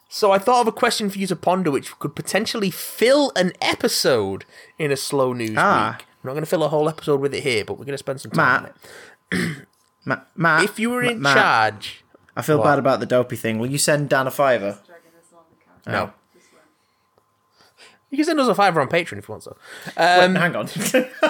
So 0.09 0.32
I 0.32 0.38
thought 0.39 0.61
of 0.61 0.67
a 0.67 0.72
question 0.74 1.09
for 1.09 1.17
you 1.17 1.26
to 1.28 1.36
ponder, 1.38 1.72
which 1.72 1.97
could 1.97 2.15
potentially 2.15 2.69
fill 2.69 3.32
an 3.36 3.53
episode 3.61 4.43
in 4.78 4.91
a 4.91 4.97
slow 4.97 5.32
news 5.34 5.55
Ah. 5.57 5.95
week. 5.97 6.05
I'm 6.24 6.28
not 6.28 6.34
going 6.34 6.43
to 6.43 6.49
fill 6.49 6.63
a 6.63 6.67
whole 6.67 6.88
episode 6.89 7.19
with 7.22 7.34
it 7.34 7.41
here, 7.43 7.63
but 7.65 7.74
we're 7.80 7.86
going 7.86 7.93
to 7.93 7.97
spend 7.97 8.19
some 8.22 8.32
time 8.32 8.63
Matt. 8.63 8.76
on 9.34 9.39
it. 9.39 9.67
Ma- 10.05 10.21
Matt. 10.35 10.63
If 10.63 10.79
you 10.79 10.89
were 10.89 11.03
in 11.03 11.21
Matt, 11.21 11.35
charge, 11.37 12.03
I 12.35 12.41
feel 12.41 12.57
What? 12.57 12.65
bad 12.65 12.79
about 12.79 12.99
the 12.99 13.05
Dopey 13.05 13.35
thing. 13.35 13.59
Will 13.59 13.69
you 13.69 13.77
send 13.77 14.09
Dan 14.09 14.27
a 14.27 14.31
fiver? 14.31 14.79
no. 15.87 16.13
You 18.09 18.17
can 18.17 18.25
send 18.25 18.39
us 18.41 18.47
a 18.49 18.55
fiver 18.55 18.81
on 18.81 18.89
Patreon 18.89 19.19
if 19.19 19.27
you 19.29 19.31
want 19.31 19.43
so. 19.43 19.55
Um, 19.95 20.35
Hang 20.35 20.53
on. 20.55 20.67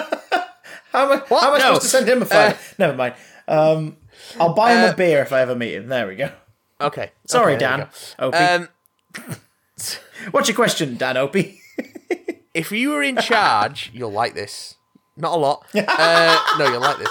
how 0.90 1.04
am 1.04 1.12
I, 1.12 1.16
What? 1.28 1.40
how 1.42 1.48
am 1.48 1.54
I 1.54 1.58
No. 1.58 1.64
supposed 1.74 1.82
to 1.82 1.88
send 1.88 2.08
him 2.08 2.22
a 2.22 2.24
fiver? 2.24 2.58
Never 2.76 2.96
mind. 2.96 3.14
Um, 3.46 3.96
I'll 4.40 4.52
buy 4.54 4.72
him 4.74 4.88
Uh, 4.88 4.92
a 4.92 4.96
beer 4.96 5.22
if 5.22 5.32
I 5.32 5.42
ever 5.42 5.54
meet 5.54 5.74
him. 5.74 5.86
There 5.86 6.08
we 6.08 6.16
go. 6.16 6.30
Okay. 6.80 7.12
Sorry, 7.26 7.52
okay, 7.54 7.60
Dan. 7.60 7.88
Opie. 8.18 8.36
Um, 8.36 8.68
What's 10.32 10.48
your 10.48 10.56
question, 10.56 10.96
Dan 10.96 11.16
Opie? 11.16 11.60
if 12.54 12.72
you 12.72 12.90
were 12.90 13.02
in 13.02 13.16
charge, 13.16 13.90
you'll 13.94 14.10
like 14.12 14.34
this. 14.34 14.74
Not 15.16 15.34
a 15.34 15.36
lot. 15.40 15.64
Uh, 15.74 16.56
no, 16.58 16.66
you'll 16.68 16.80
like 16.80 16.98
this. 16.98 17.10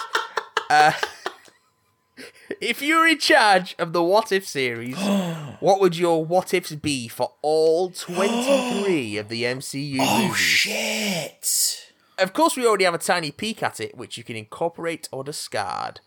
If 2.60 2.82
you 2.82 2.97
were 2.97 3.08
in 3.08 3.20
charge 3.20 3.76
of 3.80 3.93
the 3.93 4.04
What 4.04 4.32
If 4.32 4.47
series, 4.47 4.97
what 5.60 5.80
would 5.80 5.95
your 5.97 6.26
What 6.26 6.54
Ifs 6.54 6.74
be 6.76 7.08
for 7.08 7.34
all 7.41 7.89
23 7.91 9.18
of 9.18 9.30
the 9.30 9.43
MCU 9.43 9.97
Oh, 10.02 10.22
movies? 10.28 10.38
shit. 10.38 11.88
Of 12.18 12.34
course, 12.34 12.56
we 12.56 12.66
already 12.68 12.84
have 12.86 12.93
a 12.93 12.97
tiny 12.99 13.32
peek 13.32 13.64
at 13.64 13.80
it, 13.80 13.95
which 13.97 14.18
you 14.18 14.24
can 14.24 14.36
incorporate 14.36 15.08
or 15.12 15.24
discard 15.24 16.02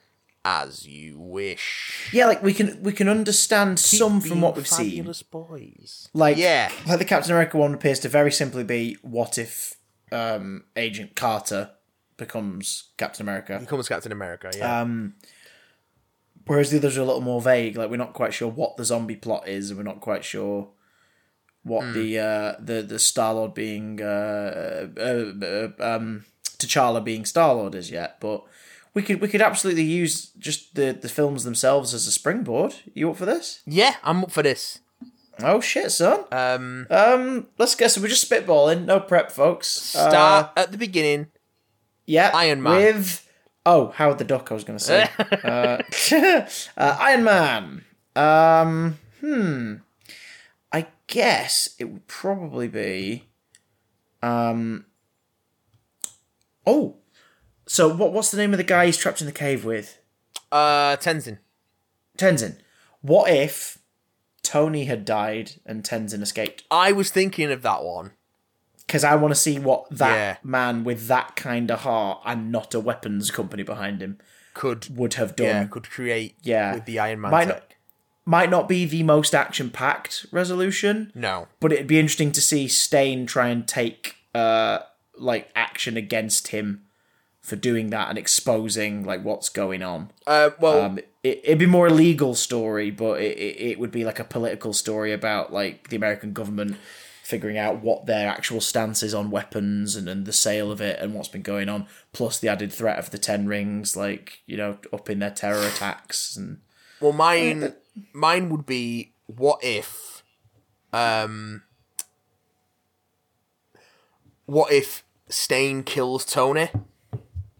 as 0.44 0.86
you 0.86 1.18
wish. 1.18 2.10
Yeah, 2.12 2.26
like 2.26 2.42
we 2.42 2.52
can 2.52 2.82
we 2.82 2.92
can 2.92 3.08
understand 3.08 3.80
some 3.80 4.20
from 4.20 4.40
what 4.42 4.54
we've 4.56 4.68
seen. 4.68 4.90
fabulous 4.90 5.22
boys. 5.22 6.08
Like 6.12 6.36
Yeah. 6.36 6.70
like 6.86 6.98
the 6.98 7.04
Captain 7.06 7.32
America 7.32 7.56
one 7.56 7.72
appears 7.74 7.98
to 8.00 8.08
very 8.08 8.30
simply 8.30 8.62
be 8.62 8.98
what 9.02 9.38
if 9.38 9.76
um, 10.12 10.64
Agent 10.76 11.16
Carter 11.16 11.70
becomes 12.18 12.90
Captain 12.98 13.24
America, 13.24 13.58
Becomes 13.58 13.88
Captain 13.88 14.12
America, 14.12 14.50
yeah. 14.56 14.82
Um, 14.82 15.14
whereas 16.46 16.70
the 16.70 16.78
others 16.78 16.96
are 16.98 17.02
a 17.02 17.04
little 17.04 17.20
more 17.20 17.40
vague. 17.42 17.76
Like 17.76 17.90
we're 17.90 17.96
not 17.96 18.12
quite 18.14 18.34
sure 18.34 18.48
what 18.48 18.76
the 18.76 18.84
zombie 18.84 19.16
plot 19.16 19.48
is, 19.48 19.70
and 19.70 19.78
we're 19.78 19.84
not 19.84 20.00
quite 20.00 20.24
sure 20.24 20.68
what 21.62 21.84
Hmm. 21.84 21.92
the 21.94 22.18
uh, 22.18 22.54
the 22.60 22.82
the 22.82 22.98
Star 22.98 23.34
Lord 23.34 23.54
being 23.54 24.00
uh, 24.02 24.88
uh, 24.98 25.32
uh, 25.42 25.68
um, 25.96 26.24
T'Challa 26.58 27.02
being 27.04 27.24
Star 27.24 27.54
Lord 27.54 27.74
is 27.74 27.90
yet, 27.90 28.18
but. 28.20 28.42
We 28.96 29.02
could 29.02 29.20
we 29.20 29.26
could 29.26 29.42
absolutely 29.42 29.82
use 29.82 30.26
just 30.38 30.76
the, 30.76 30.92
the 30.92 31.08
films 31.08 31.42
themselves 31.42 31.92
as 31.94 32.06
a 32.06 32.12
springboard. 32.12 32.76
You 32.94 33.10
up 33.10 33.16
for 33.16 33.26
this? 33.26 33.60
yeah, 33.66 33.96
I'm 34.04 34.22
up 34.22 34.30
for 34.30 34.40
this. 34.44 34.78
Oh 35.40 35.60
shit, 35.60 35.90
son. 35.90 36.20
Um, 36.30 36.86
Um, 36.90 37.48
let's 37.58 37.74
guess. 37.74 37.98
We're 37.98 38.06
just 38.06 38.30
spitballing. 38.30 38.84
No 38.84 39.00
prep, 39.00 39.32
folks. 39.32 39.66
start 39.66 40.52
Uh, 40.56 40.60
at 40.60 40.70
the 40.70 40.78
beginning. 40.78 41.26
yeah, 42.06 42.30
Iron 42.34 42.62
Man. 42.62 42.76
with 42.76 43.23
oh 43.66 43.88
Howard 43.96 44.18
the 44.18 44.24
Duck. 44.24 44.50
I 44.50 44.54
was 44.54 44.64
going 44.64 44.78
to 44.78 44.84
say 44.84 45.08
uh, 45.44 45.78
uh, 46.76 46.96
Iron 47.00 47.24
Man. 47.24 47.84
Um, 48.16 48.98
hmm. 49.20 49.74
I 50.72 50.86
guess 51.06 51.74
it 51.78 51.84
would 51.84 52.06
probably 52.06 52.68
be. 52.68 53.24
Um. 54.22 54.86
Oh, 56.66 56.96
so 57.66 57.94
what? 57.94 58.12
What's 58.12 58.30
the 58.30 58.38
name 58.38 58.52
of 58.52 58.58
the 58.58 58.64
guy 58.64 58.86
he's 58.86 58.96
trapped 58.96 59.20
in 59.20 59.26
the 59.26 59.32
cave 59.32 59.64
with? 59.64 59.98
Uh, 60.50 60.96
Tenzin. 60.96 61.38
Tenzin. 62.16 62.58
What 63.00 63.30
if 63.30 63.78
Tony 64.42 64.84
had 64.84 65.04
died 65.04 65.52
and 65.66 65.82
Tenzin 65.82 66.22
escaped? 66.22 66.64
I 66.70 66.92
was 66.92 67.10
thinking 67.10 67.50
of 67.50 67.62
that 67.62 67.84
one. 67.84 68.12
Because 68.86 69.04
I 69.04 69.14
want 69.14 69.32
to 69.32 69.40
see 69.40 69.58
what 69.58 69.86
that 69.90 70.14
Yeah. 70.14 70.36
man 70.42 70.84
with 70.84 71.06
that 71.08 71.36
kind 71.36 71.70
of 71.70 71.80
heart 71.80 72.20
and 72.26 72.52
not 72.52 72.74
a 72.74 72.80
weapons 72.80 73.30
company 73.30 73.62
behind 73.62 74.02
him 74.02 74.18
Could 74.52 74.94
would 74.96 75.14
have 75.14 75.34
yeah, 75.38 75.60
done. 75.60 75.68
could 75.68 75.88
create 75.90 76.36
Yeah. 76.42 76.74
with 76.74 76.84
the 76.84 76.98
Iron 76.98 77.20
Man 77.22 77.30
Might 77.30 77.44
tech. 77.46 77.54
not- 77.54 77.70
might 78.26 78.50
not 78.50 78.68
be 78.68 78.86
the 78.86 79.02
most 79.02 79.34
action 79.34 79.68
packed 79.70 80.24
resolution, 80.30 81.12
No. 81.14 81.48
but 81.60 81.72
it'd 81.72 81.86
be 81.86 81.98
interesting 81.98 82.32
to 82.32 82.40
see 82.40 82.68
Stane 82.68 83.26
try 83.26 83.48
and 83.48 83.66
take 83.68 84.16
uh 84.34 84.80
like 85.16 85.48
action 85.54 85.96
against 85.96 86.48
him 86.48 86.82
for 87.40 87.54
doing 87.56 87.90
that 87.90 88.08
and 88.08 88.18
exposing 88.18 89.04
like 89.04 89.22
what's 89.22 89.48
going 89.48 89.82
on. 89.82 90.10
Uh, 90.26 90.50
well, 90.58 90.80
Um, 90.82 90.98
it, 91.22 91.40
it'd 91.44 91.58
be 91.58 91.66
more 91.66 91.86
a 91.88 91.90
legal 91.90 92.34
story, 92.34 92.90
but 92.90 93.20
it, 93.20 93.36
it, 93.38 93.56
it 93.72 93.78
would 93.78 93.90
be 93.92 94.04
like 94.04 94.18
a 94.18 94.24
political 94.24 94.72
story 94.72 95.12
about 95.12 95.52
like 95.52 95.88
the 95.88 95.96
American 95.96 96.32
government 96.32 96.76
figuring 97.24 97.56
out 97.56 97.80
what 97.80 98.04
their 98.04 98.28
actual 98.28 98.60
stance 98.60 99.02
is 99.02 99.14
on 99.14 99.30
weapons 99.30 99.96
and, 99.96 100.08
and 100.10 100.26
the 100.26 100.32
sale 100.32 100.70
of 100.70 100.80
it 100.80 101.00
and 101.00 101.14
what's 101.14 101.28
been 101.28 101.42
going 101.42 101.70
on, 101.70 101.86
plus 102.12 102.38
the 102.38 102.48
added 102.48 102.70
threat 102.70 102.98
of 102.98 103.10
the 103.10 103.18
Ten 103.18 103.46
Rings, 103.46 103.96
like 103.96 104.42
you 104.46 104.56
know, 104.56 104.78
up 104.92 105.08
in 105.08 105.18
their 105.18 105.30
terror 105.30 105.66
attacks 105.66 106.36
and 106.36 106.58
well, 107.00 107.12
mine, 107.12 107.74
mine 108.12 108.50
would 108.50 108.66
be 108.66 109.12
what 109.26 109.64
if, 109.64 110.22
um, 110.92 111.62
what 114.44 114.70
if 114.70 115.02
Stane 115.28 115.82
kills 115.82 116.24
Tony 116.24 116.70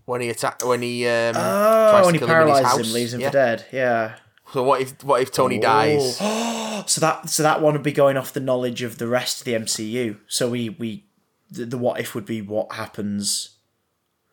when 0.05 0.21
he 0.21 0.29
attack 0.29 0.65
when 0.65 0.83
he 0.83 1.07
um 1.09 1.35
oh, 1.37 1.91
tries 1.91 2.03
to 2.03 2.07
when 2.07 2.15
he 2.15 2.19
kill 2.19 2.29
him 2.29 2.33
in 2.35 2.49
his 2.49 2.61
paralyzes 2.61 2.67
house? 2.67 2.87
him, 2.87 2.93
leaves 2.93 3.15
him 3.15 3.21
yeah. 3.21 3.29
for 3.29 3.33
dead. 3.33 3.67
Yeah. 3.73 4.15
So 4.55 4.63
what 4.63 4.81
if 4.81 5.03
what 5.03 5.21
if 5.21 5.33
Tony 5.33 5.59
dies? 5.59 6.19
Oh. 6.21 6.61
So 6.87 7.01
that 7.01 7.31
so 7.31 7.43
that 7.43 7.63
one 7.63 7.73
would 7.73 7.83
be 7.83 7.93
going 7.93 8.19
off 8.19 8.35
the 8.35 8.41
knowledge 8.41 8.83
of 8.83 8.99
the 8.99 9.07
rest 9.07 9.39
of 9.41 9.45
the 9.47 9.55
MCU. 9.55 10.19
So 10.27 10.51
we 10.51 10.69
we 10.69 11.07
the, 11.51 11.65
the 11.65 11.79
what 11.79 11.99
if 11.99 12.15
would 12.15 12.27
be 12.27 12.43
what 12.43 12.73
happens 12.73 13.57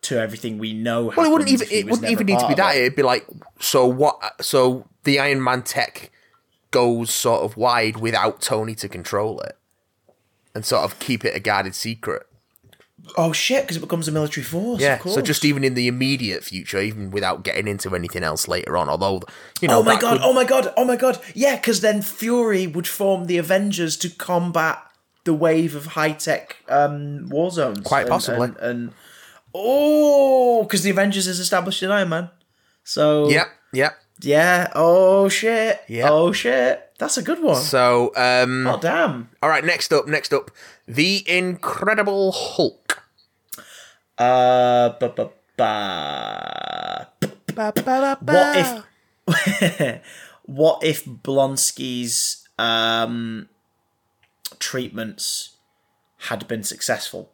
to 0.02 0.20
everything 0.20 0.58
we 0.58 0.74
know. 0.74 1.12
Well, 1.16 1.24
it 1.24 1.30
wouldn't 1.30 1.50
even 1.50 1.68
it 1.70 1.86
wouldn't 1.86 2.10
even 2.10 2.26
need 2.26 2.40
to 2.40 2.48
be 2.48 2.54
that. 2.54 2.76
it. 2.76 2.80
It'd 2.80 2.96
be 2.96 3.02
like 3.02 3.26
so 3.58 3.86
what? 3.86 4.44
So 4.44 4.86
the 5.04 5.18
Iron 5.18 5.42
Man 5.42 5.62
tech 5.62 6.10
goes 6.72 7.10
sort 7.10 7.40
of 7.40 7.56
wide 7.56 7.96
without 7.96 8.42
Tony 8.42 8.74
to 8.74 8.88
control 8.88 9.40
it, 9.40 9.56
and 10.54 10.66
sort 10.66 10.84
of 10.84 10.98
keep 10.98 11.24
it 11.24 11.34
a 11.34 11.40
guarded 11.40 11.74
secret. 11.74 12.26
Oh 13.16 13.32
shit! 13.32 13.64
Because 13.64 13.76
it 13.76 13.80
becomes 13.80 14.06
a 14.08 14.12
military 14.12 14.44
force. 14.44 14.80
Yeah. 14.80 14.94
Of 14.94 15.00
course. 15.00 15.14
So 15.16 15.22
just 15.22 15.44
even 15.44 15.64
in 15.64 15.74
the 15.74 15.88
immediate 15.88 16.44
future, 16.44 16.80
even 16.80 17.10
without 17.10 17.42
getting 17.42 17.66
into 17.66 17.94
anything 17.94 18.22
else 18.22 18.46
later 18.48 18.76
on, 18.76 18.88
although 18.88 19.22
you 19.60 19.68
know, 19.68 19.80
Oh 19.80 19.82
my 19.82 19.98
god! 19.98 20.18
could- 20.18 20.26
Oh 20.26 20.32
my 20.32 20.44
god! 20.44 20.72
Oh 20.76 20.84
my 20.84 20.96
god! 20.96 21.18
Yeah, 21.34 21.56
because 21.56 21.80
then 21.80 22.00
Fury 22.02 22.66
would 22.66 22.86
form 22.86 23.26
the 23.26 23.38
Avengers 23.38 23.96
to 23.98 24.08
combat 24.08 24.82
the 25.24 25.34
wave 25.34 25.74
of 25.74 25.86
high 25.86 26.12
tech 26.12 26.56
um, 26.68 27.28
war 27.28 27.50
zones. 27.50 27.80
Quite 27.80 28.02
And- 28.02 28.10
possibly. 28.10 28.48
And, 28.48 28.56
and 28.58 28.92
oh, 29.54 30.62
because 30.62 30.82
the 30.82 30.90
Avengers 30.90 31.26
is 31.26 31.38
established 31.40 31.82
in 31.82 31.90
Iron 31.90 32.08
Man. 32.08 32.30
So 32.84 33.28
Yep. 33.28 33.46
Yep. 33.72 33.92
yeah. 34.20 34.68
Oh 34.74 35.28
shit. 35.28 35.80
Yeah. 35.88 36.08
Oh 36.10 36.32
shit. 36.32 36.88
That's 37.02 37.18
a 37.18 37.22
good 37.22 37.42
one. 37.42 37.56
So 37.56 38.12
um, 38.14 38.64
oh 38.64 38.78
damn. 38.78 39.28
all 39.42 39.48
right. 39.48 39.64
Next 39.64 39.92
up. 39.92 40.06
Next 40.06 40.32
up, 40.32 40.52
the 40.86 41.28
Incredible 41.28 42.30
Hulk. 42.30 43.02
Uh, 44.16 44.90
ba, 45.00 45.08
ba, 45.08 45.30
ba. 45.56 47.08
What 48.24 48.84
if 49.26 50.02
what 50.44 50.84
if 50.84 51.04
Blonsky's 51.04 52.46
um, 52.56 53.48
treatments 54.60 55.56
had 56.28 56.46
been 56.46 56.62
successful? 56.62 57.32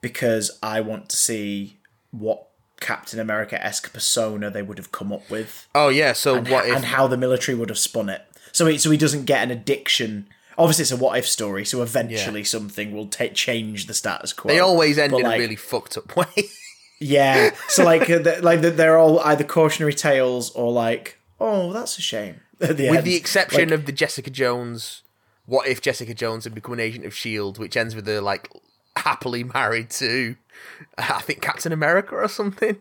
Because 0.00 0.58
I 0.62 0.80
want 0.80 1.10
to 1.10 1.18
see 1.18 1.80
what 2.12 2.48
Captain 2.80 3.20
America 3.20 3.62
esque 3.62 3.92
persona 3.92 4.48
they 4.50 4.62
would 4.62 4.78
have 4.78 4.90
come 4.90 5.12
up 5.12 5.28
with, 5.30 5.68
Oh 5.74 5.90
yeah. 5.90 6.14
So 6.14 6.36
and, 6.36 6.48
what 6.48 6.66
if? 6.66 6.74
and 6.76 6.86
how 6.86 7.06
the 7.06 7.18
military 7.18 7.58
would 7.58 7.68
have 7.68 7.78
spun 7.78 8.08
it. 8.08 8.22
So 8.56 8.64
he, 8.64 8.78
so 8.78 8.90
he 8.90 8.96
doesn't 8.96 9.26
get 9.26 9.42
an 9.42 9.50
addiction. 9.50 10.28
Obviously, 10.56 10.84
it's 10.84 10.90
a 10.92 10.96
what 10.96 11.18
if 11.18 11.28
story, 11.28 11.66
so 11.66 11.82
eventually 11.82 12.42
something 12.42 12.94
will 12.94 13.06
ta 13.06 13.26
change 13.26 13.86
the 13.86 13.92
status 13.92 14.32
quo. 14.32 14.48
they 14.48 14.60
always 14.60 14.96
end 14.96 15.10
But, 15.10 15.18
in 15.18 15.24
like, 15.24 15.38
a 15.38 15.42
really 15.42 15.56
fucked 15.56 15.98
up 15.98 16.16
way. 16.16 16.24
yeah. 16.98 17.50
So 17.68 17.84
like, 17.84 18.08
uh, 18.08 18.20
like 18.40 18.62
they're 18.62 18.96
all 18.96 19.20
either 19.20 19.44
cautionary 19.44 19.92
tales 19.92 20.50
or 20.52 20.72
like, 20.72 21.18
oh, 21.38 21.70
that's 21.74 21.98
a 21.98 22.02
shame. 22.02 22.40
The 22.58 22.68
With 22.68 22.80
end. 22.80 23.04
the 23.06 23.16
exception 23.16 23.68
Like, 23.68 23.78
of 23.80 23.84
the 23.84 23.92
Jessica 23.92 24.30
Jones, 24.30 25.02
what 25.44 25.68
if 25.68 25.82
Jessica 25.82 26.14
Jones 26.14 26.44
had 26.44 26.54
become 26.54 26.72
an 26.72 26.80
agent 26.80 27.04
of 27.04 27.14
Shield, 27.14 27.58
which 27.58 27.76
ends 27.76 27.94
with 27.94 28.06
her 28.06 28.22
like 28.22 28.48
happily 28.96 29.44
married 29.44 29.90
to, 29.90 30.36
I 30.96 31.20
think 31.20 31.42
Captain 31.42 31.72
America 31.72 32.14
or 32.14 32.28
something. 32.28 32.78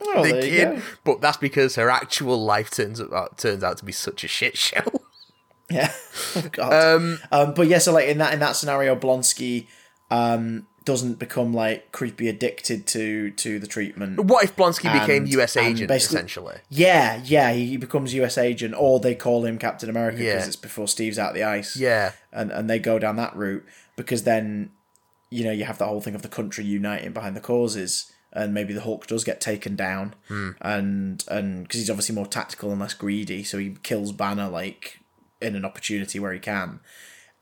Oh, 0.00 0.22
the 0.22 0.40
kid, 0.40 0.82
but 1.04 1.20
that's 1.20 1.36
because 1.36 1.76
her 1.76 1.90
actual 1.90 2.42
life 2.42 2.70
turns 2.70 3.00
out 3.00 3.38
turns 3.38 3.62
out 3.64 3.78
to 3.78 3.84
be 3.84 3.92
such 3.92 4.24
a 4.24 4.28
shit 4.28 4.56
show. 4.56 4.82
Yeah. 5.70 5.92
Oh, 6.34 6.48
God. 6.50 6.72
Um, 6.72 7.18
um, 7.30 7.52
but 7.52 7.66
yeah, 7.66 7.76
so 7.76 7.92
like 7.92 8.08
in 8.08 8.16
that 8.18 8.32
in 8.32 8.40
that 8.40 8.56
scenario, 8.56 8.96
Blonsky 8.96 9.66
um, 10.10 10.66
doesn't 10.86 11.18
become 11.18 11.52
like 11.52 11.92
creepy 11.92 12.26
addicted 12.26 12.86
to 12.86 13.32
to 13.32 13.58
the 13.58 13.66
treatment. 13.66 14.18
What 14.24 14.44
if 14.44 14.56
Blonsky 14.56 14.90
became 14.90 15.26
U.S. 15.26 15.58
agent 15.58 15.90
essentially? 15.90 16.56
Yeah, 16.70 17.20
yeah, 17.22 17.52
he 17.52 17.76
becomes 17.76 18.14
U.S. 18.14 18.38
agent, 18.38 18.76
or 18.78 18.98
they 18.98 19.14
call 19.14 19.44
him 19.44 19.58
Captain 19.58 19.90
America 19.90 20.16
because 20.16 20.42
Yeah. 20.42 20.46
it's 20.46 20.56
before 20.56 20.88
Steve's 20.88 21.18
out 21.18 21.28
of 21.30 21.34
the 21.34 21.42
ice. 21.44 21.76
Yeah, 21.76 22.12
and 22.32 22.50
and 22.50 22.70
they 22.70 22.78
go 22.78 22.98
down 22.98 23.16
that 23.16 23.36
route 23.36 23.66
because 23.94 24.22
then 24.22 24.70
you 25.28 25.44
know 25.44 25.52
you 25.52 25.64
have 25.66 25.76
the 25.76 25.86
whole 25.86 26.00
thing 26.00 26.14
of 26.14 26.22
the 26.22 26.28
country 26.28 26.64
uniting 26.64 27.12
behind 27.12 27.36
the 27.36 27.40
causes 27.42 28.10
and 28.32 28.52
maybe 28.54 28.72
the 28.72 28.82
Hulk 28.82 29.06
does 29.06 29.24
get 29.24 29.40
taken 29.40 29.76
down. 29.76 30.14
And 30.60 31.24
and 31.28 31.62
because 31.62 31.80
he's 31.80 31.90
obviously 31.90 32.14
more 32.14 32.26
tactical 32.26 32.70
and 32.70 32.80
less 32.80 32.94
greedy 32.94 33.42
so 33.44 33.58
he 33.58 33.76
kills 33.82 34.12
Banner 34.12 34.48
like 34.48 35.00
in 35.40 35.56
an 35.56 35.64
opportunity 35.64 36.18
where 36.18 36.32
he 36.32 36.38
can. 36.38 36.80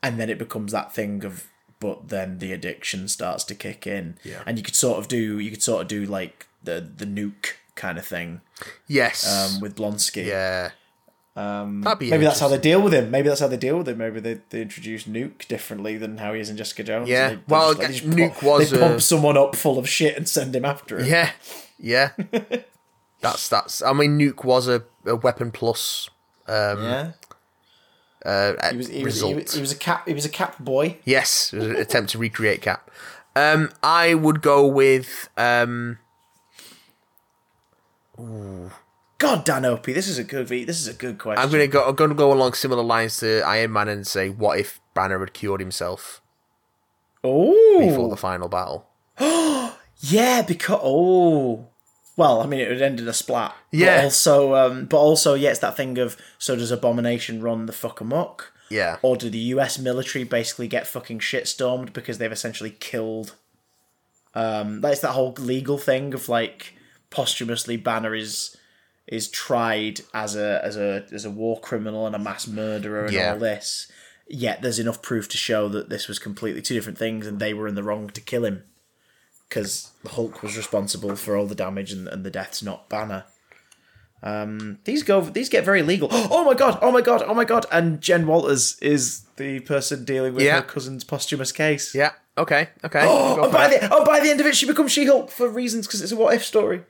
And 0.01 0.19
then 0.19 0.29
it 0.29 0.37
becomes 0.37 0.71
that 0.71 0.93
thing 0.93 1.25
of 1.25 1.47
but 1.79 2.09
then 2.09 2.39
the 2.39 2.53
addiction 2.53 3.07
starts 3.07 3.43
to 3.45 3.55
kick 3.55 3.85
in. 3.85 4.17
Yeah. 4.23 4.41
and 4.45 4.57
you 4.57 4.63
could 4.63 4.75
sort 4.75 4.99
of 4.99 5.07
do 5.07 5.39
you 5.39 5.51
could 5.51 5.63
sort 5.63 5.81
of 5.83 5.87
do 5.87 6.05
like 6.05 6.47
the 6.63 6.89
the 6.95 7.05
nuke 7.05 7.53
kind 7.75 7.97
of 7.97 8.05
thing. 8.05 8.41
Yes, 8.87 9.25
um, 9.25 9.61
with 9.61 9.75
Blonsky. 9.75 10.25
Yeah. 10.25 10.71
Um, 11.37 11.81
That'd 11.81 11.99
be 11.99 12.09
Maybe 12.09 12.23
that's 12.25 12.39
how 12.39 12.47
they 12.47 12.57
deal 12.57 12.81
with 12.81 12.93
him. 12.93 13.11
Maybe 13.11 13.29
that's 13.29 13.41
how 13.41 13.47
they 13.47 13.57
deal 13.57 13.77
with 13.77 13.87
him. 13.87 13.99
Maybe 13.99 14.19
they, 14.19 14.39
they 14.49 14.63
introduce 14.63 15.03
Nuke 15.03 15.47
differently 15.47 15.95
than 15.95 16.17
how 16.17 16.33
he 16.33 16.39
is 16.39 16.49
in 16.49 16.57
Jessica 16.57 16.83
Jones. 16.83 17.07
Yeah. 17.07 17.29
They- 17.29 17.35
they 17.35 17.41
Well, 17.47 17.75
just, 17.75 18.03
like, 18.03 18.15
they 18.15 18.21
Nuke 18.23 18.31
pump, 18.33 18.43
was, 18.43 18.71
they 18.71 18.79
pump 18.79 18.95
uh, 18.95 18.99
someone 18.99 19.37
up 19.37 19.55
full 19.55 19.77
of 19.77 19.87
shit 19.87 20.17
and 20.17 20.27
send 20.27 20.55
him 20.55 20.65
after 20.65 20.97
him. 20.97 21.05
Yeah, 21.05 21.31
yeah. 21.77 22.09
that's 23.21 23.47
that's. 23.49 23.83
I 23.83 23.93
mean, 23.93 24.17
Nuke 24.17 24.43
was 24.43 24.67
a, 24.67 24.83
a 25.05 25.15
weapon 25.15 25.51
plus 25.51 26.09
yeah. 26.49 27.11
uh, 28.25 28.53
He 28.71 28.77
was 28.77 28.87
he 28.87 29.03
was, 29.03 29.13
result. 29.13 29.29
he 29.29 29.35
was 29.35 29.53
he 29.53 29.61
was 29.61 29.71
a 29.71 29.75
cap 29.77 30.07
he 30.07 30.13
was 30.15 30.25
a 30.25 30.29
cap 30.29 30.57
boy. 30.57 30.97
Yes, 31.05 31.53
it 31.53 31.57
was 31.59 31.67
an 31.67 31.75
attempt 31.75 32.11
to 32.11 32.17
recreate 32.17 32.61
Cap. 32.63 32.89
Um, 33.35 33.69
I 33.83 34.15
would 34.15 34.41
go 34.41 34.65
with 34.65 35.29
um, 35.37 35.99
God, 39.19 39.45
Dan 39.45 39.65
Opie, 39.65 39.93
this 39.93 40.07
is 40.07 40.19
a 40.19 40.23
good 40.23 40.47
this 40.47 40.79
is 40.79 40.87
a 40.87 40.93
good 40.93 41.17
question. 41.17 41.43
I'm 41.43 41.51
gonna 41.51 41.67
go. 41.67 41.87
I'm 41.87 41.95
gonna 41.95 42.13
go 42.13 42.31
along 42.31 42.53
similar 42.53 42.83
lines 42.83 43.17
to 43.17 43.41
Iron 43.41 43.73
Man 43.73 43.87
and 43.87 44.05
say, 44.05 44.29
what 44.29 44.59
if 44.59 44.79
Banner 44.93 45.19
had 45.19 45.33
cured 45.33 45.59
himself 45.59 46.21
Oh, 47.23 47.79
before 47.79 48.09
the 48.09 48.17
final 48.17 48.47
battle? 48.47 48.87
yeah, 49.99 50.43
because 50.43 50.79
oh 50.83 51.67
well, 52.15 52.41
I 52.41 52.45
mean 52.45 52.59
it 52.59 52.69
would 52.69 52.81
end 52.81 52.99
in 52.99 53.07
a 53.07 53.13
splat. 53.13 53.55
Yeah. 53.71 53.97
But 53.97 54.03
also, 54.05 54.55
um, 54.55 54.85
but 54.85 54.97
also, 54.97 55.33
yeah, 55.33 55.49
it's 55.49 55.59
that 55.59 55.77
thing 55.77 55.97
of 55.97 56.17
so 56.37 56.55
does 56.55 56.71
Abomination 56.71 57.41
run 57.41 57.65
the 57.65 57.73
fuck 57.73 58.01
amok? 58.01 58.53
Yeah, 58.69 58.97
or 59.01 59.15
do 59.15 59.29
the 59.29 59.37
US 59.37 59.79
military 59.79 60.25
basically 60.25 60.67
get 60.67 60.85
fucking 60.85 61.19
shitstormed 61.19 61.93
because 61.93 62.17
they've 62.17 62.31
essentially 62.31 62.71
killed 62.71 63.35
um 64.35 64.81
that's 64.81 64.99
that 64.99 65.11
whole 65.11 65.33
legal 65.39 65.77
thing 65.77 66.13
of 66.13 66.27
like 66.27 66.73
posthumously 67.09 67.77
Banner 67.77 68.13
is 68.13 68.56
is 69.07 69.29
tried 69.29 70.01
as 70.13 70.35
a 70.35 70.59
as 70.63 70.75
a 70.77 71.05
as 71.11 71.23
a 71.25 71.29
war 71.31 71.59
criminal 71.59 72.05
and 72.05 72.15
a 72.15 72.19
mass 72.19 72.47
murderer 72.47 73.05
and 73.05 73.13
Yeah. 73.13 73.33
all 73.33 73.39
this. 73.39 73.89
Yet 74.27 74.61
there's 74.61 74.79
enough 74.79 75.01
proof 75.01 75.29
to 75.29 75.37
show 75.37 75.69
that 75.69 75.87
this 75.89 76.07
was 76.09 76.19
completely 76.19 76.61
two 76.61 76.73
different 76.73 76.97
things 76.97 77.25
and 77.25 77.39
they 77.39 77.53
were 77.53 77.67
in 77.67 77.75
the 77.75 77.83
wrong 77.83 78.09
to 78.09 78.19
kill 78.21 78.43
him. 78.43 78.63
Because 79.47 79.91
the 80.03 80.09
Hulk 80.09 80.43
was 80.43 80.57
responsible 80.57 81.15
for 81.15 81.37
all 81.37 81.45
the 81.45 81.55
damage 81.55 81.93
and, 81.93 82.07
and 82.09 82.25
the 82.25 82.29
deaths, 82.29 82.61
not 82.61 82.89
Banner. 82.89 83.23
Um, 84.21 84.79
these 84.83 85.03
go 85.03 85.21
these 85.21 85.47
get 85.47 85.63
very 85.63 85.83
legal. 85.83 86.09
Oh 86.11 86.43
my 86.43 86.53
god! 86.55 86.79
Oh 86.81 86.91
my 86.91 87.01
god! 87.01 87.23
Oh 87.25 87.33
my 87.33 87.45
god! 87.45 87.65
And 87.71 88.01
Jen 88.01 88.27
Walters 88.27 88.77
is 88.81 89.21
the 89.37 89.59
person 89.61 90.03
dealing 90.03 90.33
with 90.33 90.43
Yeah. 90.43 90.55
her 90.57 90.61
cousin's 90.63 91.03
posthumous 91.05 91.51
case. 91.53 91.95
yeah. 91.95 92.11
Okay, 92.37 92.69
okay. 92.83 93.01
Oh, 93.07 93.43
and 93.43 93.51
by 93.53 93.67
that. 93.69 93.81
the 93.81 93.89
oh, 93.95 94.03
by 94.03 94.19
the 94.19 94.29
end 94.29 94.41
of 94.41 94.47
it, 94.47 94.55
she 94.55 94.65
becomes 94.67 94.91
She 94.91 95.05
Hulk 95.05 95.29
for 95.31 95.47
reasons 95.47 95.87
because 95.87 96.01
it's 96.01 96.11
a 96.11 96.15
what 96.17 96.33
if 96.35 96.43
story. 96.43 96.81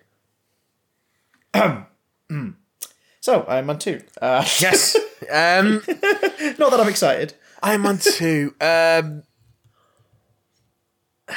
Mm. 2.30 2.56
so 3.22 3.44
Iron 3.44 3.66
Man 3.66 3.80
two. 3.80 4.02
Uh, 4.22 4.46
yes. 4.60 4.96
Um, 5.32 5.82
not 6.58 6.72
that 6.72 6.80
I'm 6.80 6.90
excited. 6.90 7.34
Iron 7.64 7.82
Man 7.82 7.98
two. 7.98 8.54
Um, 8.60 9.24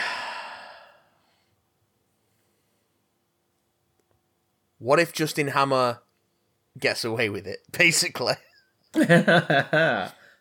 what 4.78 4.98
if 4.98 5.12
Justin 5.12 5.48
Hammer 5.48 6.00
gets 6.78 7.04
away 7.04 7.28
with 7.28 7.46
it? 7.46 7.60
Basically, 7.76 8.34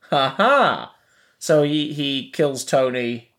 Haha. 0.09 0.89
So 1.37 1.63
he 1.63 1.93
he 1.93 2.31
kills 2.31 2.65
Tony. 2.65 3.31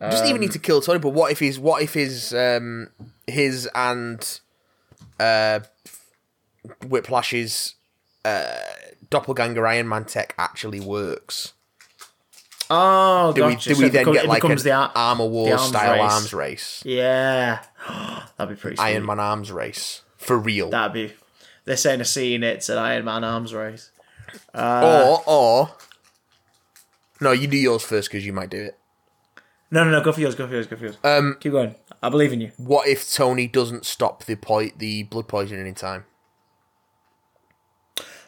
doesn't 0.00 0.28
even 0.28 0.40
need 0.40 0.52
to 0.52 0.58
kill 0.58 0.80
Tony, 0.80 0.98
but 0.98 1.10
what 1.10 1.30
if 1.32 1.38
his 1.40 1.58
what 1.58 1.82
if 1.82 1.94
his 1.94 2.32
um 2.32 2.88
his 3.26 3.68
and 3.74 4.40
uh 5.20 5.60
Whiplash's 6.86 7.74
uh 8.24 8.46
doppelganger 9.10 9.66
Iron 9.66 9.88
Man 9.88 10.04
tech 10.04 10.34
actually 10.38 10.80
works? 10.80 11.52
Oh, 12.70 13.32
Do 13.34 13.44
we 13.46 13.54
gotcha. 13.54 13.68
do 13.70 13.74
So 13.74 13.82
we 13.82 13.88
then 13.90 14.00
becomes- 14.04 14.16
get 14.16 14.26
like 14.28 14.44
an 14.44 14.56
the 14.56 14.72
ar- 14.72 14.92
armor 14.94 15.24
the 15.24 15.30
war 15.30 15.50
arms 15.52 15.68
style 15.68 15.92
race. 15.92 16.12
arms 16.12 16.32
race? 16.34 16.82
Yeah, 16.86 17.62
that'd 18.38 18.56
be 18.56 18.60
pretty. 18.60 18.76
Sweet. 18.76 18.84
Iron 18.84 19.04
Man 19.06 19.20
arms 19.20 19.52
race 19.52 20.02
for 20.16 20.38
real. 20.38 20.70
That'd 20.70 20.92
be. 20.94 21.12
They're 21.64 21.76
saying 21.76 22.00
a 22.00 22.04
scene. 22.04 22.42
It's 22.42 22.68
an 22.68 22.78
Iron 22.78 23.04
Man 23.04 23.24
arms 23.24 23.52
race. 23.54 23.90
Uh, 24.54 25.04
or 25.06 25.22
or 25.26 25.70
no, 27.20 27.32
you 27.32 27.46
do 27.46 27.56
yours 27.58 27.82
first 27.82 28.08
because 28.10 28.24
you 28.24 28.32
might 28.32 28.50
do 28.50 28.62
it. 28.62 28.78
No, 29.70 29.84
no, 29.84 29.90
no. 29.90 30.00
Go 30.02 30.12
for 30.12 30.20
yours. 30.20 30.34
Go 30.34 30.46
for 30.46 30.54
yours. 30.54 30.66
Go 30.66 30.76
for 30.76 30.84
yours. 30.84 30.96
Um, 31.04 31.36
Keep 31.40 31.52
going. 31.52 31.74
I 32.02 32.08
believe 32.08 32.32
in 32.32 32.40
you. 32.40 32.50
what 32.56 32.88
if 32.88 33.12
Tony 33.12 33.46
doesn't 33.46 33.84
stop 33.84 34.24
the 34.24 34.34
po- 34.36 34.70
the 34.76 35.02
blood 35.04 35.28
poisoning 35.28 35.66
in 35.66 35.74
time? 35.74 36.04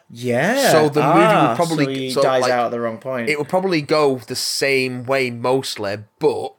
Yeah. 0.09 0.71
So 0.71 0.89
the 0.89 1.01
movie 1.01 1.17
would 1.17 1.25
Ah, 1.25 1.53
probably- 1.55 1.85
so 1.85 1.89
he 1.91 2.09
so, 2.11 2.21
dies 2.21 2.41
like, 2.43 2.51
out 2.51 2.65
at 2.65 2.71
the 2.71 2.79
wrong 2.79 2.97
point. 2.99 3.29
It 3.29 3.37
would 3.39 3.49
probably 3.49 3.81
go 3.81 4.17
the 4.17 4.35
same 4.35 5.05
way 5.05 5.31
mostly, 5.31 5.97
but 6.19 6.53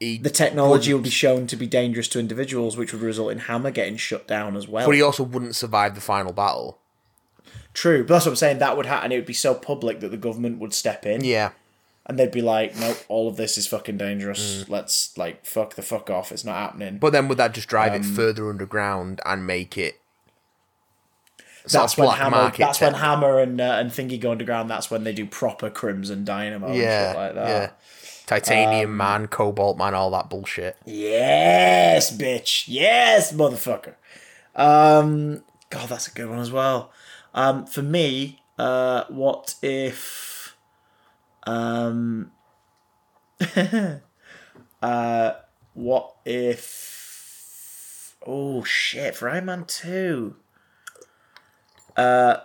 he, 0.00 0.18
the 0.18 0.30
technology 0.30 0.94
would 0.94 1.02
be 1.02 1.10
shown 1.10 1.46
to 1.48 1.56
be 1.56 1.66
dangerous 1.66 2.06
to 2.08 2.20
individuals, 2.20 2.76
which 2.76 2.92
would 2.92 3.02
result 3.02 3.32
in 3.32 3.38
Hammer 3.40 3.70
getting 3.72 3.96
shut 3.96 4.28
down 4.28 4.56
as 4.56 4.68
well. 4.68 4.86
but 4.86 4.94
he 4.94 5.02
also 5.02 5.24
wouldn't 5.24 5.56
survive 5.56 5.94
the 5.96 6.00
final 6.00 6.32
battle. 6.32 6.78
True, 7.74 8.04
but 8.04 8.14
that's 8.14 8.26
what 8.26 8.32
I'm 8.32 8.36
saying. 8.36 8.58
That 8.58 8.76
would 8.76 8.86
happen. 8.86 9.10
It 9.12 9.16
would 9.16 9.26
be 9.26 9.32
so 9.34 9.54
public 9.54 10.00
that 10.00 10.10
the 10.10 10.16
government 10.16 10.58
would 10.60 10.72
step 10.74 11.04
in, 11.04 11.24
Yeah, 11.24 11.50
and 12.06 12.18
they'd 12.18 12.30
be 12.30 12.42
like, 12.42 12.76
"Nope, 12.76 12.96
all 13.08 13.28
of 13.28 13.36
this 13.36 13.58
is 13.58 13.66
fucking 13.66 13.98
dangerous. 13.98 14.68
Let's 14.68 15.16
like 15.18 15.44
fuck 15.44 15.74
the 15.74 15.82
fuck 15.82 16.10
off. 16.10 16.30
It's 16.32 16.44
not 16.44 16.56
happening." 16.56 16.98
but 16.98 17.12
then 17.12 17.26
would 17.28 17.38
that 17.38 17.52
just 17.52 17.68
drive 17.68 17.92
Um, 17.92 18.00
it 18.00 18.04
further 18.04 18.48
underground 18.48 19.20
and 19.26 19.46
make 19.46 19.76
it? 19.76 19.97
That's 21.72 21.96
when 21.96 22.08
Hammer. 22.10 22.52
That's 22.56 22.80
when? 22.80 22.94
Hammer 22.94 23.38
and 23.40 23.60
uh, 23.60 23.76
and 23.80 23.90
Thingy 23.90 24.20
go 24.20 24.30
underground. 24.32 24.70
That's 24.70 24.90
when 24.90 25.04
they 25.04 25.12
do 25.12 25.26
proper 25.26 25.70
Crimson 25.70 26.24
Dynamo 26.24 26.72
Yeah, 26.72 27.08
and 27.08 27.16
shit 27.16 27.16
like 27.16 27.34
that. 27.34 27.48
yeah. 27.48 27.70
Titanium 28.26 28.90
Um, 28.90 28.96
man, 28.98 29.26
Cobalt 29.28 29.78
man, 29.78 29.94
all 29.94 30.10
that 30.10 30.28
bullshit. 30.28 30.76
Yes, 30.84 32.14
bitch. 32.14 32.64
Yes, 32.68 33.32
motherfucker. 33.32 33.94
Um, 34.54 35.42
God, 35.70 35.88
that's 35.88 36.08
a 36.08 36.10
good 36.12 36.28
one 36.28 36.38
as 36.40 36.50
well. 36.52 36.92
Um, 37.34 37.64
for 37.64 37.80
me, 37.82 38.42
uh, 38.58 39.04
what 39.08 39.54
if, 39.62 40.56
um, 41.44 42.32
uh, 44.82 45.32
what 45.74 46.14
if? 46.24 48.16
Oh 48.26 48.64
shit! 48.64 49.14
For 49.16 49.28
Iron 49.30 49.46
Man 49.46 49.64
two. 49.64 50.36
Uh, 51.98 52.36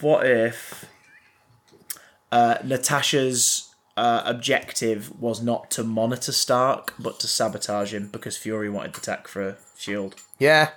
what 0.00 0.26
if? 0.26 0.84
Uh, 2.30 2.58
Natasha's 2.64 3.74
uh, 3.96 4.22
objective 4.24 5.18
was 5.20 5.42
not 5.42 5.70
to 5.72 5.82
monitor 5.82 6.30
Stark, 6.32 6.94
but 6.98 7.18
to 7.20 7.26
sabotage 7.26 7.92
him 7.92 8.08
because 8.12 8.36
Fury 8.36 8.70
wanted 8.70 8.94
the 8.94 9.00
tech 9.00 9.26
for 9.26 9.56
Shield. 9.76 10.14
Yeah, 10.38 10.70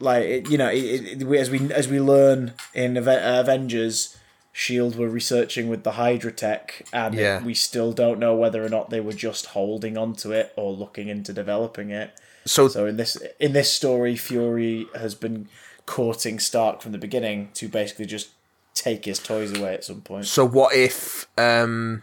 Like 0.00 0.24
it, 0.24 0.50
you 0.50 0.56
know, 0.58 0.68
it, 0.70 0.76
it, 0.82 1.22
it- 1.22 1.38
as 1.38 1.50
we 1.50 1.72
as 1.72 1.88
we 1.88 2.00
learn 2.00 2.54
in 2.72 2.96
uh, 2.96 3.20
Avengers, 3.40 4.16
Shield 4.52 4.96
were 4.96 5.08
researching 5.08 5.68
with 5.68 5.82
the 5.84 5.92
Hydra 5.92 6.32
tech, 6.32 6.86
and 6.92 7.14
Yeah. 7.14 7.42
we 7.44 7.54
still 7.54 7.92
don't 7.92 8.18
know 8.20 8.34
whether 8.34 8.64
or 8.64 8.68
not 8.68 8.90
they 8.90 9.00
were 9.00 9.12
just 9.12 9.46
holding 9.46 9.98
onto 9.98 10.30
it 10.32 10.52
or 10.56 10.72
looking 10.72 11.08
into 11.08 11.32
developing 11.32 11.90
it. 11.90 12.12
so, 12.46 12.68
So 12.68 12.86
in 12.86 12.96
this 12.96 13.16
in 13.40 13.52
this 13.52 13.72
story, 13.72 14.16
Fury 14.16 14.86
has 14.94 15.14
been 15.14 15.48
courting 15.86 16.38
Stark 16.38 16.80
from 16.80 16.92
the 16.92 16.98
beginning 16.98 17.50
to 17.54 17.68
basically 17.68 18.06
just 18.06 18.30
take 18.74 19.04
his 19.04 19.18
toys 19.18 19.56
away 19.56 19.74
at 19.74 19.84
some 19.84 20.00
point. 20.00 20.26
so 20.26 20.44
what 20.46 20.74
if, 20.74 21.26
um, 21.38 22.02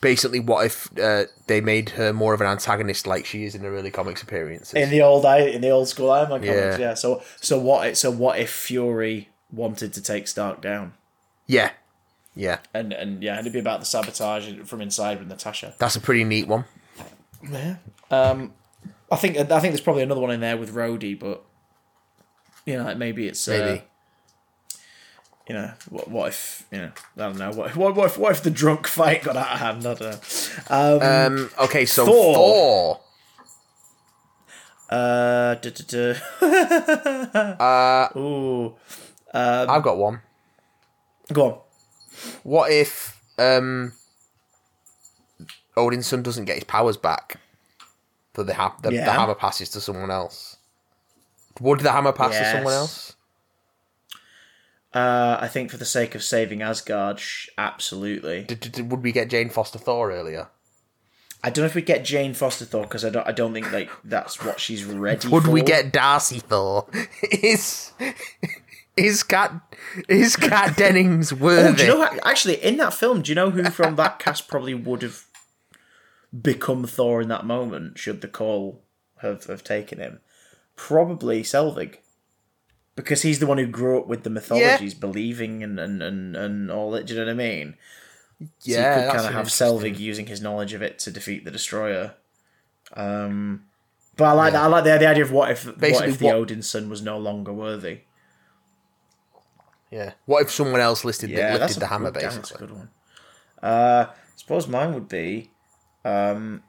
basically, 0.00 0.40
what 0.40 0.66
if 0.66 0.88
uh, 0.98 1.24
they 1.46 1.60
made 1.60 1.90
her 1.90 2.12
more 2.12 2.34
of 2.34 2.40
an 2.40 2.46
antagonist 2.46 3.06
like 3.06 3.26
she 3.26 3.44
is 3.44 3.54
in 3.54 3.62
the 3.62 3.68
early 3.68 3.90
comics 3.90 4.22
appearances? 4.22 4.72
in 4.74 4.90
the 4.90 5.02
old 5.02 5.24
in 5.24 5.60
the 5.60 5.70
old 5.70 5.88
school 5.88 6.10
Iron 6.10 6.30
Man 6.30 6.40
comics, 6.40 6.78
Yeah. 6.78 6.78
yeah. 6.78 6.94
So 6.94 7.22
so 7.40 7.58
what 7.58 7.96
so 7.96 8.10
what 8.10 8.38
if 8.38 8.50
Fury 8.50 9.28
wanted 9.52 9.92
to 9.94 10.02
take 10.02 10.28
Stark 10.28 10.60
down? 10.60 10.94
yeah, 11.46 11.70
yeah, 12.34 12.58
And 12.74 12.92
and 12.92 13.22
yeah, 13.22 13.32
and 13.32 13.40
it'd 13.40 13.52
be 13.52 13.58
about 13.58 13.80
the 13.80 13.86
sabotage 13.86 14.48
from 14.64 14.80
inside 14.80 15.18
with 15.18 15.28
Natasha. 15.28 15.74
that's 15.78 15.96
a 15.96 16.00
pretty 16.00 16.24
neat 16.24 16.46
one. 16.48 16.64
Yeah. 17.50 17.76
Um 18.10 18.52
I 19.10 19.16
think 19.16 19.36
I 19.36 19.44
think 19.60 19.72
there's 19.72 19.80
probably 19.80 20.02
another 20.02 20.20
one 20.20 20.30
in 20.32 20.40
there 20.40 20.56
with 20.56 20.74
Rhodey, 20.74 21.18
but 21.18 21.44
you 22.66 22.76
know, 22.76 22.84
like 22.84 22.98
maybe 22.98 23.26
it's 23.28 23.46
uh, 23.48 23.52
Maybe. 23.52 23.82
you 25.48 25.54
know, 25.54 25.72
what, 25.88 26.08
what 26.08 26.28
if 26.28 26.66
you 26.70 26.78
know, 26.78 26.90
I 27.16 27.20
don't 27.20 27.38
know, 27.38 27.50
what, 27.52 27.74
what, 27.76 27.94
what 27.94 28.06
if 28.06 28.18
what 28.18 28.32
if 28.32 28.42
the 28.42 28.50
drunk 28.50 28.86
fight 28.86 29.22
got 29.22 29.36
out 29.36 29.52
of 29.52 29.58
hand? 29.60 29.86
I 29.86 29.94
don't 29.94 30.00
know. 30.70 31.36
Um, 31.36 31.36
Um, 31.42 31.50
okay, 31.60 31.86
so 31.86 32.04
Thor. 32.04 32.34
Thor. 32.34 33.00
uh, 34.90 35.54
duh, 35.54 35.70
duh, 35.70 36.14
duh. 36.40 37.56
Uh, 37.60 38.08
Ooh, 38.18 38.74
I've 39.32 39.82
got 39.82 39.96
one. 39.98 40.20
go 41.32 41.44
on. 41.46 41.58
What 42.44 42.70
if 42.72 43.20
um, 43.38 43.92
Odin's 45.76 46.06
son 46.06 46.22
doesn't 46.22 46.44
get 46.46 46.54
his 46.56 46.64
powers 46.64 46.96
back, 46.96 47.38
but 48.32 48.46
the, 48.46 48.54
ha- 48.54 48.76
the, 48.82 48.90
the 48.90 49.12
hammer 49.12 49.34
passes 49.34 49.68
to 49.70 49.80
someone 49.80 50.10
else? 50.10 50.55
Would 51.60 51.80
the 51.80 51.92
hammer 51.92 52.12
pass 52.12 52.36
to 52.36 52.44
someone 52.52 52.72
else? 52.74 53.16
Uh, 54.94 55.36
I 55.40 55.48
think 55.48 55.70
for 55.70 55.76
the 55.76 55.84
sake 55.84 56.14
of 56.14 56.22
saving 56.22 56.62
Asgard, 56.62 57.20
sh- 57.20 57.48
absolutely. 57.58 58.44
Did, 58.44 58.60
did- 58.60 58.90
would 58.90 59.02
we 59.02 59.12
get 59.12 59.28
Jane 59.28 59.50
Foster 59.50 59.78
Thor 59.78 60.10
earlier? 60.10 60.48
I 61.44 61.50
don't 61.50 61.62
know 61.62 61.66
if 61.66 61.74
we 61.74 61.82
get 61.82 62.04
Jane 62.04 62.32
Foster 62.34 62.64
Thor 62.64 62.82
because 62.84 63.04
I 63.04 63.10
don't. 63.10 63.26
I 63.26 63.32
don't 63.32 63.52
think 63.52 63.70
like 63.72 63.90
that's 64.04 64.42
what 64.42 64.58
she's 64.58 64.84
ready. 64.84 65.28
Would 65.28 65.44
for. 65.44 65.50
we 65.50 65.62
get 65.62 65.92
Darcy 65.92 66.38
Thor? 66.40 66.88
is 67.22 67.92
is 68.96 69.22
Cat 69.22 69.52
is 70.08 70.34
Kat 70.34 70.76
Dennings 70.76 71.32
Oh, 71.34 71.36
worthy? 71.36 71.76
do 71.76 71.82
you 71.84 71.88
know? 71.90 72.18
Actually, 72.24 72.64
in 72.64 72.78
that 72.78 72.94
film, 72.94 73.20
do 73.22 73.30
you 73.30 73.34
know 73.36 73.50
who 73.50 73.64
from 73.64 73.96
that 73.96 74.18
cast 74.18 74.48
probably 74.48 74.74
would 74.74 75.02
have 75.02 75.24
become 76.42 76.84
Thor 76.86 77.20
in 77.20 77.28
that 77.28 77.44
moment? 77.44 77.98
Should 77.98 78.22
the 78.22 78.28
call 78.28 78.82
have 79.18 79.44
have 79.44 79.62
taken 79.62 79.98
him? 79.98 80.20
Probably 80.76 81.42
Selvig, 81.42 81.96
because 82.94 83.22
he's 83.22 83.38
the 83.38 83.46
one 83.46 83.58
who 83.58 83.66
grew 83.66 83.98
up 83.98 84.06
with 84.06 84.22
the 84.22 84.30
mythologies, 84.30 84.94
believing 84.94 85.62
and 85.62 85.80
and 85.80 86.02
and 86.02 86.36
and 86.36 86.70
all 86.70 86.90
that. 86.92 87.06
Do 87.06 87.14
you 87.14 87.20
know 87.20 87.26
what 87.26 87.32
I 87.32 87.34
mean? 87.34 87.76
yeah, 88.62 88.94
so 88.94 89.00
you 89.00 89.06
could 89.06 89.16
kind 89.16 89.28
of 89.28 89.34
have 89.34 89.46
Selvig 89.46 89.98
using 89.98 90.26
his 90.26 90.40
knowledge 90.40 90.74
of 90.74 90.82
it 90.82 90.98
to 91.00 91.10
defeat 91.10 91.44
the 91.44 91.50
Destroyer. 91.50 92.14
Um, 92.94 93.64
but 94.16 94.24
I 94.26 94.32
like 94.32 94.52
that. 94.52 94.62
I 94.62 94.66
like 94.66 94.84
the, 94.84 94.98
the 94.98 95.08
idea 95.08 95.24
of 95.24 95.32
what 95.32 95.50
if 95.50 95.66
what 95.66 96.08
if 96.08 96.18
the 96.18 96.26
what- 96.26 96.34
Odin 96.34 96.62
son 96.62 96.88
was 96.88 97.02
no 97.02 97.18
longer 97.18 97.52
worthy? 97.52 98.00
Yeah. 99.90 100.12
What 100.26 100.42
if 100.42 100.50
someone 100.50 100.80
else 100.80 101.04
listed 101.04 101.30
the, 101.30 101.36
lifted 101.36 101.80
the 101.80 101.86
hammer 101.86 102.10
good, 102.10 102.22
that's 102.22 102.36
a 102.36 102.40
basically? 102.40 102.66
good 102.66 102.76
one. 102.76 102.90
Uh, 103.62 104.06
I 104.10 104.14
suppose 104.36 104.68
mine 104.68 104.92
would 104.94 105.08
be, 105.08 105.50
um, 106.04 106.62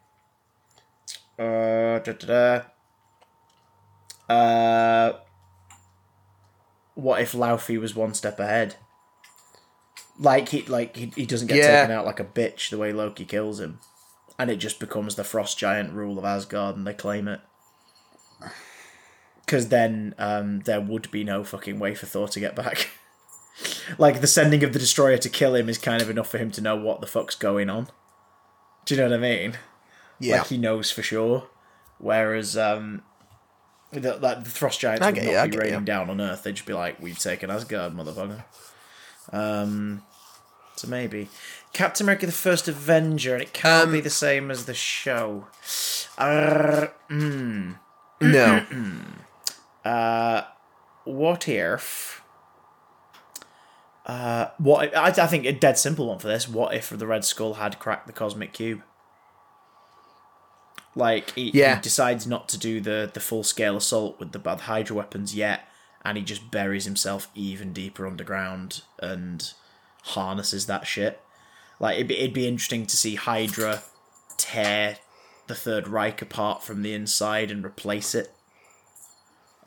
uh, 1.37 1.99
da, 1.99 2.13
da, 2.13 2.13
da. 2.13 2.61
Uh, 4.29 5.13
what 6.95 7.21
if 7.21 7.31
Laufey 7.33 7.79
was 7.79 7.95
one 7.95 8.13
step 8.13 8.39
ahead? 8.39 8.75
Like 10.19 10.49
he, 10.49 10.63
like 10.63 10.95
he, 10.95 11.11
he 11.15 11.25
doesn't 11.25 11.47
get 11.47 11.57
Yeah. 11.57 11.81
taken 11.81 11.91
out 11.95 12.05
like 12.05 12.19
a 12.19 12.23
bitch 12.25 12.69
the 12.69 12.77
way 12.77 12.91
Loki 12.91 13.23
kills 13.25 13.59
him, 13.59 13.79
and 14.39 14.49
it 14.49 14.57
just 14.57 14.79
becomes 14.79 15.15
the 15.15 15.23
frost 15.23 15.57
giant 15.59 15.93
rule 15.93 16.17
of 16.17 16.25
Asgard, 16.25 16.75
and 16.75 16.87
they 16.87 16.93
claim 16.93 17.27
it. 17.27 17.39
Because 19.45 19.69
then, 19.69 20.13
um, 20.17 20.59
there 20.61 20.81
would 20.81 21.09
be 21.09 21.23
no 21.23 21.43
fucking 21.43 21.79
way 21.79 21.95
for 21.95 22.05
Thor 22.05 22.27
to 22.27 22.39
get 22.39 22.53
back. 22.55 22.89
like 23.97 24.19
the 24.19 24.27
sending 24.27 24.61
of 24.63 24.73
the 24.73 24.79
destroyer 24.79 25.17
to 25.19 25.29
kill 25.29 25.55
him 25.55 25.69
is 25.69 25.77
kind 25.77 26.01
of 26.01 26.09
enough 26.09 26.27
for 26.29 26.37
him 26.37 26.51
to 26.51 26.61
know 26.61 26.75
what 26.75 26.99
the 26.99 27.07
fuck's 27.07 27.35
going 27.35 27.69
on. 27.69 27.87
Do 28.85 28.95
you 28.95 29.01
know 29.01 29.07
what 29.09 29.17
I 29.17 29.21
mean? 29.21 29.57
Yeah. 30.19 30.39
Like 30.39 30.47
he 30.47 30.57
knows 30.57 30.91
for 30.91 31.01
sure. 31.01 31.47
Whereas 31.97 32.57
um 32.57 33.03
the, 33.91 34.17
like 34.17 34.43
the 34.43 34.49
frost 34.49 34.79
giants 34.79 35.01
I 35.05 35.11
would 35.11 35.15
not 35.23 35.31
you, 35.31 35.37
I 35.37 35.47
be 35.47 35.57
raining 35.57 35.79
you. 35.79 35.85
down 35.85 36.09
on 36.09 36.19
Earth. 36.21 36.43
They'd 36.43 36.55
just 36.55 36.67
be 36.67 36.73
like, 36.73 37.01
"We've 37.01 37.17
taken 37.17 37.49
Asgard, 37.49 37.93
motherfucker." 37.93 38.43
Um, 39.31 40.03
so 40.75 40.87
maybe 40.87 41.29
Captain 41.73 42.05
America: 42.05 42.25
The 42.25 42.31
First 42.31 42.67
Avenger, 42.67 43.33
and 43.33 43.41
it 43.43 43.53
can't 43.53 43.87
Um, 43.87 43.91
be 43.93 44.01
the 44.01 44.09
same 44.09 44.51
as 44.51 44.65
the 44.65 44.73
show. 44.73 45.47
Uh, 46.17 46.87
mm, 47.11 47.75
no. 48.19 48.65
what 51.05 51.47
if? 51.47 52.23
Uh, 54.05 54.47
what 54.57 54.95
I, 54.95 55.07
I 55.09 55.11
think 55.27 55.45
a 55.45 55.51
dead 55.51 55.77
simple 55.77 56.07
one 56.07 56.17
for 56.19 56.27
this. 56.27 56.47
What 56.47 56.73
if 56.73 56.89
the 56.89 57.05
Red 57.05 57.23
Skull 57.25 57.55
had 57.55 57.77
cracked 57.77 58.07
the 58.07 58.13
cosmic 58.13 58.53
cube? 58.53 58.81
Like 60.97 61.31
he, 61.35 61.51
Yeah. 61.53 61.75
he 61.75 61.81
decides 61.81 62.25
not 62.25 62.49
to 62.49 62.57
do 62.57 62.81
the 62.81 63.09
the 63.13 63.19
full 63.19 63.43
scale 63.43 63.77
assault 63.77 64.19
with 64.19 64.31
the 64.31 64.39
bad 64.39 64.61
Hydra 64.61 64.95
weapons 64.95 65.35
yet, 65.35 65.67
and 66.03 66.17
he 66.17 66.23
just 66.23 66.49
buries 66.51 66.85
himself 66.85 67.29
even 67.35 67.71
deeper 67.71 68.07
underground 68.07 68.81
and 68.99 69.53
harnesses 70.03 70.65
that 70.65 70.87
shit. 70.87 71.21
Like 71.79 71.95
it'd 71.95 72.07
be, 72.07 72.17
it'd 72.17 72.33
be 72.33 72.47
interesting 72.47 72.85
to 72.87 72.97
see 72.97 73.15
Hydra 73.15 73.83
tear 74.37 74.97
the 75.45 75.55
Third 75.55 75.87
Reich 75.87 76.21
apart 76.21 76.63
from 76.63 76.81
the 76.81 76.93
inside 76.93 77.51
and 77.51 77.63
replace 77.63 78.15
it. 78.15 78.31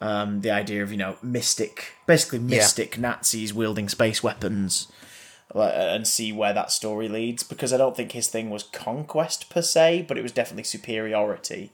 Um, 0.02 0.40
the 0.40 0.50
idea 0.50 0.82
of 0.82 0.90
you 0.90 0.96
know 0.96 1.16
mystic, 1.22 1.92
basically 2.06 2.38
mystic 2.38 2.98
Nazis 2.98 3.52
wielding 3.54 3.88
space 3.88 4.22
weapons, 4.22 4.90
and 5.54 6.06
see 6.06 6.32
where 6.32 6.52
that 6.52 6.70
story 6.70 7.08
leads. 7.08 7.42
Because 7.42 7.72
I 7.72 7.76
don't 7.76 7.96
think 7.96 8.12
his 8.12 8.28
thing 8.28 8.50
was 8.50 8.62
conquest 8.62 9.50
per 9.50 9.62
se, 9.62 10.06
but 10.08 10.18
it 10.18 10.22
was 10.22 10.32
definitely 10.32 10.64
superiority. 10.64 11.72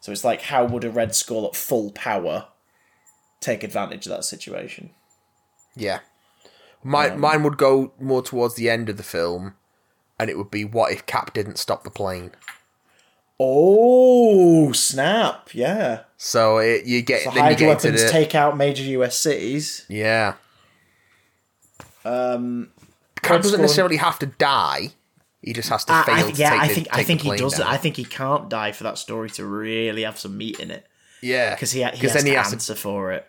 So 0.00 0.12
it's 0.12 0.24
like, 0.24 0.42
how 0.42 0.64
would 0.64 0.84
a 0.84 0.90
Red 0.90 1.14
Skull 1.14 1.46
at 1.46 1.56
full 1.56 1.90
power 1.92 2.48
take 3.40 3.62
advantage 3.64 4.06
of 4.06 4.10
that 4.10 4.24
situation? 4.24 4.90
Yeah. 5.74 6.00
Mine, 6.82 7.18
mine 7.18 7.42
would 7.42 7.56
go 7.56 7.92
more 7.98 8.22
towards 8.22 8.56
the 8.56 8.68
end 8.68 8.90
of 8.90 8.98
the 8.98 9.02
film, 9.02 9.54
and 10.20 10.28
it 10.28 10.36
would 10.36 10.50
be 10.50 10.64
what 10.64 10.92
if 10.92 11.06
Cap 11.06 11.32
didn't 11.32 11.58
stop 11.58 11.82
the 11.82 11.90
plane? 11.90 12.32
Oh 13.40 14.70
snap! 14.72 15.54
Yeah, 15.54 16.02
So 16.18 16.58
it, 16.58 16.84
you 16.84 17.02
get 17.02 17.22
so 17.24 17.30
you 17.30 17.56
get 17.56 17.66
weapons 17.66 18.10
take 18.10 18.34
out 18.34 18.56
major 18.56 18.84
U.S. 18.84 19.16
cities. 19.16 19.86
yeah. 19.88 20.34
Um, 22.04 22.70
Red 23.30 23.42
doesn't 23.42 23.60
necessarily 23.60 23.96
have 23.96 24.18
to 24.20 24.26
die. 24.26 24.90
He 25.42 25.52
just 25.52 25.68
has 25.68 25.84
to 25.86 25.92
I, 25.92 26.02
fail 26.04 26.14
I, 26.14 26.30
to 26.30 26.36
yeah, 26.40 26.50
take 26.50 26.60
I 26.60 26.68
the, 26.68 26.74
think 26.74 26.88
I 26.92 27.02
think 27.02 27.20
he 27.20 27.36
does. 27.36 27.58
down. 27.58 27.66
I 27.66 27.76
think 27.76 27.96
he 27.96 28.04
can't 28.04 28.48
die 28.48 28.72
for 28.72 28.84
that 28.84 28.96
story 28.98 29.28
to 29.30 29.44
really 29.46 30.02
have 30.02 30.18
some 30.18 30.36
meat 30.38 30.58
in 30.58 30.70
it 30.70 30.86
yeah, 31.20 31.54
because 31.54 31.70
he, 31.72 31.80
he 31.82 31.84
has 32.06 32.12
then 32.14 32.22
to 32.24 32.28
he 32.30 32.34
has 32.34 32.48
to 32.48 32.54
answer 32.54 32.74
for 32.74 33.12
it. 33.12 33.26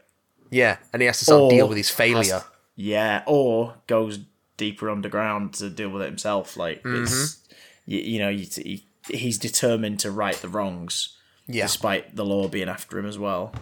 yeah, 0.50 0.78
and 0.94 1.02
he 1.02 1.06
has 1.08 1.20
to 1.20 1.26
sort 1.26 1.44
of 1.52 1.58
deal 1.58 1.68
with 1.68 1.78
his 1.78 1.90
has- 1.90 1.98
failure. 1.98 2.42
Yeah, 2.78 3.24
or 3.26 3.76
goes 3.88 4.20
deeper 4.58 4.90
underground 4.90 5.54
to 5.56 5.70
deal 5.70 5.90
with 5.90 6.02
it 6.02 6.06
himself. 6.08 6.56
Like 6.58 6.84
Mm-hmm. 6.84 7.04
it's 7.04 7.40
you, 7.86 8.00
you 8.00 8.20
know 8.20 8.30
you, 8.30 8.46
he, 8.56 8.86
he's 9.10 9.38
determined 9.38 10.00
to 10.02 10.12
right 10.12 10.36
the 10.36 10.48
wrongs, 10.50 11.18
Yeah, 11.48 11.66
despite 11.66 12.16
the 12.16 12.24
law 12.26 12.48
being 12.48 12.70
after 12.70 12.98
him 13.00 13.06
as 13.06 13.18
well. 13.20 13.54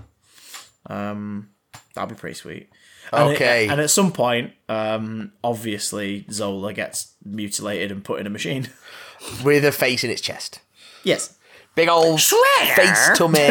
Um, 0.88 1.50
that'd 1.96 2.10
be 2.16 2.20
pretty 2.20 2.36
sweet. 2.36 2.70
And 3.12 3.32
it- 3.32 3.36
Okay. 3.36 3.68
and 3.68 3.80
at 3.82 3.90
some 3.90 4.12
point, 4.12 4.54
um, 4.70 5.34
obviously 5.44 6.26
Zola 6.32 6.74
gets 6.74 7.14
mutilated 7.26 7.92
and 7.92 8.04
put 8.04 8.20
in 8.20 8.28
a 8.28 8.30
machine. 8.30 8.70
with 9.44 9.64
a 9.66 9.72
face 9.72 10.04
in 10.04 10.10
its 10.10 10.22
chest. 10.22 10.60
yes. 11.04 11.36
Big 11.76 11.90
old 11.90 12.22
face 12.22 13.10
tummy, 13.18 13.50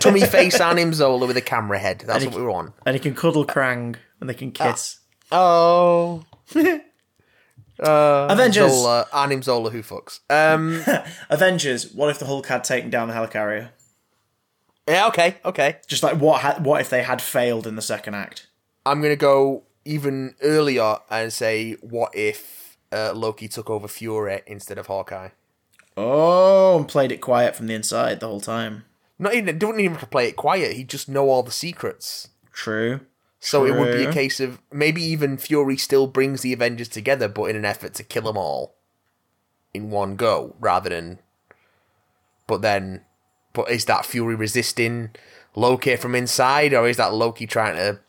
tummy 0.00 0.20
face 0.20 0.60
on 0.60 0.76
him, 0.76 0.92
Zola 0.92 1.26
with 1.26 1.36
a 1.38 1.40
camera 1.40 1.78
head. 1.78 2.04
That's 2.06 2.22
he- 2.22 2.28
what 2.28 2.36
we 2.38 2.44
want. 2.46 2.74
And 2.84 2.94
he 2.94 3.00
can 3.00 3.14
cuddle 3.14 3.46
Krang 3.46 3.96
and 4.20 4.28
they 4.28 4.34
can 4.34 4.52
kiss. 4.52 4.98
Oh, 5.32 6.24
Avengers. 7.78 8.70
Zola, 8.72 9.06
and 9.12 9.32
him 9.32 9.42
Zola 9.42 9.70
who 9.70 9.82
fucks. 9.82 10.20
Um, 10.28 10.82
Avengers. 11.30 11.92
What 11.92 12.10
if 12.10 12.18
the 12.18 12.26
Hulk 12.26 12.46
had 12.46 12.64
taken 12.64 12.90
down 12.90 13.08
the 13.08 13.14
helicarrier? 13.14 13.70
yeah, 14.88 15.06
okay, 15.08 15.36
okay. 15.44 15.76
Just 15.86 16.02
like 16.02 16.16
what? 16.20 16.42
Ha- 16.42 16.58
what 16.60 16.80
if 16.80 16.90
they 16.90 17.02
had 17.02 17.22
failed 17.22 17.66
in 17.66 17.76
the 17.76 17.82
second 17.82 18.14
act? 18.14 18.47
I'm 18.84 19.02
gonna 19.02 19.16
go 19.16 19.64
even 19.84 20.34
earlier 20.42 20.96
and 21.10 21.32
say, 21.32 21.74
what 21.80 22.14
if 22.14 22.76
uh, 22.92 23.12
Loki 23.14 23.48
took 23.48 23.70
over 23.70 23.88
Fury 23.88 24.42
instead 24.46 24.78
of 24.78 24.86
Hawkeye? 24.86 25.30
Oh, 25.96 26.78
and 26.78 26.88
played 26.88 27.10
it 27.10 27.20
quiet 27.20 27.56
from 27.56 27.66
the 27.66 27.74
inside 27.74 28.20
the 28.20 28.28
whole 28.28 28.40
time. 28.40 28.84
Not 29.18 29.34
even 29.34 29.58
don't 29.58 29.80
even 29.80 29.92
have 29.92 30.00
to 30.00 30.06
play 30.06 30.28
it 30.28 30.36
quiet. 30.36 30.76
He'd 30.76 30.88
just 30.88 31.08
know 31.08 31.28
all 31.28 31.42
the 31.42 31.50
secrets. 31.50 32.28
True. 32.52 33.00
So 33.40 33.64
it 33.64 33.76
would 33.76 33.96
be 33.96 34.04
a 34.04 34.12
case 34.12 34.40
of 34.40 34.60
maybe 34.72 35.02
even 35.02 35.36
Fury 35.38 35.76
still 35.76 36.08
brings 36.08 36.42
the 36.42 36.52
Avengers 36.52 36.88
together, 36.88 37.28
but 37.28 37.44
in 37.44 37.56
an 37.56 37.64
effort 37.64 37.94
to 37.94 38.02
kill 38.02 38.24
them 38.24 38.36
all 38.36 38.74
in 39.72 39.90
one 39.90 40.16
go, 40.16 40.56
rather 40.58 40.90
than. 40.90 41.20
But 42.46 42.62
then, 42.62 43.04
but 43.52 43.70
is 43.70 43.84
that 43.84 44.06
Fury 44.06 44.34
resisting 44.34 45.10
Loki 45.54 45.96
from 45.96 46.14
inside, 46.14 46.74
or 46.74 46.88
is 46.88 46.96
that 46.96 47.14
Loki 47.14 47.46
trying 47.46 47.76
to 47.76 48.00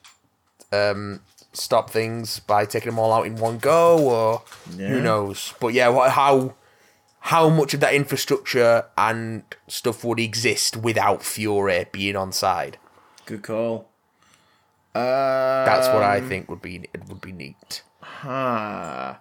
um, 0.71 1.21
stop 1.53 1.89
things 1.89 2.39
by 2.39 2.65
taking 2.65 2.89
them 2.91 2.99
all 2.99 3.11
out 3.13 3.25
in 3.25 3.35
one 3.37 3.57
go, 3.57 3.97
or 3.99 4.43
who 4.77 5.01
knows? 5.01 5.53
But 5.59 5.73
yeah, 5.73 5.89
what 5.89 6.11
how 6.11 6.55
how 7.21 7.49
much 7.49 7.73
of 7.73 7.79
that 7.81 7.93
infrastructure 7.93 8.85
and 8.97 9.43
stuff 9.67 10.03
would 10.03 10.19
exist 10.19 10.77
without 10.77 11.23
Fury 11.23 11.85
being 11.91 12.15
on 12.15 12.31
side? 12.31 12.77
Good 13.25 13.43
call. 13.43 13.89
Uh, 14.95 15.65
That's 15.65 15.87
what 15.89 16.01
I 16.03 16.19
think 16.21 16.49
would 16.49 16.61
be 16.61 16.87
it 16.93 17.07
would 17.07 17.21
be 17.21 17.31
neat. 17.31 17.83
ah. 18.23 19.19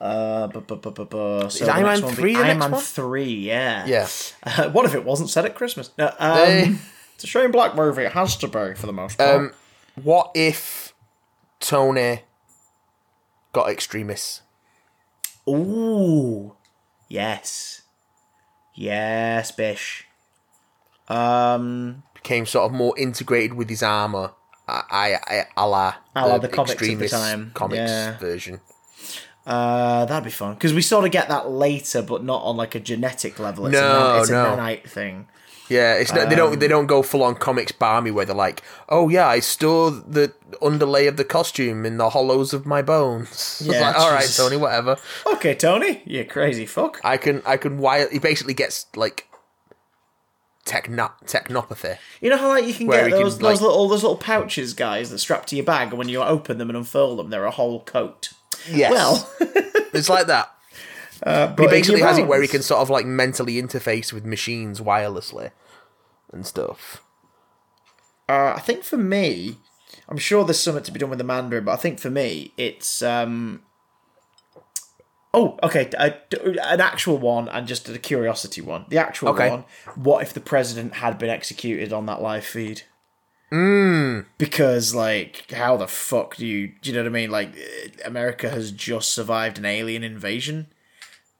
Uh, 0.00 0.46
bu- 0.46 0.60
bu- 0.60 0.76
bu- 0.76 0.92
bu- 0.92 1.04
bu- 1.06 1.50
so 1.50 1.64
Is 1.64 1.68
Iron 1.68 2.00
Man 2.00 2.12
3 2.12 2.32
the 2.34 2.38
Iron 2.40 2.58
Man 2.60 2.70
one? 2.70 2.80
three, 2.80 3.32
yeah. 3.34 3.84
Yeah. 3.84 4.06
Uh, 4.44 4.70
what 4.70 4.86
if 4.86 4.94
it 4.94 5.04
wasn't 5.04 5.28
set 5.28 5.44
at 5.44 5.56
Christmas? 5.56 5.90
No, 5.98 6.06
um, 6.20 6.78
it's 7.16 7.24
a 7.24 7.26
Shane 7.26 7.50
Black 7.50 7.74
movie. 7.74 8.04
It 8.04 8.12
has 8.12 8.36
to 8.36 8.46
be 8.46 8.74
for 8.76 8.86
the 8.86 8.92
most 8.92 9.18
part. 9.18 9.34
Um, 9.36 9.52
what 10.04 10.30
if 10.34 10.94
Tony 11.60 12.22
got 13.52 13.68
Extremis? 13.70 14.42
Ooh, 15.48 16.54
yes, 17.08 17.82
yes, 18.74 19.50
Bish. 19.52 20.06
Um, 21.08 22.02
Became 22.14 22.44
sort 22.46 22.66
of 22.66 22.72
more 22.76 22.98
integrated 22.98 23.54
with 23.54 23.68
his 23.70 23.82
armor. 23.82 24.32
I, 24.66 24.82
I, 24.90 25.14
I 25.26 25.44
a 25.56 25.66
la, 25.66 25.94
A 26.14 26.28
la 26.28 26.38
the 26.38 26.48
comics 26.48 26.86
of 26.86 26.98
the 26.98 27.08
time. 27.08 27.52
comics 27.54 27.78
Yeah. 27.78 28.18
version. 28.18 28.60
uh, 29.46 30.04
that'd 30.04 30.24
be 30.24 30.30
fun 30.30 30.52
because 30.52 30.74
we 30.74 30.82
sort 30.82 31.06
of 31.06 31.10
get 31.10 31.28
that 31.28 31.48
later, 31.50 32.02
but 32.02 32.22
not 32.22 32.42
on 32.42 32.58
like 32.58 32.74
a 32.74 32.80
genetic 32.80 33.38
level. 33.38 33.66
It's 33.66 33.72
No, 33.72 34.14
a, 34.16 34.20
it's 34.20 34.30
no. 34.30 34.52
a 34.52 34.56
nanite 34.58 34.86
thing. 34.90 35.28
Yeah, 35.68 35.94
it's 35.94 36.12
not, 36.12 36.28
they 36.28 36.34
don't 36.36 36.58
they 36.58 36.66
um, 36.66 36.70
don't 36.70 36.86
go 36.86 37.02
full 37.02 37.22
on 37.22 37.34
comics 37.34 37.72
barmy 37.72 38.10
where 38.10 38.24
they're 38.24 38.34
like, 38.34 38.62
oh 38.88 39.08
yeah, 39.08 39.26
I 39.28 39.40
store 39.40 39.90
the 39.90 40.32
underlay 40.62 41.06
of 41.06 41.16
the 41.16 41.24
costume 41.24 41.84
in 41.84 41.98
the 41.98 42.10
hollows 42.10 42.52
of 42.52 42.66
my 42.66 42.82
bones. 42.82 43.62
Yeah, 43.68 43.80
like, 43.88 43.96
all 43.98 44.10
right, 44.10 44.32
Tony, 44.34 44.56
whatever. 44.56 44.96
Okay, 45.26 45.54
Tony, 45.54 46.02
you 46.06 46.24
crazy 46.24 46.64
fuck. 46.64 47.00
I 47.04 47.16
can 47.16 47.42
I 47.44 47.56
can 47.56 47.78
wire. 47.78 48.08
He 48.10 48.18
basically 48.18 48.54
gets 48.54 48.86
like 48.96 49.28
techno 50.64 51.10
technopathy. 51.24 51.98
You 52.20 52.30
know 52.30 52.36
how 52.36 52.48
like 52.48 52.66
you 52.66 52.72
can 52.74 52.86
get 52.86 53.06
he 53.06 53.10
can, 53.12 53.22
those, 53.22 53.38
those 53.38 53.42
like- 53.42 53.60
little 53.60 53.88
those 53.88 54.02
little 54.02 54.16
pouches, 54.16 54.74
guys, 54.74 55.10
that 55.10 55.18
strap 55.18 55.46
to 55.46 55.56
your 55.56 55.64
bag, 55.64 55.88
and 55.88 55.98
when 55.98 56.08
you 56.08 56.22
open 56.22 56.58
them 56.58 56.70
and 56.70 56.76
unfurl 56.76 57.16
them, 57.16 57.30
they're 57.30 57.44
a 57.44 57.50
whole 57.50 57.80
coat. 57.84 58.30
Yes. 58.70 58.92
Well, 58.92 59.30
it's 59.92 60.08
like 60.08 60.26
that. 60.28 60.50
But 61.24 61.58
he 61.58 61.66
basically 61.66 62.00
has 62.00 62.18
it 62.18 62.26
where 62.26 62.42
he 62.42 62.48
can 62.48 62.62
sort 62.62 62.80
of 62.80 62.90
like 62.90 63.06
mentally 63.06 63.54
interface 63.60 64.12
with 64.12 64.24
machines 64.24 64.80
wirelessly 64.80 65.50
and 66.32 66.46
stuff. 66.46 67.02
Uh, 68.28 68.54
I 68.56 68.60
think 68.60 68.84
for 68.84 68.98
me, 68.98 69.56
I'm 70.08 70.18
sure 70.18 70.44
there's 70.44 70.60
something 70.60 70.84
to 70.84 70.92
be 70.92 70.98
done 70.98 71.10
with 71.10 71.18
the 71.18 71.24
Mandarin, 71.24 71.64
but 71.64 71.72
I 71.72 71.76
think 71.76 71.98
for 71.98 72.10
me, 72.10 72.52
it's 72.56 73.02
um. 73.02 73.62
Oh, 75.34 75.58
okay. 75.62 75.90
I, 75.98 76.16
an 76.42 76.80
actual 76.80 77.18
one 77.18 77.48
and 77.50 77.66
just 77.66 77.88
a 77.88 77.98
curiosity 77.98 78.62
one. 78.62 78.86
The 78.88 78.96
actual 78.96 79.28
Okay. 79.30 79.50
one. 79.50 79.64
What 79.94 80.22
if 80.22 80.32
the 80.32 80.40
president 80.40 80.94
had 80.94 81.18
been 81.18 81.28
executed 81.28 81.92
on 81.92 82.06
that 82.06 82.22
live 82.22 82.46
feed? 82.46 82.82
Mm. 83.52 84.24
Because, 84.36 84.94
like, 84.94 85.50
how 85.50 85.76
the 85.76 85.86
fuck 85.86 86.36
do 86.36 86.46
you? 86.46 86.72
Do 86.82 86.90
you 86.90 86.96
know 86.96 87.02
what 87.02 87.08
I 87.08 87.12
mean? 87.12 87.30
Like, 87.30 87.54
America 88.04 88.48
has 88.48 88.72
just 88.72 89.12
survived 89.12 89.58
an 89.58 89.64
alien 89.64 90.02
invasion, 90.02 90.66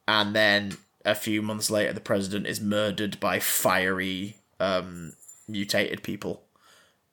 and 0.08 0.34
then 0.34 0.76
a 1.04 1.14
few 1.14 1.40
months 1.42 1.70
later, 1.70 1.92
the 1.92 2.00
president 2.00 2.46
is 2.48 2.60
murdered 2.60 3.20
by 3.20 3.38
fiery, 3.38 4.38
um, 4.58 5.12
mutated 5.46 6.02
people, 6.02 6.42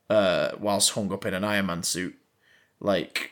uh, 0.10 0.52
whilst 0.60 0.92
hung 0.92 1.14
up 1.14 1.26
in 1.26 1.34
an 1.36 1.44
Iron 1.44 1.68
Man 1.68 1.84
suit. 1.84 2.16
Like, 2.80 3.32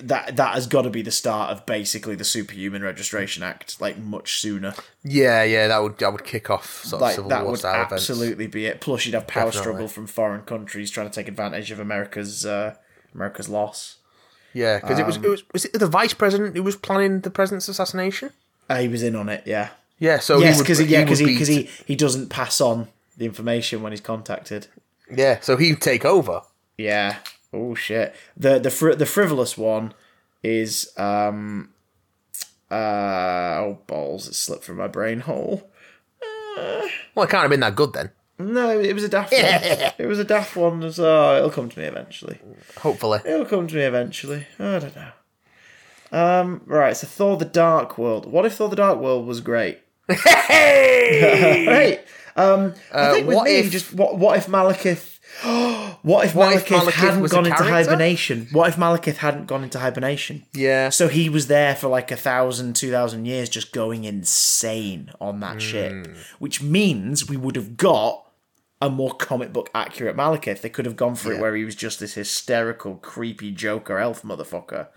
that 0.00 0.36
that 0.36 0.54
has 0.54 0.66
got 0.66 0.82
to 0.82 0.90
be 0.90 1.02
the 1.02 1.10
start 1.10 1.50
of 1.52 1.66
basically 1.66 2.14
the 2.16 2.24
Superhuman 2.24 2.82
Registration 2.82 3.42
Act. 3.42 3.80
Like, 3.80 3.98
much 3.98 4.40
sooner. 4.40 4.74
Yeah, 5.02 5.42
yeah, 5.44 5.68
that 5.68 5.78
would 5.82 5.98
that 5.98 6.10
would 6.10 6.24
kick 6.24 6.48
off 6.50 6.82
sort 6.84 6.94
of 6.94 7.00
Like, 7.02 7.14
civil 7.16 7.30
that 7.30 7.42
war 7.42 7.52
would 7.52 7.60
style 7.60 7.84
events. 7.84 8.08
absolutely 8.10 8.46
be 8.46 8.66
it. 8.66 8.80
Plus, 8.80 9.04
you'd 9.06 9.14
have 9.14 9.26
power 9.26 9.46
Definitely. 9.46 9.60
struggle 9.60 9.88
from 9.88 10.06
foreign 10.06 10.42
countries 10.42 10.90
trying 10.90 11.08
to 11.10 11.14
take 11.14 11.28
advantage 11.28 11.70
of 11.70 11.78
America's 11.80 12.44
uh, 12.46 12.74
America's 13.14 13.48
loss. 13.48 13.98
Yeah, 14.54 14.78
because 14.80 14.98
it 14.98 15.06
was 15.06 15.16
Um, 15.18 15.24
it 15.24 15.28
was 15.28 15.42
was 15.52 15.64
it 15.66 15.78
the 15.78 15.86
vice 15.86 16.14
president 16.14 16.56
who 16.56 16.62
was 16.62 16.76
planning 16.76 17.20
the 17.20 17.30
president's 17.30 17.68
assassination? 17.68 18.30
Uh, 18.68 18.78
he 18.78 18.88
was 18.88 19.02
in 19.02 19.14
on 19.16 19.28
it, 19.28 19.42
yeah. 19.46 19.70
Yeah, 19.98 20.18
so 20.18 20.38
yes, 20.38 20.54
he 20.54 20.58
would, 20.58 20.64
because 20.64 20.82
yeah, 20.82 21.04
because 21.04 21.18
he 21.18 21.26
because 21.26 21.48
he, 21.48 21.70
he 21.86 21.96
doesn't 21.96 22.28
pass 22.28 22.60
on 22.60 22.88
the 23.16 23.24
information 23.24 23.82
when 23.82 23.92
he's 23.92 24.00
contacted. 24.00 24.66
yeah, 25.10 25.40
so 25.40 25.56
he'd 25.56 25.80
take 25.80 26.04
over. 26.04 26.42
Yeah. 26.76 27.18
Oh 27.52 27.74
shit. 27.74 28.14
The 28.36 28.58
the 28.58 28.70
fr- 28.70 28.94
the 28.94 29.06
frivolous 29.06 29.56
one 29.56 29.94
is 30.42 30.92
um 30.98 31.70
uh 32.70 32.74
oh 32.74 33.78
balls 33.86 34.26
it 34.26 34.34
slipped 34.34 34.64
from 34.64 34.76
my 34.78 34.88
brain 34.88 35.20
hole. 35.20 35.70
Well, 37.14 37.24
it 37.24 37.30
can't 37.30 37.42
have 37.42 37.50
been 37.50 37.60
that 37.60 37.76
good 37.76 37.92
then. 37.92 38.10
No, 38.38 38.80
it 38.80 38.92
was 38.92 39.04
a 39.04 39.08
daft 39.08 39.32
one. 39.32 39.40
it 39.98 40.06
was 40.06 40.18
a 40.18 40.24
daft 40.24 40.56
one 40.56 40.82
as 40.82 40.98
oh, 40.98 41.36
it'll 41.36 41.50
come 41.50 41.68
to 41.68 41.78
me 41.78 41.84
eventually. 41.84 42.40
Hopefully. 42.78 43.20
It'll 43.24 43.44
come 43.46 43.68
to 43.68 43.74
me 43.76 43.82
eventually. 43.82 44.46
I 44.58 44.80
don't 44.80 44.96
know. 44.96 45.10
Um 46.14 46.62
right, 46.66 46.96
so 46.96 47.06
Thor 47.06 47.36
the 47.36 47.44
Dark 47.44 47.98
World. 47.98 48.26
What 48.30 48.44
if 48.46 48.54
Thor 48.54 48.68
the 48.68 48.76
Dark 48.76 48.98
World 49.00 49.26
was 49.26 49.40
great? 49.40 49.78
Hey! 50.08 51.66
Right. 51.68 52.06
Um 52.36 52.74
I 52.92 53.12
think 53.12 53.26
with 53.26 53.36
what 53.36 53.44
me 53.44 53.56
if- 53.56 53.70
just 53.70 53.92
what 53.94 54.18
what 54.18 54.36
if 54.38 54.46
Malekith 54.46 55.10
what 56.02 56.24
if 56.26 56.34
What 56.34 56.54
if 56.54 56.66
Malekith, 56.66 56.78
Malekith 56.78 56.92
hadn't 56.92 57.20
was 57.22 57.32
a 57.32 57.34
gone 57.34 57.46
into 57.46 57.56
character? 57.58 57.74
hibernation? 57.90 58.48
What 58.52 58.68
if 58.68 58.76
Malekith 58.76 59.16
hadn't 59.16 59.46
gone 59.46 59.64
into 59.64 59.78
hibernation? 59.78 60.44
yeah. 60.52 60.88
So 60.90 61.08
he 61.08 61.28
was 61.28 61.46
there 61.48 61.74
for 61.74 61.88
like 61.88 62.10
a 62.10 62.16
thousand, 62.16 62.76
two 62.76 62.90
thousand 62.90 63.24
years, 63.26 63.48
just 63.48 63.72
going 63.72 64.04
insane 64.04 65.10
on 65.20 65.40
that 65.40 65.60
ship, 65.60 66.06
which 66.38 66.62
means 66.62 67.28
we 67.28 67.36
would 67.36 67.56
have 67.56 67.76
got 67.76 68.20
a 68.82 68.90
more 68.90 69.12
comic 69.14 69.52
book 69.52 69.70
accurate 69.74 70.16
Malekith. 70.16 70.60
They 70.60 70.68
could 70.68 70.86
have 70.86 70.96
gone 70.96 71.14
for 71.16 71.32
it 71.32 71.40
where 71.40 71.54
he 71.56 71.64
was 71.64 71.74
just 71.74 71.98
this 72.00 72.14
hysterical, 72.14 72.96
creepy 72.96 73.50
Joker 73.50 73.98
elf 73.98 74.22
motherfucker 74.22 74.88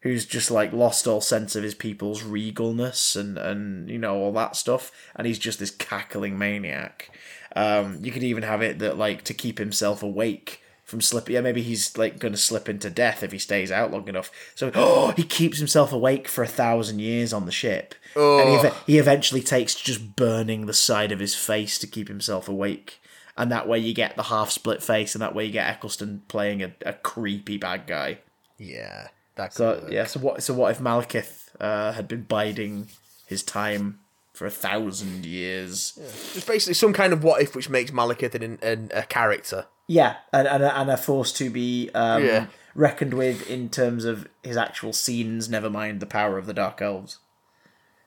who's 0.00 0.24
just 0.24 0.50
like 0.50 0.72
lost 0.72 1.06
all 1.06 1.20
sense 1.20 1.56
of 1.56 1.62
his 1.62 1.74
people's 1.74 2.22
regalness 2.22 3.16
and 3.16 3.36
and 3.36 3.90
you 3.90 3.98
know 3.98 4.16
all 4.16 4.32
that 4.32 4.56
stuff, 4.56 4.92
and 5.16 5.26
he's 5.26 5.38
just 5.38 5.58
this 5.58 5.70
cackling 5.70 6.38
maniac. 6.38 7.10
Um, 7.56 7.98
you 8.02 8.12
could 8.12 8.22
even 8.22 8.42
have 8.42 8.62
it 8.62 8.78
that 8.78 8.98
like 8.98 9.24
to 9.24 9.34
keep 9.34 9.58
himself 9.58 10.02
awake 10.02 10.62
from 10.84 11.00
slipping. 11.00 11.34
Yeah, 11.34 11.40
maybe 11.40 11.62
he's 11.62 11.98
like 11.98 12.18
going 12.18 12.32
to 12.32 12.38
slip 12.38 12.68
into 12.68 12.88
death 12.88 13.22
if 13.22 13.32
he 13.32 13.38
stays 13.38 13.70
out 13.70 13.90
long 13.90 14.08
enough. 14.08 14.30
So 14.54 14.70
oh, 14.74 15.10
he 15.16 15.22
keeps 15.22 15.58
himself 15.58 15.92
awake 15.92 16.28
for 16.28 16.42
a 16.42 16.48
thousand 16.48 17.00
years 17.00 17.32
on 17.32 17.46
the 17.46 17.52
ship, 17.52 17.94
and 18.14 18.48
he, 18.48 18.54
ev- 18.56 18.82
he 18.86 18.98
eventually 18.98 19.42
takes 19.42 19.74
just 19.74 20.16
burning 20.16 20.66
the 20.66 20.74
side 20.74 21.12
of 21.12 21.20
his 21.20 21.34
face 21.34 21.78
to 21.78 21.86
keep 21.86 22.08
himself 22.08 22.48
awake. 22.48 23.00
And 23.36 23.52
that 23.52 23.68
way 23.68 23.78
you 23.78 23.94
get 23.94 24.16
the 24.16 24.24
half 24.24 24.50
split 24.50 24.82
face, 24.82 25.14
and 25.14 25.22
that 25.22 25.34
way 25.34 25.44
you 25.44 25.52
get 25.52 25.68
Eccleston 25.68 26.22
playing 26.26 26.62
a, 26.62 26.72
a 26.84 26.92
creepy 26.92 27.56
bad 27.56 27.86
guy. 27.86 28.18
Yeah. 28.56 29.08
That 29.38 29.54
So 29.54 29.80
work. 29.80 29.90
yeah, 29.90 30.04
so 30.04 30.20
what? 30.20 30.42
So 30.42 30.52
what 30.52 30.70
if 30.72 30.80
Malekith 30.80 31.48
uh, 31.58 31.92
had 31.92 32.06
been 32.08 32.22
biding 32.24 32.88
his 33.26 33.42
time 33.42 34.00
for 34.34 34.46
a 34.46 34.50
thousand 34.50 35.24
years? 35.24 35.92
Just 36.34 36.46
basically 36.46 36.74
some 36.74 36.92
kind 36.92 37.12
of 37.14 37.24
what 37.24 37.40
if 37.40 37.54
which 37.56 37.70
makes 37.70 37.90
Malekith 37.90 38.34
an, 38.34 38.58
an, 38.62 38.90
a 38.92 39.02
character. 39.04 39.66
Yeah, 39.86 40.16
and 40.32 40.46
and 40.46 40.62
a, 40.62 40.76
and 40.78 40.90
a 40.90 40.96
force 40.98 41.32
to 41.34 41.48
be 41.50 41.88
um, 41.94 42.24
Yeah. 42.24 42.46
reckoned 42.74 43.14
with 43.14 43.48
in 43.48 43.70
terms 43.70 44.04
of 44.04 44.26
his 44.42 44.56
actual 44.56 44.92
scenes. 44.92 45.48
Never 45.48 45.70
mind 45.70 46.00
the 46.00 46.06
power 46.06 46.36
of 46.36 46.46
the 46.46 46.52
Dark 46.52 46.82
Elves. 46.82 47.18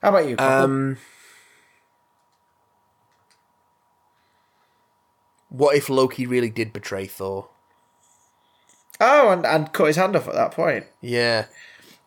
How 0.02 0.10
about 0.10 0.28
you? 0.28 0.36
Cockle? 0.36 0.66
Um, 0.66 0.98
what 5.50 5.76
if 5.76 5.90
Loki 5.90 6.26
really 6.26 6.50
did 6.50 6.74
betray 6.74 7.08
Thor? 7.08 7.50
Oh, 9.02 9.30
and 9.30 9.46
and 9.46 9.74
cut 9.74 9.88
his 9.88 9.98
hand 9.98 10.16
off 10.16 10.28
at 10.28 10.36
that 10.36 10.52
point. 10.52 10.86
Yeah. 11.02 11.46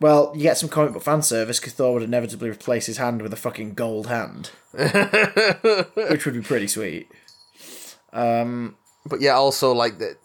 Well, 0.00 0.32
you 0.34 0.42
get 0.42 0.58
some 0.58 0.68
comic 0.68 0.92
book 0.92 1.02
fan 1.02 1.22
service 1.22 1.60
because 1.60 1.74
Thor 1.74 1.94
would 1.94 2.02
inevitably 2.02 2.50
replace 2.50 2.86
his 2.86 2.96
hand 2.98 3.22
with 3.22 3.32
a 3.32 3.36
fucking 3.36 3.74
gold 3.74 4.06
hand, 4.08 4.50
which 4.72 6.24
would 6.24 6.34
be 6.34 6.42
pretty 6.42 6.66
sweet. 6.66 7.08
Um, 8.12 8.76
but 9.06 9.20
yeah, 9.20 9.34
also 9.34 9.72
like 9.72 9.98
that. 9.98 10.16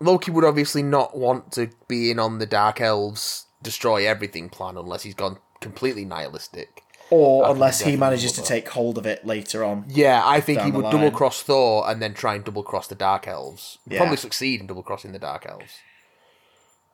Loki 0.00 0.30
would 0.30 0.44
obviously 0.44 0.82
not 0.82 1.16
want 1.16 1.52
to 1.52 1.70
be 1.88 2.10
in 2.10 2.18
on 2.18 2.38
the 2.38 2.46
Dark 2.46 2.80
Elves 2.80 3.46
destroy 3.62 4.06
everything 4.06 4.48
plan 4.48 4.76
unless 4.76 5.02
he's 5.02 5.14
gone 5.14 5.38
completely 5.60 6.04
nihilistic. 6.04 6.82
Or 7.10 7.50
unless 7.50 7.80
he 7.80 7.96
manages 7.96 8.32
to 8.32 8.42
take 8.42 8.68
hold 8.68 8.98
of 8.98 9.06
it 9.06 9.24
later 9.24 9.64
on. 9.64 9.84
Yeah, 9.88 10.20
I 10.24 10.40
think 10.40 10.60
he 10.60 10.70
would 10.70 10.90
double 10.90 11.10
cross 11.10 11.42
Thor 11.42 11.88
and 11.88 12.02
then 12.02 12.12
try 12.12 12.34
and 12.34 12.44
double 12.44 12.62
cross 12.62 12.86
the 12.86 12.94
Dark 12.94 13.26
Elves. 13.26 13.78
Yeah. 13.86 13.98
Probably 13.98 14.18
succeed 14.18 14.60
in 14.60 14.66
double 14.66 14.82
crossing 14.82 15.12
the 15.12 15.18
Dark 15.18 15.46
Elves. 15.48 15.72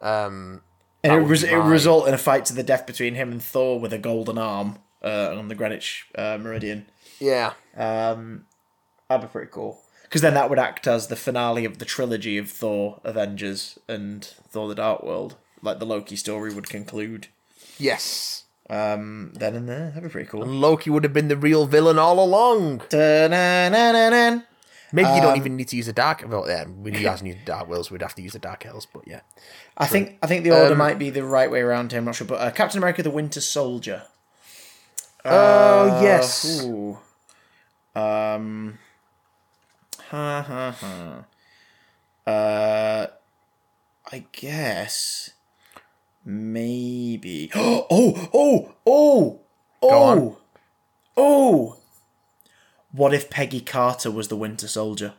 Um, 0.01 0.62
And 1.03 1.12
it 1.12 1.16
would 1.20 1.28
would 1.28 1.43
it 1.43 1.57
would 1.57 1.66
result 1.66 2.07
in 2.09 2.15
a 2.15 2.19
fight 2.19 2.45
to 2.47 2.55
the 2.55 2.62
death 2.62 2.86
between 2.86 3.15
him 3.15 3.32
and 3.32 3.43
Thor 3.43 3.81
with 3.81 3.93
a 3.93 3.99
golden 3.99 4.39
arm 4.39 4.78
uh, 5.03 5.35
on 5.36 5.49
the 5.49 5.55
Greenwich 5.55 6.07
uh, 6.16 6.39
Meridian. 6.41 6.86
yeah, 7.19 7.53
Um, 7.77 8.47
that'd 9.09 9.28
be 9.28 9.32
pretty 9.32 9.51
cool. 9.51 9.81
Because 10.05 10.20
then 10.23 10.35
that 10.35 10.49
would 10.49 10.59
act 10.61 10.86
as 10.86 11.09
the 11.09 11.16
finale 11.16 11.65
of 11.65 11.78
the 11.78 11.85
trilogy 11.85 12.39
of 12.39 12.49
Thor 12.51 13.01
Avengers 13.03 13.78
and 13.89 14.24
Thor 14.24 14.69
the 14.69 14.74
Dark 14.77 15.03
World. 15.03 15.36
Like 15.61 15.78
the 15.81 15.86
Loki 15.86 16.15
story 16.16 16.55
would 16.55 16.69
conclude 16.69 17.28
yes. 17.78 18.43
Um, 18.70 19.32
then 19.35 19.55
and 19.55 19.69
there. 19.69 19.91
That'd 19.91 20.05
be 20.05 20.09
pretty 20.09 20.28
cool. 20.28 20.45
Loki 20.47 20.91
would 20.91 21.05
have 21.05 21.12
been 21.12 21.28
the 21.28 21.36
real 21.36 21.66
villain 21.66 21.99
all 21.99 22.23
along. 22.23 22.82
Da-na-na-na-na. 22.89 24.43
Maybe 24.93 25.09
you 25.09 25.15
Um, 25.16 25.23
don't 25.23 25.36
even 25.39 25.57
need 25.57 25.69
to 25.69 25.77
use 25.77 25.86
the 25.86 25.93
dark. 25.93 26.23
Well, 26.27 26.47
yeah, 26.49 26.66
you 26.85 26.91
guys 26.93 27.20
use 27.20 27.35
the 27.36 27.45
dark 27.45 27.69
wills, 27.69 27.91
we'd 27.91 28.01
have 28.03 28.15
to 28.15 28.23
use 28.23 28.32
the 28.35 28.39
dark 28.39 28.65
elves. 28.65 28.86
But 28.86 29.03
yeah, 29.09 29.20
I 29.77 29.86
think 29.86 30.19
I 30.23 30.28
think 30.28 30.45
the 30.45 30.53
order 30.53 30.73
Um, 30.73 30.78
might 30.78 30.99
be 31.01 31.11
the 31.11 31.24
right 31.24 31.51
way 31.51 31.61
around 31.62 31.91
here. 31.91 31.99
I'm 31.99 32.05
not 32.05 32.15
sure, 32.15 32.27
but 32.28 32.41
uh, 32.41 32.51
Captain 32.53 32.78
America: 32.78 33.03
The 33.03 33.11
Winter 33.11 33.41
Soldier. 33.41 34.03
Oh 35.24 36.01
yes. 36.01 36.62
Ooh. 36.65 36.99
Um. 37.97 38.78
Ha 40.11 40.43
ha 40.43 40.70
ha. 40.81 42.31
Uh. 42.31 43.07
I 44.12 44.24
guess. 44.32 45.31
Maybe. 46.24 47.51
Oh! 47.55 47.86
Oh! 47.90 48.74
Oh! 48.86 49.40
Oh! 49.82 50.38
Oh! 51.16 51.76
What 52.92 53.12
if 53.12 53.28
Peggy 53.28 53.60
Carter 53.60 54.10
was 54.10 54.28
the 54.28 54.36
Winter 54.36 54.68
Soldier? 54.68 55.14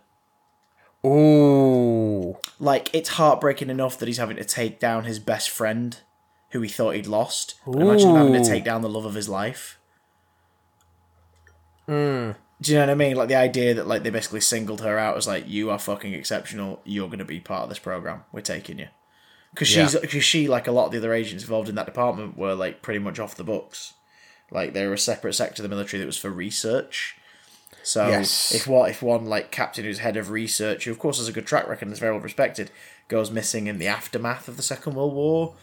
Ooh. 1.05 2.37
Like, 2.59 2.93
it's 2.93 3.09
heartbreaking 3.09 3.69
enough 3.69 3.97
that 3.99 4.07
he's 4.07 4.17
having 4.17 4.37
to 4.37 4.45
take 4.45 4.79
down 4.79 5.03
his 5.03 5.19
best 5.19 5.49
friend, 5.49 5.99
who 6.51 6.61
he 6.61 6.69
thought 6.69 6.95
he'd 6.95 7.05
lost. 7.05 7.55
And 7.65 7.81
imagine 7.81 8.15
having 8.15 8.33
to 8.33 8.49
take 8.49 8.63
down 8.63 8.81
the 8.81 8.89
love 8.89 9.05
of 9.05 9.13
his 9.13 9.29
life. 9.29 9.77
Hmm. 11.85 12.31
Do 12.61 12.71
you 12.71 12.75
know 12.75 12.85
what 12.85 12.89
I 12.91 12.95
mean? 12.95 13.15
Like 13.15 13.27
the 13.27 13.35
idea 13.35 13.73
that 13.73 13.85
like 13.85 14.03
they 14.03 14.09
basically 14.09 14.39
singled 14.39 14.81
her 14.81 14.97
out 14.97 15.17
as 15.17 15.27
like 15.27 15.47
you 15.47 15.69
are 15.69 15.77
fucking 15.77 16.13
exceptional. 16.13 16.81
You're 16.85 17.07
going 17.07 17.19
to 17.19 17.25
be 17.25 17.41
part 17.41 17.63
of 17.63 17.69
this 17.69 17.79
program. 17.79 18.23
We're 18.31 18.41
taking 18.41 18.79
you 18.79 18.87
because 19.55 19.67
she's 19.67 19.95
because 19.99 20.23
she 20.23 20.47
like 20.47 20.67
a 20.67 20.71
lot 20.71 20.87
of 20.87 20.91
the 20.91 20.97
other 20.97 21.13
agents 21.13 21.43
involved 21.43 21.69
in 21.69 21.75
that 21.75 21.85
department 21.85 22.37
were 22.37 22.53
like 22.53 22.81
pretty 22.81 22.99
much 22.99 23.19
off 23.19 23.35
the 23.35 23.43
books. 23.43 23.93
Like 24.51 24.73
they 24.73 24.85
were 24.85 24.93
a 24.93 24.97
separate 24.97 25.33
sector 25.33 25.63
of 25.63 25.69
the 25.69 25.73
military 25.75 25.99
that 25.99 26.05
was 26.05 26.17
for 26.17 26.29
research. 26.29 27.17
So 27.81 28.07
Yes. 28.09 28.53
if 28.53 28.67
what 28.67 28.89
if 28.89 29.01
one 29.01 29.25
like 29.25 29.51
captain 29.51 29.85
who's 29.85 29.99
head 29.99 30.17
of 30.17 30.29
research, 30.29 30.85
who 30.85 30.91
of 30.91 30.99
course 30.99 31.17
has 31.17 31.27
a 31.27 31.31
good 31.31 31.47
track 31.47 31.67
record 31.67 31.83
and 31.85 31.93
is 31.93 31.99
very 31.99 32.11
well 32.11 32.21
respected, 32.21 32.69
goes 33.07 33.31
missing 33.31 33.67
in 33.67 33.79
the 33.79 33.87
aftermath 33.87 34.47
of 34.47 34.57
the 34.57 34.63
Second 34.63 34.95
World 34.95 35.13
War, 35.13 35.55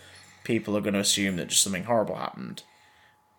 people 0.44 0.76
are 0.76 0.80
going 0.80 0.94
to 0.94 1.00
assume 1.00 1.36
that 1.36 1.48
just 1.48 1.62
something 1.62 1.84
horrible 1.84 2.16
happened 2.16 2.62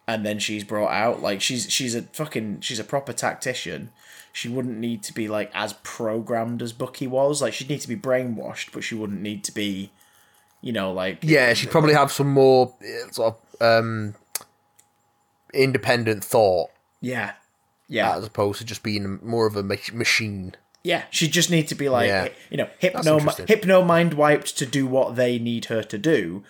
and 0.07 0.25
then 0.25 0.39
she's 0.39 0.63
brought 0.63 0.91
out 0.91 1.21
like 1.21 1.41
she's 1.41 1.71
she's 1.71 1.95
a 1.95 2.01
fucking 2.01 2.59
she's 2.61 2.79
a 2.79 2.83
proper 2.83 3.13
tactician 3.13 3.89
she 4.31 4.49
wouldn't 4.49 4.77
need 4.77 5.01
to 5.03 5.13
be 5.13 5.27
like 5.27 5.49
as 5.53 5.73
programmed 5.83 6.61
as 6.61 6.73
bucky 6.73 7.07
was 7.07 7.41
like 7.41 7.53
she'd 7.53 7.69
need 7.69 7.81
to 7.81 7.87
be 7.87 7.95
brainwashed 7.95 8.71
but 8.73 8.83
she 8.83 8.95
wouldn't 8.95 9.21
need 9.21 9.43
to 9.43 9.51
be 9.51 9.91
you 10.63 10.71
know 10.73 10.91
like 10.91 11.19
Yeah, 11.21 11.53
she'd 11.53 11.69
probably 11.69 11.93
have 11.93 12.11
some 12.11 12.31
more 12.33 12.73
uh, 12.81 13.11
sort 13.11 13.35
of 13.35 13.61
um, 13.61 14.15
independent 15.53 16.23
thought 16.23 16.69
yeah 17.01 17.33
yeah 17.87 18.15
as 18.17 18.25
opposed 18.25 18.57
to 18.59 18.65
just 18.65 18.81
being 18.81 19.19
more 19.21 19.45
of 19.45 19.55
a 19.55 19.61
mach- 19.63 19.93
machine. 19.93 20.55
yeah 20.83 21.03
she 21.11 21.27
just 21.27 21.51
need 21.51 21.67
to 21.67 21.75
be 21.75 21.89
like 21.89 22.07
Yeah. 22.07 22.29
you 22.49 22.57
know 22.57 22.69
hypno 22.79 23.19
hypno 23.19 23.83
mind 23.83 24.15
wiped 24.15 24.57
to 24.57 24.65
do 24.65 24.87
what 24.87 25.15
they 25.15 25.37
need 25.37 25.65
her 25.65 25.83
to 25.83 25.97
do 25.97 26.43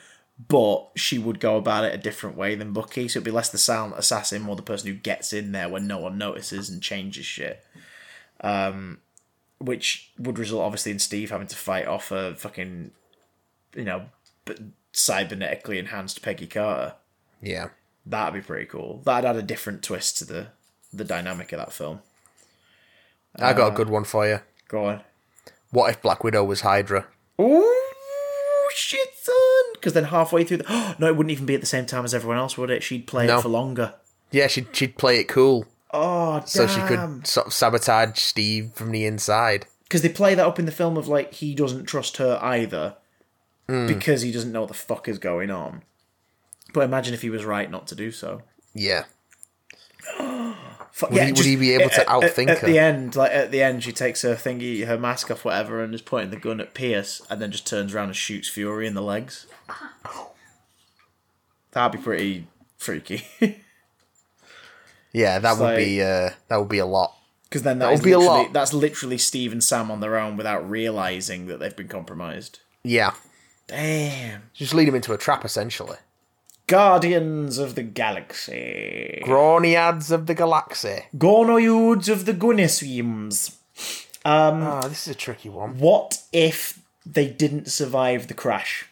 but 0.48 0.90
she 0.96 1.18
would 1.20 1.40
go 1.40 1.58
about 1.58 1.84
it 1.86 1.94
a 1.94 1.98
different 1.98 2.36
way 2.36 2.56
than 2.56 2.74
Bucky, 2.74 3.08
so 3.08 3.20
it'd 3.20 3.24
be 3.26 3.30
less 3.32 3.50
the 3.50 3.58
silent 3.60 3.94
assassin, 4.00 4.42
more 4.42 4.56
the 4.56 4.64
person 4.64 4.88
who 4.90 4.96
gets 4.96 5.32
in 5.32 5.52
there 5.52 5.70
when 5.70 5.86
no 5.86 6.00
one 6.00 6.18
notices 6.18 6.70
and 6.70 6.82
changes 6.82 7.24
shit. 7.26 7.64
Um, 8.42 8.98
which 9.60 10.12
would 10.18 10.40
result 10.40 10.64
obviously 10.64 10.92
in 10.92 10.98
Steve 11.00 11.30
having 11.30 11.48
to 11.48 11.56
fight 11.56 11.86
off 11.88 12.12
a 12.12 12.34
fucking, 12.36 12.92
you 13.76 13.84
know, 13.84 14.06
b- 14.46 14.56
cybernetically 14.94 15.78
enhanced 15.80 16.22
Peggy 16.22 16.48
Carter. 16.48 16.94
Yeah. 17.42 17.70
That'd 18.06 18.34
be 18.34 18.46
pretty 18.46 18.66
cool. 18.66 19.02
That'd 19.06 19.30
add 19.30 19.36
a 19.38 19.42
different 19.42 19.84
twist 19.84 20.18
to 20.20 20.26
the 20.26 20.48
the 20.92 21.04
dynamic 21.06 21.52
of 21.54 21.60
that 21.60 21.74
film. 21.74 22.00
I 23.38 23.54
got 23.54 23.70
a 23.70 23.74
uh, 23.74 23.76
good 23.76 23.90
one 23.90 24.04
for 24.04 24.28
you. 24.28 24.40
Go 24.68 24.86
on. 24.86 25.02
What 25.72 25.90
if 25.90 26.02
Black 26.02 26.24
Widow 26.24 26.44
was 26.44 26.62
Hydra? 26.62 27.08
Ooh, 27.42 28.70
shit, 28.76 29.10
son! 29.20 29.34
Because 29.74 29.94
then 29.94 30.06
halfway 30.06 30.44
through 30.44 30.58
the 30.58 30.96
no, 31.00 31.08
it 31.08 31.16
wouldn't 31.16 31.32
even 31.32 31.46
be 31.48 31.56
at 31.56 31.62
the 31.62 31.68
same 31.68 31.86
time 31.86 32.06
as 32.06 32.14
everyone 32.14 32.38
else, 32.38 32.58
would 32.58 32.70
it? 32.70 32.84
She'd 32.84 33.08
play 33.08 33.26
No. 33.28 33.40
it 33.40 33.42
for 33.42 33.50
longer. 33.50 33.96
Yeah, 34.32 34.48
she'd, 34.48 34.68
she'd 34.76 34.98
play 34.98 35.20
it 35.20 35.26
cool 35.28 35.66
Oh, 35.92 36.40
damn. 36.40 36.48
so 36.48 36.68
she 36.68 36.82
could 36.82 37.26
sort 37.28 37.48
of 37.48 37.54
sabotage 37.54 38.18
Steve 38.20 38.72
from 38.74 38.92
the 38.92 39.06
inside. 39.06 39.66
because 39.84 40.02
they 40.02 40.10
play 40.10 40.34
that 40.36 40.46
up 40.46 40.58
in 40.60 40.66
the 40.66 40.72
film 40.72 40.98
of 40.98 41.08
like 41.08 41.34
he 41.36 41.54
doesn't 41.56 41.86
trust 41.86 42.18
her 42.18 42.40
either 42.42 42.96
because 43.88 44.22
he 44.22 44.32
doesn't 44.32 44.52
know 44.52 44.62
what 44.62 44.68
the 44.70 44.74
fuck 44.76 45.08
is 45.08 45.20
going 45.20 45.50
on. 45.52 45.84
But 46.74 46.82
imagine 46.86 47.14
if 47.14 47.22
he 47.22 47.30
was 47.30 47.46
right 47.46 47.70
not 47.70 47.88
to 47.88 47.96
do 47.96 48.12
so. 48.12 48.42
Yeah. 48.74 49.04
Fuck, 50.92 51.10
Would 51.10 51.24
he- 51.24 51.32
would 51.32 51.46
he 51.46 51.56
be 51.56 51.74
able 51.74 51.90
to 51.90 52.02
at- 52.02 52.08
at- 52.24 52.36
outthink 52.36 52.50
at, 52.50 52.60
her? 52.60 52.68
the 52.68 52.78
end? 52.78 53.16
Like 53.16 53.32
at 53.32 53.50
the 53.50 53.64
end, 53.64 53.84
she 53.84 53.92
takes 53.92 54.22
her 54.22 54.36
thingy, 54.36 54.86
her 54.86 54.98
mask 54.98 55.32
off, 55.32 55.44
whatever, 55.44 55.84
and 55.84 55.94
is 55.96 56.04
pointing 56.04 56.30
the 56.30 56.38
gun 56.38 56.60
at 56.62 56.76
Pierce, 56.76 57.22
and 57.32 57.42
then 57.42 57.50
just 57.52 57.66
turns 57.66 57.96
around 57.96 58.08
and 58.10 58.16
shoots 58.16 58.48
Fury 58.48 58.86
in 58.86 58.94
the 58.94 59.02
legs. 59.02 59.48
That'd 61.72 62.00
be 62.00 62.04
pretty 62.04 62.48
freaky. 62.78 63.24
Yeah, 65.12 65.40
that 65.40 65.52
It's 65.52 65.60
would 65.60 65.66
like- 65.66 65.78
be 65.78 66.02
uh, 66.02 66.30
that 66.48 66.58
would 66.58 66.70
be 66.70 66.78
a 66.80 66.86
lot. 66.86 67.16
Because 67.50 67.62
then 67.64 67.78
That 67.80 67.88
that 67.88 67.94
would 67.96 68.04
be 68.04 68.12
a 68.14 68.20
lot. 68.20 68.52
That's 68.54 68.74
literally 68.74 69.18
Steve 69.20 69.52
and 69.52 69.64
Sam 69.64 69.92
on 69.92 70.00
their 70.00 70.18
own 70.18 70.38
without 70.38 70.68
realizing 70.68 71.46
that 71.48 71.60
they've 71.60 71.76
been 71.76 71.88
compromised. 71.88 72.60
Yeah. 72.84 73.14
Damn. 73.68 74.44
Just 74.54 74.74
lead 74.74 74.88
him 74.88 74.96
into 74.96 75.14
a 75.14 75.18
trap 75.18 75.46
essentially. 75.46 75.98
Guardians 76.68 77.58
of 77.58 77.76
the 77.76 77.84
Galaxy. 77.84 79.22
Groniads 79.26 80.12
of 80.12 80.28
the 80.28 80.34
galaxy. 80.34 81.04
Gornoids 81.18 82.08
of 82.10 82.26
the 82.26 82.34
Guniswims. 82.34 83.56
Ah, 84.26 84.88
this 84.88 85.08
is 85.08 85.14
a 85.16 85.18
tricky 85.18 85.50
one. 85.50 85.78
What 85.78 86.22
if 86.32 86.80
they 87.06 87.28
didn't 87.28 87.70
survive 87.70 88.28
the 88.28 88.34
crash? 88.34 88.86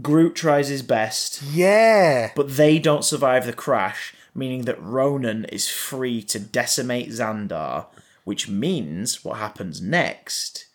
Groot 0.00 0.34
tries 0.34 0.68
his 0.68 0.82
best, 0.82 1.42
Yeah. 1.42 2.30
but 2.34 2.56
they 2.56 2.78
don't 2.78 3.04
survive 3.04 3.44
the 3.46 3.52
crash, 3.52 4.14
meaning 4.34 4.62
that 4.62 4.82
Ronan 4.82 5.44
is 5.46 5.68
free 5.68 6.22
to 6.24 6.38
decimate 6.38 7.10
Xandar, 7.10 7.86
which 8.24 8.48
means 8.48 9.22
what 9.24 9.38
happens 9.38 9.80
next 9.82 10.66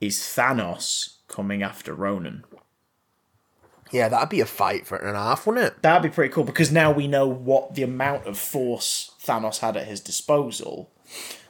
is 0.00 0.18
Thanos 0.18 1.15
coming 1.28 1.62
after 1.62 1.94
Ronan. 1.94 2.44
Yeah, 3.92 4.08
that'd 4.08 4.28
be 4.28 4.40
a 4.40 4.46
fight 4.46 4.86
for 4.86 4.96
an 4.96 5.08
and 5.08 5.16
a 5.16 5.20
half, 5.20 5.46
wouldn't 5.46 5.64
it? 5.66 5.82
That'd 5.82 6.10
be 6.10 6.14
pretty 6.14 6.32
cool 6.32 6.44
because 6.44 6.72
now 6.72 6.90
we 6.90 7.06
know 7.06 7.26
what 7.28 7.74
the 7.74 7.84
amount 7.84 8.26
of 8.26 8.36
force 8.38 9.12
Thanos 9.22 9.58
had 9.60 9.76
at 9.76 9.86
his 9.86 10.00
disposal. 10.00 10.90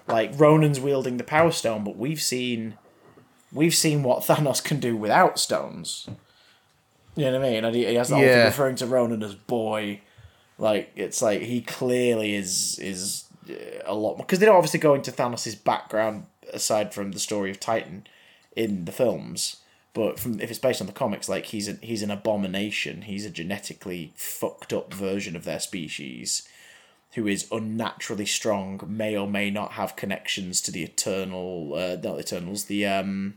Like 0.07 0.33
Ronan's 0.39 0.79
wielding 0.79 1.17
the 1.17 1.25
Power 1.25 1.51
Stone, 1.51 1.85
but 1.85 1.97
we've 1.97 2.21
seen 2.21 2.77
we've 3.53 3.75
seen 3.75 4.03
what 4.03 4.23
Thanos 4.27 4.63
can 4.63 4.81
do 4.81 4.97
without 4.97 5.39
stones. 5.39 6.09
You 7.15 7.25
know 7.31 7.41
what 7.41 7.47
I 7.47 7.51
mean? 7.51 7.65
And 7.65 7.75
he, 7.75 7.87
he 7.87 7.95
has 7.95 8.11
that 8.11 8.21
Yeah. 8.21 8.45
referring 8.45 8.77
to 8.77 8.87
Ronan 8.87 9.23
as 9.23 9.35
boy. 9.35 10.03
Like 10.59 10.93
it's 10.95 11.23
like 11.23 11.41
he 11.41 11.63
clearly 11.63 12.35
is 12.35 12.79
is 12.79 13.25
uh, 13.49 13.55
a 13.87 13.95
lot 13.95 14.19
because 14.19 14.39
they 14.41 14.47
don't 14.47 14.57
obviously 14.57 14.81
go 14.81 14.95
into 14.95 15.11
Thanos' 15.11 15.63
background 15.65 16.27
aside 16.53 16.93
from 16.93 17.13
the 17.13 17.19
story 17.19 17.51
of 17.51 17.59
Titan 17.59 18.07
in 18.55 18.85
the 18.85 18.93
films. 18.93 19.57
But 19.97 20.21
from 20.21 20.43
if 20.43 20.51
it's 20.51 20.59
based 20.59 20.83
on 20.83 20.87
the 20.87 20.93
comics, 20.93 21.27
like 21.27 21.47
he's 21.47 21.69
an 21.69 21.79
he's 21.81 22.03
an 22.03 22.11
abomination. 22.11 23.01
He's 23.01 23.25
a 23.25 23.31
genetically 23.31 24.13
fucked 24.15 24.75
up 24.75 24.93
version 24.93 25.35
of 25.35 25.45
their 25.45 25.59
species, 25.59 26.47
who 27.13 27.27
is 27.27 27.49
unnaturally 27.51 28.27
strong. 28.27 28.79
May 28.87 29.17
or 29.17 29.27
may 29.27 29.51
not 29.51 29.73
have 29.73 29.97
connections 29.97 30.61
to 30.61 30.71
the 30.71 30.83
eternal, 30.83 31.73
uh, 31.75 31.97
not 31.97 32.17
the 32.17 32.19
Eternals, 32.19 32.67
the 32.67 32.85
um, 32.85 33.37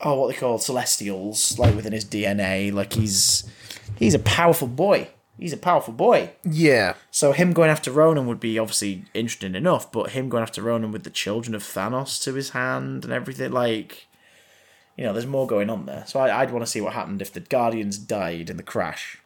oh, 0.00 0.18
what 0.18 0.32
they 0.32 0.34
call 0.34 0.58
Celestials, 0.58 1.60
like 1.60 1.76
within 1.76 1.92
his 1.92 2.04
DNA. 2.04 2.72
Like 2.72 2.94
he's 2.94 3.48
he's 3.96 4.14
a 4.14 4.18
powerful 4.18 4.66
boy. 4.66 5.10
He's 5.38 5.52
a 5.52 5.56
powerful 5.56 5.94
boy. 5.94 6.32
Yeah. 6.42 6.94
So 7.12 7.30
him 7.30 7.52
going 7.52 7.70
after 7.70 7.92
Ronan 7.92 8.26
would 8.26 8.40
be 8.40 8.58
obviously 8.58 9.04
interesting 9.14 9.54
enough, 9.54 9.92
but 9.92 10.10
him 10.10 10.28
going 10.28 10.42
after 10.42 10.60
Ronan 10.60 10.90
with 10.90 11.04
the 11.04 11.10
children 11.10 11.54
of 11.54 11.62
Thanos 11.62 12.20
to 12.24 12.34
his 12.34 12.50
hand 12.50 13.04
and 13.04 13.12
everything, 13.12 13.52
like, 13.52 14.08
you 14.96 15.04
know, 15.04 15.12
there's 15.12 15.26
more 15.26 15.46
going 15.46 15.70
on 15.70 15.86
there. 15.86 16.04
So 16.06 16.20
I, 16.20 16.40
I'd 16.42 16.50
want 16.50 16.64
to 16.64 16.70
see 16.70 16.80
what 16.80 16.92
happened 16.92 17.20
if 17.22 17.32
the 17.32 17.40
Guardians 17.40 17.98
died 17.98 18.50
in 18.50 18.56
the 18.56 18.62
crash. 18.62 19.18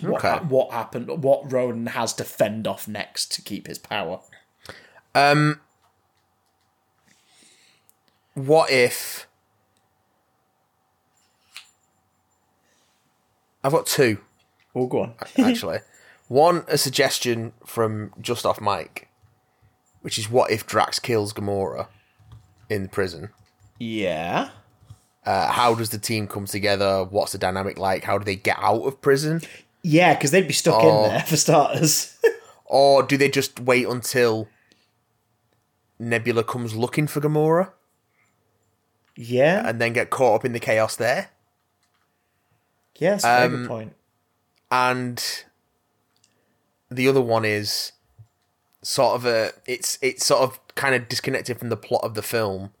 What, 0.00 0.18
Okay. 0.24 0.28
ha- 0.28 0.44
what 0.48 0.72
happened? 0.72 1.08
What 1.22 1.50
Ronan 1.52 1.86
has 1.88 2.12
to 2.14 2.24
fend 2.24 2.66
off 2.66 2.88
next 2.88 3.30
to 3.32 3.42
keep 3.42 3.66
his 3.66 3.78
power? 3.78 4.20
Um. 5.14 5.60
What 8.34 8.70
if? 8.70 9.26
I've 13.64 13.72
got 13.72 13.86
two 13.86 14.18
Oh, 14.74 14.86
go 14.86 15.02
on. 15.02 15.14
actually. 15.38 15.78
One, 16.28 16.64
a 16.66 16.78
suggestion 16.78 17.52
from 17.66 18.12
just 18.20 18.46
off 18.46 18.58
mic, 18.60 19.10
which 20.00 20.18
is 20.18 20.30
what 20.30 20.50
if 20.50 20.66
Drax 20.66 20.98
kills 20.98 21.32
Gamora 21.34 21.88
in 22.70 22.84
the 22.84 22.88
prison? 22.88 23.28
yeah. 23.78 24.50
Uh, 25.24 25.50
how 25.52 25.74
does 25.74 25.90
the 25.90 25.98
team 25.98 26.26
come 26.26 26.46
together? 26.46 27.04
What's 27.04 27.32
the 27.32 27.38
dynamic 27.38 27.78
like? 27.78 28.04
How 28.04 28.18
do 28.18 28.24
they 28.24 28.36
get 28.36 28.56
out 28.58 28.82
of 28.82 29.00
prison? 29.00 29.40
Yeah, 29.82 30.14
because 30.14 30.30
they'd 30.32 30.46
be 30.48 30.52
stuck 30.52 30.82
Oh. 30.82 31.04
in 31.04 31.10
there 31.10 31.22
for 31.22 31.36
starters. 31.36 32.16
Or 32.64 33.02
do 33.02 33.18
they 33.18 33.28
just 33.28 33.60
wait 33.60 33.86
until 33.86 34.48
Nebula 35.98 36.42
comes 36.42 36.74
looking 36.74 37.06
for 37.06 37.20
Gamora 37.20 37.70
yeah. 39.14 39.68
and 39.68 39.78
then 39.78 39.92
get 39.92 40.08
caught 40.08 40.36
up 40.36 40.44
in 40.46 40.54
the 40.54 40.58
chaos 40.58 40.96
there? 40.96 41.28
Yeah, 42.96 43.18
very 43.18 43.44
um, 43.44 43.50
good 43.56 43.68
point. 43.68 43.96
and 44.70 45.44
the 46.90 47.06
other 47.08 47.20
one 47.20 47.44
is 47.44 47.92
sort 48.80 49.16
of 49.16 49.26
a 49.26 49.52
it's 49.66 49.98
it's 50.00 50.24
sort 50.24 50.40
of 50.42 50.58
kind 50.74 50.94
of 50.94 51.10
disconnected 51.10 51.58
from 51.58 51.68
the 51.68 51.76
plot 51.76 52.02
of 52.04 52.14
the 52.14 52.22
film 52.22 52.72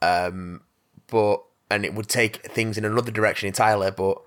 um 0.00 0.62
but 1.08 1.42
and 1.70 1.84
it 1.84 1.94
would 1.94 2.08
take 2.08 2.46
things 2.50 2.76
in 2.78 2.84
another 2.84 3.10
direction 3.10 3.46
entirely 3.46 3.90
but 3.90 4.18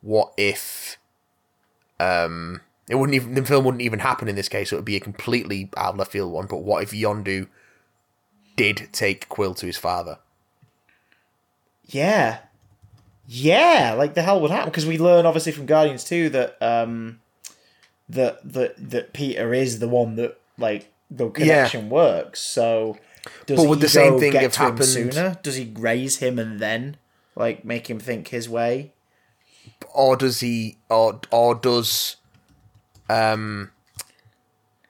what 0.00 0.32
if 0.36 0.96
um 2.00 2.60
it 2.88 2.96
wouldn't 2.96 3.14
even 3.14 3.34
the 3.34 3.44
film 3.44 3.64
wouldn't 3.64 3.82
even 3.82 4.00
happen 4.00 4.28
in 4.28 4.36
this 4.36 4.48
case 4.48 4.72
it 4.72 4.76
would 4.76 4.84
be 4.84 4.96
a 4.96 5.00
completely 5.00 5.70
out 5.76 5.94
of 5.94 5.98
left 5.98 6.12
field 6.12 6.32
one 6.32 6.46
but 6.46 6.58
what 6.58 6.82
if 6.82 6.90
Yondu 6.90 7.48
did 8.56 8.88
take 8.92 9.28
Quill 9.28 9.54
to 9.54 9.66
his 9.66 9.76
father 9.76 10.18
Yeah. 11.86 12.38
Yeah, 13.26 13.94
like 13.96 14.14
the 14.14 14.22
hell 14.22 14.40
would 14.40 14.50
happen 14.50 14.68
because 14.68 14.84
we 14.84 14.98
learn 14.98 15.26
obviously 15.26 15.52
from 15.52 15.66
Guardians 15.66 16.04
2 16.04 16.30
that 16.30 16.60
um 16.60 17.20
that 18.08 18.40
that 18.52 18.90
that 18.90 19.12
Peter 19.12 19.54
is 19.54 19.78
the 19.78 19.88
one 19.88 20.16
that 20.16 20.38
like 20.58 20.90
the 21.10 21.30
connection 21.30 21.88
works. 21.88 22.40
So 22.40 22.98
does 23.46 23.56
But 23.58 23.68
would 23.68 23.80
the 23.80 23.88
same 23.88 24.18
thing 24.18 24.32
get 24.32 24.42
have 24.42 24.56
happened- 24.56 24.84
sooner? 24.84 25.38
Does 25.42 25.56
he 25.56 25.72
raise 25.76 26.18
him 26.18 26.38
and 26.38 26.58
then 26.60 26.96
like 27.36 27.64
make 27.64 27.88
him 27.88 27.98
think 28.00 28.28
his 28.28 28.48
way? 28.48 28.92
or 29.94 30.16
does 30.16 30.40
he 30.40 30.76
or 30.88 31.20
or 31.30 31.54
does 31.54 32.16
um 33.10 33.70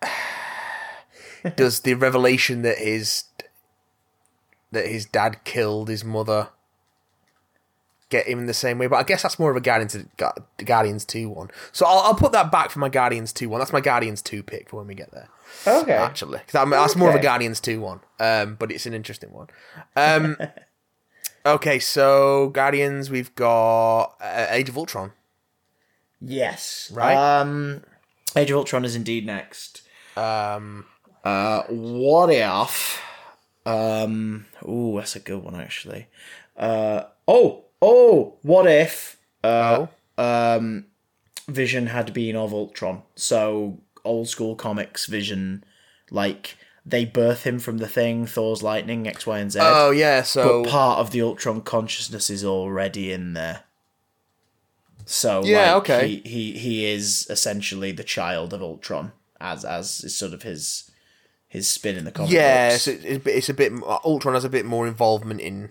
does 1.56 1.80
the 1.80 1.94
revelation 1.94 2.62
that 2.62 2.78
his 2.78 3.24
that 4.70 4.86
his 4.86 5.04
dad 5.04 5.42
killed 5.44 5.88
his 5.88 6.04
mother 6.04 6.48
get 8.10 8.26
him 8.26 8.38
in 8.40 8.46
the 8.46 8.54
same 8.54 8.78
way? 8.78 8.86
But 8.86 8.96
i 8.96 9.02
guess 9.02 9.22
that's 9.22 9.38
more 9.38 9.50
of 9.50 9.56
a 9.56 9.60
guardians 9.60 9.96
guardians 10.64 11.04
2 11.04 11.28
one. 11.28 11.50
So 11.72 11.84
I'll, 11.86 11.98
I'll 12.00 12.14
put 12.14 12.32
that 12.32 12.50
back 12.52 12.70
for 12.70 12.78
my 12.78 12.88
guardians 12.88 13.32
2 13.32 13.48
one. 13.48 13.59
That's 13.59 13.72
my 13.72 13.80
guardians 13.80 14.22
2 14.22 14.42
pick 14.42 14.70
for 14.70 14.76
when 14.76 14.86
we 14.86 14.94
get 14.94 15.10
there 15.12 15.28
Okay. 15.66 15.92
actually 15.92 16.40
that- 16.52 16.68
that's 16.70 16.96
more 16.96 17.08
of 17.10 17.14
a 17.14 17.18
guardians 17.22 17.60
2 17.60 17.80
one 17.80 18.00
um 18.20 18.56
but 18.58 18.70
it's 18.72 18.86
an 18.86 18.94
interesting 18.94 19.32
one 19.32 19.48
um 19.96 20.36
okay 21.46 21.78
so 21.78 22.48
guardians 22.48 23.10
we've 23.10 23.34
got 23.34 24.14
uh, 24.20 24.46
age 24.50 24.68
of 24.68 24.76
ultron 24.78 25.12
Yes. 26.24 26.90
Right. 26.94 27.16
Um 27.40 27.82
Age 28.36 28.50
of 28.52 28.56
Ultron 28.58 28.84
is 28.84 28.94
indeed 28.96 29.26
next. 29.26 29.82
um 30.16 30.86
Uh 31.24 31.62
what 31.68 32.30
if 32.32 33.02
um 33.66 34.46
ooh, 34.66 34.94
that's 34.96 35.16
a 35.16 35.20
good 35.20 35.42
one 35.42 35.56
actually. 35.56 36.06
Uh 36.56 37.02
oh, 37.26 37.64
oh, 37.80 38.36
what 38.42 38.66
if 38.66 39.18
uh 39.42 39.86
oh 40.18 40.22
um 40.22 40.86
Vision 41.48 41.88
had 41.88 42.14
been 42.14 42.36
of 42.36 42.52
Ultron. 42.54 43.02
So 43.16 43.80
old 44.04 44.28
school 44.28 44.56
comics 44.56 45.06
Vision 45.06 45.64
like 46.10 46.56
they 46.84 47.04
birth 47.04 47.44
him 47.44 47.58
from 47.58 47.78
the 47.78 47.88
thing, 47.88 48.26
Thor's 48.26 48.62
lightning, 48.62 49.06
X, 49.06 49.26
Y, 49.26 49.38
and 49.38 49.52
Z. 49.52 49.60
Oh 49.62 49.90
yeah, 49.90 50.22
so 50.22 50.62
but 50.62 50.70
part 50.70 50.98
of 50.98 51.10
the 51.10 51.22
Ultron 51.22 51.60
consciousness 51.60 52.28
is 52.28 52.44
already 52.44 53.12
in 53.12 53.34
there. 53.34 53.64
So 55.06 55.44
Yeah, 55.44 55.74
like, 55.74 55.90
okay. 55.90 56.08
he, 56.08 56.28
he 56.28 56.58
he 56.58 56.84
is 56.86 57.26
essentially 57.30 57.92
the 57.92 58.04
child 58.04 58.52
of 58.52 58.62
Ultron, 58.62 59.12
as 59.40 59.64
as 59.64 60.02
is 60.04 60.16
sort 60.16 60.32
of 60.32 60.42
his 60.42 60.90
his 61.48 61.68
spin 61.68 61.96
in 61.96 62.04
the 62.04 62.10
comic 62.10 62.32
yeah, 62.32 62.70
books. 62.70 62.82
so 62.82 62.92
it's, 62.92 63.26
it's 63.26 63.48
a 63.48 63.54
bit 63.54 63.72
Ultron 64.04 64.34
has 64.34 64.44
a 64.44 64.48
bit 64.48 64.64
more 64.64 64.86
involvement 64.86 65.40
in. 65.40 65.70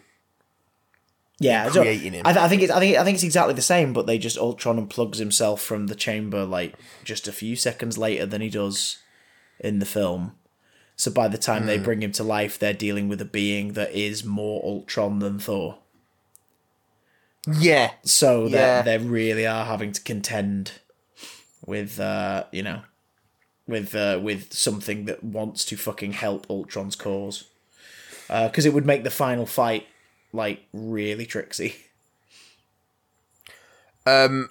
Yeah, 1.42 1.70
so 1.70 1.82
creating 1.82 2.14
him. 2.14 2.22
I, 2.26 2.34
th- 2.34 2.44
I 2.46 2.48
think 2.48 2.62
it's 2.62 2.72
I 2.72 2.80
think 2.80 2.98
I 2.98 3.04
think 3.04 3.16
it's 3.16 3.24
exactly 3.24 3.54
the 3.54 3.62
same, 3.62 3.94
but 3.94 4.06
they 4.08 4.18
just 4.18 4.38
Ultron 4.38 4.78
unplugs 4.88 5.18
himself 5.18 5.62
from 5.62 5.88
the 5.88 5.96
chamber 5.96 6.46
like 6.46 6.76
just 7.04 7.28
a 7.28 7.32
few 7.32 7.56
seconds 7.56 7.98
later 7.98 8.26
than 8.26 8.42
he 8.42 8.50
does 8.50 9.00
in 9.60 9.80
the 9.80 9.86
film. 9.86 10.36
So 10.96 11.10
by 11.12 11.28
the 11.28 11.38
time 11.40 11.66
they 11.66 11.80
bring 11.80 12.04
him 12.04 12.12
to 12.14 12.24
life, 12.24 12.60
they're 12.60 12.74
dealing 12.74 13.10
with 13.10 13.20
a 13.22 13.26
being 13.26 13.74
that 13.74 13.92
is 13.92 14.24
more 14.24 14.64
Ultron 14.64 15.18
than 15.20 15.40
Thor. 15.40 15.80
Yeah. 17.60 17.92
So 18.04 18.46
Yeah. 18.48 18.82
they 18.84 18.98
they 18.98 19.04
really 19.04 19.48
are 19.48 19.66
having 19.66 19.92
to 19.94 20.02
contend 20.02 20.74
with 21.66 22.00
uh, 22.00 22.46
you 22.52 22.62
know, 22.64 22.82
with 23.68 23.96
uh, 23.96 24.20
with 24.22 24.54
something 24.54 25.06
that 25.06 25.24
wants 25.24 25.66
to 25.66 25.78
fucking 25.78 26.14
help 26.14 26.46
Ultron's 26.50 26.96
cause. 26.96 27.46
Because 28.28 28.66
it 28.66 28.74
would 28.74 28.86
make 28.86 29.04
the 29.04 29.10
final 29.10 29.46
fight 29.46 29.88
like 30.34 30.64
really 30.74 31.26
tricksy. 31.26 31.76
Um, 34.06 34.50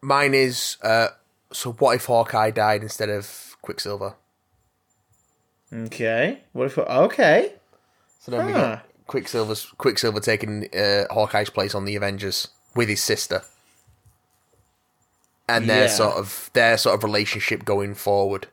Mine 0.00 0.34
is 0.34 0.76
uh 0.82 1.08
so 1.52 1.72
what 1.72 1.96
if 1.96 2.06
Hawkeye 2.06 2.50
died 2.50 2.82
instead 2.82 3.08
of 3.08 3.56
Quicksilver? 3.62 4.14
Okay. 5.72 6.40
What 6.52 6.66
if? 6.66 6.78
Okay. 6.78 7.52
So 8.20 8.30
then 8.30 8.46
we 8.46 8.52
Huh. 8.52 8.60
got 8.60 8.86
Quicksilver's 9.06 9.66
Quicksilver 9.78 10.20
taking 10.20 10.68
uh, 10.74 11.04
Hawkeye's 11.10 11.50
place 11.50 11.74
on 11.74 11.84
the 11.84 11.96
Avengers 11.96 12.48
with 12.74 12.88
his 12.88 13.02
sister. 13.02 13.42
And 15.48 15.68
their 15.68 15.82
Yeah. 15.82 15.86
sort 15.88 16.16
of 16.16 16.50
their 16.54 16.78
sort 16.78 16.94
of 16.94 17.04
relationship 17.04 17.64
going 17.64 17.94
forward. 17.94 18.48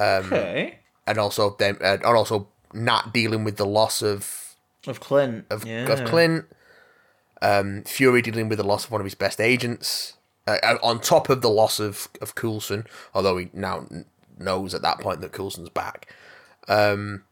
Okay. 0.00 0.78
And 1.06 1.18
also 1.18 1.50
them 1.56 1.78
uh, 1.80 1.94
and 1.94 2.04
also 2.04 2.48
not 2.72 3.12
dealing 3.12 3.44
with 3.44 3.56
the 3.56 3.66
loss 3.66 4.02
of 4.02 4.39
Of 4.86 5.00
Clint. 5.00 5.46
of, 5.50 5.64
yeah. 5.64 5.90
of 5.90 6.04
Clint. 6.04 6.46
Um, 7.42 7.82
Fury 7.84 8.22
dealing 8.22 8.48
with 8.48 8.58
the 8.58 8.64
loss 8.64 8.84
of 8.84 8.90
one 8.90 9.00
of 9.00 9.06
his 9.06 9.14
best 9.14 9.40
agents. 9.40 10.14
Uh, 10.46 10.56
uh, 10.62 10.78
on 10.82 11.00
top 11.00 11.28
of 11.28 11.42
the 11.42 11.50
loss 11.50 11.78
of, 11.78 12.08
of 12.20 12.34
Coulson, 12.34 12.86
although 13.14 13.36
he 13.36 13.50
now 13.52 13.86
knows 14.38 14.74
at 14.74 14.82
that 14.82 15.00
point 15.00 15.20
that 15.20 15.32
Coulson's 15.32 15.68
back. 15.68 16.12
Um, 16.68 17.24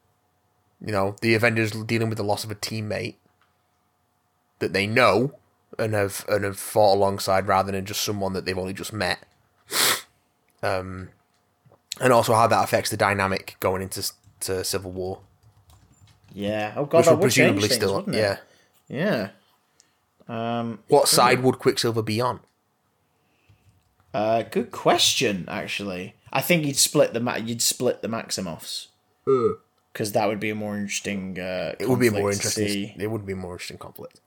you 0.85 0.93
know, 0.93 1.17
the 1.21 1.35
Avengers 1.35 1.73
dealing 1.73 2.09
with 2.09 2.19
the 2.19 2.25
loss 2.25 2.45
of 2.45 2.51
a 2.51 2.55
teammate 2.55 3.17
that 4.59 4.73
they 4.73 4.87
know 4.87 5.35
and 5.79 5.95
have 5.95 6.25
and 6.29 6.45
have 6.45 6.59
fought 6.59 6.95
alongside 6.95 7.49
rather 7.49 7.73
than 7.73 7.87
just 7.87 8.03
someone 8.03 8.33
that 8.33 8.45
they've 8.45 8.59
only 8.59 8.73
just 8.73 8.93
met. 8.93 9.19
Um, 10.63 11.11
and 12.01 12.13
also 12.13 12.35
how 12.35 12.47
that 12.47 12.65
affects 12.65 12.91
the 12.91 12.97
dynamic 12.97 13.57
going 13.61 13.83
into 13.83 14.13
to 14.41 14.65
Civil 14.65 14.93
War, 14.93 15.21
Yeah. 16.35 16.75
Oh 16.77 16.85
god, 16.85 16.99
which 17.07 17.09
would 17.09 17.31
change 17.33 17.61
presumably 17.61 17.69
things, 17.69 17.75
still, 17.75 18.05
yeah. 18.15 18.37
Yeah. 18.89 19.29
Um. 20.29 20.81
What 20.89 21.09
side 21.09 21.43
would 21.43 21.59
Quicksilver 21.59 22.03
be 22.03 22.21
on? 22.21 22.41
Uh. 24.13 24.43
Good 24.43 24.71
question. 24.71 25.45
Actually, 25.49 26.15
I 26.33 26.41
think 26.41 26.65
you'd 26.67 26.77
split 26.77 27.13
the 27.15 27.21
ma- 27.21 27.37
you'd 27.37 27.63
split 27.63 28.03
the 28.03 28.09
Maximoffs 28.09 28.89
because 29.93 30.13
that 30.13 30.27
would 30.29 30.41
be 30.41 30.51
a 30.51 30.55
more 30.55 30.77
interesting. 30.77 31.39
Uh, 31.39 31.75
It 31.79 31.89
would 31.89 31.99
be 32.01 32.09
a 32.09 32.13
more 32.13 32.31
interesting. 32.31 32.95
It 32.99 33.11
would 33.11 33.27
be 33.27 33.33
a 33.33 33.37
more 33.37 33.53
interesting 33.55 33.79
conflict. 33.79 34.21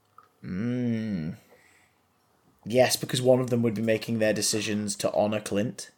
Yes, 2.65 2.95
because 2.95 3.21
one 3.21 3.39
of 3.39 3.49
them 3.49 3.61
would 3.63 3.73
be 3.73 3.81
making 3.81 4.19
their 4.19 4.33
decisions 4.33 4.95
to 4.97 5.11
honor 5.13 5.39
Clint. 5.39 5.89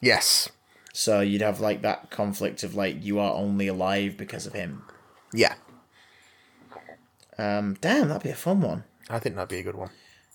Yes. 0.00 0.48
So 0.92 1.20
you'd 1.20 1.40
have 1.42 1.60
like 1.60 1.82
that 1.82 2.10
conflict 2.10 2.62
of 2.62 2.74
like 2.74 3.04
you 3.04 3.18
are 3.18 3.32
only 3.34 3.66
alive 3.68 4.16
because 4.16 4.46
of 4.46 4.52
him. 4.52 4.82
Yeah. 5.34 5.54
Um, 7.36 7.76
damn, 7.80 8.08
that'd 8.08 8.22
be 8.22 8.30
a 8.30 8.34
fun 8.34 8.60
one. 8.60 8.84
I 9.10 9.18
think 9.18 9.34
that'd 9.34 9.48
be 9.48 9.58
a 9.58 9.62
good 9.62 9.74
one. 9.74 9.90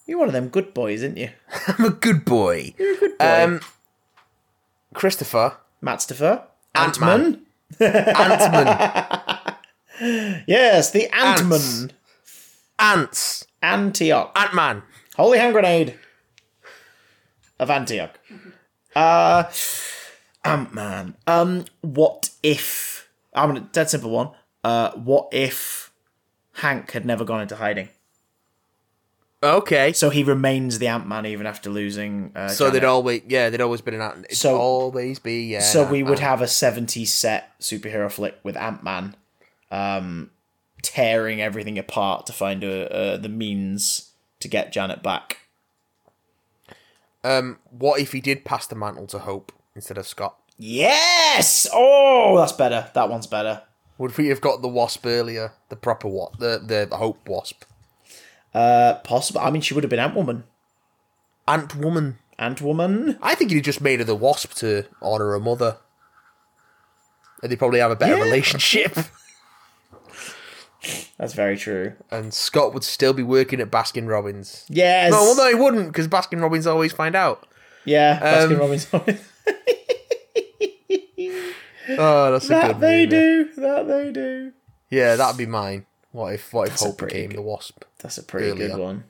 You're 0.06 0.20
one 0.20 0.28
of 0.28 0.34
them 0.34 0.50
good 0.50 0.74
boys, 0.74 1.02
isn't 1.04 1.18
you? 1.18 1.30
I'm 1.68 1.86
a 1.86 1.90
good 1.92 2.26
boy. 2.26 2.74
You're 2.78 2.96
a 2.96 2.98
good 3.00 3.18
boy. 3.18 3.44
Um, 3.44 3.62
Christopher 4.94 5.58
Matt 5.82 6.02
Staffer, 6.02 6.44
Ant-Man. 6.76 7.46
Ant-Man. 7.80 8.68
Antman. 8.68 9.56
Yes, 10.48 10.92
the 10.92 11.14
Ant-Man. 11.14 11.92
Ants. 12.80 13.46
Antioch. 13.62 14.32
Ant 14.34 14.56
Man. 14.56 14.84
Holy 15.18 15.38
hand 15.38 15.52
grenade 15.52 16.00
of 17.60 17.70
Antioch. 17.70 18.18
Uh, 18.96 19.44
Ant 20.46 20.74
Man. 20.74 21.16
Um, 21.28 21.66
what 21.82 22.30
if? 22.42 23.10
I'm 23.34 23.50
gonna 23.50 23.68
dead 23.74 23.90
simple 23.90 24.12
one. 24.12 24.30
Uh, 24.64 24.92
what 24.92 25.30
if 25.32 25.92
Hank 26.54 26.92
had 26.92 27.06
never 27.06 27.24
gone 27.26 27.42
into 27.42 27.56
hiding? 27.56 27.90
Okay. 29.42 29.94
So 29.94 30.10
he 30.10 30.24
remains 30.24 30.80
the 30.80 30.88
Ant 30.88 31.08
Man 31.08 31.26
even 31.26 31.46
after 31.48 31.70
losing. 31.70 32.32
Uh, 32.36 32.50
So 32.50 32.70
they'd 32.70 32.84
always, 32.84 33.22
yeah, 33.28 33.50
they'd 33.50 33.62
always 33.62 33.82
been 33.82 33.94
an 33.94 34.02
Ant. 34.02 34.26
So- 34.34 34.58
always 34.58 35.20
be, 35.20 35.44
yeah. 35.46 35.62
So 35.62 35.86
we 35.90 36.04
would 36.04 36.20
have 36.20 36.42
a 36.42 36.46
70s 36.48 37.08
set 37.08 37.58
superhero 37.60 38.12
flick 38.12 38.38
with 38.44 38.58
Ant 38.58 38.84
Man, 38.84 39.16
um, 39.72 40.32
tearing 40.82 41.42
everything 41.42 41.78
apart 41.80 42.26
to 42.26 42.34
find 42.34 42.64
a, 42.64 42.94
uh, 42.94 43.18
the 43.18 43.30
means 43.30 44.12
to 44.42 44.48
get 44.50 44.74
Janet 44.74 45.02
back. 45.02 45.38
Um, 47.24 47.60
what 47.70 48.00
if 48.00 48.12
he 48.14 48.22
did 48.22 48.46
pass 48.46 48.66
the 48.68 48.76
mantle 48.76 49.08
to 49.08 49.20
Hope 49.20 49.52
instead 49.76 49.98
of 49.98 50.08
Scott? 50.08 50.38
Yes! 50.58 51.68
Oh, 51.74 52.38
that's 52.38 52.52
better. 52.54 52.90
That 52.94 53.10
one's 53.10 53.28
better. 53.28 53.62
Would 54.00 54.18
we 54.18 54.28
have 54.30 54.42
got 54.42 54.62
the 54.64 54.68
Wasp 54.68 55.06
earlier? 55.06 55.52
The 55.70 55.76
proper 55.76 56.08
what? 56.08 56.40
The 56.40 56.88
the, 56.90 56.96
Hope 56.96 57.28
Wasp. 57.30 57.64
Uh, 58.54 58.96
possible. 59.04 59.42
I 59.42 59.52
mean, 59.52 59.62
she 59.62 59.76
would 59.76 59.84
have 59.84 59.92
been 59.92 60.00
Ant 60.00 60.16
Woman. 60.16 60.46
Ant 61.48 61.76
Woman. 61.76 62.18
Ant 62.40 62.62
Woman. 62.62 63.20
I 63.22 63.36
think 63.36 63.52
he'd 63.52 63.64
just 63.64 63.82
made 63.82 64.00
her 64.00 64.06
the 64.06 64.16
Wasp 64.16 64.54
to 64.56 64.86
honor 65.02 65.32
her 65.32 65.40
mother. 65.40 65.78
And 67.44 67.52
they 67.52 67.56
probably 67.56 67.80
have 67.80 67.92
a 67.92 67.96
better 67.96 68.18
Yeah. 68.18 68.24
relationship. 68.24 68.98
That's 71.18 71.34
very 71.34 71.58
true. 71.58 71.94
and 72.10 72.34
Scott 72.34 72.74
would 72.74 72.86
still 72.86 73.12
be 73.14 73.24
working 73.24 73.60
at 73.60 73.70
Baskin 73.70 74.08
Robbins. 74.08 74.66
Yes. 74.70 75.12
No, 75.12 75.18
well, 75.22 75.36
no, 75.36 75.48
he 75.50 75.56
wouldn't 75.56 75.88
because 75.88 76.08
Baskin 76.08 76.42
Robbins 76.42 76.66
always 76.66 76.94
find 76.94 77.16
out. 77.16 77.46
Yeah. 77.86 78.20
Baskin 78.20 78.54
Um, 78.54 78.60
Robbins. 78.60 78.88
Oh, 81.98 82.32
that's 82.32 82.46
a 82.46 82.50
that 82.50 82.68
good 82.74 82.80
they 82.82 83.06
movie. 83.06 83.10
do. 83.10 83.62
That 83.62 83.88
they 83.88 84.12
do. 84.12 84.52
Yeah, 84.90 85.16
that'd 85.16 85.38
be 85.38 85.46
mine. 85.46 85.86
What 86.12 86.34
if 86.34 86.54
what 86.54 86.64
if 86.68 86.70
That's 86.74 86.82
a 86.84 86.86
Hope 86.88 86.98
pretty 86.98 87.16
became 87.28 87.36
the 87.36 87.42
Wasp? 87.42 87.84
That's 88.00 88.18
a 88.18 88.24
pretty 88.24 88.50
Earlier. 88.50 88.70
good 88.70 88.80
one. 88.80 89.04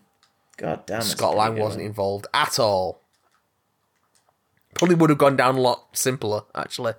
God 0.58 0.86
damn. 0.86 0.98
that's 1.00 1.08
a 1.14 1.18
Scott 1.18 1.36
Lang 1.38 1.56
wasn't 1.58 1.82
one. 1.84 1.88
involved 1.88 2.28
at 2.34 2.60
all. 2.60 3.02
Probably 4.76 4.96
would 4.96 5.10
have 5.10 5.20
gone 5.20 5.36
down 5.36 5.56
a 5.56 5.62
lot 5.62 5.88
simpler, 5.98 6.42
actually. 6.56 6.94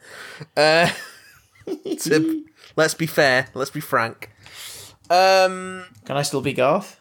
Uh, 0.57 0.90
to- 2.01 2.44
let's 2.77 2.94
be 2.94 3.07
fair. 3.07 3.48
Let's 3.55 3.70
be 3.70 3.81
frank. 3.81 4.31
Um, 5.11 5.85
Can 6.05 6.16
I 6.16 6.23
still 6.23 6.40
be 6.40 6.52
Garth? 6.52 7.01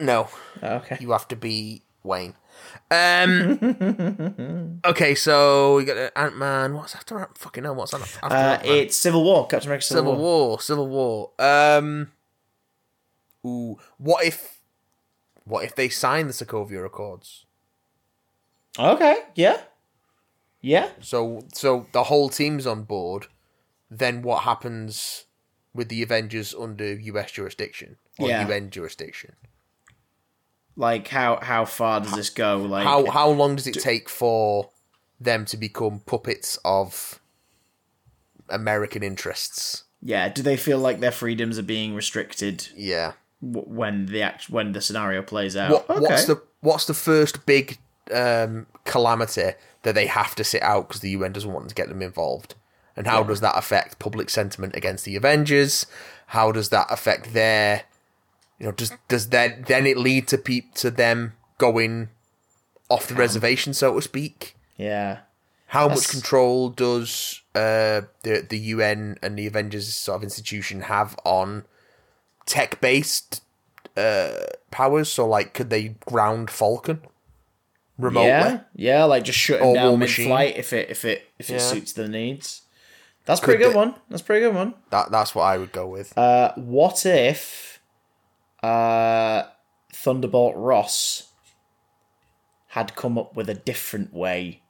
no, 0.00 0.28
Okay. 0.62 0.96
you 1.00 1.12
have 1.12 1.28
to 1.28 1.36
be 1.36 1.82
Wayne. 2.02 2.34
Um, 2.92 4.80
okay, 4.84 5.14
so 5.14 5.76
we 5.76 5.84
got 5.84 6.12
Ant 6.14 6.36
Man. 6.36 6.74
What's 6.74 6.94
after 6.94 7.18
Ant? 7.18 7.38
Fucking 7.38 7.64
hell, 7.64 7.74
what's 7.74 7.94
after 7.94 8.24
Uh, 8.26 8.28
Ant-Man? 8.28 8.76
it's 8.76 8.96
Civil 8.96 9.24
War. 9.24 9.46
Captain 9.46 9.68
America 9.68 9.84
Civil, 9.86 10.02
Civil 10.12 10.16
War. 10.22 10.48
War. 10.48 10.60
Civil 10.60 10.88
War. 10.88 11.30
Um. 11.38 12.12
Ooh, 13.46 13.78
what 13.98 14.24
if? 14.24 14.58
What 15.44 15.64
if 15.64 15.74
they 15.74 15.88
sign 15.88 16.26
the 16.26 16.32
Sokovia 16.32 16.84
Accords? 16.84 17.46
Okay. 18.78 19.16
Yeah. 19.34 19.60
Yeah. 20.60 20.90
So, 21.00 21.44
so 21.52 21.86
the 21.92 22.04
whole 22.04 22.28
team's 22.28 22.66
on 22.66 22.84
board. 22.84 23.26
Then 23.90 24.22
what 24.22 24.44
happens 24.44 25.24
with 25.74 25.88
the 25.88 26.02
Avengers 26.02 26.54
under 26.54 26.94
U.S. 26.94 27.32
jurisdiction 27.32 27.96
or 28.18 28.28
Yeah. 28.28 28.46
UN 28.46 28.70
jurisdiction? 28.70 29.34
Like 30.76 31.08
how 31.08 31.38
how 31.42 31.64
far 31.64 32.00
does 32.00 32.12
this 32.14 32.30
go? 32.30 32.58
Like 32.58 32.84
How 32.84 33.10
how 33.10 33.28
long 33.28 33.56
does 33.56 33.66
it 33.66 33.74
take 33.74 34.08
for 34.08 34.70
them 35.20 35.44
to 35.46 35.56
become 35.56 36.00
puppets 36.06 36.58
of 36.64 37.20
American 38.48 39.02
interests? 39.02 39.84
yeah? 40.00 40.28
Do 40.28 40.42
they 40.42 40.56
feel 40.56 40.78
like 40.78 41.00
their 41.00 41.12
freedoms 41.12 41.58
are 41.58 41.62
being 41.62 41.94
restricted 41.94 42.68
Yeah. 42.76 43.12
w- 43.42 43.66
when 43.68 44.06
the 44.06 44.22
act 44.22 44.50
when 44.50 44.72
the 44.72 44.80
scenario 44.80 45.22
plays 45.22 45.56
out? 45.56 45.70
What, 45.70 45.90
okay. 45.90 46.00
What's 46.00 46.24
the 46.26 46.42
what's 46.60 46.86
the 46.86 46.94
first 46.94 47.46
big 47.46 47.78
um, 48.12 48.66
calamity 48.84 49.52
that 49.82 49.94
they 49.94 50.06
have 50.06 50.34
to 50.36 50.44
sit 50.44 50.62
out 50.62 50.88
because 50.88 51.00
the 51.02 51.10
UN 51.10 51.32
doesn't 51.32 51.52
want 51.52 51.68
to 51.68 51.74
get 51.74 51.88
them 51.88 52.02
involved? 52.02 52.54
And 52.96 53.06
how 53.06 53.22
does 53.22 53.40
that 53.40 53.56
affect 53.56 53.98
public 53.98 54.28
sentiment 54.28 54.76
against 54.76 55.04
the 55.06 55.16
Avengers? 55.16 55.86
How 56.26 56.52
does 56.52 56.68
that 56.68 56.88
affect 56.90 57.32
their, 57.32 57.84
you 58.62 58.68
know, 58.68 58.72
does 58.72 58.92
does 59.08 59.28
that 59.30 59.66
then 59.66 59.86
it 59.88 59.98
lead 59.98 60.28
to 60.28 60.38
peep 60.38 60.72
to 60.76 60.88
them 60.90 61.32
going 61.58 62.08
off 62.88 63.08
the 63.08 63.14
reservation, 63.16 63.74
so 63.74 63.94
to 63.96 64.00
speak? 64.02 64.54
yeah. 64.76 65.18
How 65.66 65.88
much 65.88 66.08
control 66.08 66.68
does 66.68 67.40
uh, 67.54 68.02
the 68.22 68.46
the 68.48 68.58
UN 68.58 69.16
and 69.22 69.38
the 69.38 69.46
Avengers 69.46 69.92
sort 69.92 70.16
of 70.16 70.22
institution 70.22 70.82
have 70.82 71.16
on 71.24 71.64
tech 72.44 72.78
based 72.80 73.42
uh, 73.96 74.32
powers? 74.70 75.10
So, 75.10 75.26
like, 75.26 75.54
could 75.54 75.70
they 75.70 75.96
ground 76.06 76.50
Falcon 76.50 77.00
remotely? 77.98 78.28
Yeah, 78.28 78.60
yeah, 78.74 79.04
like 79.04 79.24
just 79.24 79.38
shut 79.38 79.62
him 79.62 79.72
down 79.72 79.88
War 79.88 79.98
mid-flight 79.98 80.56
if 80.58 80.74
it 80.74 80.90
if 80.90 81.06
it 81.06 81.24
if 81.38 81.48
it 81.48 81.54
Yeah. 81.54 81.58
suits 81.58 81.94
the 81.94 82.06
needs. 82.06 82.62
That's 83.24 83.40
a 83.40 83.44
pretty 83.44 83.64
good 83.64 83.74
one. 83.74 83.94
That's 84.10 84.20
a 84.20 84.24
pretty 84.26 84.44
good 84.44 84.54
one. 84.54 84.74
That 84.90 85.10
that's 85.10 85.34
what 85.34 85.44
I 85.44 85.56
would 85.56 85.72
go 85.72 85.86
with. 85.88 86.16
Uh, 86.18 86.52
what 86.56 87.06
if 87.06 87.71
uh, 88.62 89.44
Thunderbolt 89.92 90.54
Ross 90.56 91.32
had 92.68 92.94
come 92.94 93.18
up 93.18 93.36
with 93.36 93.48
a 93.50 93.54
different 93.54 94.12
way 94.14 94.62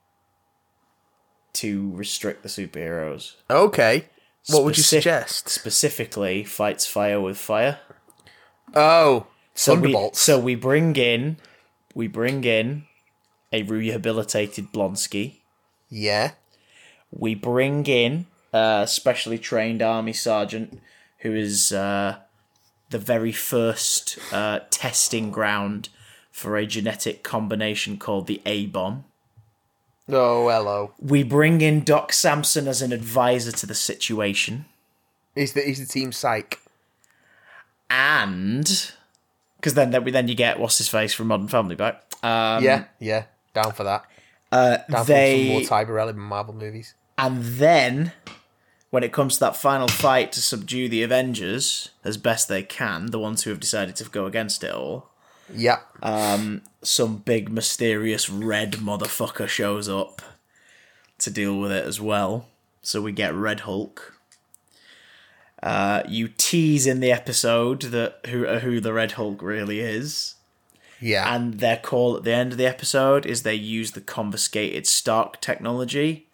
to 1.55 1.91
restrict 1.93 2.43
the 2.43 2.49
superheroes? 2.49 3.35
okay. 3.51 4.07
What 4.49 4.65
would 4.65 4.77
you 4.77 4.83
suggest? 4.83 5.49
Specifically, 5.49 6.43
fights 6.43 6.85
fire 6.85 7.21
with 7.21 7.39
fire. 7.39 7.79
Oh, 8.75 9.29
So 9.55 9.77
we, 9.77 10.11
so 10.15 10.37
we 10.37 10.57
bring 10.57 10.97
in, 10.97 11.37
we 11.95 12.09
bring 12.09 12.43
in 12.43 12.87
a 13.53 13.63
rehabilitated 13.63 14.73
Blonsky. 14.73 15.37
yeah. 15.89 16.33
We 17.13 17.35
bring 17.37 17.85
in 17.87 18.27
a 18.53 18.87
specially 18.89 19.39
trained 19.39 19.81
army 19.83 20.15
sergeant 20.15 20.81
who 21.19 21.35
is 21.37 21.71
uh, 21.71 22.17
the 22.93 22.99
very 22.99 23.33
first 23.33 24.19
uh, 24.33 24.61
testing 24.71 25.31
ground 25.33 25.89
for 26.31 26.57
a 26.57 26.65
genetic 26.67 27.23
combination 27.23 27.97
called 27.99 28.27
the 28.27 28.41
A 28.47 28.67
bomb. 28.67 29.05
Oh, 30.09 30.49
hello. 30.49 30.93
We 31.01 31.23
bring 31.23 31.61
in 31.61 31.85
Doc 31.85 32.13
Samson 32.13 32.67
as 32.69 32.81
an 32.83 32.93
advisor 32.93 33.53
to 33.53 33.67
the 33.67 33.75
situation, 33.75 34.67
He's 35.35 35.53
the 35.55 35.63
he's 35.63 35.79
the 35.81 35.87
team 35.87 36.13
psych. 36.13 36.61
and 37.91 38.93
because 39.57 39.75
then 39.75 39.91
then 39.91 40.05
we 40.05 40.11
then 40.11 40.29
you 40.29 40.35
get 40.35 40.59
what's 40.59 40.79
his 40.79 40.89
face 40.89 41.15
from 41.15 41.29
Modern 41.29 41.49
Family 41.49 41.75
back. 41.77 42.03
Um, 42.23 42.63
yeah, 42.63 42.85
yeah. 42.99 43.25
Down 43.55 43.73
for 43.73 43.85
that. 43.85 44.05
uh, 44.51 44.77
Down 44.77 44.85
for 44.89 44.97
some 44.97 45.07
they 45.07 45.49
more 45.49 45.63
Ty 45.63 45.85
Burrell 45.85 46.09
in 46.09 46.19
Marvel 46.19 46.55
movies. 46.55 46.95
And 47.19 47.43
then, 47.43 48.13
when 48.93 49.03
it 49.03 49.11
comes 49.13 49.35
to 49.35 49.41
that 49.41 49.57
final 49.57 49.89
fight 49.89 50.31
to 50.33 50.41
subdue 50.43 50.87
the 50.87 51.03
Avengers 51.03 51.89
as 52.05 52.19
best 52.19 52.47
they 52.47 52.63
can, 52.63 53.07
the 53.07 53.19
ones 53.19 53.43
who 53.43 53.51
have 53.51 53.59
decided 53.59 53.97
to 53.97 54.05
go 54.05 54.27
against 54.27 54.63
it 54.63 54.71
all, 54.71 55.09
Yeah. 55.53 55.79
some 56.83 57.17
big 57.17 57.51
mysterious 57.51 58.29
red 58.29 58.73
motherfucker 58.75 59.49
shows 59.49 59.89
up 59.89 60.21
to 61.21 61.31
deal 61.31 61.59
with 61.59 61.73
it 61.73 61.87
as 61.87 62.03
well. 62.03 62.49
So 62.83 63.01
we 63.01 63.13
get 63.13 63.33
Red 63.35 63.61
Hulk. 63.61 64.19
Uh, 65.63 66.03
you 66.07 66.29
tease 66.29 66.87
in 66.87 67.01
the 67.01 67.11
episode 67.13 67.81
that 67.83 68.19
who 68.27 68.47
uh, 68.47 68.59
who 68.59 68.79
the 68.79 68.93
Red 68.93 69.13
Hulk 69.13 69.41
really 69.41 69.79
is, 69.81 70.35
yeah. 71.01 71.33
and 71.35 71.61
their 71.61 71.77
call 71.79 72.17
at 72.17 72.25
the 72.25 72.33
end 72.35 72.53
of 72.53 72.59
the 72.59 72.67
episode 72.67 73.25
is 73.25 73.43
they 73.43 73.55
use 73.55 73.93
the 73.93 74.01
confiscated 74.03 74.87
Stark 74.87 75.41
technology 75.41 76.27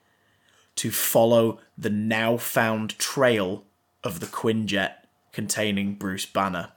to 0.76 0.90
follow 0.90 1.60
the 1.78 1.90
now 1.90 2.36
found 2.36 2.98
trail 2.98 3.64
of 4.02 4.18
the 4.20 4.26
Quinjet 4.26 4.94
containing 5.32 5.94
Bruce 5.94 6.26
Banner. 6.26 6.70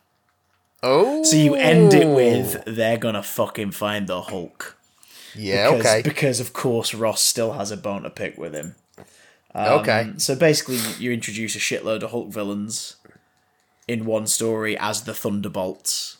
oh. 0.84 1.24
So 1.24 1.36
you 1.36 1.56
end 1.56 1.94
it 1.94 2.08
with 2.08 2.64
they're 2.66 2.98
gonna 2.98 3.24
fucking 3.24 3.72
find 3.72 4.08
the 4.08 4.22
Hulk. 4.22 4.78
Yeah. 5.36 5.72
Because, 5.72 5.86
okay. 5.86 6.02
Because 6.04 6.40
of 6.40 6.54
course 6.54 6.94
Ross 6.94 7.22
still 7.22 7.54
has 7.54 7.72
a 7.72 7.78
bone 7.78 8.04
to 8.04 8.10
pick 8.10 8.38
with 8.38 8.54
him. 8.54 8.76
okay. 9.56 10.12
So 10.18 10.36
basically, 10.36 10.78
you 11.00 11.12
introduce 11.12 11.56
a 11.56 11.60
shitload 11.60 12.04
of 12.04 12.12
Hulk 12.12 12.30
villains 12.30 12.98
in 13.88 14.06
one 14.06 14.28
story 14.28 14.78
as 14.78 15.04
the 15.04 15.14
Thunderbolts. 15.14 16.18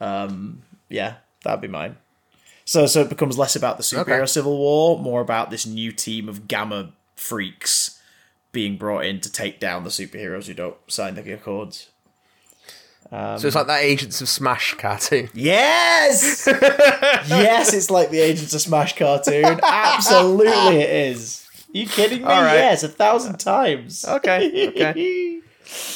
Um, 0.00 0.62
yeah, 0.88 1.16
that'd 1.44 1.60
be 1.60 1.68
mine. 1.68 1.96
So, 2.64 2.86
so 2.86 3.00
it 3.00 3.08
becomes 3.08 3.36
less 3.38 3.56
about 3.56 3.78
the 3.78 3.82
superhero 3.82 4.18
Okay. 4.20 4.26
civil 4.26 4.56
war, 4.58 4.98
more 4.98 5.20
about 5.20 5.50
this 5.50 5.66
new 5.66 5.90
team 5.92 6.28
of 6.28 6.46
gamma 6.46 6.92
freaks 7.16 7.99
being 8.52 8.76
brought 8.76 9.04
in 9.04 9.20
to 9.20 9.30
take 9.32 9.60
down 9.60 9.84
the 9.84 9.90
superheroes 9.90 10.46
who 10.46 10.54
don't 10.54 10.76
sign 10.88 11.14
the 11.14 11.32
accords. 11.32 11.88
so 13.10 13.38
it's 13.46 13.54
like 13.56 13.66
that 13.66 13.82
Agents 13.82 14.20
of 14.20 14.28
Smash 14.28 14.74
cartoon. 14.74 15.28
Yes, 15.34 16.46
yes, 16.46 17.72
it's 17.74 17.90
like 17.90 18.10
the 18.10 18.20
Agents 18.20 18.54
of 18.54 18.60
Smash 18.60 18.96
cartoon. 18.96 19.44
Absolutely, 19.62 20.78
it 20.80 20.90
is. 20.90 21.46
you 21.72 21.86
kidding 21.86 22.20
me? 22.20 22.26
Right. 22.26 22.54
Yes, 22.54 22.82
a 22.82 22.88
thousand 22.88 23.38
times. 23.38 24.04
Okay, 24.06 24.68
okay. 24.68 25.40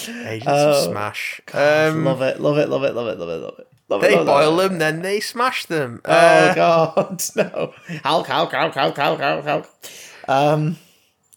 Agents 0.08 0.44
Oh, 0.46 0.70
of 0.70 0.84
Smash. 0.90 1.40
Um, 1.52 2.04
love 2.04 2.22
it, 2.22 2.40
love 2.40 2.58
it, 2.58 2.68
love 2.68 2.84
it, 2.84 2.94
love 2.94 3.08
it, 3.08 3.18
love 3.18 3.28
it, 3.28 3.42
love 3.42 3.54
it. 3.58 3.66
Love 3.88 4.00
they 4.00 4.14
it, 4.18 4.24
boil 4.24 4.58
it. 4.60 4.68
them, 4.68 4.78
then 4.78 5.02
they 5.02 5.20
smash 5.20 5.66
them. 5.66 6.00
Oh 6.06 6.10
Uh, 6.12 6.54
god, 6.54 7.22
no! 7.36 7.74
Hulk, 8.02 8.26
Hulk, 8.26 8.50
Hulk, 8.52 8.74
Hulk, 8.74 8.96
Hulk, 8.96 9.20
Hulk, 9.20 9.44
Hulk. 9.44 9.70
Um, 10.26 10.78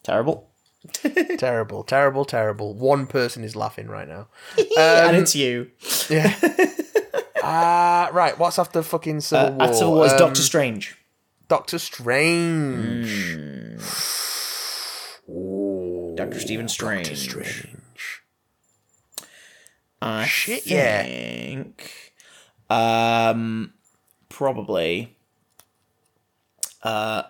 terrible. 0.02 0.47
terrible, 1.38 1.82
terrible, 1.84 2.24
terrible. 2.24 2.74
One 2.74 3.06
person 3.06 3.44
is 3.44 3.54
laughing 3.56 3.88
right 3.88 4.08
now. 4.08 4.28
and 4.78 5.16
it's 5.16 5.34
you. 5.34 5.70
Yeah. 6.08 6.34
uh, 7.42 8.10
right, 8.12 8.38
what's 8.38 8.58
after 8.58 8.82
fucking 8.82 9.20
Civil 9.20 9.52
War? 9.56 9.62
Uh, 9.62 9.70
After 9.70 9.88
was 9.88 10.12
Um, 10.12 10.18
Doctor 10.18 10.42
Strange. 10.42 10.96
Doctor 11.48 11.78
Strange. 11.78 13.36
Doctor 16.16 16.40
Stephen 16.40 16.68
Strange. 16.68 17.08
Doctor 17.08 17.16
Strange. 17.16 18.22
I 20.00 20.26
Shit, 20.26 20.66
yeah. 20.66 21.64
um, 22.70 23.72
probably. 24.28 25.16
Uh, 26.82 27.22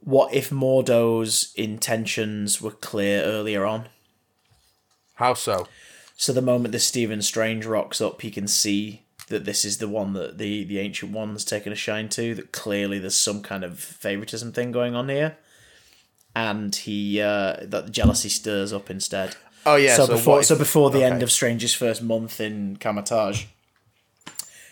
what 0.00 0.32
if 0.34 0.50
Mordo's 0.50 1.52
intentions 1.56 2.60
were 2.60 2.70
clear 2.70 3.22
earlier 3.22 3.64
on? 3.64 3.88
How 5.14 5.34
so? 5.34 5.66
So 6.16 6.32
the 6.32 6.42
moment 6.42 6.72
that 6.72 6.80
Stephen 6.80 7.22
Strange 7.22 7.66
rocks 7.66 8.00
up, 8.00 8.20
he 8.22 8.30
can 8.30 8.46
see 8.48 9.02
that 9.28 9.44
this 9.44 9.64
is 9.64 9.78
the 9.78 9.88
one 9.88 10.12
that 10.14 10.38
the 10.38 10.64
the 10.64 10.78
ancient 10.78 11.12
one's 11.12 11.44
taken 11.44 11.72
a 11.72 11.76
shine 11.76 12.08
to. 12.10 12.34
That 12.34 12.52
clearly 12.52 12.98
there's 12.98 13.16
some 13.16 13.42
kind 13.42 13.64
of 13.64 13.78
favoritism 13.78 14.52
thing 14.52 14.72
going 14.72 14.94
on 14.94 15.08
here, 15.08 15.36
and 16.34 16.74
he 16.74 17.20
uh, 17.20 17.56
that 17.62 17.90
jealousy 17.92 18.28
stirs 18.28 18.72
up 18.72 18.90
instead. 18.90 19.36
Oh 19.66 19.76
yeah. 19.76 19.94
so, 19.96 20.06
So, 20.06 20.12
before 20.14 20.40
if- 20.40 20.46
so 20.46 20.56
before 20.56 20.90
the 20.90 21.04
end 21.04 21.22
of 21.22 21.30
Strange's 21.30 21.74
first 21.74 22.02
month 22.02 22.40
in 22.40 22.76
Kamar-Taj, 22.76 23.44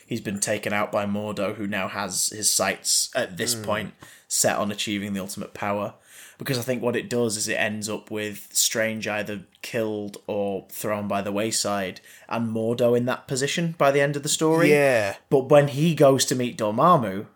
he's 0.06 0.20
been 0.22 0.40
taken 0.40 0.72
out 0.72 0.90
by 0.90 1.04
Mordo, 1.06 1.54
who 1.54 1.66
now 1.66 1.88
has 1.88 2.28
his 2.28 2.50
sights 2.50 3.10
at 3.14 3.36
this 3.36 3.54
Hmm. 3.54 3.62
point 3.64 3.94
set 4.28 4.56
on 4.56 4.70
achieving 4.70 5.14
the 5.14 5.20
ultimate 5.20 5.54
power. 5.54 5.94
Because 6.38 6.58
I 6.58 6.62
think 6.62 6.82
what 6.82 6.94
it 6.94 7.10
does 7.10 7.36
is 7.36 7.48
it 7.48 7.54
ends 7.54 7.88
up 7.88 8.12
with 8.12 8.48
Strange 8.52 9.08
either 9.08 9.42
killed 9.60 10.18
or 10.28 10.66
thrown 10.70 11.08
by 11.08 11.20
the 11.20 11.32
wayside, 11.32 12.00
and 12.28 12.54
Mordo 12.54 12.96
in 12.96 13.06
that 13.06 13.26
position 13.26 13.74
by 13.76 13.90
the 13.90 14.00
end 14.00 14.14
of 14.14 14.22
the 14.22 14.28
story. 14.28 14.70
Yeah. 14.70 15.16
But 15.30 15.48
when 15.48 15.66
he 15.68 15.96
goes 15.96 16.24
to 16.26 16.36
meet 16.36 16.56
Dormammu, 16.56 17.26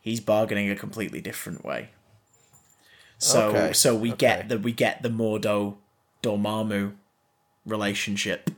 he's 0.00 0.20
bargaining 0.20 0.68
a 0.68 0.74
completely 0.74 1.20
different 1.20 1.64
way. 1.64 1.90
So 3.18 3.50
Okay, 3.50 3.72
so 3.72 3.94
we 3.94 4.10
okay. 4.12 4.18
get 4.18 4.48
the 4.48 4.58
we 4.58 4.72
get 4.72 5.02
the 5.02 5.10
Mordo 5.10 5.76
Dormammu 6.22 6.94
relationship 7.66 8.50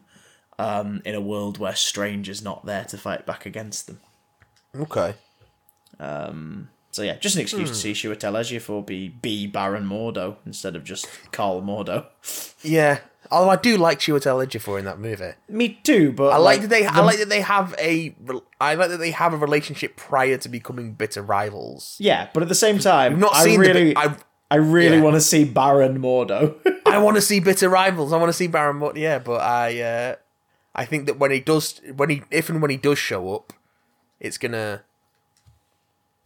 um, 0.58 1.02
in 1.04 1.14
a 1.14 1.20
world 1.20 1.58
where 1.58 1.74
Strange 1.74 2.28
is 2.30 2.42
not 2.42 2.64
there 2.64 2.84
to 2.84 2.96
fight 2.96 3.26
back 3.26 3.44
against 3.44 3.86
them. 3.86 4.00
Okay. 4.74 5.14
So 6.92 7.02
yeah, 7.02 7.16
just 7.16 7.36
an 7.36 7.42
excuse 7.42 7.68
Hmm. 7.68 7.74
to 7.74 7.78
see 7.80 7.92
Chiwetel 7.92 8.32
Ejiofor 8.40 8.84
be 8.84 9.08
be 9.08 9.46
Baron 9.46 9.84
Mordo 9.88 10.36
instead 10.44 10.74
of 10.76 10.84
just 10.84 11.06
Carl 11.32 11.62
Mordo. 11.62 12.06
Yeah. 12.62 12.98
Although 13.32 13.50
I 13.50 13.56
do 13.56 13.76
like 13.76 14.00
Chiwetel 14.00 14.44
Ejiofor 14.44 14.76
in 14.80 14.84
that 14.86 14.98
movie. 14.98 15.32
Me 15.48 15.78
too, 15.84 16.10
but 16.10 16.32
I 16.32 16.36
like, 16.38 16.62
that 16.62 16.66
they. 16.70 16.84
I 16.84 17.00
like 17.00 17.18
that 17.18 17.28
they 17.28 17.42
have 17.42 17.76
a. 17.78 18.12
I 18.60 18.74
like 18.74 18.88
that 18.88 18.96
they 18.96 19.12
have 19.12 19.32
a 19.32 19.36
relationship 19.36 19.94
prior 19.94 20.36
to 20.38 20.48
becoming 20.48 20.94
bitter 20.94 21.22
rivals. 21.22 21.94
yeah, 22.00 22.28
but 22.34 22.42
at 22.42 22.48
the 22.48 22.56
same 22.56 22.80
time, 22.80 23.12
We've 23.12 23.20
not 23.20 23.36
I 23.36 23.44
seen 23.44 23.60
really, 23.60 23.94
the. 23.94 23.98
I, 24.00 24.16
I 24.50 24.56
really 24.56 24.96
yeah. 24.96 25.02
want 25.02 25.14
to 25.14 25.20
see 25.20 25.44
Baron 25.44 26.00
Mordo. 26.02 26.56
I 26.86 26.98
want 26.98 27.14
to 27.18 27.22
see 27.22 27.38
bitter 27.38 27.68
rivals. 27.68 28.12
I 28.12 28.16
want 28.16 28.30
to 28.30 28.32
see 28.32 28.48
Baron. 28.48 28.80
Mordo. 28.80 28.96
yeah, 28.96 29.20
but 29.20 29.40
I. 29.40 29.80
Uh, 29.80 30.14
I 30.74 30.84
think 30.84 31.06
that 31.06 31.18
when 31.20 31.30
he 31.30 31.38
does, 31.38 31.80
when 31.94 32.10
he, 32.10 32.22
if 32.32 32.48
and 32.48 32.60
when 32.60 32.70
he 32.72 32.76
does 32.78 32.98
show 32.98 33.32
up, 33.32 33.52
it's 34.18 34.38
gonna. 34.38 34.82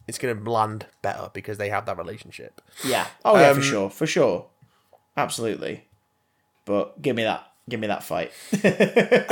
It's 0.07 0.17
gonna 0.17 0.39
land 0.49 0.85
better 1.01 1.29
because 1.33 1.57
they 1.57 1.69
have 1.69 1.85
that 1.87 1.97
relationship. 1.97 2.61
Yeah. 2.83 3.07
Oh 3.23 3.37
yeah, 3.37 3.53
for 3.53 3.59
Um, 3.59 3.65
sure, 3.65 3.89
for 3.89 4.05
sure, 4.07 4.45
absolutely. 5.17 5.87
But 6.65 7.01
give 7.01 7.15
me 7.15 7.23
that, 7.23 7.51
give 7.69 7.79
me 7.79 7.87
that 7.87 8.03
fight. 8.03 8.31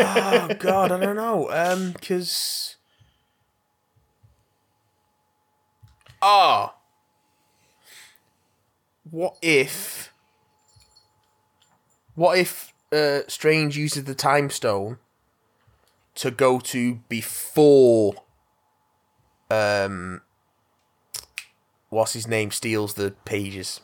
Oh 0.05 0.49
God, 0.59 0.91
I 0.91 0.99
don't 0.99 1.15
know. 1.15 1.49
Um, 1.51 1.91
because. 1.91 2.75
Ah. 6.21 6.75
What 9.09 9.35
if? 9.41 10.11
What 12.15 12.37
if 12.37 12.73
uh, 12.91 13.19
Strange 13.27 13.77
uses 13.77 14.05
the 14.05 14.15
Time 14.15 14.49
Stone 14.49 14.97
to 16.15 16.31
go 16.31 16.59
to 16.59 16.95
before? 17.09 18.15
Um. 19.51 20.21
What's 21.93 22.13
his 22.13 22.27
name? 22.27 22.51
Steals 22.51 22.95
the 22.95 23.11
pages. 23.25 23.81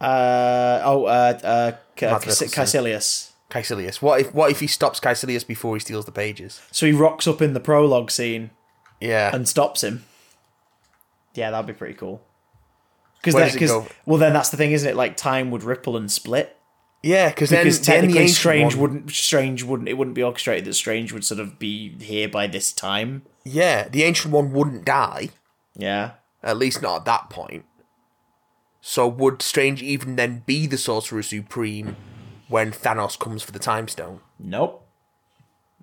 Uh, 0.00 0.80
oh, 0.84 1.04
uh, 1.04 1.38
uh, 1.42 1.72
Ca- 1.96 2.10
Mads 2.12 2.24
Cas- 2.24 2.42
Mikkelsen. 2.42 2.54
Kaecilius. 2.82 3.30
Kaecilius. 3.50 4.02
What 4.02 4.20
if 4.20 4.34
what 4.34 4.50
if 4.50 4.60
he 4.60 4.66
stops 4.66 4.98
Kaecilius 5.00 5.46
before 5.46 5.76
he 5.76 5.80
steals 5.80 6.04
the 6.06 6.12
pages? 6.12 6.60
So 6.72 6.86
he 6.86 6.92
rocks 6.92 7.26
up 7.28 7.40
in 7.40 7.52
the 7.54 7.60
prologue 7.60 8.10
scene 8.10 8.50
Yeah. 9.00 9.30
and 9.34 9.48
stops 9.48 9.84
him. 9.84 10.04
Yeah, 11.34 11.50
that'd 11.50 11.66
be 11.66 11.72
pretty 11.72 11.94
cool. 11.94 12.20
Because 13.22 13.34
then, 13.34 13.58
cause, 13.58 13.88
well, 14.04 14.18
then 14.18 14.32
that's 14.34 14.50
the 14.50 14.56
thing, 14.56 14.72
isn't 14.72 14.88
it? 14.88 14.96
Like 14.96 15.16
time 15.16 15.50
would 15.50 15.62
ripple 15.62 15.96
and 15.96 16.10
split. 16.10 16.56
yeah, 17.02 17.28
because 17.30 17.48
then, 17.50 17.64
Because 17.64 17.80
then 17.80 18.00
the 18.02 18.06
technically, 18.08 18.28
Strange 18.28 18.74
one- 18.74 18.80
wouldn't. 18.82 19.10
Strange 19.12 19.62
wouldn't. 19.62 19.88
It 19.88 19.94
wouldn't 19.94 20.14
be 20.14 20.22
orchestrated 20.22 20.64
that 20.66 20.74
Strange 20.74 21.12
would 21.12 21.24
sort 21.24 21.40
of 21.40 21.58
be 21.58 21.96
here 22.02 22.28
by 22.28 22.46
this 22.46 22.72
time. 22.72 23.22
Yeah, 23.44 23.88
the 23.88 24.02
ancient 24.02 24.32
one 24.34 24.52
wouldn't 24.52 24.84
die. 24.84 25.30
Yeah. 25.76 26.12
At 26.44 26.58
least 26.58 26.82
not 26.82 26.98
at 26.98 27.04
that 27.06 27.30
point. 27.30 27.64
So 28.80 29.08
would 29.08 29.40
Strange 29.40 29.82
even 29.82 30.16
then 30.16 30.42
be 30.44 30.66
the 30.66 30.76
Sorcerer 30.76 31.22
Supreme 31.22 31.96
when 32.48 32.70
Thanos 32.70 33.18
comes 33.18 33.42
for 33.42 33.50
the 33.50 33.58
Time 33.58 33.88
Stone? 33.88 34.20
Nope. 34.38 34.86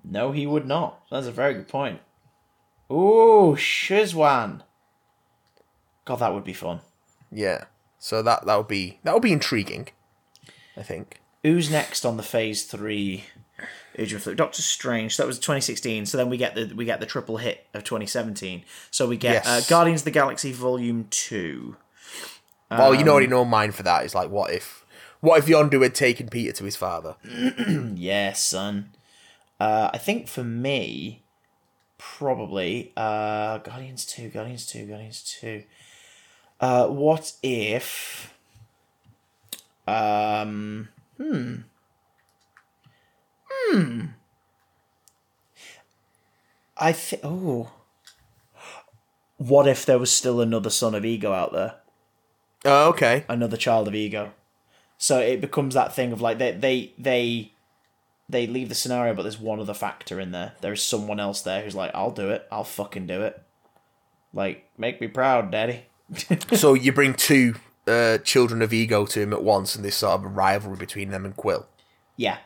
No, 0.04 0.30
he 0.30 0.46
would 0.46 0.66
not. 0.66 1.02
That's 1.10 1.26
a 1.26 1.32
very 1.32 1.54
good 1.54 1.68
point. 1.68 2.00
Ooh, 2.90 3.56
Shizwan. 3.58 4.62
God, 6.04 6.16
that 6.16 6.32
would 6.32 6.44
be 6.44 6.52
fun. 6.52 6.80
Yeah. 7.30 7.64
So 7.98 8.22
that 8.22 8.46
that 8.46 8.56
would 8.56 8.68
be 8.68 9.00
that 9.02 9.14
would 9.14 9.22
be 9.22 9.32
intriguing. 9.32 9.88
I 10.76 10.82
think. 10.82 11.20
Who's 11.42 11.70
next 11.70 12.04
on 12.04 12.16
the 12.16 12.22
Phase 12.22 12.64
Three? 12.64 13.24
Age 13.98 14.12
of 14.12 14.22
Flu- 14.22 14.34
Doctor 14.34 14.62
Strange. 14.62 15.16
So 15.16 15.22
that 15.22 15.26
was 15.26 15.38
2016. 15.38 16.06
So 16.06 16.16
then 16.18 16.28
we 16.30 16.36
get 16.36 16.54
the 16.54 16.72
we 16.74 16.84
get 16.84 17.00
the 17.00 17.06
triple 17.06 17.36
hit 17.38 17.66
of 17.74 17.84
2017. 17.84 18.64
So 18.90 19.06
we 19.06 19.16
get 19.16 19.44
Yes. 19.44 19.46
uh, 19.46 19.60
Guardians 19.68 20.00
of 20.02 20.04
the 20.06 20.10
Galaxy 20.10 20.52
Volume 20.52 21.06
Two. 21.10 21.76
well, 22.70 22.94
you 22.94 23.00
Um, 23.02 23.08
already 23.08 23.26
know 23.26 23.44
mine 23.44 23.72
for 23.72 23.82
that. 23.82 24.04
It's 24.04 24.14
like, 24.14 24.30
what 24.30 24.50
if, 24.52 24.84
what 25.20 25.38
if 25.38 25.46
Yondu 25.46 25.82
had 25.82 25.94
taken 25.94 26.28
Peter 26.28 26.52
to 26.52 26.64
his 26.64 26.76
father? 26.76 27.16
Yeah, 27.94 28.32
son. 28.32 28.90
Uh, 29.60 29.90
I 29.92 29.98
think 29.98 30.26
for 30.26 30.42
me, 30.42 31.22
probably 31.98 32.92
uh, 32.96 33.58
Guardians 33.58 34.04
Two, 34.06 34.28
Guardians 34.30 34.66
Two, 34.66 34.86
Guardians 34.86 35.22
Two. 35.22 35.64
Uh, 36.60 36.86
what 36.88 37.32
if? 37.42 38.32
Um. 39.86 40.88
Hmm. 41.18 41.54
Hmm. 43.70 44.06
I 46.76 46.92
think. 46.92 47.22
Oh. 47.24 47.72
What 49.36 49.66
if 49.66 49.84
there 49.84 49.98
was 49.98 50.12
still 50.12 50.40
another 50.40 50.70
son 50.70 50.94
of 50.94 51.04
Ego 51.04 51.32
out 51.32 51.52
there? 51.52 51.74
Oh, 52.64 52.88
okay. 52.90 53.24
another 53.28 53.56
child 53.56 53.88
of 53.88 53.94
ego. 53.94 54.32
So 54.98 55.18
it 55.18 55.40
becomes 55.40 55.74
that 55.74 55.94
thing 55.94 56.12
of 56.12 56.20
like 56.20 56.38
they 56.38 56.52
they 56.52 56.92
they 56.96 57.52
they 58.28 58.46
leave 58.46 58.68
the 58.68 58.74
scenario, 58.74 59.14
but 59.14 59.22
there's 59.22 59.38
one 59.38 59.58
other 59.58 59.74
factor 59.74 60.20
in 60.20 60.30
there. 60.30 60.52
There 60.60 60.72
is 60.72 60.82
someone 60.82 61.18
else 61.18 61.42
there 61.42 61.62
who's 61.62 61.74
like, 61.74 61.90
"I'll 61.94 62.12
do 62.12 62.30
it. 62.30 62.46
I'll 62.52 62.64
fucking 62.64 63.06
do 63.06 63.22
it. 63.22 63.42
Like, 64.32 64.68
make 64.78 65.00
me 65.00 65.08
proud, 65.08 65.50
daddy." 65.50 65.86
so 66.52 66.74
you 66.74 66.92
bring 66.92 67.14
two 67.14 67.56
uh, 67.86 68.18
children 68.18 68.62
of 68.62 68.72
ego 68.72 69.04
to 69.06 69.20
him 69.20 69.32
at 69.32 69.42
once, 69.42 69.74
and 69.74 69.84
this 69.84 69.96
sort 69.96 70.20
of 70.20 70.36
rivalry 70.36 70.76
between 70.76 71.10
them 71.10 71.24
and 71.24 71.36
Quill. 71.36 71.66
Yeah, 72.16 72.38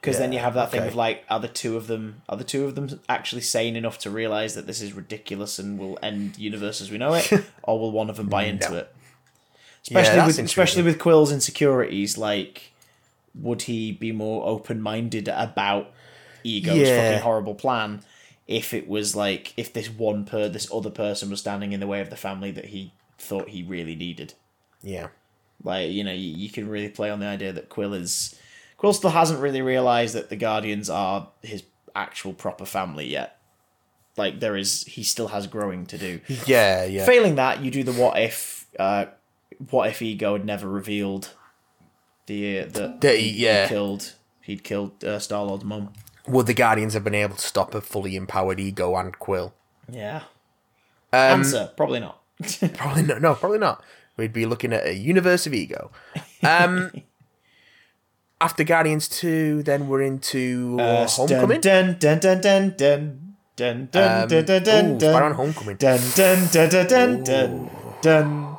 because 0.00 0.18
then 0.18 0.32
you 0.32 0.38
have 0.38 0.54
that 0.54 0.70
thing 0.70 0.82
of 0.86 0.94
like, 0.94 1.24
are 1.28 1.40
the 1.40 1.48
two 1.48 1.76
of 1.76 1.86
them 1.86 2.22
are 2.28 2.36
the 2.36 2.44
two 2.44 2.64
of 2.64 2.74
them 2.74 3.00
actually 3.08 3.42
sane 3.42 3.76
enough 3.76 3.98
to 3.98 4.10
realize 4.10 4.54
that 4.54 4.66
this 4.66 4.80
is 4.80 4.92
ridiculous 4.92 5.58
and 5.58 5.78
will 5.78 5.98
end 6.02 6.38
universe 6.38 6.80
as 6.80 6.90
we 6.90 6.98
know 6.98 7.14
it, 7.14 7.30
or 7.62 7.78
will 7.80 7.90
one 7.90 8.08
of 8.10 8.16
them 8.16 8.28
buy 8.28 8.44
into 8.44 8.76
it? 8.76 8.94
Especially 9.82 10.16
that's 10.16 10.36
with 10.36 10.46
especially 10.46 10.82
with 10.82 10.98
Quill's 10.98 11.32
insecurities, 11.32 12.18
like, 12.18 12.72
would 13.34 13.62
he 13.62 13.92
be 13.92 14.12
more 14.12 14.46
open 14.46 14.80
minded 14.82 15.28
about 15.28 15.90
Ego's 16.44 16.76
Yeah. 16.88 17.08
fucking 17.10 17.22
horrible 17.22 17.54
plan 17.54 18.02
if 18.46 18.72
it 18.72 18.88
was 18.88 19.14
like 19.14 19.52
if 19.56 19.72
this 19.72 19.88
one 19.90 20.24
per 20.24 20.48
this 20.48 20.70
other 20.72 20.90
person 20.90 21.30
was 21.30 21.40
standing 21.40 21.72
in 21.72 21.80
the 21.80 21.86
way 21.86 22.00
of 22.00 22.10
the 22.10 22.16
family 22.16 22.50
that 22.52 22.66
he 22.66 22.92
thought 23.18 23.48
he 23.48 23.62
really 23.62 23.94
needed? 23.94 24.34
Yeah. 24.82 25.08
Like, 25.64 25.90
you 25.90 26.04
know, 26.04 26.12
you, 26.12 26.34
you 26.36 26.50
can 26.50 26.68
really 26.68 26.88
play 26.88 27.10
on 27.10 27.18
the 27.20 27.26
idea 27.26 27.52
that 27.52 27.68
Quill 27.68 27.94
is 27.94 28.38
Quill 28.78 28.92
still 28.94 29.10
hasn't 29.10 29.40
really 29.40 29.60
realized 29.60 30.14
that 30.14 30.30
the 30.30 30.36
Guardians 30.36 30.88
are 30.88 31.28
his 31.42 31.62
actual 31.94 32.32
proper 32.32 32.64
family 32.64 33.06
yet. 33.06 33.38
Like 34.16 34.40
there 34.40 34.56
is 34.56 34.84
he 34.84 35.02
still 35.02 35.28
has 35.28 35.46
growing 35.46 35.84
to 35.86 35.98
do. 35.98 36.20
Yeah, 36.46 36.84
yeah. 36.86 37.04
Failing 37.04 37.34
that, 37.36 37.62
you 37.62 37.70
do 37.70 37.82
the 37.84 37.92
what 37.92 38.18
if 38.18 38.66
uh 38.78 39.06
what 39.70 39.88
if 39.90 40.00
Ego 40.02 40.32
had 40.34 40.44
never 40.44 40.68
revealed 40.68 41.34
the 42.26 42.60
uh, 42.60 42.66
that 42.72 43.00
That 43.00 43.16
he- 43.18 43.44
yeah. 43.44 43.68
killed 43.68 44.14
he'd 44.42 44.64
killed 44.64 45.02
uh, 45.04 45.18
Star 45.18 45.44
Lord's 45.44 45.64
mum. 45.64 45.92
Would 46.26 46.46
the 46.46 46.54
Guardians 46.54 46.94
have 46.94 47.04
been 47.04 47.14
able 47.14 47.36
to 47.36 47.46
stop 47.46 47.74
a 47.74 47.80
fully 47.80 48.14
empowered 48.16 48.60
ego 48.60 48.94
and 48.96 49.18
Quill? 49.18 49.54
Yeah. 49.90 50.22
Um, 51.12 51.40
Answer, 51.40 51.70
probably 51.76 52.00
not. 52.00 52.20
Probably 52.74 53.02
not. 53.02 53.20
No, 53.22 53.34
probably 53.34 53.58
not. 53.58 53.82
We'd 54.16 54.32
be 54.32 54.44
looking 54.46 54.72
at 54.72 54.86
a 54.86 54.94
universe 54.94 55.46
of 55.46 55.54
ego. 55.54 55.90
Um, 56.42 56.92
after 58.40 58.64
Guardians 58.64 59.08
2, 59.08 59.62
then 59.64 59.88
we're 59.88 60.02
into 60.02 60.76
Uh, 60.80 61.06
Homecoming. 61.08 61.60
Dun 61.60 61.96
dun 61.98 62.18
dun 62.20 62.40
dun 62.40 62.74
dun 62.76 63.34
dun 63.56 63.88
dun 63.90 64.22
Um, 64.22 64.28
dun 64.28 64.44
dun 64.44 64.62
dun 64.62 64.86
ooh, 64.94 64.98
dun. 64.98 65.32
Homecoming. 65.34 65.76
Dun 65.76 65.98
dun 66.14 66.46
dun 66.52 66.68
dun 66.70 66.86
dun 66.88 67.24
dun 67.24 67.70
dun. 68.02 68.54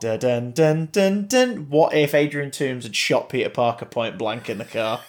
Dun, 0.00 0.18
dun, 0.18 0.52
dun, 0.52 0.88
dun, 0.90 1.26
dun. 1.26 1.68
What 1.68 1.92
if 1.92 2.14
Adrian 2.14 2.50
Toombs 2.50 2.84
had 2.84 2.96
shot 2.96 3.28
Peter 3.28 3.50
Parker 3.50 3.84
point 3.84 4.16
blank 4.16 4.48
in 4.48 4.56
the 4.56 4.64
car? 4.64 5.02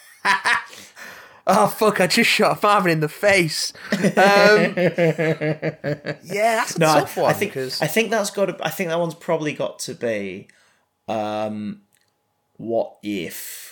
Oh, 1.47 1.67
fuck, 1.67 2.01
I 2.01 2.07
just 2.07 2.29
shot 2.29 2.61
Marvin 2.61 2.91
in 2.91 2.99
the 2.99 3.07
face. 3.09 3.71
Um, 3.93 4.01
yeah, 6.23 6.55
that's 6.57 6.75
a 6.75 6.79
No, 6.79 6.89
I, 6.91 6.99
tough 6.99 7.17
one. 7.17 7.29
I 7.29 7.33
think 7.33 7.55
I 7.57 7.87
think 7.87 8.11
that's 8.11 8.31
got 8.31 8.45
to. 8.47 8.57
I 8.61 8.69
think 8.69 8.89
that 8.89 8.99
one's 8.99 9.15
probably 9.15 9.53
got 9.53 9.79
to 9.79 9.95
be. 9.95 10.49
Um, 11.07 11.81
what 12.57 12.97
if? 13.01 13.70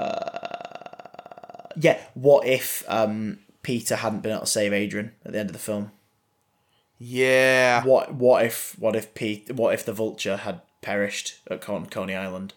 Uh, 0.00 1.68
yeah. 1.76 1.98
What 2.14 2.46
if 2.46 2.84
um 2.88 3.38
Peter 3.62 3.96
hadn't 3.96 4.20
been 4.20 4.32
able 4.32 4.40
to 4.42 4.46
save 4.46 4.72
Adrian 4.72 5.12
at 5.24 5.32
the 5.32 5.38
end 5.38 5.48
of 5.50 5.52
the 5.54 5.58
film? 5.58 5.92
yeah. 6.98 7.82
What 7.84 8.14
what 8.14 8.44
if 8.44 8.76
what 8.78 8.96
if 8.96 9.14
Pete 9.14 9.52
what 9.54 9.74
if 9.74 9.84
the 9.84 9.92
vulture 9.92 10.36
had 10.36 10.60
perished 10.82 11.38
at 11.50 11.60
Con- 11.60 11.86
Coney 11.86 12.14
Island? 12.14 12.54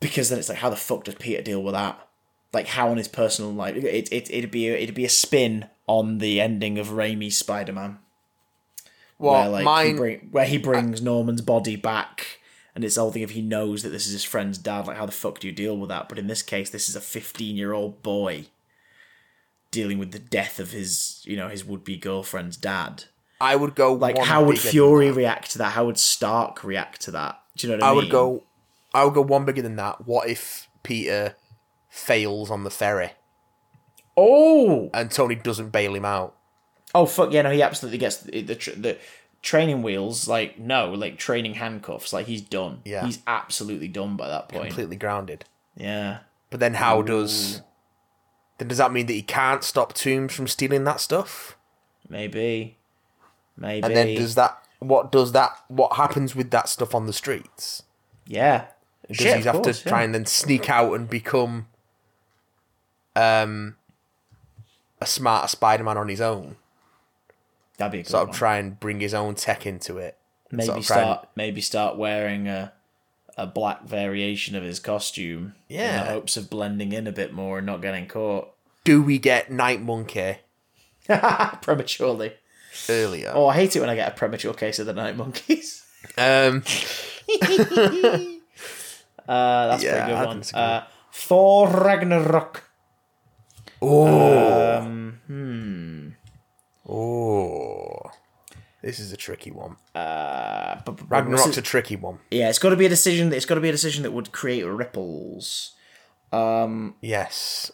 Because 0.00 0.30
then 0.30 0.38
it's 0.38 0.48
like, 0.48 0.58
how 0.58 0.70
the 0.70 0.76
fuck 0.76 1.04
does 1.04 1.14
Peter 1.16 1.42
deal 1.42 1.62
with 1.62 1.74
that? 1.74 2.06
Like, 2.54 2.68
how 2.68 2.88
on 2.88 2.96
his 2.96 3.08
personal 3.08 3.52
life? 3.52 3.76
It 3.76 4.08
it 4.12 4.30
it'd 4.30 4.50
be 4.50 4.68
a, 4.68 4.74
it'd 4.78 4.94
be 4.94 5.04
a 5.04 5.10
spin 5.10 5.66
on 5.86 6.18
the 6.18 6.40
ending 6.40 6.78
of 6.78 6.88
Raimi's 6.88 7.36
Spider 7.36 7.72
Man, 7.74 7.98
Well, 9.18 9.42
where 9.42 9.50
like 9.50 9.60
he 9.60 9.64
mine. 9.64 9.96
bring, 9.96 10.28
where 10.30 10.46
he 10.46 10.56
brings 10.56 11.02
Norman's 11.02 11.42
body 11.42 11.76
back, 11.76 12.39
and 12.74 12.84
it's 12.84 12.94
the 12.94 13.00
whole 13.00 13.12
thing 13.12 13.22
of 13.22 13.30
he 13.30 13.42
knows 13.42 13.82
that 13.82 13.90
this 13.90 14.06
is 14.06 14.12
his 14.12 14.24
friend's 14.24 14.58
dad. 14.58 14.86
Like, 14.86 14.96
how 14.96 15.06
the 15.06 15.12
fuck 15.12 15.40
do 15.40 15.46
you 15.46 15.52
deal 15.52 15.76
with 15.76 15.88
that? 15.88 16.08
But 16.08 16.18
in 16.18 16.26
this 16.26 16.42
case, 16.42 16.70
this 16.70 16.88
is 16.88 16.96
a 16.96 17.00
fifteen 17.00 17.56
year 17.56 17.72
old 17.72 18.02
boy 18.02 18.46
dealing 19.70 19.98
with 19.98 20.10
the 20.10 20.18
death 20.18 20.58
of 20.58 20.72
his 20.72 21.22
you 21.24 21.36
know 21.36 21.48
his 21.48 21.64
would 21.64 21.84
be 21.84 21.96
girlfriend's 21.96 22.56
dad 22.56 23.04
I 23.40 23.56
would 23.56 23.74
go 23.74 23.92
like 23.94 24.18
how 24.18 24.44
would 24.44 24.58
Fury 24.58 25.10
react 25.10 25.52
to 25.52 25.58
that? 25.58 25.72
How 25.72 25.86
would 25.86 25.98
Stark 25.98 26.62
react 26.62 27.00
to 27.02 27.10
that? 27.12 27.40
Do 27.56 27.66
you 27.66 27.72
know 27.72 27.78
what 27.78 27.84
I, 27.84 27.88
I 27.88 27.90
mean? 27.90 27.98
I 27.98 28.02
would 28.02 28.10
go. 28.10 28.44
I 28.92 29.04
would 29.04 29.14
go 29.14 29.22
one 29.22 29.44
bigger 29.44 29.62
than 29.62 29.76
that. 29.76 30.06
What 30.06 30.28
if 30.28 30.68
Peter 30.82 31.36
fails 31.88 32.50
on 32.50 32.64
the 32.64 32.70
ferry 32.70 33.12
Oh, 34.16 34.90
and 34.92 35.10
Tony 35.10 35.36
doesn't 35.36 35.70
bail 35.70 35.94
him 35.94 36.04
out? 36.04 36.36
oh 36.94 37.06
fuck 37.06 37.32
yeah! 37.32 37.42
No, 37.42 37.50
he 37.50 37.62
absolutely 37.62 37.98
gets 37.98 38.18
the 38.18 38.42
the, 38.42 38.54
the 38.54 38.98
training 39.42 39.82
wheels. 39.82 40.28
Like 40.28 40.58
no, 40.58 40.92
like 40.92 41.18
training 41.18 41.54
handcuffs. 41.54 42.12
Like 42.12 42.26
he's 42.26 42.42
done. 42.42 42.80
Yeah. 42.84 43.04
he's 43.04 43.20
absolutely 43.26 43.88
done 43.88 44.16
by 44.16 44.28
that 44.28 44.48
point. 44.48 44.68
Completely 44.68 44.96
grounded. 44.96 45.44
Yeah, 45.76 46.18
But 46.50 46.60
then 46.60 46.74
how 46.74 47.00
does? 47.02 47.62
Then 48.58 48.68
does 48.68 48.78
that 48.78 48.92
mean 48.92 49.06
that 49.06 49.14
he 49.14 49.22
can't 49.22 49.64
stop 49.64 49.94
Toombs 49.94 50.34
from 50.34 50.46
stealing 50.46 50.84
that 50.84 51.00
stuff? 51.00 51.56
maybe, 52.08 52.76
maybe. 53.56 53.86
And 53.86 53.96
then 53.96 54.14
does 54.16 54.34
that? 54.34 54.58
What 54.80 55.12
does 55.12 55.32
that? 55.32 55.56
What 55.68 55.96
happens 55.96 56.34
with 56.34 56.50
that 56.50 56.68
stuff 56.68 56.94
on 56.94 57.06
the 57.06 57.12
streets? 57.12 57.84
yeah? 58.26 58.66
Does 59.08 59.16
Shit, 59.16 59.38
he 59.38 59.42
have 59.44 59.56
course, 59.56 59.82
to 59.82 59.88
try 59.88 60.02
and 60.02 60.14
then 60.14 60.24
sneak 60.26 60.70
out 60.70 60.92
and 60.94 61.08
become 61.08 61.66
um 63.16 63.76
a 65.00 65.06
smarter 65.06 65.48
Spider-Man 65.48 65.96
on 65.96 66.08
his 66.08 66.20
own? 66.20 66.56
That'd 67.80 67.92
be 67.92 68.00
a 68.00 68.04
Sort 68.04 68.22
of 68.22 68.28
one. 68.28 68.36
try 68.36 68.58
and 68.58 68.78
bring 68.78 69.00
his 69.00 69.12
own 69.14 69.34
tech 69.34 69.66
into 69.66 69.98
it. 69.98 70.16
maybe 70.52 70.66
sort 70.66 70.78
of 70.78 70.84
try 70.86 70.96
and- 70.98 71.04
start 71.06 71.28
maybe 71.34 71.60
start 71.60 71.96
wearing 71.96 72.46
a 72.46 72.72
a 73.36 73.46
black 73.46 73.84
variation 73.84 74.54
of 74.54 74.62
his 74.62 74.78
costume. 74.78 75.54
in 75.68 75.76
Yeah. 75.76 76.04
the 76.04 76.10
hopes 76.10 76.36
of 76.36 76.48
blending 76.50 76.92
in 76.92 77.06
a 77.06 77.12
bit 77.12 77.32
more 77.32 77.58
and 77.58 77.66
not 77.66 77.80
getting 77.80 78.06
caught 78.06 78.50
Do 78.84 79.02
we 79.02 79.18
get 79.18 79.50
Night 79.50 79.80
Monkey 79.82 80.36
prematurely. 81.62 82.34
earlier? 82.88 83.32
Oh, 83.34 83.46
I 83.48 83.54
hate 83.54 83.74
it 83.76 83.80
when 83.80 83.88
I 83.88 83.94
get 83.94 84.08
a 84.12 84.14
premature 84.14 84.52
case 84.54 84.78
of 84.78 84.86
the 84.86 84.92
night 84.92 85.16
monkeys. 85.16 85.84
Um, 86.18 86.62
Uh, 89.28 89.66
that's 89.68 89.82
a 89.82 89.86
Yeah, 89.86 90.04
pretty 90.04 90.18
good 90.18 90.26
one. 90.26 90.40
good 90.40 90.54
Uh, 90.54 90.82
Thor 91.12 91.68
Ragnarok. 91.68 92.64
Oh. 93.80 94.78
Um, 94.78 96.16
Oh. 96.88 97.69
This 98.82 98.98
is 98.98 99.12
a 99.12 99.16
tricky 99.16 99.50
one. 99.50 99.76
uh, 99.94 100.76
bu- 100.84 100.92
bu- 100.92 101.04
bu- 101.04 101.14
Ragnarok's 101.14 101.56
a 101.58 101.62
tricky 101.62 101.96
one. 101.96 102.18
yeah, 102.30 102.48
it's 102.48 102.58
got 102.58 102.70
to 102.70 102.76
be 102.76 102.86
a 102.86 102.88
decision. 102.88 103.32
It's 103.32 103.44
got 103.46 103.56
to 103.56 103.60
be 103.60 103.68
a 103.68 103.72
decision 103.72 104.02
that 104.04 104.12
would 104.12 104.32
create 104.32 104.62
ripples. 104.64 105.72
Yes. 106.32 107.70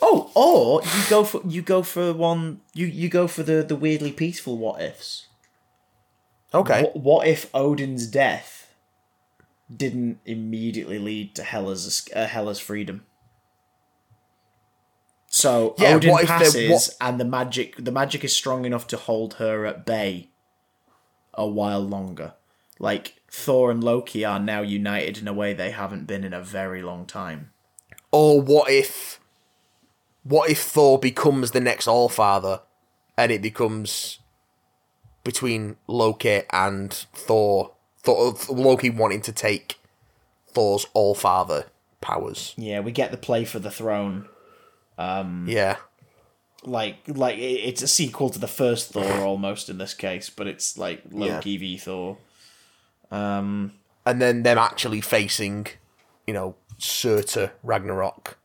Oh, 0.00 0.30
or 0.34 0.82
you 0.82 1.02
go 1.10 1.24
for 1.24 1.40
you 1.46 1.62
go 1.62 1.82
for 1.82 2.12
one. 2.12 2.60
You 2.74 2.86
you 2.86 3.08
go 3.08 3.26
for 3.26 3.42
the 3.42 3.62
the 3.62 3.76
weirdly 3.76 4.12
peaceful 4.12 4.56
what 4.58 4.80
ifs. 4.80 5.26
Okay. 6.54 6.82
What, 6.82 6.96
what 6.96 7.26
if 7.26 7.50
Odin's 7.54 8.06
death 8.06 8.72
didn't 9.74 10.20
immediately 10.24 10.98
lead 10.98 11.34
to 11.36 11.42
Hela's 11.42 12.08
uh, 12.14 12.26
Hela's 12.26 12.60
freedom? 12.60 13.04
So 15.28 15.74
Yeah, 15.78 15.96
Odin 15.96 16.10
what 16.10 16.22
if 16.22 16.28
passes, 16.28 16.70
what- 16.70 16.90
and 17.00 17.20
the 17.20 17.24
magic 17.24 17.76
the 17.84 17.92
magic 17.92 18.24
is 18.24 18.34
strong 18.34 18.64
enough 18.64 18.86
to 18.88 18.96
hold 18.96 19.34
her 19.34 19.66
at 19.66 19.84
bay 19.84 20.28
a 21.34 21.46
while 21.46 21.80
longer. 21.82 22.34
Like 22.78 23.14
Thor 23.30 23.70
and 23.70 23.82
Loki 23.82 24.24
are 24.24 24.38
now 24.38 24.62
united 24.62 25.18
in 25.18 25.28
a 25.28 25.32
way 25.32 25.52
they 25.52 25.70
haven't 25.70 26.06
been 26.06 26.24
in 26.24 26.32
a 26.32 26.40
very 26.42 26.82
long 26.82 27.06
time. 27.06 27.50
Or 28.12 28.40
what 28.40 28.70
if 28.70 29.20
what 30.22 30.50
if 30.50 30.60
Thor 30.62 30.98
becomes 30.98 31.50
the 31.50 31.60
next 31.60 31.86
All 31.86 32.08
Father 32.08 32.60
and 33.18 33.30
it 33.32 33.42
becomes 33.42 34.18
between 35.24 35.76
Loki 35.86 36.42
and 36.50 36.92
Thor 37.12 37.72
Thor 38.02 38.34
Loki 38.48 38.90
wanting 38.90 39.20
to 39.22 39.32
take 39.32 39.76
Thor's 40.48 40.86
All 40.94 41.14
Father 41.14 41.66
powers. 42.00 42.54
Yeah, 42.56 42.80
we 42.80 42.92
get 42.92 43.10
the 43.10 43.16
play 43.16 43.44
for 43.44 43.58
the 43.58 43.70
throne. 43.70 44.28
Yeah. 44.98 45.76
like 46.64 46.96
like 47.06 47.38
it's 47.38 47.82
a 47.82 47.88
sequel 47.88 48.30
to 48.30 48.38
the 48.38 48.48
first 48.48 48.92
Thor 48.92 49.20
almost 49.20 49.68
in 49.68 49.78
this 49.78 49.94
case, 49.94 50.30
but 50.30 50.46
it's 50.46 50.76
like 50.78 51.02
Loki 51.10 51.56
v 51.56 51.76
Thor. 51.78 52.18
Um, 53.10 53.72
And 54.04 54.20
then 54.20 54.42
them 54.42 54.58
actually 54.58 55.00
facing, 55.00 55.66
you 56.26 56.34
know, 56.34 56.56
Surtur 56.78 57.52
Ragnarok 57.62 58.36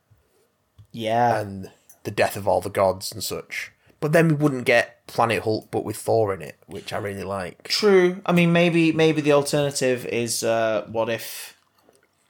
Yeah, 0.91 1.40
and 1.40 1.72
the 2.03 2.11
death 2.11 2.36
of 2.36 2.48
all 2.48 2.61
the 2.61 2.69
gods 2.69 3.11
and 3.11 3.23
such. 3.23 3.72
But 3.99 4.14
then 4.14 4.28
we 4.28 4.34
wouldn't 4.34 4.65
get 4.65 5.06
Planet 5.07 5.44
Hulk 5.44 5.68
but 5.72 5.84
with 5.86 5.95
Thor 5.98 6.34
in 6.34 6.41
it, 6.41 6.57
which 6.65 6.91
I 6.91 6.98
really 6.98 7.23
like. 7.23 7.68
true. 7.68 8.22
I 8.26 8.32
mean, 8.32 8.52
maybe 8.52 8.91
maybe 8.91 9.22
the 9.22 9.34
alternative 9.34 10.06
is 10.06 10.44
uh, 10.44 10.88
what 10.91 11.10
if, 11.10 11.56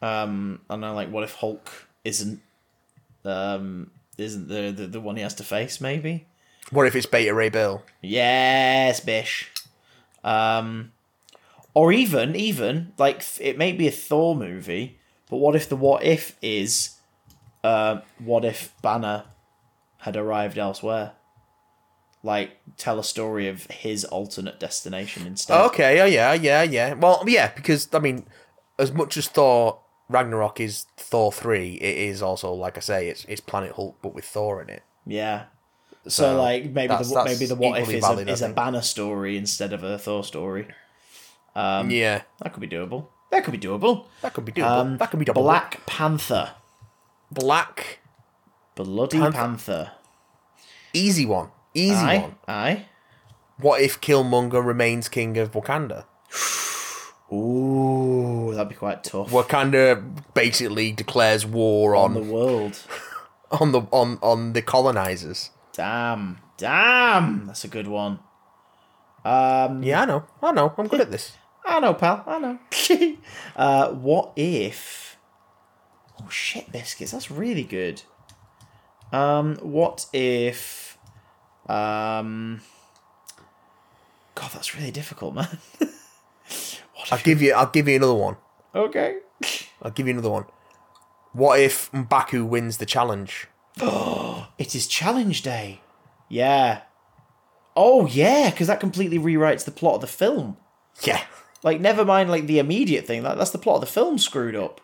um, 0.01 0.61
I 0.69 0.73
don't 0.73 0.81
know, 0.81 0.93
like 0.93 1.09
what 1.11 1.23
if 1.23 1.35
Hulk 1.35 1.69
isn't, 2.03 2.41
um, 3.23 3.91
isn't 4.21 4.47
the, 4.47 4.71
the 4.71 4.87
the 4.87 5.01
one 5.01 5.15
he 5.15 5.23
has 5.23 5.35
to 5.35 5.43
face? 5.43 5.81
Maybe. 5.81 6.27
What 6.69 6.87
if 6.87 6.95
it's 6.95 7.05
Beta 7.05 7.33
Ray 7.33 7.49
Bill? 7.49 7.83
Yes, 8.01 8.99
bish. 8.99 9.51
Um, 10.23 10.91
or 11.73 11.91
even 11.91 12.35
even 12.35 12.93
like 12.97 13.23
it 13.39 13.57
may 13.57 13.71
be 13.71 13.87
a 13.87 13.91
Thor 13.91 14.35
movie, 14.35 14.99
but 15.29 15.37
what 15.37 15.55
if 15.55 15.67
the 15.67 15.75
what 15.75 16.03
if 16.03 16.37
is, 16.41 16.97
uh, 17.63 18.01
what 18.19 18.45
if 18.45 18.73
Banner 18.81 19.23
had 19.99 20.15
arrived 20.15 20.57
elsewhere? 20.57 21.13
Like 22.23 22.51
tell 22.77 22.99
a 22.99 23.03
story 23.03 23.47
of 23.47 23.65
his 23.65 24.05
alternate 24.05 24.59
destination 24.59 25.25
instead. 25.25 25.59
Okay, 25.67 25.99
oh 26.01 26.05
yeah, 26.05 26.33
yeah, 26.33 26.61
yeah. 26.63 26.93
Well, 26.93 27.23
yeah, 27.25 27.51
because 27.55 27.89
I 27.93 27.99
mean, 27.99 28.25
as 28.77 28.91
much 28.91 29.17
as 29.17 29.27
Thor 29.27 29.79
Ragnarok 30.11 30.59
is 30.59 30.85
Thor 30.97 31.31
three, 31.31 31.75
it 31.75 31.97
is 31.97 32.21
also 32.21 32.51
like 32.53 32.77
I 32.77 32.81
say, 32.81 33.07
it's 33.09 33.25
it's 33.25 33.41
Planet 33.41 33.73
Hulk 33.73 33.97
but 34.01 34.13
with 34.13 34.25
Thor 34.25 34.61
in 34.61 34.69
it. 34.69 34.83
Yeah. 35.05 35.45
So, 36.03 36.09
So, 36.09 36.41
like 36.41 36.63
maybe 36.71 36.87
that's- 36.87 37.09
the 37.09 37.15
that's 37.15 37.31
maybe 37.31 37.45
the 37.45 37.55
what 37.55 37.79
if 37.79 37.89
is 37.89 37.95
a, 38.03 38.07
valid, 38.07 38.29
I 38.29 38.31
is 38.31 38.41
a. 38.41 38.49
Banner 38.49 38.81
story 38.81 39.37
instead 39.37 39.71
of 39.73 39.83
a 39.83 39.97
Thor 39.99 40.23
story. 40.23 40.67
Um, 41.55 41.89
yeah, 41.91 42.21
That 42.41 42.53
could 42.53 42.61
be 42.61 42.67
doable. 42.67 43.07
That 43.29 43.43
could 43.43 43.51
be 43.51 43.57
doable. 43.59 44.05
that 44.21 44.33
could 44.33 44.45
be 44.45 44.51
doable. 44.51 44.65
Um, 44.79 44.97
that 44.97 45.09
could 45.11 45.19
be 45.19 45.25
double. 45.25 45.43
Black 45.43 45.85
Panther. 45.85 46.51
Black, 47.31 47.99
Bloody 48.75 49.19
Panther. 49.19 49.37
Panther. 49.37 49.91
easy 50.93 51.25
one, 51.25 51.49
easy 51.73 51.95
Aye. 51.95 52.17
one. 52.19 52.35
Aye. 52.47 52.85
What 53.57 53.81
if 53.81 54.01
Killmonger 54.01 54.65
remains 54.65 55.07
king 55.07 55.37
of 55.37 55.51
Wakanda? 55.51 56.05
Ooh, 57.33 58.51
that'd 58.53 58.69
be 58.69 58.75
quite 58.75 59.03
tough. 59.03 59.29
Wakanda 59.31 60.03
basically 60.33 60.91
declares 60.91 61.45
war 61.45 61.95
on 61.95 62.15
on 62.17 62.25
the 62.25 62.33
world? 62.33 62.79
on 63.51 63.71
the 63.71 63.81
on 63.91 64.19
on 64.21 64.53
the 64.53 64.61
colonizers. 64.61 65.51
Damn. 65.73 66.39
Damn. 66.57 67.47
That's 67.47 67.63
a 67.63 67.67
good 67.69 67.87
one. 67.87 68.19
Um, 69.23 69.83
Yeah, 69.83 70.01
I 70.01 70.05
know, 70.05 70.23
I 70.41 70.51
know, 70.51 70.73
I'm 70.77 70.87
good 70.87 71.01
at 71.01 71.11
this. 71.11 71.33
I 71.63 71.79
know, 71.79 71.93
pal. 71.93 72.23
I 72.25 72.39
know. 72.39 72.59
uh, 73.55 73.89
what 73.91 74.33
if? 74.35 75.17
Oh 76.19 76.29
shit, 76.29 76.71
biscuits. 76.71 77.11
That's 77.11 77.31
really 77.31 77.63
good. 77.63 78.01
Um, 79.11 79.55
what 79.57 80.05
if? 80.13 80.97
Um, 81.67 82.61
God, 84.35 84.51
that's 84.53 84.75
really 84.75 84.91
difficult, 84.91 85.35
man. 85.35 85.57
I'll 87.11 87.19
give 87.19 87.41
you, 87.41 87.53
I'll 87.53 87.69
give 87.69 87.87
you 87.87 87.95
another 87.95 88.13
one. 88.13 88.37
okay. 88.75 89.17
I'll 89.81 89.91
give 89.91 90.05
you 90.07 90.13
another 90.13 90.29
one. 90.29 90.45
What 91.33 91.59
if 91.59 91.91
Mbaku 91.91 92.45
wins 92.47 92.77
the 92.77 92.85
challenge? 92.85 93.47
It 94.57 94.75
is 94.75 94.85
challenge 94.85 95.41
day. 95.41 95.81
Yeah. 96.29 96.81
Oh 97.75 98.05
yeah, 98.05 98.51
because 98.51 98.67
that 98.67 98.79
completely 98.79 99.17
rewrites 99.17 99.65
the 99.65 99.71
plot 99.71 99.95
of 99.95 100.01
the 100.01 100.07
film. 100.07 100.57
Yeah, 101.03 101.23
Like, 101.63 101.79
never 101.81 102.03
mind 102.05 102.29
like 102.29 102.45
the 102.47 102.59
immediate 102.59 103.07
thing. 103.07 103.23
That 103.23 103.37
that's 103.37 103.49
the 103.51 103.57
plot 103.57 103.75
of 103.75 103.81
the 103.81 103.87
film 103.87 104.17
screwed 104.19 104.55
up. 104.55 104.81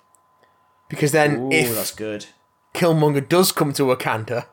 because 0.90 1.12
then 1.12 1.36
Ooh, 1.38 1.52
if 1.52 1.76
that's 1.76 1.92
good. 1.94 2.26
Killmonger 2.74 3.28
does 3.28 3.52
come 3.52 3.74
to 3.74 3.84
Wakanda 3.84 4.46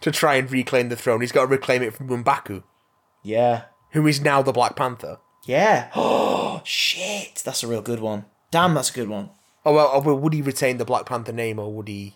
to 0.00 0.10
try 0.10 0.36
and 0.36 0.50
reclaim 0.50 0.88
the 0.88 0.96
throne, 0.96 1.20
he's 1.20 1.30
got 1.32 1.42
to 1.42 1.46
reclaim 1.46 1.82
it 1.82 1.94
from 1.94 2.08
Mbaku, 2.08 2.62
Yeah. 3.22 3.64
who 3.92 4.06
is 4.06 4.20
now 4.20 4.42
the 4.42 4.52
Black 4.52 4.74
Panther. 4.76 5.18
Yeah. 5.46 5.90
Oh 5.96 6.60
shit, 6.64 7.42
that's 7.44 7.62
a 7.62 7.66
real 7.66 7.82
good 7.82 8.00
one. 8.00 8.26
Damn, 8.50 8.74
that's 8.74 8.90
a 8.90 8.94
good 8.94 9.08
one. 9.08 9.30
Oh 9.64 9.72
well, 9.74 9.90
oh, 9.92 10.00
well, 10.00 10.18
would 10.18 10.32
he 10.32 10.42
retain 10.42 10.76
the 10.76 10.84
Black 10.84 11.06
Panther 11.06 11.32
name 11.32 11.58
or 11.58 11.72
would 11.72 11.88
he 11.88 12.14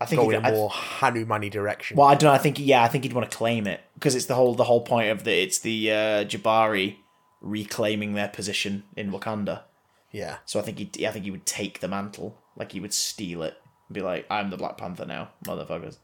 I 0.00 0.04
think. 0.06 0.20
go 0.20 0.30
in 0.30 0.44
a 0.44 0.50
more 0.50 0.70
Hanumani 0.70 1.50
direction? 1.50 1.96
well, 1.96 2.08
I 2.08 2.14
don't 2.14 2.28
know. 2.30 2.34
I 2.34 2.38
think 2.38 2.58
yeah, 2.58 2.82
I 2.82 2.88
think 2.88 3.04
he'd 3.04 3.12
want 3.12 3.30
to 3.30 3.36
claim 3.36 3.66
it 3.66 3.80
because 3.94 4.14
it's 4.14 4.26
the 4.26 4.34
whole 4.34 4.54
the 4.54 4.64
whole 4.64 4.82
point 4.82 5.10
of 5.10 5.24
the 5.24 5.32
it's 5.42 5.58
the 5.60 5.90
uh, 5.90 6.24
Jabari 6.24 6.96
reclaiming 7.40 8.14
their 8.14 8.28
position 8.28 8.82
in 8.96 9.12
Wakanda. 9.12 9.62
Yeah, 10.10 10.38
So 10.46 10.58
I 10.58 10.62
think 10.62 10.78
he 10.96 11.06
I 11.06 11.10
think 11.10 11.26
he 11.26 11.30
would 11.30 11.44
take 11.44 11.80
the 11.80 11.88
mantle, 11.88 12.38
like 12.56 12.72
he 12.72 12.80
would 12.80 12.94
steal 12.94 13.42
it, 13.42 13.60
and 13.88 13.94
be 13.94 14.00
like, 14.00 14.26
"I'm 14.30 14.48
the 14.48 14.56
Black 14.56 14.78
Panther 14.78 15.04
now, 15.04 15.28
motherfuckers." 15.44 15.98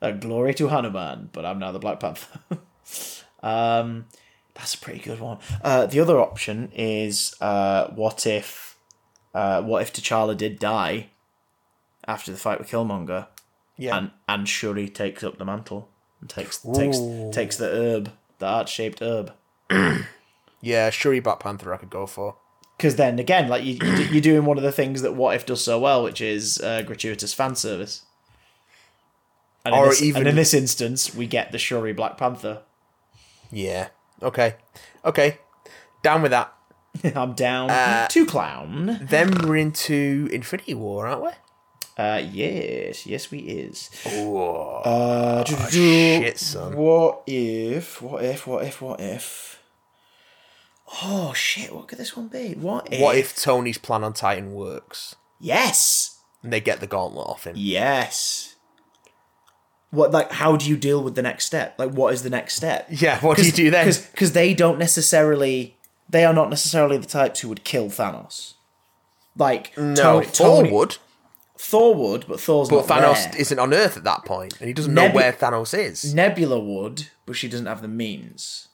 Uh, 0.00 0.12
glory 0.12 0.54
to 0.54 0.68
Hanuman, 0.68 1.28
but 1.30 1.44
I'm 1.44 1.58
now 1.58 1.70
the 1.70 1.78
Black 1.78 2.00
Panther. 2.00 2.40
um, 3.42 4.06
that's 4.54 4.74
a 4.74 4.78
pretty 4.78 5.00
good 5.00 5.20
one. 5.20 5.38
Uh, 5.62 5.86
the 5.86 6.00
other 6.00 6.18
option 6.20 6.70
is, 6.74 7.34
uh, 7.40 7.88
what 7.88 8.26
if, 8.26 8.76
uh, 9.34 9.62
what 9.62 9.82
if 9.82 9.92
T'Challa 9.92 10.36
did 10.36 10.58
die 10.58 11.08
after 12.06 12.30
the 12.30 12.38
fight 12.38 12.58
with 12.58 12.68
Killmonger, 12.70 13.26
yeah. 13.76 13.96
and 13.96 14.10
and 14.28 14.48
Shuri 14.48 14.88
takes 14.88 15.24
up 15.24 15.38
the 15.38 15.44
mantle 15.44 15.88
and 16.20 16.30
takes 16.30 16.58
takes 16.74 16.98
Ooh. 16.98 17.30
takes 17.32 17.56
the 17.56 17.66
herb, 17.68 18.12
the 18.38 18.46
heart 18.46 18.68
shaped 18.68 19.00
herb. 19.02 19.32
yeah, 20.60 20.90
Shuri 20.90 21.20
Black 21.20 21.40
Panther 21.40 21.72
I 21.74 21.76
could 21.78 21.90
go 21.90 22.06
for. 22.06 22.36
Because 22.76 22.96
then 22.96 23.18
again, 23.18 23.48
like 23.48 23.64
you, 23.64 23.74
you- 23.82 24.04
you're 24.12 24.20
doing 24.20 24.44
one 24.44 24.56
of 24.58 24.62
the 24.64 24.72
things 24.72 25.02
that 25.02 25.14
What 25.14 25.34
If 25.36 25.46
does 25.46 25.62
so 25.64 25.78
well, 25.78 26.02
which 26.04 26.20
is 26.20 26.60
uh, 26.60 26.82
gratuitous 26.82 27.32
fan 27.32 27.54
service. 27.56 28.02
And 29.64 29.74
in 29.74 29.80
Or 29.80 29.88
this, 29.88 30.02
even- 30.02 30.22
and 30.22 30.28
in 30.28 30.36
this 30.36 30.52
instance, 30.54 31.14
we 31.14 31.26
get 31.26 31.52
the 31.52 31.58
Shuri 31.58 31.92
Black 31.92 32.18
Panther. 32.18 32.62
Yeah. 33.50 33.88
Okay. 34.24 34.56
Okay. 35.04 35.38
Down 36.02 36.22
with 36.22 36.30
that. 36.32 36.52
I'm 37.16 37.34
down 37.34 37.70
Uh, 37.70 38.08
to 38.08 38.26
clown. 38.26 38.98
Then 39.02 39.46
we're 39.46 39.56
into 39.56 40.28
Infinity 40.32 40.74
War, 40.74 41.06
aren't 41.06 41.22
we? 41.22 41.30
Uh, 41.96 42.20
yes, 42.32 43.06
yes, 43.06 43.30
we 43.30 43.38
is. 43.38 43.88
Oh, 44.06 44.80
Uh, 44.84 45.44
shit, 45.70 46.38
son. 46.38 46.74
What 46.76 47.22
if? 47.26 48.02
What 48.02 48.24
if? 48.24 48.46
What 48.46 48.64
if? 48.64 48.82
What 48.82 49.00
if? 49.00 49.60
Oh 51.02 51.32
shit! 51.32 51.74
What 51.74 51.88
could 51.88 51.98
this 51.98 52.16
one 52.16 52.28
be? 52.28 52.54
What 52.54 52.92
if? 52.92 53.00
What 53.00 53.16
if 53.16 53.36
Tony's 53.36 53.78
plan 53.78 54.04
on 54.04 54.12
Titan 54.12 54.52
works 54.54 55.16
Yes. 55.40 56.18
and 56.42 56.52
they 56.52 56.60
get 56.60 56.80
the 56.80 56.86
gauntlet 56.86 57.26
off 57.26 57.44
him? 57.46 57.54
Yes. 57.56 58.53
What 59.94 60.10
like? 60.12 60.32
How 60.32 60.56
do 60.56 60.68
you 60.68 60.76
deal 60.76 61.02
with 61.02 61.14
the 61.14 61.22
next 61.22 61.46
step? 61.46 61.78
Like, 61.78 61.90
what 61.90 62.12
is 62.14 62.22
the 62.22 62.30
next 62.30 62.54
step? 62.56 62.86
Yeah, 62.90 63.18
what 63.20 63.36
do 63.38 63.44
you 63.46 63.52
do 63.52 63.70
then? 63.70 63.86
Because 64.12 64.32
they 64.32 64.52
don't 64.54 64.78
necessarily, 64.78 65.76
they 66.08 66.24
are 66.24 66.34
not 66.34 66.50
necessarily 66.50 66.96
the 66.98 67.06
types 67.06 67.40
who 67.40 67.48
would 67.48 67.64
kill 67.64 67.86
Thanos. 67.88 68.54
Like 69.36 69.76
No, 69.76 69.94
Tony, 69.94 70.26
Thor 70.26 70.56
Tony- 70.62 70.72
would, 70.72 70.96
Thor 71.58 71.94
would, 71.94 72.26
but 72.28 72.40
Thor's 72.40 72.68
but 72.68 72.86
not 72.88 73.02
Thanos 73.02 73.32
there. 73.32 73.40
isn't 73.40 73.58
on 73.58 73.72
Earth 73.74 73.96
at 73.96 74.04
that 74.04 74.24
point, 74.24 74.58
and 74.60 74.68
he 74.68 74.74
doesn't 74.74 74.94
know 74.94 75.10
where 75.10 75.32
Thanos 75.32 75.76
is. 75.76 76.14
Nebula 76.14 76.58
would, 76.60 77.08
but 77.26 77.36
she 77.36 77.48
doesn't 77.48 77.66
have 77.66 77.82
the 77.82 77.88
means. 77.88 78.68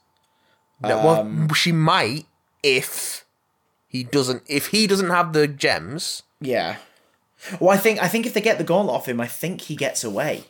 No, 0.82 0.96
well, 0.96 1.20
um, 1.20 1.48
she 1.54 1.72
might 1.72 2.26
if 2.62 3.24
he 3.86 4.04
doesn't. 4.04 4.42
If 4.46 4.68
he 4.68 4.86
doesn't 4.86 5.10
have 5.10 5.32
the 5.32 5.46
gems, 5.48 6.22
Yeah. 6.40 6.76
Well, 7.58 7.70
I 7.70 7.78
think 7.78 8.02
I 8.02 8.08
think 8.08 8.26
if 8.26 8.34
they 8.34 8.40
get 8.42 8.58
the 8.58 8.64
gauntlet 8.64 8.94
off 8.96 9.08
him, 9.08 9.18
I 9.20 9.26
think 9.26 9.62
he 9.62 9.76
gets 9.76 10.04
away. 10.04 10.44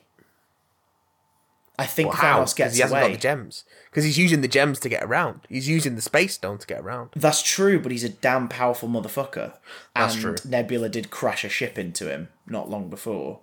I 1.80 1.86
think 1.86 2.12
well? 2.12 2.42
Thanos 2.42 2.54
gets 2.54 2.74
he 2.76 2.82
hasn't 2.82 3.00
away. 3.00 3.08
got 3.08 3.14
the 3.14 3.20
gems. 3.20 3.64
Because 3.90 4.04
he's 4.04 4.18
using 4.18 4.40
the 4.42 4.48
gems 4.48 4.78
to 4.80 4.88
get 4.88 5.02
around. 5.02 5.40
He's 5.48 5.68
using 5.68 5.96
the 5.96 6.02
space 6.02 6.34
stone 6.34 6.58
to 6.58 6.66
get 6.66 6.80
around. 6.80 7.10
That's 7.16 7.42
true, 7.42 7.80
but 7.80 7.90
he's 7.90 8.04
a 8.04 8.08
damn 8.08 8.48
powerful 8.48 8.88
motherfucker. 8.88 9.54
That's 9.96 10.14
and 10.14 10.22
true. 10.22 10.36
Nebula 10.44 10.88
did 10.88 11.10
crash 11.10 11.44
a 11.44 11.48
ship 11.48 11.78
into 11.78 12.10
him 12.10 12.28
not 12.46 12.68
long 12.68 12.90
before. 12.90 13.40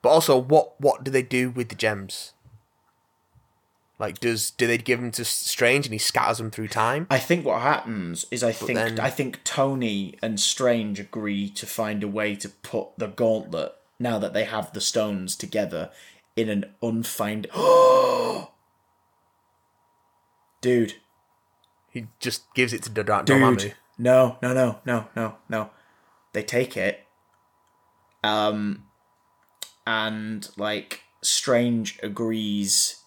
But 0.00 0.10
also, 0.10 0.38
what 0.38 0.80
what 0.80 1.04
do 1.04 1.10
they 1.10 1.22
do 1.22 1.50
with 1.50 1.68
the 1.68 1.74
gems? 1.74 2.32
Like, 3.98 4.18
does 4.18 4.50
do 4.50 4.66
they 4.66 4.78
give 4.78 5.00
them 5.00 5.12
to 5.12 5.24
Strange 5.24 5.86
and 5.86 5.92
he 5.92 5.98
scatters 5.98 6.38
them 6.38 6.50
through 6.50 6.68
time? 6.68 7.06
I 7.10 7.18
think 7.18 7.44
what 7.46 7.60
happens 7.60 8.26
is 8.30 8.42
I 8.42 8.50
think 8.52 8.74
then- 8.76 8.98
I 8.98 9.10
think 9.10 9.44
Tony 9.44 10.18
and 10.22 10.40
Strange 10.40 10.98
agree 10.98 11.48
to 11.50 11.66
find 11.66 12.02
a 12.02 12.08
way 12.08 12.34
to 12.36 12.48
put 12.48 12.88
the 12.98 13.06
gauntlet 13.06 13.72
now 14.00 14.18
that 14.18 14.32
they 14.32 14.42
have 14.44 14.72
the 14.72 14.80
stones 14.80 15.36
together 15.36 15.90
in 16.36 16.48
an 16.48 16.74
unfind. 16.82 17.46
Dude, 20.60 20.94
He 21.90 22.06
just 22.20 22.52
gives 22.54 22.72
it 22.72 22.84
to 22.84 22.90
Dor- 22.90 23.24
dude, 23.24 23.74
no, 23.98 24.38
no, 24.40 24.54
no, 24.54 24.78
no, 24.86 25.08
no, 25.16 25.36
no. 25.48 25.70
They 26.32 26.42
take 26.44 26.76
it, 26.76 27.06
um, 28.22 28.84
and 29.86 30.48
like 30.56 31.02
Strange 31.20 31.98
agrees 32.02 33.02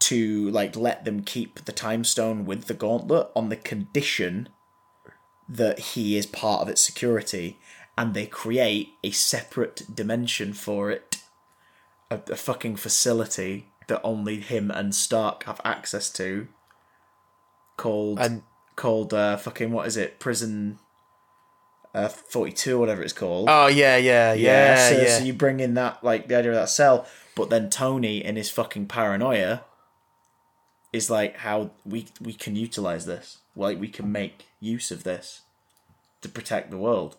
to 0.00 0.50
like 0.50 0.74
let 0.76 1.04
them 1.04 1.22
keep 1.22 1.64
the 1.64 1.72
time 1.72 2.04
stone 2.04 2.44
with 2.44 2.64
the 2.64 2.74
gauntlet 2.74 3.28
on 3.36 3.48
the 3.48 3.56
condition 3.56 4.48
that 5.48 5.78
he 5.78 6.16
is 6.16 6.26
part 6.26 6.62
of 6.62 6.68
its 6.68 6.80
security 6.80 7.58
and 7.98 8.14
they 8.14 8.26
create 8.26 8.88
a 9.04 9.10
separate 9.10 9.82
dimension 9.94 10.52
for 10.52 10.90
it 10.90 11.09
a, 12.10 12.20
a 12.30 12.36
fucking 12.36 12.76
facility 12.76 13.68
that 13.88 14.00
only 14.02 14.40
him 14.40 14.70
and 14.70 14.94
Stark 14.94 15.44
have 15.44 15.60
access 15.64 16.10
to 16.10 16.48
called 17.76 18.20
And 18.20 18.42
called 18.76 19.12
uh 19.12 19.36
fucking 19.36 19.72
what 19.72 19.86
is 19.86 19.96
it 19.96 20.18
prison 20.18 20.78
uh 21.94 22.08
42 22.08 22.78
whatever 22.78 23.02
it's 23.02 23.12
called 23.12 23.48
oh 23.50 23.66
yeah, 23.66 23.96
yeah, 23.96 24.32
yeah, 24.32 24.88
so, 24.88 25.02
yeah. 25.02 25.18
so 25.18 25.24
you 25.24 25.32
bring 25.32 25.60
in 25.60 25.74
that 25.74 26.02
like 26.02 26.28
the 26.28 26.36
idea 26.36 26.52
of 26.52 26.56
that 26.56 26.68
cell, 26.68 27.06
but 27.34 27.50
then 27.50 27.68
Tony 27.68 28.24
in 28.24 28.36
his 28.36 28.50
fucking 28.50 28.86
paranoia 28.86 29.64
is 30.92 31.10
like 31.10 31.38
how 31.38 31.70
we 31.84 32.06
we 32.20 32.32
can 32.32 32.56
utilize 32.56 33.06
this. 33.06 33.38
Like 33.56 33.80
we 33.80 33.88
can 33.88 34.10
make 34.10 34.46
use 34.60 34.90
of 34.90 35.04
this 35.04 35.42
to 36.22 36.28
protect 36.28 36.70
the 36.70 36.78
world. 36.78 37.16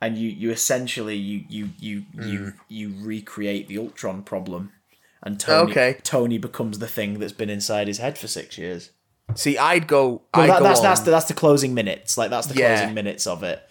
And 0.00 0.18
you 0.18 0.28
you 0.28 0.50
essentially 0.50 1.16
you 1.16 1.44
you 1.48 1.70
you 1.78 2.04
you 2.14 2.52
you 2.68 2.94
recreate 3.00 3.66
the 3.68 3.78
Ultron 3.78 4.22
problem. 4.22 4.72
And 5.22 5.40
Tony 5.40 5.72
Okay. 5.72 5.98
Tony 6.02 6.38
becomes 6.38 6.78
the 6.78 6.86
thing 6.86 7.18
that's 7.18 7.32
been 7.32 7.50
inside 7.50 7.88
his 7.88 7.98
head 7.98 8.18
for 8.18 8.28
six 8.28 8.58
years. 8.58 8.90
See, 9.34 9.56
I'd 9.58 9.86
go. 9.88 10.22
Well, 10.34 10.44
I'd 10.44 10.50
that, 10.50 10.58
go 10.58 10.64
that's 10.64 10.80
on, 10.80 10.84
that's 10.84 11.00
the, 11.00 11.10
that's 11.10 11.24
the 11.26 11.34
closing 11.34 11.74
minutes. 11.74 12.16
Like 12.18 12.30
that's 12.30 12.46
the 12.46 12.54
Yeah. 12.54 12.76
closing 12.76 12.94
minutes 12.94 13.26
of 13.26 13.42
it. 13.42 13.62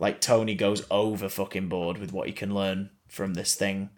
Like 0.00 0.20
Tony 0.20 0.54
goes 0.54 0.84
over 0.90 1.28
fucking 1.28 1.68
board 1.68 1.98
with 1.98 2.12
what 2.12 2.26
he 2.26 2.32
can 2.32 2.52
learn 2.54 2.90
from 3.06 3.34
this 3.34 3.54
thing, 3.54 3.90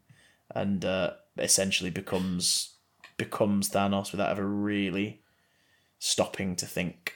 and 0.54 0.84
uh, 0.84 1.12
essentially 1.38 1.88
becomes 1.90 2.74
becomes 3.16 3.70
Thanos 3.70 4.10
without 4.12 4.30
ever 4.30 4.46
really 4.46 5.22
stopping 5.98 6.54
to 6.56 6.66
think. 6.66 7.14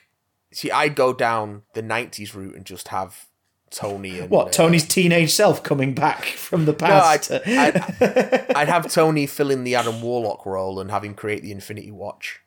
see, 0.53 0.71
I'd 0.71 0.95
go 0.95 1.13
down 1.13 1.63
the 1.75 1.83
'90s 1.83 2.35
route 2.35 2.55
and 2.55 2.65
just 2.65 2.89
have 2.89 3.27
Tony 3.71 4.19
and 4.19 4.31
What 4.31 4.49
uh, 4.49 4.51
Tony's 4.51 4.87
teenage 4.87 5.33
self 5.33 5.63
coming 5.63 5.95
back 5.95 6.25
from 6.25 6.65
the 6.65 6.73
No, 6.73 6.87
I'd, 6.87 7.21
past? 7.23 7.31
I'd, 7.33 8.57
I'd 8.57 8.69
have 8.69 8.91
Tony 8.91 9.27
fill 9.27 9.51
in 9.51 9.65
the 9.65 9.75
Adam 9.77 10.03
Warlock 10.03 10.45
role 10.45 10.81
and 10.81 10.91
have 10.91 11.05
him 11.05 11.15
create 11.15 11.43
the 11.43 11.53
Infinity 11.53 11.91
Watch. 11.91 12.41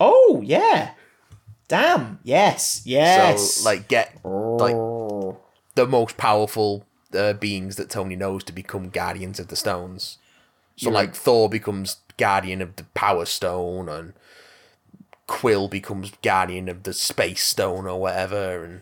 oh 0.00 0.40
yeah, 0.44 0.92
damn 1.68 2.20
yes 2.22 2.82
yes. 2.84 3.54
So, 3.54 3.64
like, 3.64 3.88
get 3.88 4.18
like 4.24 4.74
the 5.74 5.86
most 5.86 6.16
powerful 6.16 6.86
uh, 7.14 7.34
beings 7.34 7.76
that 7.76 7.90
Tony 7.90 8.16
knows 8.16 8.42
to 8.44 8.52
become 8.52 8.88
guardians 8.88 9.38
of 9.38 9.48
the 9.48 9.56
stones. 9.56 10.18
So, 10.76 10.88
like, 10.90 11.14
Thor 11.14 11.50
becomes 11.50 11.98
guardian 12.16 12.62
of 12.62 12.76
the 12.76 12.84
Power 12.94 13.26
Stone, 13.26 13.90
and 13.90 14.14
Quill 15.26 15.68
becomes 15.68 16.12
guardian 16.22 16.70
of 16.70 16.84
the 16.84 16.94
Space 16.94 17.44
Stone, 17.44 17.86
or 17.86 18.00
whatever, 18.00 18.64
and 18.64 18.80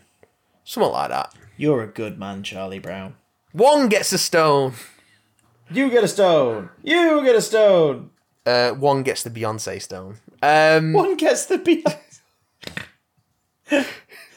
something 0.63 0.93
like 0.93 1.09
that. 1.09 1.33
You're 1.59 1.83
a 1.83 1.87
good 1.87 2.17
man, 2.17 2.41
Charlie 2.41 2.79
Brown. 2.79 3.15
One 3.51 3.89
gets 3.89 4.13
a 4.13 4.17
stone. 4.17 4.73
You 5.69 5.89
get 5.89 6.03
a 6.03 6.07
stone. 6.07 6.69
You 6.83 7.21
get 7.23 7.35
a 7.35 7.41
stone. 7.41 8.11
Uh, 8.45 8.71
one 8.71 9.03
gets 9.03 9.21
the 9.23 9.29
Beyonce 9.29 9.81
stone. 9.81 10.17
Um, 10.41 10.93
One 10.93 11.17
gets 11.17 11.45
the 11.47 11.57
beat. 11.59 11.85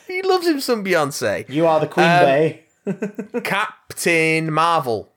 he 0.09 0.23
loves 0.23 0.47
him 0.47 0.61
some 0.61 0.85
Beyonce. 0.85 1.49
You 1.49 1.67
are 1.67 1.81
the 1.81 1.87
Queen 1.87 2.07
Um, 2.07 2.25
Bey. 2.25 2.65
Captain 3.45 4.53
Marvel. 4.53 5.13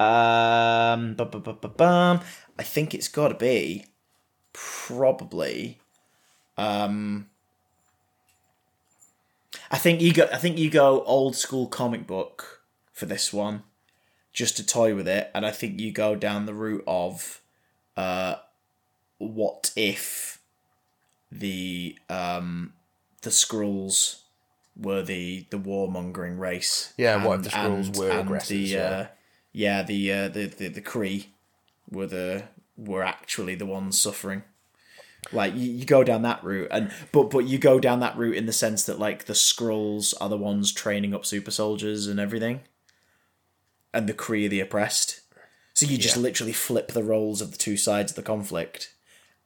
Um, 0.00 1.14
bu- 1.14 1.26
bu- 1.26 1.40
bu- 1.40 1.52
bu- 1.54 1.68
bum. 1.68 2.20
I 2.58 2.62
think 2.64 2.92
it's 2.94 3.08
got 3.08 3.28
to 3.28 3.34
be 3.34 3.86
probably. 4.52 5.78
Um, 6.58 7.28
I 9.72 9.78
think 9.78 10.00
you 10.02 10.12
go. 10.12 10.28
I 10.32 10.36
think 10.36 10.58
you 10.58 10.70
go 10.70 11.02
old 11.04 11.34
school 11.34 11.66
comic 11.66 12.06
book 12.06 12.62
for 12.92 13.06
this 13.06 13.32
one, 13.32 13.62
just 14.32 14.56
to 14.58 14.66
toy 14.66 14.94
with 14.94 15.08
it, 15.08 15.30
and 15.34 15.46
I 15.46 15.50
think 15.50 15.80
you 15.80 15.90
go 15.92 16.14
down 16.14 16.44
the 16.46 16.54
route 16.54 16.84
of, 16.86 17.40
uh, 17.96 18.36
what 19.18 19.72
if 19.74 20.38
the 21.30 21.98
um 22.10 22.74
the 23.22 23.30
Skrulls 23.30 24.20
were 24.76 25.02
the 25.02 25.46
the 25.50 25.58
warmongering 25.58 26.38
race? 26.38 26.92
Yeah, 26.98 27.24
what 27.24 27.38
if 27.38 27.44
the 27.44 27.50
Skrulls 27.50 27.98
were 27.98 28.10
and 28.10 28.20
aggressors, 28.20 28.48
The, 28.48 28.76
yeah. 28.76 28.82
uh, 28.82 29.06
yeah, 29.52 29.82
the 29.82 30.12
uh, 30.12 30.28
the 30.28 30.46
the 30.46 30.68
the 30.68 30.82
Kree 30.82 31.28
were 31.90 32.06
the 32.06 32.44
were 32.76 33.02
actually 33.02 33.54
the 33.54 33.66
ones 33.66 33.98
suffering. 33.98 34.42
Like 35.30 35.54
you, 35.54 35.70
you 35.70 35.84
go 35.84 36.02
down 36.02 36.22
that 36.22 36.42
route, 36.42 36.68
and 36.70 36.90
but 37.12 37.30
but 37.30 37.46
you 37.46 37.58
go 37.58 37.78
down 37.78 38.00
that 38.00 38.16
route 38.16 38.36
in 38.36 38.46
the 38.46 38.52
sense 38.52 38.84
that 38.84 38.98
like 38.98 39.26
the 39.26 39.32
Skrulls 39.34 40.14
are 40.20 40.28
the 40.28 40.36
ones 40.36 40.72
training 40.72 41.14
up 41.14 41.24
super 41.24 41.50
soldiers 41.52 42.06
and 42.08 42.18
everything, 42.18 42.60
and 43.94 44.08
the 44.08 44.14
Kree 44.14 44.46
are 44.46 44.48
the 44.48 44.60
oppressed. 44.60 45.20
So 45.74 45.86
you 45.86 45.96
just 45.96 46.16
Yeah. 46.16 46.22
literally 46.22 46.52
flip 46.52 46.88
the 46.92 47.04
roles 47.04 47.40
of 47.40 47.52
the 47.52 47.56
two 47.58 47.76
sides 47.76 48.12
of 48.12 48.16
the 48.16 48.22
conflict 48.22 48.92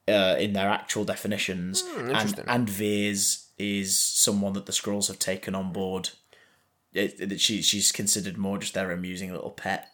uh, 0.09 0.37
in 0.39 0.55
their 0.55 0.69
actual 0.69 1.05
definitions, 1.05 1.83
and 1.83 2.09
interesting. 2.11 2.45
and 2.49 2.69
Vers 2.69 3.49
is 3.59 3.99
someone 3.99 4.53
that 4.55 4.67
the 4.67 4.73
Skrulls 4.73 5.09
have 5.09 5.19
taken 5.19 5.55
on 5.55 5.73
board. 5.73 6.11
It, 6.93 7.21
it- 7.21 7.41
she 7.41 7.61
she's 7.63 7.93
considered 7.93 8.39
more 8.39 8.59
just 8.59 8.73
their 8.75 8.91
amusing 8.93 9.31
little 9.33 9.51
pet. 9.51 9.89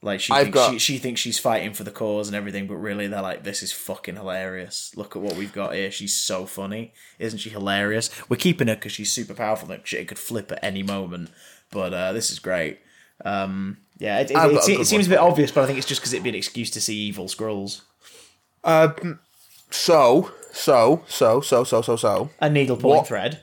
Like 0.00 0.20
she 0.20 0.32
I've 0.32 0.44
thinks, 0.44 0.54
got- 0.54 0.72
she 0.72 0.78
she 0.78 0.98
thinks 0.98 1.20
she's 1.20 1.38
fighting 1.40 1.72
for 1.74 1.82
the 1.84 1.90
cause 1.90 2.28
and 2.28 2.36
everything, 2.36 2.66
but 2.68 2.76
really 2.76 3.08
they're 3.08 3.20
like, 3.22 3.42
this 3.42 3.62
is 3.64 3.72
fucking 3.72 4.14
hilarious. 4.14 4.92
Look 4.96 5.16
at 5.16 5.22
what 5.22 5.34
we've 5.36 5.52
got 5.52 5.74
here. 5.74 5.90
She's 5.90 6.14
so 6.14 6.46
funny, 6.46 6.92
isn't 7.18 7.38
she? 7.40 7.50
Hilarious. 7.50 8.08
We're 8.28 8.36
keeping 8.36 8.68
her 8.68 8.76
because 8.76 8.92
she's 8.92 9.10
super 9.12 9.34
powerful 9.34 9.70
and 9.72 9.84
shit 9.86 10.06
could 10.06 10.18
flip 10.18 10.52
at 10.52 10.62
any 10.62 10.82
moment. 10.84 11.30
But 11.70 11.92
uh, 11.92 12.12
this 12.12 12.30
is 12.30 12.38
great. 12.38 12.78
Um, 13.24 13.78
yeah, 13.98 14.20
it, 14.20 14.30
it, 14.30 14.36
it, 14.36 14.80
it 14.80 14.86
seems 14.86 15.06
a 15.08 15.10
bit 15.10 15.18
obvious, 15.18 15.50
but 15.50 15.64
I 15.64 15.66
think 15.66 15.78
it's 15.78 15.86
just 15.88 16.00
because 16.00 16.12
it'd 16.12 16.22
be 16.22 16.28
an 16.28 16.36
excuse 16.36 16.70
to 16.70 16.80
see 16.80 16.94
evil 16.96 17.26
Skrulls. 17.26 17.80
Um, 18.62 19.18
so, 19.70 20.30
so, 20.52 21.02
so, 21.08 21.40
so, 21.40 21.64
so, 21.64 21.82
so, 21.82 21.96
so. 21.96 22.30
A 22.40 22.48
needle 22.48 22.76
pulling 22.76 22.98
What- 22.98 23.08
thread. 23.08 23.40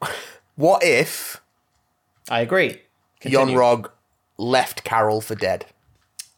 What 0.56 0.82
if 0.82 1.40
I 2.28 2.40
agree. 2.40 2.80
Yon-Rogg 3.22 3.90
left 4.38 4.82
Carol 4.82 5.20
for 5.20 5.34
dead? 5.36 5.66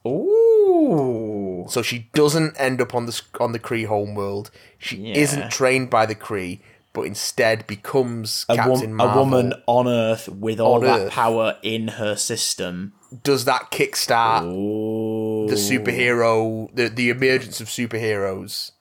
Ooh. 0.06 1.66
So 1.68 1.82
she 1.82 2.09
doesn't 2.14 2.56
end 2.59 2.81
up 2.81 2.94
on 2.94 3.06
the 3.06 3.20
on 3.39 3.52
the 3.52 3.59
Kree 3.59 3.86
homeworld. 3.86 4.51
She 4.78 4.97
Yeah. 4.97 5.14
isn't 5.16 5.51
trained 5.51 5.90
by 5.90 6.06
the 6.06 6.14
Kree, 6.14 6.60
but 6.93 7.02
instead 7.02 7.66
becomes 7.66 8.47
A, 8.48 8.56
Captain 8.56 8.90
wom- 8.90 8.94
Marvel. 8.97 9.18
a 9.18 9.24
woman 9.24 9.55
on 9.66 9.86
Earth 9.89 10.28
with 10.28 10.59
all 10.60 10.81
that 10.81 11.01
Earth. 11.01 11.12
power 11.12 11.56
in 11.62 11.89
her 11.89 12.16
system. 12.16 12.93
Does 13.24 13.44
that 13.44 13.70
kickstart 13.70 14.43
the 15.48 15.56
superhero, 15.56 16.68
the 16.74 16.89
the 16.89 17.10
emergence 17.10 17.60
of 17.60 17.68
superheroes? 17.68 18.72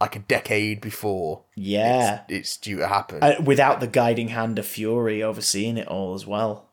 like 0.00 0.16
a 0.16 0.18
decade 0.18 0.82
before 0.82 1.40
Yeah. 1.54 2.22
it's 2.28 2.58
due 2.58 2.76
to 2.78 2.88
happen. 2.88 3.22
Uh, 3.22 3.36
without 3.42 3.80
the 3.80 3.86
guiding 3.86 4.28
hand 4.28 4.58
of 4.58 4.66
Fury 4.66 5.22
overseeing 5.22 5.78
it 5.78 5.86
all 5.88 6.14
as 6.14 6.26
well. 6.26 6.66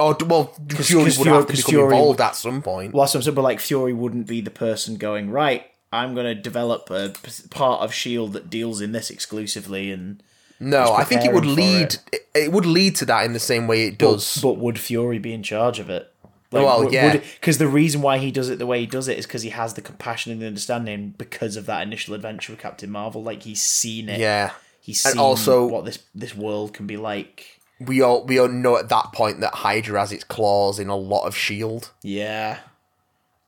Oh 0.00 0.16
well, 0.26 0.54
Fury 0.68 1.04
'cause 1.04 1.18
would 1.18 1.24
Fury- 1.26 1.36
have 1.36 1.46
to 1.46 1.52
'cause 1.52 1.56
become 1.64 1.70
Fury- 1.74 1.94
involved 1.96 2.20
at 2.20 2.36
some 2.36 2.62
point. 2.62 2.94
Well, 2.94 3.06
some 3.06 3.34
but 3.34 3.42
like 3.42 3.60
Fury 3.60 3.92
wouldn't 3.92 4.26
be 4.26 4.40
the 4.40 4.50
person 4.50 4.96
going 4.96 5.30
right. 5.30 5.64
I'm 5.92 6.14
going 6.14 6.26
to 6.26 6.34
develop 6.40 6.88
a 6.90 7.08
p- 7.22 7.30
part 7.50 7.82
of 7.82 7.92
Shield 7.92 8.32
that 8.34 8.48
deals 8.48 8.80
in 8.80 8.92
this 8.92 9.10
exclusively, 9.10 9.90
and 9.90 10.22
No, 10.60 10.92
I 10.94 11.02
think 11.04 11.24
it 11.24 11.32
would 11.32 11.46
lead. 11.46 11.96
It. 12.12 12.28
it 12.34 12.52
would 12.52 12.66
lead 12.66 12.94
to 12.96 13.04
that 13.06 13.24
in 13.24 13.32
the 13.32 13.40
same 13.40 13.66
way 13.66 13.84
it 13.88 13.98
does. 13.98 14.38
but 14.40 14.56
would 14.58 14.78
Fury 14.78 15.18
be 15.18 15.32
in 15.32 15.42
charge 15.42 15.78
of 15.80 15.90
it? 15.90 16.12
Well, 16.52 16.92
yeah. 16.92 17.16
Because 17.40 17.58
the 17.58 17.68
reason 17.68 18.02
why 18.02 18.18
he 18.18 18.30
does 18.32 18.50
it 18.50 18.58
the 18.58 18.66
way 18.66 18.80
he 18.80 18.86
does 18.86 19.06
it 19.08 19.18
is 19.18 19.26
because 19.26 19.42
he 19.42 19.50
has 19.50 19.74
the 19.74 19.80
compassion 19.82 20.32
and 20.32 20.40
the 20.42 20.46
understanding 20.46 21.14
because 21.16 21.54
of 21.56 21.66
that 21.66 21.82
initial 21.82 22.14
adventure 22.14 22.52
with 22.52 22.60
Captain 22.60 22.90
Marvel. 22.90 23.22
Like 23.22 23.42
he's 23.44 23.62
seen 23.62 24.08
it. 24.08 24.18
yeah, 24.20 24.50
He's 24.80 25.04
And 25.04 25.12
seen 25.12 25.20
also- 25.20 25.64
what 25.66 25.84
this 25.84 25.98
this 26.14 26.34
world 26.36 26.72
can 26.72 26.86
be 26.86 26.96
like. 26.96 27.59
We 27.80 28.00
all 28.02 28.24
we 28.26 28.38
all 28.38 28.48
know 28.48 28.76
at 28.76 28.88
that 28.90 29.12
point 29.12 29.40
that 29.40 29.54
Hydra 29.54 30.00
has 30.00 30.12
its 30.12 30.24
claws 30.24 30.78
in 30.78 30.88
a 30.88 30.96
lot 30.96 31.26
of 31.26 31.34
Shield, 31.36 31.90
Yeah. 32.02 32.58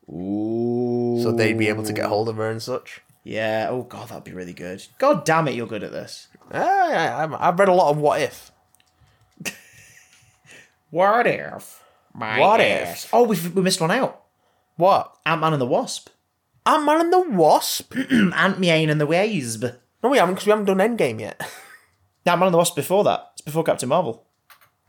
Ooh. 0.09 1.19
so 1.23 1.31
they'd 1.31 1.57
be 1.57 1.69
able 1.69 1.83
to 1.83 1.93
get 1.93 2.05
hold 2.05 2.27
of 2.29 2.35
her 2.37 2.49
and 2.49 2.61
such. 2.61 3.01
Yeah. 3.23 3.67
Oh 3.69 3.83
god, 3.83 4.09
that'd 4.09 4.23
be 4.25 4.31
really 4.33 4.53
good. 4.53 4.83
God 4.97 5.23
damn 5.25 5.47
it, 5.47 5.55
you're 5.55 5.67
good 5.67 5.83
at 5.83 5.91
this. 5.91 6.27
Ah, 6.51 6.89
yeah, 6.89 7.17
I've- 7.23 7.35
I've 7.39 7.57
read 7.57 7.69
a 7.69 7.73
lot 7.73 7.89
of 7.91 7.97
What 7.97 8.19
If. 8.21 8.51
What 10.89 11.25
if? 11.25 11.81
My 12.13 12.39
What 12.39 12.61
ass- 12.61 13.05
if? 13.05 13.13
Oh, 13.13 13.23
we 13.23 13.37
we 13.49 13.61
missed 13.61 13.81
one 13.81 13.91
out. 13.91 14.21
What? 14.75 15.15
Ant 15.25 15.41
Man 15.41 15.53
and 15.53 15.61
the 15.61 15.65
Wasp. 15.65 16.09
Ant 16.65 16.85
Man 16.85 17.01
and 17.01 17.13
the 17.13 17.19
Wasp? 17.29 17.93
Ant 18.11 18.59
Man 18.59 18.89
and 18.89 19.01
the 19.01 19.05
Wasp. 19.07 19.63
No, 20.03 20.09
we 20.09 20.17
haven't 20.17 20.35
because 20.35 20.45
we 20.45 20.51
haven't 20.51 20.65
done 20.65 20.77
Endgame 20.97 21.19
yet. 21.21 21.41
Ant 22.31 22.39
Man 22.39 22.47
and 22.47 22.53
the 22.53 22.57
Wasp 22.57 22.75
before 22.75 23.03
that. 23.05 23.31
It's 23.33 23.41
before 23.41 23.63
Captain 23.63 23.89
Marvel. 23.89 24.25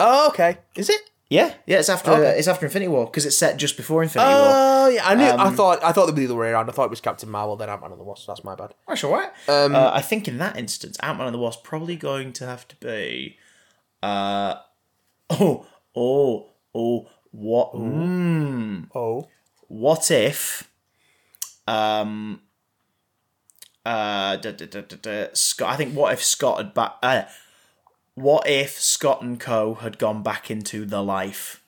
Oh, 0.01 0.29
okay. 0.29 0.59
Is 0.77 0.89
it? 0.91 1.01
Yeah, 1.31 1.55
yeah. 1.67 1.79
It's 1.79 1.89
after 1.89 2.11
Okay. 2.13 2.39
it's 2.39 2.47
after 2.49 2.67
Infinity 2.67 2.89
War 2.89 3.07
because 3.07 3.25
it's 3.27 3.37
set 3.37 3.57
just 3.57 3.77
before 3.77 4.03
Infinity 4.03 4.31
War. 4.33 4.43
Oh, 4.47 4.89
yeah. 4.89 5.09
I 5.09 5.15
knew. 5.15 5.25
I 5.25 5.47
Um, 5.47 5.57
thought. 5.57 5.83
I 5.83 5.91
thought 5.93 6.05
it'd 6.05 6.15
be 6.15 6.27
the 6.27 6.33
other 6.33 6.41
way 6.41 6.51
around. 6.51 6.69
I 6.69 6.73
thought 6.73 6.85
it 6.85 6.91
was 6.91 7.01
Captain 7.01 7.29
Marvel, 7.31 7.57
then 7.57 7.69
Ant 7.71 7.81
Man 7.81 7.91
and 7.93 7.99
the 8.01 8.05
Wasp. 8.05 8.27
That's 8.27 8.45
my 8.45 8.55
bad. 8.55 8.75
That's 8.87 9.03
all 9.03 9.13
right. 9.13 9.31
Um, 9.49 9.75
uh, 9.75 9.91
I 9.93 10.01
think 10.03 10.29
in 10.29 10.39
that 10.39 10.57
instance, 10.59 10.97
Ant 11.01 11.19
Man 11.19 11.27
and 11.27 11.35
the 11.35 11.39
Wasp 11.39 11.65
probably 11.65 11.97
going 11.97 12.33
to 12.35 12.47
have 12.47 12.69
to 12.69 12.77
be. 12.77 13.39
Uh, 14.03 14.57
oh, 15.31 15.67
oh, 15.97 16.51
oh. 16.75 17.07
What? 17.33 17.73
Mm, 17.75 18.89
Oh. 18.95 19.29
what 19.69 20.11
if? 20.13 20.71
Um. 21.67 22.43
Uh, 23.85 24.37
da, 24.37 24.53
da, 24.53 24.81
da, 24.81 25.27
Scott. 25.35 25.73
I 25.73 25.77
think 25.77 25.95
what 25.95 26.13
if 26.13 26.23
Scott 26.23 26.59
had 26.59 26.75
back. 26.75 26.95
Uh, 27.03 27.23
what 28.15 28.49
if 28.49 28.81
Scott 28.81 29.23
and 29.23 29.39
Co 29.39 29.75
had 29.75 29.99
gone 29.99 30.23
back 30.23 30.51
into 30.51 30.87
the 30.87 31.03
life? 31.03 31.61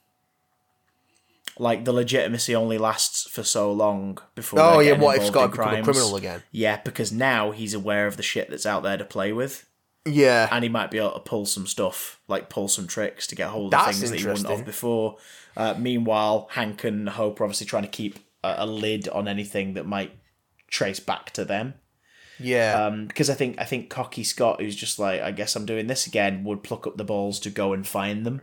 Like 1.58 1.84
the 1.84 1.92
legitimacy 1.92 2.54
only 2.54 2.78
lasts 2.78 3.28
for 3.28 3.42
so 3.42 3.72
long 3.72 4.18
before. 4.34 4.60
Oh 4.60 4.78
yeah. 4.80 4.92
What 4.98 5.18
if 5.18 5.26
Scott 5.26 5.52
become 5.52 5.74
a 5.74 5.82
criminal 5.82 6.16
again? 6.16 6.42
Yeah, 6.52 6.80
because 6.84 7.12
now 7.12 7.50
he's 7.50 7.74
aware 7.74 8.06
of 8.06 8.16
the 8.16 8.22
shit 8.22 8.50
that's 8.50 8.66
out 8.66 8.82
there 8.82 8.98
to 8.98 9.04
play 9.06 9.32
with, 9.32 9.66
Yeah. 10.04 10.48
and 10.52 10.62
he 10.62 10.68
might 10.68 10.90
be 10.90 10.98
able 10.98 11.12
to 11.12 11.20
pull 11.20 11.46
some 11.46 11.66
stuff, 11.66 12.20
like 12.28 12.50
pull 12.50 12.68
some 12.68 12.86
tricks 12.86 13.26
to 13.28 13.34
get 13.34 13.48
hold 13.48 13.72
of 13.72 13.80
That's 13.80 13.98
things 13.98 14.10
that 14.10 14.20
he 14.20 14.26
wouldn't 14.26 14.48
have 14.48 14.66
before. 14.66 15.16
Uh, 15.56 15.74
meanwhile, 15.78 16.48
Hank 16.52 16.84
and 16.84 17.08
Hope 17.08 17.40
are 17.40 17.44
obviously 17.44 17.66
trying 17.66 17.84
to 17.84 17.88
keep 17.88 18.18
a, 18.44 18.56
a 18.58 18.66
lid 18.66 19.08
on 19.08 19.26
anything 19.26 19.72
that 19.74 19.86
might 19.86 20.12
trace 20.68 21.00
back 21.00 21.30
to 21.30 21.44
them. 21.46 21.74
Yeah. 22.38 22.86
Um, 22.86 23.06
because 23.06 23.30
I 23.30 23.34
think 23.34 23.60
I 23.60 23.64
think 23.64 23.90
cocky 23.90 24.24
Scott, 24.24 24.60
who's 24.60 24.76
just 24.76 24.98
like, 24.98 25.20
I 25.20 25.30
guess 25.30 25.56
I'm 25.56 25.66
doing 25.66 25.86
this 25.86 26.06
again, 26.06 26.44
would 26.44 26.62
pluck 26.62 26.86
up 26.86 26.96
the 26.96 27.04
balls 27.04 27.38
to 27.40 27.50
go 27.50 27.72
and 27.72 27.86
find 27.86 28.24
them. 28.26 28.42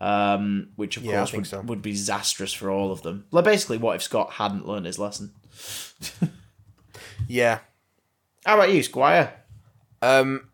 Um, 0.00 0.70
which 0.76 0.96
of 0.96 1.04
Yeah, 1.04 1.18
course 1.18 1.32
would, 1.32 1.46
so. 1.46 1.60
would 1.62 1.80
be 1.82 1.92
disastrous 1.92 2.52
for 2.52 2.70
all 2.70 2.90
of 2.92 3.02
them. 3.02 3.26
Like 3.30 3.44
basically, 3.44 3.78
what 3.78 3.96
if 3.96 4.02
Scott 4.02 4.32
hadn't 4.32 4.66
learned 4.66 4.86
his 4.86 4.98
lesson? 4.98 5.32
yeah. 7.28 7.60
How 8.44 8.56
about 8.56 8.72
you, 8.72 8.82
Squire? 8.82 9.32
Um. 10.02 10.48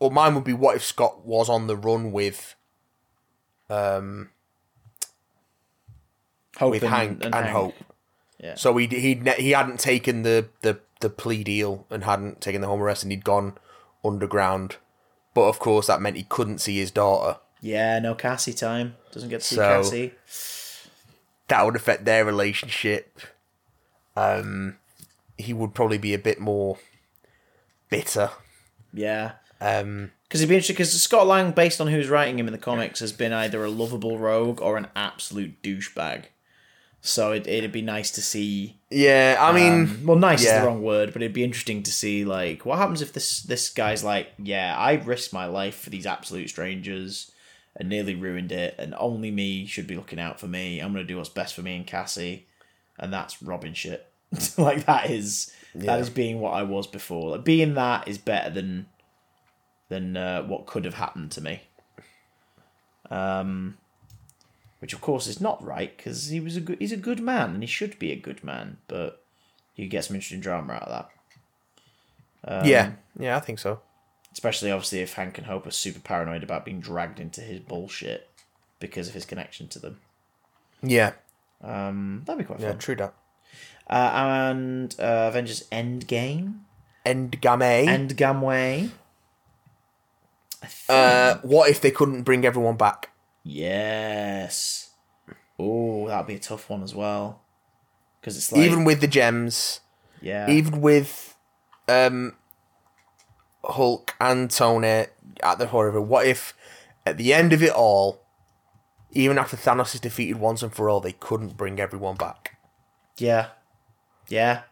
Well, 0.00 0.10
mine 0.10 0.34
would 0.34 0.44
be 0.44 0.52
what 0.52 0.76
if 0.76 0.82
Scott 0.84 1.24
was 1.24 1.48
on 1.48 1.68
the 1.68 1.76
run 1.76 2.10
with, 2.10 2.56
um, 3.70 4.30
Hope 6.58 6.72
with 6.72 6.82
and, 6.82 6.92
Hank 6.92 7.24
and, 7.24 7.34
Hank. 7.34 7.46
Hope. 7.48 7.74
Yeah. 8.42 8.56
So 8.56 8.76
he 8.76 8.86
he 8.88 9.14
he 9.38 9.50
hadn't 9.52 9.78
taken 9.80 10.22
the, 10.22 10.48
the 10.62 10.80
the 11.00 11.08
plea 11.08 11.44
deal 11.44 11.86
and 11.90 12.04
hadn't 12.04 12.40
taken 12.40 12.60
the 12.60 12.66
home 12.66 12.82
arrest, 12.82 13.02
and 13.04 13.12
he'd 13.12 13.24
gone 13.24 13.56
underground. 14.04 14.76
But 15.34 15.48
of 15.48 15.58
course, 15.58 15.86
that 15.86 16.00
meant 16.02 16.16
he 16.16 16.24
couldn't 16.24 16.58
see 16.58 16.76
his 16.78 16.90
daughter. 16.90 17.38
Yeah, 17.60 17.98
no 18.00 18.14
Cassie 18.14 18.52
time. 18.52 18.96
Doesn't 19.12 19.28
get 19.30 19.40
to 19.40 19.46
see 19.46 19.56
So- 19.56 19.62
Cassie. 19.62 20.12
That 21.48 21.64
would 21.64 21.76
affect 21.76 22.04
their 22.04 22.24
relationship. 22.24 23.20
Um, 24.16 24.78
he 25.38 25.52
would 25.52 25.74
probably 25.74 25.98
be 25.98 26.14
a 26.14 26.18
bit 26.18 26.40
more 26.40 26.78
bitter. 27.90 28.30
Yeah. 28.92 29.32
Um, 29.60 30.12
Because 30.28 30.40
it'd 30.40 30.48
be 30.48 30.54
interesting, 30.56 30.74
because 30.74 31.00
Scott 31.02 31.26
Lang, 31.26 31.52
based 31.52 31.80
on 31.80 31.86
who's 31.88 32.08
writing 32.08 32.38
him 32.38 32.46
in 32.48 32.52
the 32.52 32.58
comics, 32.58 33.00
has 33.00 33.12
been 33.12 33.32
either 33.32 33.62
a 33.64 33.70
lovable 33.70 34.18
rogue 34.18 34.60
or 34.60 34.76
an 34.76 34.88
absolute 34.96 35.62
douchebag. 35.62 36.24
So 37.04 37.32
it, 37.32 37.48
it'd 37.48 37.72
be 37.72 37.82
nice 37.82 38.12
to 38.12 38.22
see. 38.22 38.76
yeah, 38.88 39.36
I 39.40 39.50
mean, 39.52 39.72
um, 39.72 40.06
well, 40.06 40.16
nice 40.16 40.44
is 40.44 40.52
the 40.52 40.64
wrong 40.66 40.82
word, 40.82 41.12
but 41.12 41.20
it'd 41.20 41.34
be 41.34 41.42
interesting 41.42 41.82
to 41.82 41.90
see, 41.90 42.24
like, 42.24 42.64
what 42.64 42.78
happens 42.78 43.02
if 43.02 43.12
this 43.12 43.42
this 43.42 43.68
guy's 43.70 44.04
like, 44.04 44.28
yeah, 44.38 44.76
I 44.78 44.92
risked 44.94 45.32
my 45.32 45.46
life 45.46 45.74
for 45.80 45.90
these 45.90 46.06
absolute 46.06 46.48
strangers 46.48 47.32
and 47.76 47.88
nearly 47.88 48.14
ruined 48.14 48.52
it, 48.52 48.76
and 48.78 48.94
only 48.98 49.32
me 49.32 49.66
should 49.66 49.88
be 49.88 49.96
looking 49.96 50.20
out 50.20 50.38
for 50.38 50.46
me. 50.46 50.78
I'm 50.78 50.92
going 50.92 51.04
to 51.04 51.12
do 51.12 51.16
what's 51.16 51.28
best 51.28 51.54
for 51.56 51.62
me 51.62 51.74
and 51.74 51.86
Cassie, 51.86 52.46
and 53.00 53.12
that's 53.12 53.42
robbing 53.42 53.74
shit. 53.74 54.06
like, 54.56 54.84
that 54.86 55.10
is 55.10 55.52
Yeah. 55.74 55.86
that 55.86 56.00
is 56.00 56.08
being 56.10 56.38
what 56.38 56.52
I 56.54 56.62
was 56.62 56.86
before. 56.86 57.30
Like, 57.32 57.44
being 57.44 57.74
that 57.74 58.06
is 58.06 58.18
better 58.18 58.48
than 58.50 58.86
than 59.88 60.16
uh, 60.16 60.42
what 60.44 60.66
could 60.66 60.84
have 60.84 60.94
happened 60.94 61.32
to 61.32 61.40
me. 61.40 61.62
Um, 63.10 63.76
which 64.82 64.92
of 64.92 65.00
course 65.00 65.28
is 65.28 65.40
not 65.40 65.62
right 65.64 65.96
because 65.96 66.26
he 66.26 66.40
was 66.40 66.56
a 66.56 66.60
good, 66.60 66.78
he's 66.80 66.90
a 66.90 66.96
good 66.96 67.20
man 67.20 67.50
and 67.54 67.62
he 67.62 67.66
should 67.68 67.96
be 68.00 68.10
a 68.10 68.16
good 68.16 68.42
man, 68.42 68.78
but 68.88 69.22
you 69.76 69.86
get 69.86 70.04
some 70.04 70.16
interesting 70.16 70.40
drama 70.40 70.72
out 70.72 70.82
of 70.82 71.08
that. 72.44 72.66
yeah, 72.66 72.90
yeah, 73.18 73.36
I 73.36 73.40
think 73.40 73.60
so. 73.60 73.80
Especially 74.32 74.72
obviously 74.72 74.98
if 74.98 75.12
Hank 75.14 75.38
and 75.38 75.46
Hope 75.46 75.66
are 75.66 75.70
super 75.70 76.00
paranoid 76.00 76.42
about 76.42 76.64
being 76.64 76.80
dragged 76.80 77.20
into 77.20 77.40
his 77.42 77.60
bullshit 77.60 78.28
because 78.80 79.06
of 79.06 79.14
his 79.14 79.24
connection 79.24 79.68
to 79.68 79.78
them. 79.78 80.00
Yeah, 80.82 81.12
Um, 81.62 82.22
that'd 82.26 82.38
be 82.40 82.44
quite 82.44 82.58
yeah, 82.58 82.70
fun. 82.70 82.78
true 82.78 82.96
that. 82.96 83.14
Uh, 83.88 84.10
and 84.14 84.96
uh, 84.98 85.26
Avengers 85.28 85.68
Endgame, 85.70 86.60
Endgame. 87.06 88.90
Think. 90.64 90.88
uh, 90.88 91.38
what 91.42 91.70
if 91.70 91.80
they 91.80 91.90
couldn't 91.92 92.22
bring 92.22 92.44
everyone 92.44 92.76
back? 92.76 93.10
Yes. 93.44 94.90
Oh, 95.58 96.08
that'd 96.08 96.26
be 96.26 96.36
a 96.36 96.38
tough 96.38 96.70
one 96.70 96.82
as 96.82 96.94
well. 96.94 97.40
Because 98.20 98.36
it's 98.36 98.52
like, 98.52 98.62
even 98.62 98.84
with 98.84 99.00
the 99.00 99.08
gems, 99.08 99.80
yeah, 100.20 100.48
even 100.48 100.80
with 100.80 101.36
um, 101.88 102.34
Hulk 103.64 104.14
and 104.20 104.50
Tony 104.50 105.06
at 105.42 105.58
the 105.58 105.66
horror. 105.66 106.00
What 106.00 106.26
if 106.26 106.54
at 107.04 107.16
the 107.18 107.34
end 107.34 107.52
of 107.52 107.62
it 107.62 107.72
all, 107.72 108.22
even 109.10 109.38
after 109.38 109.56
Thanos 109.56 109.94
is 109.94 110.00
defeated 110.00 110.38
once 110.38 110.62
and 110.62 110.72
for 110.72 110.88
all, 110.88 111.00
they 111.00 111.12
couldn't 111.12 111.56
bring 111.56 111.80
everyone 111.80 112.16
back? 112.16 112.58
yeah, 113.18 113.48
yeah. 114.28 114.62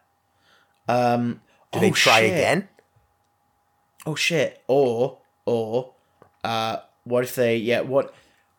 Um, 0.89 1.41
Do 1.73 1.79
oh, 1.79 1.81
they 1.81 1.91
try 1.91 2.21
shit. 2.21 2.33
again? 2.33 2.69
Oh 4.07 4.15
shit! 4.15 4.63
Or 4.67 5.19
or, 5.45 5.93
uh, 6.45 6.79
what 7.05 7.25
if 7.25 7.35
they? 7.35 7.57
Yeah, 7.57 7.81
what? 7.81 8.15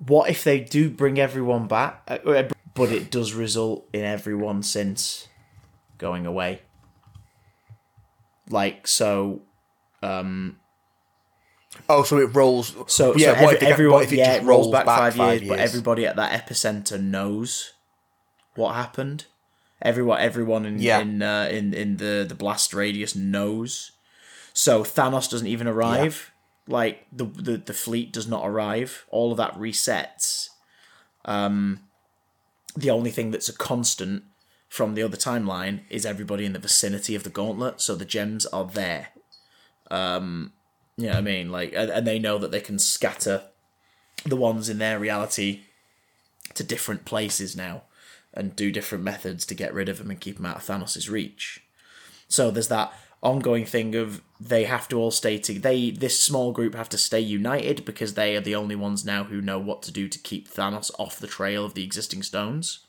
What 0.06 0.30
if 0.30 0.44
they 0.44 0.60
do 0.60 0.90
bring 0.90 1.20
everyone 1.20 1.68
back, 1.68 2.02
uh, 2.08 2.44
but 2.74 2.92
it 2.92 3.12
does 3.12 3.34
result 3.34 3.88
in 3.94 4.04
everyone 4.04 4.64
since 4.64 5.28
going 5.98 6.26
away? 6.26 6.62
Like 8.50 8.88
so, 8.88 9.42
um, 10.02 10.58
Oh, 11.88 12.04
so 12.04 12.18
it 12.18 12.34
rolls. 12.36 12.76
So, 12.88 13.16
yeah, 13.16 13.38
so 13.38 13.44
what 13.46 13.56
every, 13.56 13.68
if 13.68 13.74
everyone, 13.74 13.94
what 13.94 14.04
if 14.06 14.12
it 14.14 14.18
yeah, 14.18 14.34
it 14.34 14.44
rolls 14.44 14.66
rolls 14.66 14.72
back, 14.72 14.86
back 14.86 14.98
five, 14.98 15.16
five 15.16 15.42
years, 15.42 15.50
but 15.50 15.60
everybody 15.60 16.06
at 16.06 16.16
that 16.18 16.46
epicenter 16.48 17.02
knows 17.02 17.74
what 18.56 18.74
happened. 18.76 19.26
Everyone, 19.82 20.20
everyone 20.20 20.66
in 20.66 20.80
Yeah. 20.80 21.00
in 21.00 21.22
uh, 21.22 21.48
in 21.52 21.74
in 21.74 21.98
the 21.98 22.26
the 22.28 22.36
blast 22.36 22.74
radius 22.74 23.16
knows. 23.16 23.92
So 24.54 24.84
Thanos 24.84 25.30
doesn't 25.30 25.48
even 25.48 25.68
arrive. 25.68 26.31
Like 26.68 27.06
the, 27.12 27.26
the 27.26 27.58
the 27.58 27.74
fleet 27.74 28.14
does 28.14 28.28
not 28.28 28.48
arrive. 28.48 29.06
All 29.10 29.32
of 29.32 29.38
that 29.38 29.56
resets. 29.56 30.50
Um, 31.26 31.82
the 32.76 32.90
only 32.90 33.12
thing 33.12 33.32
that's 33.32 33.50
a 33.50 33.54
constant 33.54 34.24
from 34.70 34.96
the 34.96 35.04
other 35.04 35.18
timeline 35.18 35.82
is 35.90 36.06
everybody 36.06 36.46
in 36.46 36.54
the 36.54 36.60
vicinity 36.60 37.14
of 37.14 37.24
the 37.24 37.30
gauntlet, 37.30 37.82
so 37.82 37.96
the 37.96 38.06
gems 38.06 38.46
are 38.48 38.66
there. 38.66 39.10
Um, 39.90 40.54
you 40.96 41.08
know 41.08 41.14
what 41.14 41.18
I 41.18 41.22
mean? 41.22 41.52
Like, 41.52 41.74
and, 41.76 41.90
and 41.92 42.08
they 42.08 42.20
know 42.20 42.38
that 42.38 42.52
they 42.52 42.62
can 42.62 42.80
scatter 42.80 43.44
the 44.26 44.38
ones 44.38 44.70
in 44.70 44.78
their 44.78 45.00
reality 45.00 45.62
to 46.54 46.64
different 46.64 47.06
places 47.06 47.56
now 47.56 47.84
and 48.34 48.56
do 48.56 48.72
different 48.72 49.04
methods 49.04 49.46
to 49.46 49.56
get 49.56 49.74
rid 49.74 49.90
of 49.90 49.98
them 49.98 50.10
and 50.10 50.22
keep 50.22 50.38
them 50.38 50.46
out 50.46 50.58
of 50.58 50.64
Thanos' 50.64 51.10
reach. 51.10 51.62
So 52.28 52.50
there's 52.50 52.70
that 52.70 52.94
ongoing 53.22 53.66
thing 53.66 53.96
of 53.96 54.22
they 54.44 54.64
have 54.64 54.88
to 54.90 54.98
all 54.98 55.12
stay 55.12 55.38
to 55.38 55.60
they 55.60 55.92
this 55.92 56.20
small 56.20 56.52
group 56.52 56.74
have 56.74 56.90
to 56.90 56.98
stay 56.98 57.20
united 57.20 57.86
because 57.86 58.16
they 58.16 58.36
are 58.36 58.42
the 58.42 58.56
only 58.56 58.76
ones 58.76 59.06
now 59.06 59.24
who 59.26 59.40
know 59.40 59.60
what 59.60 59.84
to 59.84 59.92
do 59.92 60.08
to 60.08 60.18
keep 60.18 60.50
Thanos 60.50 60.90
off 60.98 61.20
the 61.20 61.28
trail 61.28 61.64
of 61.64 61.76
the 61.76 61.84
existing 61.84 62.24
stones. 62.24 62.80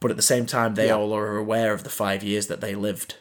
But 0.00 0.10
at 0.10 0.16
the 0.16 0.22
same 0.34 0.44
time 0.44 0.74
they 0.74 0.88
Yeah. 0.88 0.96
all 0.96 1.14
are 1.14 1.36
aware 1.36 1.72
of 1.72 1.84
the 1.84 1.90
5 1.90 2.24
years 2.24 2.48
that 2.48 2.60
they 2.60 2.74
lived. 2.74 3.14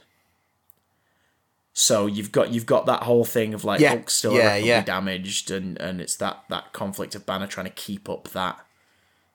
So 1.74 2.06
you've 2.08 2.32
got 2.32 2.52
you've 2.52 2.66
got 2.66 2.86
that 2.88 3.04
whole 3.04 3.26
thing 3.26 3.54
of 3.54 3.64
like 3.64 3.82
Yeah. 3.82 3.90
Hulk's 3.90 4.14
still 4.14 4.34
Yeah, 4.34 4.56
yeah. 4.56 4.82
damaged 4.84 5.52
and 5.52 5.78
and 5.80 6.02
it's 6.02 6.16
that 6.16 6.46
that 6.50 6.74
conflict 6.74 7.14
of 7.16 7.26
Banner 7.26 7.48
trying 7.48 7.68
to 7.68 7.72
keep 7.72 8.10
up 8.10 8.30
that 8.30 8.66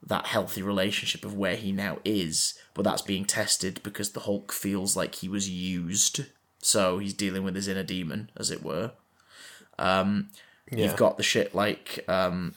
that 0.03 0.27
healthy 0.27 0.63
relationship 0.63 1.25
of 1.25 1.35
where 1.35 1.57
he 1.57 1.71
now 1.71 1.99
is, 2.05 2.55
but 2.75 2.83
that's 2.83 3.03
being 3.03 3.27
tested 3.27 3.81
because 3.83 4.11
the 4.13 4.21
Hulk 4.21 4.51
feels 4.51 4.97
like 4.97 5.17
he 5.17 5.29
was 5.29 5.49
used. 5.51 6.25
So 6.63 6.99
he's 6.99 7.15
dealing 7.15 7.43
with 7.45 7.55
his 7.55 7.69
inner 7.69 7.83
demon, 7.83 8.31
as 8.37 8.51
it 8.51 8.63
were. 8.63 8.93
Um, 9.79 10.29
Yeah. 10.71 10.85
You've 10.85 10.97
got 10.97 11.17
the 11.17 11.23
shit 11.23 11.55
like 11.55 12.05
um, 12.09 12.55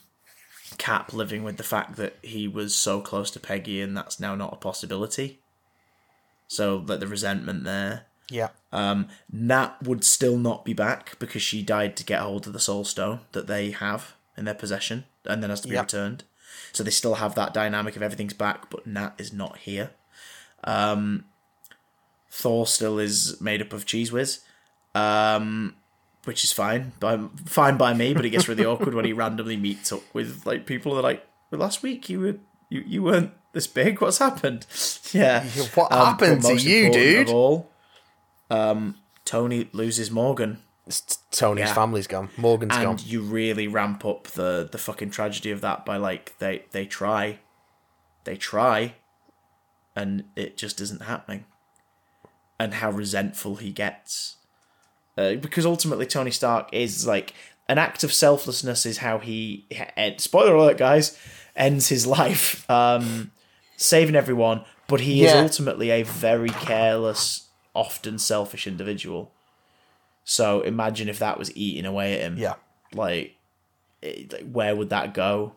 Cap 0.78 1.12
living 1.12 1.42
with 1.42 1.56
the 1.56 1.62
fact 1.62 1.96
that 1.96 2.16
he 2.22 2.46
was 2.46 2.74
so 2.74 3.00
close 3.00 3.30
to 3.32 3.40
Peggy 3.40 3.80
and 3.80 3.96
that's 3.96 4.20
now 4.20 4.34
not 4.34 4.52
a 4.52 4.56
possibility. 4.56 5.40
So 6.46 6.84
like 6.86 7.00
the 7.00 7.06
resentment 7.06 7.64
there. 7.64 8.02
Yeah. 8.30 8.48
Nat 9.32 9.76
would 9.82 10.04
still 10.04 10.36
not 10.36 10.64
be 10.64 10.72
back 10.74 11.18
because 11.18 11.42
she 11.42 11.62
died 11.62 11.96
to 11.96 12.04
get 12.04 12.20
hold 12.20 12.46
of 12.46 12.52
the 12.52 12.60
Soul 12.60 12.84
Stone 12.84 13.20
that 13.32 13.46
they 13.46 13.70
have 13.72 14.14
in 14.36 14.44
their 14.44 14.54
possession 14.54 15.04
and 15.24 15.42
then 15.42 15.50
has 15.50 15.60
to 15.62 15.68
be 15.68 15.74
returned. 15.82 16.24
So 16.72 16.82
they 16.84 16.90
still 16.90 17.16
have 17.16 17.34
that 17.34 17.52
dynamic 17.54 17.96
of 17.96 18.02
everything's 18.02 18.34
back, 18.34 18.70
but 18.70 18.86
Nat 18.86 19.14
is 19.18 19.32
not 19.32 19.58
here. 19.58 19.90
Um, 20.64 21.24
Thor 22.36 22.66
still 22.66 22.98
is 22.98 23.40
made 23.40 23.62
up 23.62 23.72
of 23.72 23.86
Cheez 23.86 24.10
Whiz, 24.10 24.40
um, 24.94 25.76
which 26.24 26.42
is 26.42 26.52
fine, 26.52 26.92
by, 26.98 27.18
fine 27.46 27.76
by 27.76 27.94
me. 27.94 28.12
But 28.12 28.24
it 28.24 28.30
gets 28.30 28.48
really 28.48 28.64
awkward 28.64 28.92
when 28.94 29.04
he 29.04 29.12
randomly 29.12 29.56
meets 29.56 29.92
up 29.92 30.02
with 30.12 30.44
like 30.44 30.66
people 30.66 30.92
that 30.94 31.00
are 31.00 31.02
like, 31.04 31.24
well, 31.50 31.60
last 31.60 31.82
week 31.82 32.08
you 32.08 32.20
were 32.20 32.36
you, 32.70 32.82
you 32.86 33.02
weren't 33.04 33.30
this 33.52 33.66
big. 33.68 34.00
What's 34.00 34.18
happened? 34.18 34.66
Yeah, 35.12 35.44
What 35.76 35.92
Um, 35.92 36.06
happened 36.06 36.42
to 36.42 36.54
you, 36.56 36.90
dude? 36.92 37.28
Of 37.28 37.34
all, 37.34 37.70
um, 38.50 38.96
Tony 39.24 39.68
loses 39.72 40.10
Morgan, 40.10 40.58
It's- 40.88 41.18
Tony's 41.30 41.68
Yeah. 41.68 41.74
family's 41.74 42.08
gone. 42.08 42.30
Morgan's 42.36 42.74
and 42.74 42.84
gone. 42.84 42.98
you 43.06 43.22
really 43.22 43.68
ramp 43.68 44.04
up 44.04 44.24
the 44.28 44.68
the 44.70 44.76
fucking 44.78 45.10
tragedy 45.10 45.52
of 45.52 45.60
that 45.60 45.86
by 45.86 45.96
like 45.98 46.34
they 46.40 46.64
they 46.72 46.84
try, 46.84 47.38
they 48.24 48.36
try, 48.36 48.94
and 49.94 50.24
it 50.34 50.56
just 50.56 50.80
isn't 50.80 51.02
happening, 51.02 51.44
and 52.58 52.74
how 52.74 52.90
resentful 52.90 53.56
he 53.56 53.70
gets, 53.70 54.36
uh, 55.16 55.34
because 55.34 55.66
ultimately 55.66 56.06
Tony 56.06 56.30
Stark 56.30 56.68
is 56.72 57.06
like 57.06 57.34
an 57.68 57.78
act 57.78 58.04
of 58.04 58.12
selflessness 58.12 58.86
is 58.86 58.98
how 58.98 59.18
he 59.18 59.66
eh, 59.70 60.12
spoiler 60.18 60.54
alert 60.54 60.76
guys 60.76 61.18
ends 61.56 61.88
his 61.88 62.06
life 62.18 62.68
um 62.70 63.30
saving 63.76 64.14
everyone 64.14 64.62
but 64.86 65.00
he 65.00 65.24
is 65.24 65.32
ultimately 65.32 65.90
a 65.90 66.02
very 66.02 66.50
careless 66.50 67.48
often 67.74 68.18
selfish 68.18 68.66
individual. 68.66 69.32
So 70.24 70.60
imagine 70.62 71.08
if 71.08 71.18
that 71.18 71.38
was 71.38 71.54
eating 71.56 71.84
away 71.84 72.14
at 72.14 72.20
him. 72.20 72.38
Yeah. 72.38 72.54
like, 72.92 73.36
it, 74.02 74.32
like 74.32 74.50
where 74.50 74.76
would 74.76 74.90
that 74.90 75.14
go 75.14 75.54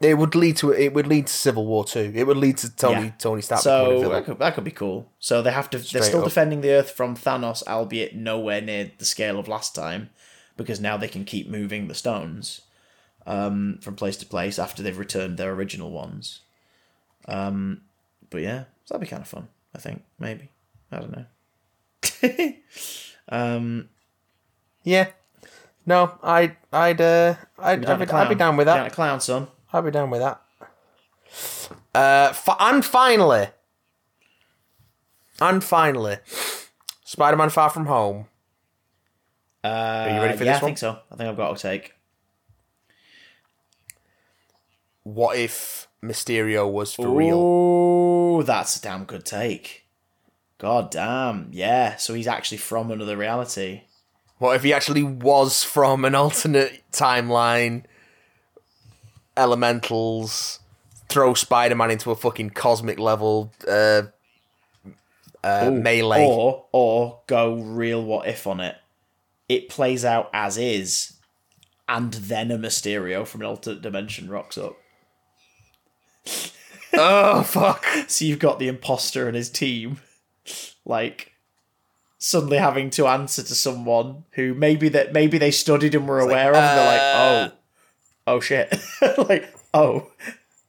It 0.00 0.14
would 0.18 0.34
lead 0.34 0.58
to 0.58 0.72
it 0.72 0.92
would 0.92 1.06
lead 1.06 1.26
to 1.28 1.32
Civil 1.32 1.64
War 1.66 1.84
too. 1.84 2.12
It 2.14 2.26
would 2.26 2.36
lead 2.36 2.58
to 2.58 2.74
Tony 2.76 3.06
Yeah. 3.06 3.12
Tony 3.18 3.40
Stark 3.40 3.62
so 3.62 4.08
that 4.10 4.24
could, 4.26 4.38
that 4.38 4.54
could 4.54 4.64
be 4.64 4.70
cool 4.70 5.10
so 5.18 5.40
they 5.40 5.50
have 5.52 5.70
to 5.70 5.78
they're 5.78 6.02
still 6.02 6.20
up. 6.20 6.24
defending 6.26 6.60
the 6.60 6.70
earth 6.70 6.90
from 6.90 7.16
thanos 7.16 7.62
albeit 7.66 8.14
nowhere 8.14 8.60
near 8.60 8.90
the 8.98 9.04
scale 9.06 9.38
of 9.38 9.48
last 9.48 9.74
time 9.74 10.10
because 10.58 10.80
now 10.80 10.96
they 10.98 11.08
can 11.08 11.24
keep 11.24 11.48
moving 11.48 11.88
the 11.88 11.94
stones 11.94 12.60
um, 13.26 13.78
from 13.80 13.96
place 13.96 14.16
to 14.18 14.26
place 14.26 14.58
after 14.58 14.82
they've 14.82 14.98
returned 14.98 15.38
their 15.38 15.52
original 15.52 15.90
ones 15.90 16.40
um, 17.26 17.80
but 18.28 18.42
yeah 18.42 18.64
so 18.84 18.94
that'd 18.94 19.00
be 19.00 19.06
kind 19.10 19.22
of 19.22 19.28
fun 19.28 19.48
i 19.74 19.78
think 19.78 20.02
maybe 20.18 20.50
i 20.92 20.98
don't 21.00 21.16
know 21.16 21.26
um, 23.30 23.88
Yeah. 24.84 25.08
No, 25.88 26.18
I 26.22 26.56
I'd 26.72 27.00
uh 27.00 27.34
I'd, 27.58 27.82
Giant 27.82 28.02
I'd, 28.02 28.08
be. 28.08 28.12
I'd 28.12 28.28
be 28.28 28.34
down 28.34 28.56
with 28.56 28.66
that. 28.66 28.76
Giant 28.76 28.92
clown 28.92 29.20
son 29.20 29.46
I'd 29.72 29.84
be 29.84 29.90
down 29.90 30.10
with 30.10 30.20
that. 30.20 30.42
Uh, 31.94 32.32
fi- 32.32 32.56
and 32.60 32.84
finally, 32.84 33.48
and 35.40 35.62
finally, 35.62 36.18
Spider-Man: 37.04 37.50
Far 37.50 37.70
From 37.70 37.86
Home. 37.86 38.26
uh, 39.64 39.68
Are 39.68 40.10
you 40.14 40.20
ready 40.22 40.36
for 40.38 40.44
yeah, 40.44 40.52
this 40.54 40.62
i 40.62 40.66
think 40.66 40.78
so 40.78 40.98
i 41.10 41.16
think 41.16 41.28
i've 41.28 41.36
got 41.36 41.56
a 41.56 41.60
take 41.60 41.94
What 45.06 45.36
if 45.38 45.86
Mysterio 46.02 46.68
was 46.68 46.92
for 46.92 47.08
real? 47.08 47.38
Oh, 47.40 48.42
that's 48.42 48.74
a 48.76 48.82
damn 48.82 49.04
good 49.04 49.24
take. 49.24 49.86
God 50.58 50.90
damn, 50.90 51.48
yeah. 51.52 51.94
So 51.94 52.12
he's 52.14 52.26
actually 52.26 52.58
from 52.58 52.90
another 52.90 53.16
reality. 53.16 53.82
What 54.38 54.56
if 54.56 54.64
he 54.64 54.72
actually 54.72 55.04
was 55.04 55.62
from 55.62 56.04
an 56.04 56.16
alternate 56.16 56.82
timeline? 56.90 57.84
Elementals 59.36 60.60
throw 61.08 61.34
Spider-Man 61.34 61.90
into 61.90 62.10
a 62.10 62.16
fucking 62.16 62.50
cosmic 62.50 62.98
level 62.98 63.52
uh, 63.68 64.02
uh, 65.44 65.70
melee. 65.70 66.24
Or 66.26 66.66
or 66.72 67.20
go 67.26 67.54
real 67.54 68.02
what 68.02 68.26
if 68.28 68.46
on 68.46 68.60
it. 68.60 68.76
It 69.48 69.68
plays 69.68 70.04
out 70.04 70.28
as 70.32 70.58
is, 70.58 71.16
and 71.88 72.12
then 72.14 72.50
a 72.50 72.58
Mysterio 72.58 73.26
from 73.26 73.42
an 73.42 73.46
alternate 73.46 73.82
dimension 73.82 74.28
rocks 74.28 74.58
up. 74.58 74.76
oh 76.94 77.42
fuck! 77.42 77.84
So 78.08 78.24
you've 78.24 78.38
got 78.38 78.58
the 78.58 78.68
imposter 78.68 79.26
and 79.26 79.36
his 79.36 79.50
team, 79.50 80.00
like 80.84 81.32
suddenly 82.18 82.56
having 82.56 82.90
to 82.90 83.06
answer 83.06 83.42
to 83.42 83.54
someone 83.54 84.24
who 84.32 84.54
maybe 84.54 84.88
that 84.88 85.12
maybe 85.12 85.38
they 85.38 85.50
studied 85.50 85.94
and 85.94 86.08
were 86.08 86.18
aware 86.18 86.50
of. 86.50 86.56
and 86.56 86.78
they're 86.78 86.86
like, 86.86 87.00
uh, 87.00 87.52
oh, 87.52 87.58
oh 88.26 88.40
shit, 88.40 88.74
like 89.18 89.54
oh, 89.74 90.10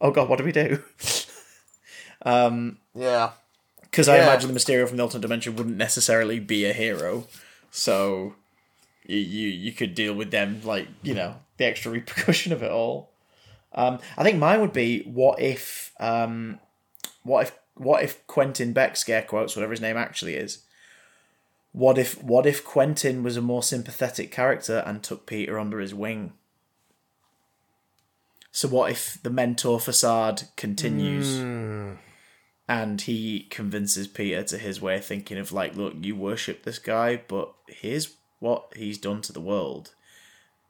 oh 0.01 0.11
god, 0.11 0.29
what 0.29 0.38
do 0.38 0.45
we 0.45 0.51
do? 0.51 0.84
um, 2.23 2.77
Yeah. 2.93 3.31
Because 3.81 4.09
I 4.09 4.17
imagine 4.17 4.53
the 4.53 4.59
Mysterio 4.59 4.88
from 4.88 4.97
the 4.97 5.03
alternate 5.03 5.21
dimension 5.21 5.55
wouldn't 5.55 5.77
necessarily 5.77 6.39
be 6.39 6.65
a 6.65 6.73
hero, 6.73 7.25
so 7.71 8.35
you 9.07 9.17
you, 9.17 9.47
you 9.47 9.71
could 9.71 9.95
deal 9.95 10.13
with 10.13 10.29
them 10.29 10.61
like 10.63 10.88
you 11.01 11.15
know 11.15 11.35
the 11.57 11.65
extra 11.65 11.91
repercussion 11.93 12.53
of 12.53 12.61
it 12.61 12.71
all. 12.71 13.11
Um, 13.73 13.99
I 14.17 14.23
think 14.23 14.38
mine 14.38 14.61
would 14.61 14.73
be 14.73 15.01
what 15.01 15.39
if 15.39 15.93
um, 15.99 16.59
what 17.23 17.47
if 17.47 17.57
what 17.75 18.03
if 18.03 18.25
Quentin 18.27 18.73
Beck 18.73 18.97
scare 18.97 19.21
quotes 19.21 19.55
whatever 19.55 19.71
his 19.71 19.81
name 19.81 19.97
actually 19.97 20.35
is. 20.35 20.63
What 21.71 21.97
if 21.97 22.21
what 22.23 22.45
if 22.45 22.63
Quentin 22.63 23.23
was 23.23 23.38
a 23.38 23.41
more 23.41 23.63
sympathetic 23.63 24.31
character 24.31 24.84
and 24.85 25.03
took 25.03 25.25
Peter 25.25 25.59
under 25.59 25.79
his 25.79 25.93
wing? 25.93 26.34
So 28.51 28.67
what 28.67 28.91
if 28.91 29.21
the 29.21 29.29
mentor 29.29 29.79
facade 29.79 30.43
continues? 30.55 31.39
Hmm. 31.39 31.93
and 32.69 33.01
he 33.01 33.47
convinces 33.49 34.07
Peter 34.07 34.43
to 34.43 34.57
his 34.57 34.81
way 34.81 34.97
of 34.97 35.05
thinking 35.05 35.37
of 35.37 35.51
like, 35.53 35.75
look, 35.75 35.93
you 36.01 36.15
worship 36.15 36.63
this 36.63 36.79
guy, 36.79 37.21
but 37.27 37.53
here's 37.67 38.15
what 38.39 38.73
he's 38.75 38.97
done 38.97 39.21
to 39.21 39.31
the 39.33 39.39
world. 39.39 39.93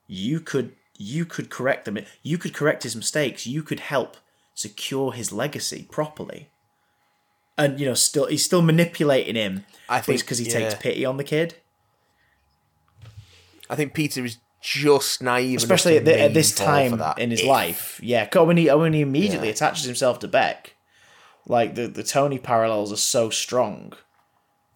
You 0.07 0.39
could 0.39 0.75
you 0.97 1.25
could 1.25 1.49
correct 1.49 1.85
them. 1.85 1.99
You 2.23 2.37
could 2.37 2.53
correct 2.53 2.83
his 2.83 2.95
mistakes. 2.95 3.47
You 3.47 3.63
could 3.63 3.79
help 3.79 4.17
secure 4.53 5.11
his 5.11 5.31
legacy 5.31 5.87
properly. 5.89 6.49
And 7.57 7.79
you 7.79 7.87
know, 7.87 7.93
still 7.93 8.25
he's 8.27 8.45
still 8.45 8.61
manipulating 8.61 9.35
him. 9.35 9.65
I 9.89 9.99
think 9.99 10.15
it's 10.15 10.23
because 10.23 10.37
he 10.37 10.45
takes 10.45 10.75
pity 10.75 11.05
on 11.05 11.17
the 11.17 11.23
kid, 11.23 11.55
I 13.69 13.75
think 13.75 13.93
Peter 13.93 14.23
is 14.23 14.37
just 14.61 15.21
naive, 15.21 15.57
especially 15.57 15.97
at, 15.97 16.05
the, 16.05 16.19
at 16.19 16.33
this 16.33 16.53
time 16.53 17.01
in 17.17 17.31
his 17.31 17.41
If- 17.41 17.47
life. 17.47 17.99
Yeah, 18.03 18.27
when 18.43 18.57
he 18.57 18.67
when 18.73 18.93
he 18.93 19.01
immediately 19.01 19.47
Yeah. 19.47 19.53
attaches 19.53 19.85
himself 19.85 20.19
to 20.19 20.27
Beck, 20.27 20.75
like 21.45 21.75
the 21.75 21.87
the 21.87 22.03
Tony 22.03 22.39
parallels 22.39 22.91
are 22.91 22.97
so 22.97 23.29
strong 23.29 23.93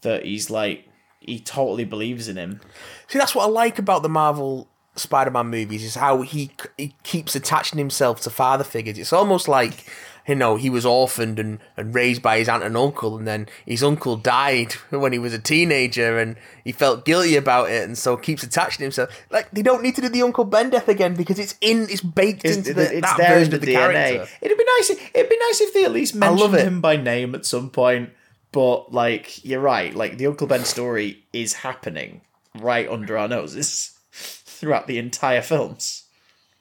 that 0.01 0.25
he's 0.25 0.49
like 0.49 0.87
he 1.19 1.39
totally 1.39 1.85
believes 1.85 2.27
in 2.27 2.35
him. 2.37 2.61
See, 3.07 3.19
that's 3.19 3.35
what 3.35 3.45
I 3.45 3.49
like 3.49 3.77
about 3.77 4.01
the 4.01 4.09
Marvel 4.09 4.67
Spider-Man 4.95 5.47
movies 5.47 5.83
is 5.83 5.95
how 5.95 6.21
he 6.21 6.51
he 6.77 6.95
keeps 7.03 7.35
attaching 7.35 7.77
himself 7.79 8.21
to 8.21 8.29
father 8.29 8.63
figures. 8.63 8.97
It's 8.97 9.13
almost 9.13 9.47
like 9.47 9.85
you 10.27 10.35
know, 10.35 10.55
he 10.55 10.69
was 10.69 10.85
orphaned 10.85 11.39
and, 11.39 11.59
and 11.75 11.93
raised 11.95 12.21
by 12.21 12.37
his 12.37 12.47
aunt 12.47 12.63
and 12.63 12.77
uncle, 12.77 13.17
and 13.17 13.27
then 13.27 13.47
his 13.65 13.83
uncle 13.83 14.15
died 14.17 14.73
when 14.89 15.11
he 15.13 15.19
was 15.19 15.33
a 15.33 15.39
teenager, 15.39 16.17
and 16.19 16.35
he 16.63 16.71
felt 16.71 17.05
guilty 17.05 17.35
about 17.35 17.69
it, 17.69 17.83
and 17.83 17.97
so 17.97 18.15
keeps 18.17 18.43
attaching 18.43 18.83
himself. 18.83 19.09
Like 19.29 19.49
they 19.51 19.61
don't 19.61 19.81
need 19.83 19.95
to 19.95 20.01
do 20.01 20.09
the 20.09 20.21
Uncle 20.21 20.45
Ben 20.45 20.69
death 20.69 20.87
again 20.87 21.15
because 21.15 21.39
it's 21.39 21.55
in, 21.61 21.87
it's 21.89 22.01
baked 22.01 22.45
It's, 22.45 22.57
into 22.57 22.73
the, 22.73 22.83
it's 22.97 23.01
that 23.01 23.17
there 23.17 23.33
in 23.33 23.39
version 23.39 23.51
the, 23.51 23.55
of 23.57 23.61
the 23.61 23.73
DNA. 23.75 23.93
character. 23.93 24.33
It'd 24.41 24.57
be 24.57 24.65
nice. 24.77 24.89
It'd 25.13 25.29
be 25.29 25.37
nice 25.37 25.61
if 25.61 25.73
they 25.73 25.85
at 25.85 25.91
least 25.91 26.15
mentioned 26.15 26.55
him 26.55 26.81
by 26.81 26.95
name 26.97 27.33
at 27.35 27.45
some 27.45 27.69
point. 27.69 28.11
But 28.51 28.91
like, 28.93 29.43
you're 29.45 29.61
right. 29.61 29.93
Like 29.95 30.17
the 30.17 30.27
Uncle 30.27 30.45
Ben 30.47 30.65
story 30.65 31.23
is 31.33 31.53
happening 31.53 32.21
right 32.59 32.87
under 32.89 33.17
our 33.17 33.27
noses 33.29 33.97
throughout 34.11 34.87
the 34.87 34.97
entire 34.97 35.41
films. 35.41 36.03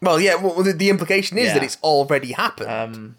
Well, 0.01 0.21
yeah, 0.21 0.37
well, 0.37 0.63
the, 0.63 0.73
the 0.73 0.89
implication 0.89 1.37
is 1.37 1.47
Yeah. 1.49 1.55
that 1.55 1.63
it's 1.65 1.77
already 1.83 2.33
happened. 2.33 2.71
Um, 2.71 3.17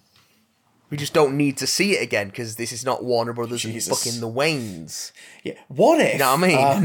we 0.91 0.97
just 0.97 1.13
don't 1.13 1.35
need 1.37 1.57
to 1.57 1.65
see 1.65 1.93
it 1.93 2.03
again 2.03 2.27
because 2.27 2.57
this 2.57 2.71
is 2.71 2.85
not 2.85 3.03
Warner 3.03 3.33
Brothers 3.33 3.63
Jesus. 3.63 3.87
and 3.87 3.97
fucking 3.97 4.21
the 4.21 4.29
Waynes. 4.39 5.11
yeah. 5.43 5.53
What 5.69 5.99
if? 5.99 6.13
You 6.13 6.19
know 6.19 6.35
what 6.35 6.43
I 6.43 6.47
mean? 6.47 6.83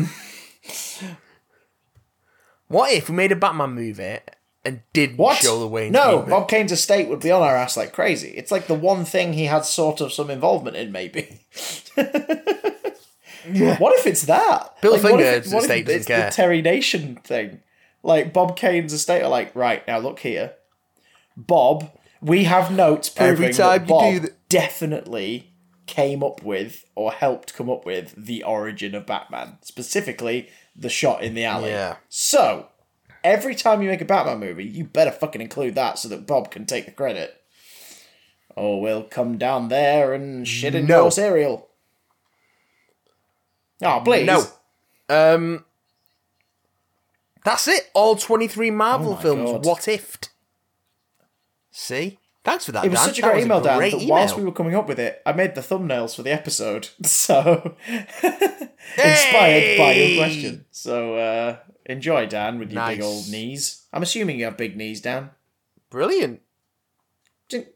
um, 1.03 1.17
What 2.69 2.93
if 2.93 3.09
we 3.09 3.15
made 3.15 3.31
a 3.33 3.37
Batman 3.37 3.73
movie 3.75 4.19
and 4.65 4.81
did 4.93 5.17
what? 5.17 5.37
show 5.39 5.61
the 5.61 5.69
Waynes? 5.69 5.93
no? 5.93 6.23
Bob 6.23 6.49
Kane's 6.49 6.73
estate 6.73 7.09
would 7.09 7.21
be 7.21 7.31
on 7.31 7.43
our 7.43 7.55
ass 7.57 7.77
like 7.77 7.93
crazy. 7.93 8.31
It's 8.31 8.51
like 8.51 8.67
the 8.67 8.75
one 8.75 9.05
thing 9.05 9.33
he 9.35 9.45
had 9.45 9.65
sort 9.65 10.01
of 10.01 10.13
some 10.13 10.31
involvement 10.31 10.77
in, 10.77 10.91
maybe. 10.93 11.41
What 13.79 13.97
if 13.97 14.09
it's 14.09 14.23
that? 14.23 14.75
Bill 14.83 14.95
Like, 14.95 15.03
what 15.05 15.21
if 15.21 15.45
Finger's 15.45 15.53
estate 15.53 15.87
doesn't 15.87 15.99
it's 16.01 16.07
care. 16.09 16.31
the 16.31 16.35
Terry 16.35 16.63
Nation 16.63 17.15
thing. 17.23 17.61
Like 18.03 18.33
Bob 18.33 18.57
Kane's 18.57 18.93
estate 18.93 19.23
are 19.23 19.29
like, 19.29 19.55
right 19.55 19.87
now 19.87 19.99
look 19.99 20.19
here, 20.19 20.55
Bob. 21.37 21.89
We 22.21 22.45
have 22.45 22.71
notes 22.73 23.09
proving 23.09 23.45
Every 23.47 23.55
time 23.55 23.79
that 23.81 23.89
you 23.89 23.89
Bob 23.89 24.13
do 24.15 24.21
th- 24.21 24.33
definitely 24.49 25.53
came 25.87 26.23
up 26.23 26.43
with 26.43 26.85
or 26.95 27.13
helped 27.13 27.55
come 27.55 27.71
up 27.71 27.85
with 27.87 28.15
the 28.17 28.43
origin 28.43 28.95
of 28.95 29.07
Batman, 29.07 29.59
specifically 29.63 30.49
the 30.75 30.89
shot 30.89 31.23
in 31.23 31.35
the 31.35 31.45
alley. 31.45 31.71
Yeah. 31.71 31.97
So 32.09 32.69
every 33.23 33.55
time 33.55 33.83
you 33.83 33.89
make 33.91 34.01
a 34.01 34.05
Batman 34.07 34.41
movie, 34.41 34.65
you 34.65 34.85
better 34.85 35.11
fucking 35.13 35.41
include 35.41 35.75
that 35.77 35.99
so 35.99 36.09
that 36.09 36.27
Bob 36.27 36.51
can 36.51 36.67
take 36.67 36.87
the 36.87 36.93
credit. 36.93 37.41
Or 38.57 38.81
we'll 38.81 39.03
come 39.05 39.37
down 39.39 39.69
there 39.69 40.13
and 40.15 40.49
shit 40.49 40.75
in 40.75 40.87
No. 40.87 41.03
your 41.03 41.11
cereal. 41.13 41.69
Oh, 43.83 44.01
please. 44.05 44.27
No. 44.27 44.45
Um, 45.09 45.65
that's 47.45 47.69
it. 47.69 47.91
All 47.95 48.17
23 48.17 48.71
Marvel 48.71 49.13
Oh 49.13 49.17
films. 49.17 49.51
God. 49.53 49.65
What 49.67 49.87
if? 49.89 50.19
See? 51.79 52.19
Thanks 52.43 52.65
for 52.65 52.73
that, 52.73 52.87
It 52.87 52.89
was 52.91 53.01
Dan. 53.01 53.09
such 53.09 53.19
a 53.19 53.23
great 53.23 53.43
email, 53.45 53.61
Dan, 53.61 53.77
great 53.77 53.91
that 53.93 54.01
email. 54.01 54.11
whilst 54.15 54.37
we 54.37 54.45
were 54.45 54.53
coming 54.53 54.75
up 54.75 54.89
with 54.89 54.99
it, 54.99 55.21
I 55.27 55.33
made 55.33 55.55
the 55.55 55.61
thumbnails 55.61 56.17
for 56.17 56.23
the 56.23 56.33
episode. 56.33 56.89
So, 57.05 57.77
inspired 58.97 59.77
by 59.79 59.93
your 59.93 60.17
question. 60.25 60.65
So, 60.71 61.17
uh, 61.17 61.57
enjoy, 61.85 62.27
Dan, 62.27 62.59
with 62.59 62.73
your 62.73 62.87
big 62.87 63.03
old 63.03 63.29
knees. 63.29 63.83
I'm 63.93 64.03
assuming 64.03 64.39
you 64.39 64.47
have 64.47 64.57
big 64.57 64.75
knees, 64.77 65.03
Dan. 65.03 65.31
Brilliant. 65.91 66.41
Do, 67.51 67.59
do 67.61 67.67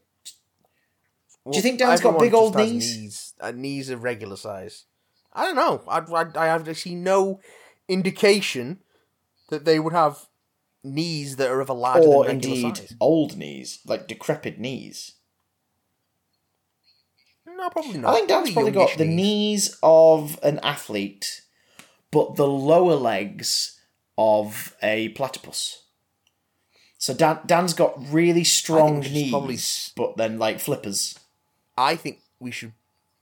Well, 1.45 1.55
you 1.55 1.61
think 1.61 1.77
Dan's 1.77 2.01
got 2.01 2.17
big 2.17 2.33
old 2.33 2.55
knees? 2.55 2.97
Knees, 2.97 3.33
uh, 3.39 3.51
knees 3.51 3.89
of 3.91 4.03
regular 4.03 4.35
size. 4.35 4.85
I 5.33 5.43
don't 5.45 5.55
know. 5.55 5.83
I, 5.87 5.99
I, 5.99 6.25
I 6.35 6.45
have 6.47 6.75
see 6.77 6.95
no 6.95 7.39
indication 7.87 8.79
that 9.49 9.65
they 9.65 9.79
would 9.79 9.93
have 9.93 10.27
knees 10.83 11.35
that 11.35 11.49
are 11.49 11.61
of 11.61 11.69
a 11.69 11.73
larger 11.73 12.07
or 12.07 12.25
than 12.25 12.35
indeed 12.35 12.77
size. 12.77 12.95
old 12.99 13.37
knees, 13.37 13.79
like 13.85 14.07
decrepit 14.07 14.59
knees? 14.59 15.13
No, 17.45 17.69
probably 17.69 17.99
not. 17.99 18.11
I 18.11 18.15
think 18.15 18.29
Dan's 18.29 18.51
probably 18.51 18.71
got 18.71 18.97
the 18.97 19.05
knees 19.05 19.77
of 19.83 20.39
an 20.41 20.59
athlete, 20.63 21.41
but 22.09 22.35
the 22.35 22.47
lower 22.47 22.95
legs 22.95 23.79
of 24.17 24.75
a 24.81 25.09
platypus. 25.09 25.83
So 26.97 27.13
Dan, 27.13 27.39
Dan's 27.45 27.73
got 27.73 27.93
really 28.11 28.43
strong 28.43 29.01
knees, 29.01 29.31
probably 29.31 29.57
but 29.95 30.17
then 30.17 30.39
like 30.39 30.59
flippers. 30.59 31.17
I 31.77 31.95
think 31.95 32.19
we 32.39 32.51
should 32.51 32.73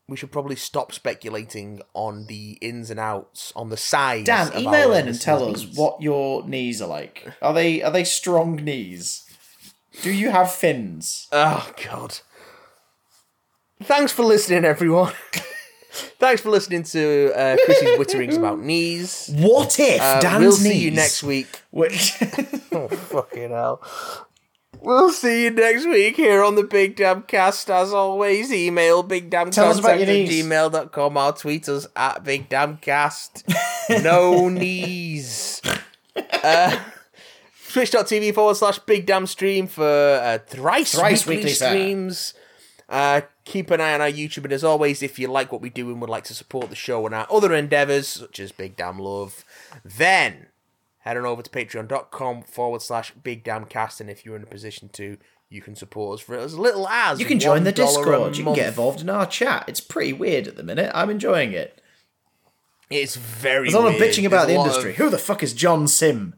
we 0.10 0.18
should 0.18 0.32
probably 0.32 0.56
stop 0.56 0.92
speculating 0.92 1.82
on 1.94 2.26
the 2.28 2.58
ins 2.62 2.90
and 2.90 3.00
outs 3.00 3.54
on 3.56 3.70
the 3.70 3.78
size. 3.78 4.26
Dan, 4.26 4.48
of 4.50 4.56
email 4.58 4.94
in 4.94 5.08
and 5.08 5.20
tell 5.22 5.44
us 5.54 5.66
what 5.76 6.02
your 6.02 6.46
knees 6.48 6.82
are 6.82 6.88
like. 6.88 7.28
Are 7.42 7.54
they 7.54 7.82
are 7.82 7.92
they 7.92 8.04
strong 8.04 8.56
knees? 8.58 9.24
Do 10.02 10.12
you 10.12 10.30
have 10.32 10.52
fins? 10.52 11.28
Oh 11.32 11.72
God! 11.90 12.20
Thanks 13.84 14.12
for 14.12 14.24
listening, 14.24 14.66
everyone. 14.66 15.14
Thanks 16.20 16.42
for 16.42 16.50
listening 16.50 16.84
to 16.84 17.32
uh, 17.36 17.58
Chrissy's 17.66 17.98
witterings 17.98 18.38
about 18.38 18.60
knees. 18.70 19.30
What 19.36 19.80
if 19.80 20.00
Uh, 20.02 20.20
Dan's 20.22 20.40
we'll 20.42 20.52
knees? 20.52 20.62
see 20.62 20.78
you 20.78 20.92
next 20.92 21.24
week. 21.24 21.62
Which 21.72 22.14
Oh 22.72 22.88
fucking 22.88 23.50
hell! 23.50 23.82
We'll 24.82 25.12
see 25.12 25.44
you 25.44 25.52
next 25.52 25.86
week 25.86 26.16
here 26.16 26.44
on 26.44 26.56
the 26.56 26.64
Big 26.64 26.96
Damn 26.96 27.24
Cast. 27.24 27.70
As 27.70 27.94
always, 27.94 28.52
email 28.52 29.04
bigdamncast 29.04 29.52
Tell 29.52 29.70
us 29.70 29.80
about 29.80 30.00
at 30.00 30.08
gmail.com 30.08 31.18
or 31.18 31.32
tweet 31.34 31.68
us 31.68 31.86
at 31.96 32.24
Big 32.24 32.48
Damn 32.48 32.78
Cast. 32.78 33.44
No 33.90 34.48
knees. 34.50 35.62
Uh, 36.16 36.80
Twitch.tv 37.72 38.34
forward 38.34 38.56
slash 38.56 38.80
Big 38.80 39.06
Damn 39.06 39.28
Stream 39.28 39.68
for 39.68 39.84
uh, 39.86 40.40
thrice, 40.48 40.96
Thrice 40.96 41.28
weekly, 41.28 41.44
weekly, 41.46 41.54
streams. 41.54 42.34
Uh, 42.88 43.22
keep 43.46 43.70
an 43.72 43.82
eye 43.82 43.94
on 43.94 44.02
our 44.02 44.10
YouTube, 44.10 44.46
and 44.46 44.54
as 44.54 44.64
always, 44.64 45.04
if 45.04 45.20
you 45.20 45.28
like 45.28 45.52
what 45.52 45.62
we 45.62 45.70
do 45.70 45.90
and 45.92 46.02
would 46.02 46.10
like 46.10 46.24
to 46.24 46.34
support 46.34 46.70
the 46.70 46.76
show 46.76 47.06
and 47.06 47.14
our 47.14 47.28
other 47.30 47.54
endeavours, 47.54 48.08
such 48.08 48.40
as 48.40 48.52
Big 48.52 48.76
Damn 48.76 48.98
Love, 48.98 49.44
then 49.84 50.48
head 51.10 51.18
on 51.18 51.26
over 51.26 51.42
to 51.42 51.50
patreon.com 51.50 52.44
forward 52.44 52.82
slash 52.82 53.12
Big 53.12 53.44
Damn 53.44 53.66
Cast, 53.66 54.00
and 54.00 54.10
if 54.10 54.26
you're 54.26 54.36
in 54.38 54.44
a 54.44 54.48
position 54.48 54.90
to, 54.94 55.18
you 55.50 55.62
can 55.62 55.76
support 55.76 56.20
us 56.20 56.26
for 56.26 56.36
as 56.38 56.58
little 56.58 56.88
as 56.88 57.20
you 57.20 57.26
can 57.26 57.40
join 57.40 57.64
the 57.64 57.72
Discord. 57.72 58.38
You 58.38 58.44
can 58.44 58.54
get 58.54 58.68
involved 58.68 59.02
in 59.02 59.10
our 59.10 59.26
chat. 59.26 59.66
It's 59.68 59.82
pretty 59.82 60.14
weird 60.14 60.48
at 60.48 60.56
the 60.56 60.64
minute. 60.64 60.92
I'm 60.94 61.10
enjoying 61.10 61.52
it. 61.54 61.82
It's 62.90 63.16
very. 63.16 63.64
There's 63.66 63.74
a 63.76 63.80
lot 63.80 63.94
of 63.94 64.00
weird. 64.00 64.12
bitching 64.14 64.26
about 64.26 64.48
There's 64.48 64.58
the 64.58 64.64
industry. 64.64 64.92
of- 64.92 64.96
Who 64.98 65.10
the 65.10 65.18
fuck 65.18 65.44
is 65.44 65.54
John 65.54 65.88
Simm? 65.88 66.36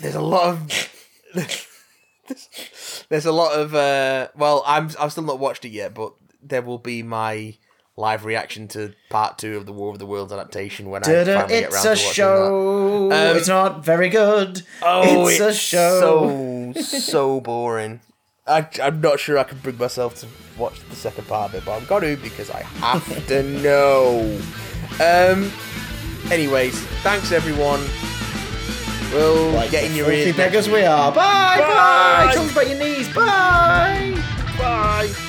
there's 0.00 0.14
a 0.14 0.22
lot 0.22 0.48
of 0.48 0.88
there's 3.10 3.26
a 3.26 3.32
lot 3.32 3.52
of 3.52 3.74
uh 3.74 4.28
well 4.36 4.62
i'm 4.66 4.88
i've 4.98 5.12
still 5.12 5.24
not 5.24 5.38
watched 5.38 5.64
it 5.66 5.68
yet 5.70 5.92
but 5.92 6.14
there 6.42 6.62
will 6.62 6.78
be 6.78 7.02
my 7.02 7.54
live 7.96 8.24
reaction 8.24 8.66
to 8.68 8.94
part 9.10 9.36
two 9.38 9.56
of 9.56 9.66
the 9.66 9.72
war 9.72 9.90
of 9.92 9.98
the 9.98 10.06
worlds 10.06 10.32
adaptation 10.32 10.88
when 10.88 11.02
i 11.04 11.06
Da-da, 11.06 11.40
finally 11.40 11.60
get 11.60 11.64
It's 11.64 11.74
around 11.74 11.86
a 11.86 11.96
to 11.96 12.02
watching 12.04 12.12
show. 12.14 13.08
that. 13.10 13.30
Um, 13.30 13.36
it's 13.36 13.48
not 13.48 13.84
very 13.84 14.08
good. 14.08 14.62
oh 14.82 15.28
it's, 15.28 15.40
a 15.40 15.52
show. 15.52 16.72
so 16.72 16.80
so 17.00 17.40
boring 17.40 18.00
I, 18.46 18.66
i'm 18.82 19.00
not 19.00 19.20
sure 19.20 19.38
i 19.38 19.44
can 19.44 19.58
bring 19.58 19.76
myself 19.78 20.16
to 20.20 20.26
watch 20.58 20.80
the 20.88 20.96
second 20.96 21.28
part 21.28 21.50
of 21.50 21.54
it 21.56 21.64
but 21.66 21.78
i'm 21.78 21.84
gonna 21.86 22.16
because 22.16 22.50
i 22.50 22.60
have 22.62 23.26
to 23.28 23.42
know 23.42 24.40
um 25.00 25.50
anyways 26.32 26.80
thanks 27.02 27.30
everyone 27.30 27.80
we'll 29.12 29.50
Like 29.50 29.70
get 29.70 29.84
in 29.84 29.94
your 29.94 30.06
filthy 30.06 30.20
ears 30.20 30.26
next 30.28 30.36
beggars 30.38 30.66
week. 30.68 30.76
we 30.76 30.84
are. 30.84 31.12
Bye, 31.12 31.58
bye. 31.58 32.26
Bye. 32.26 32.30
Tell 32.32 32.44
us 32.44 32.52
about 32.52 32.68
your 32.70 32.78
knees. 32.78 33.08
Bye. 33.14 34.22
Bye. 34.58 35.28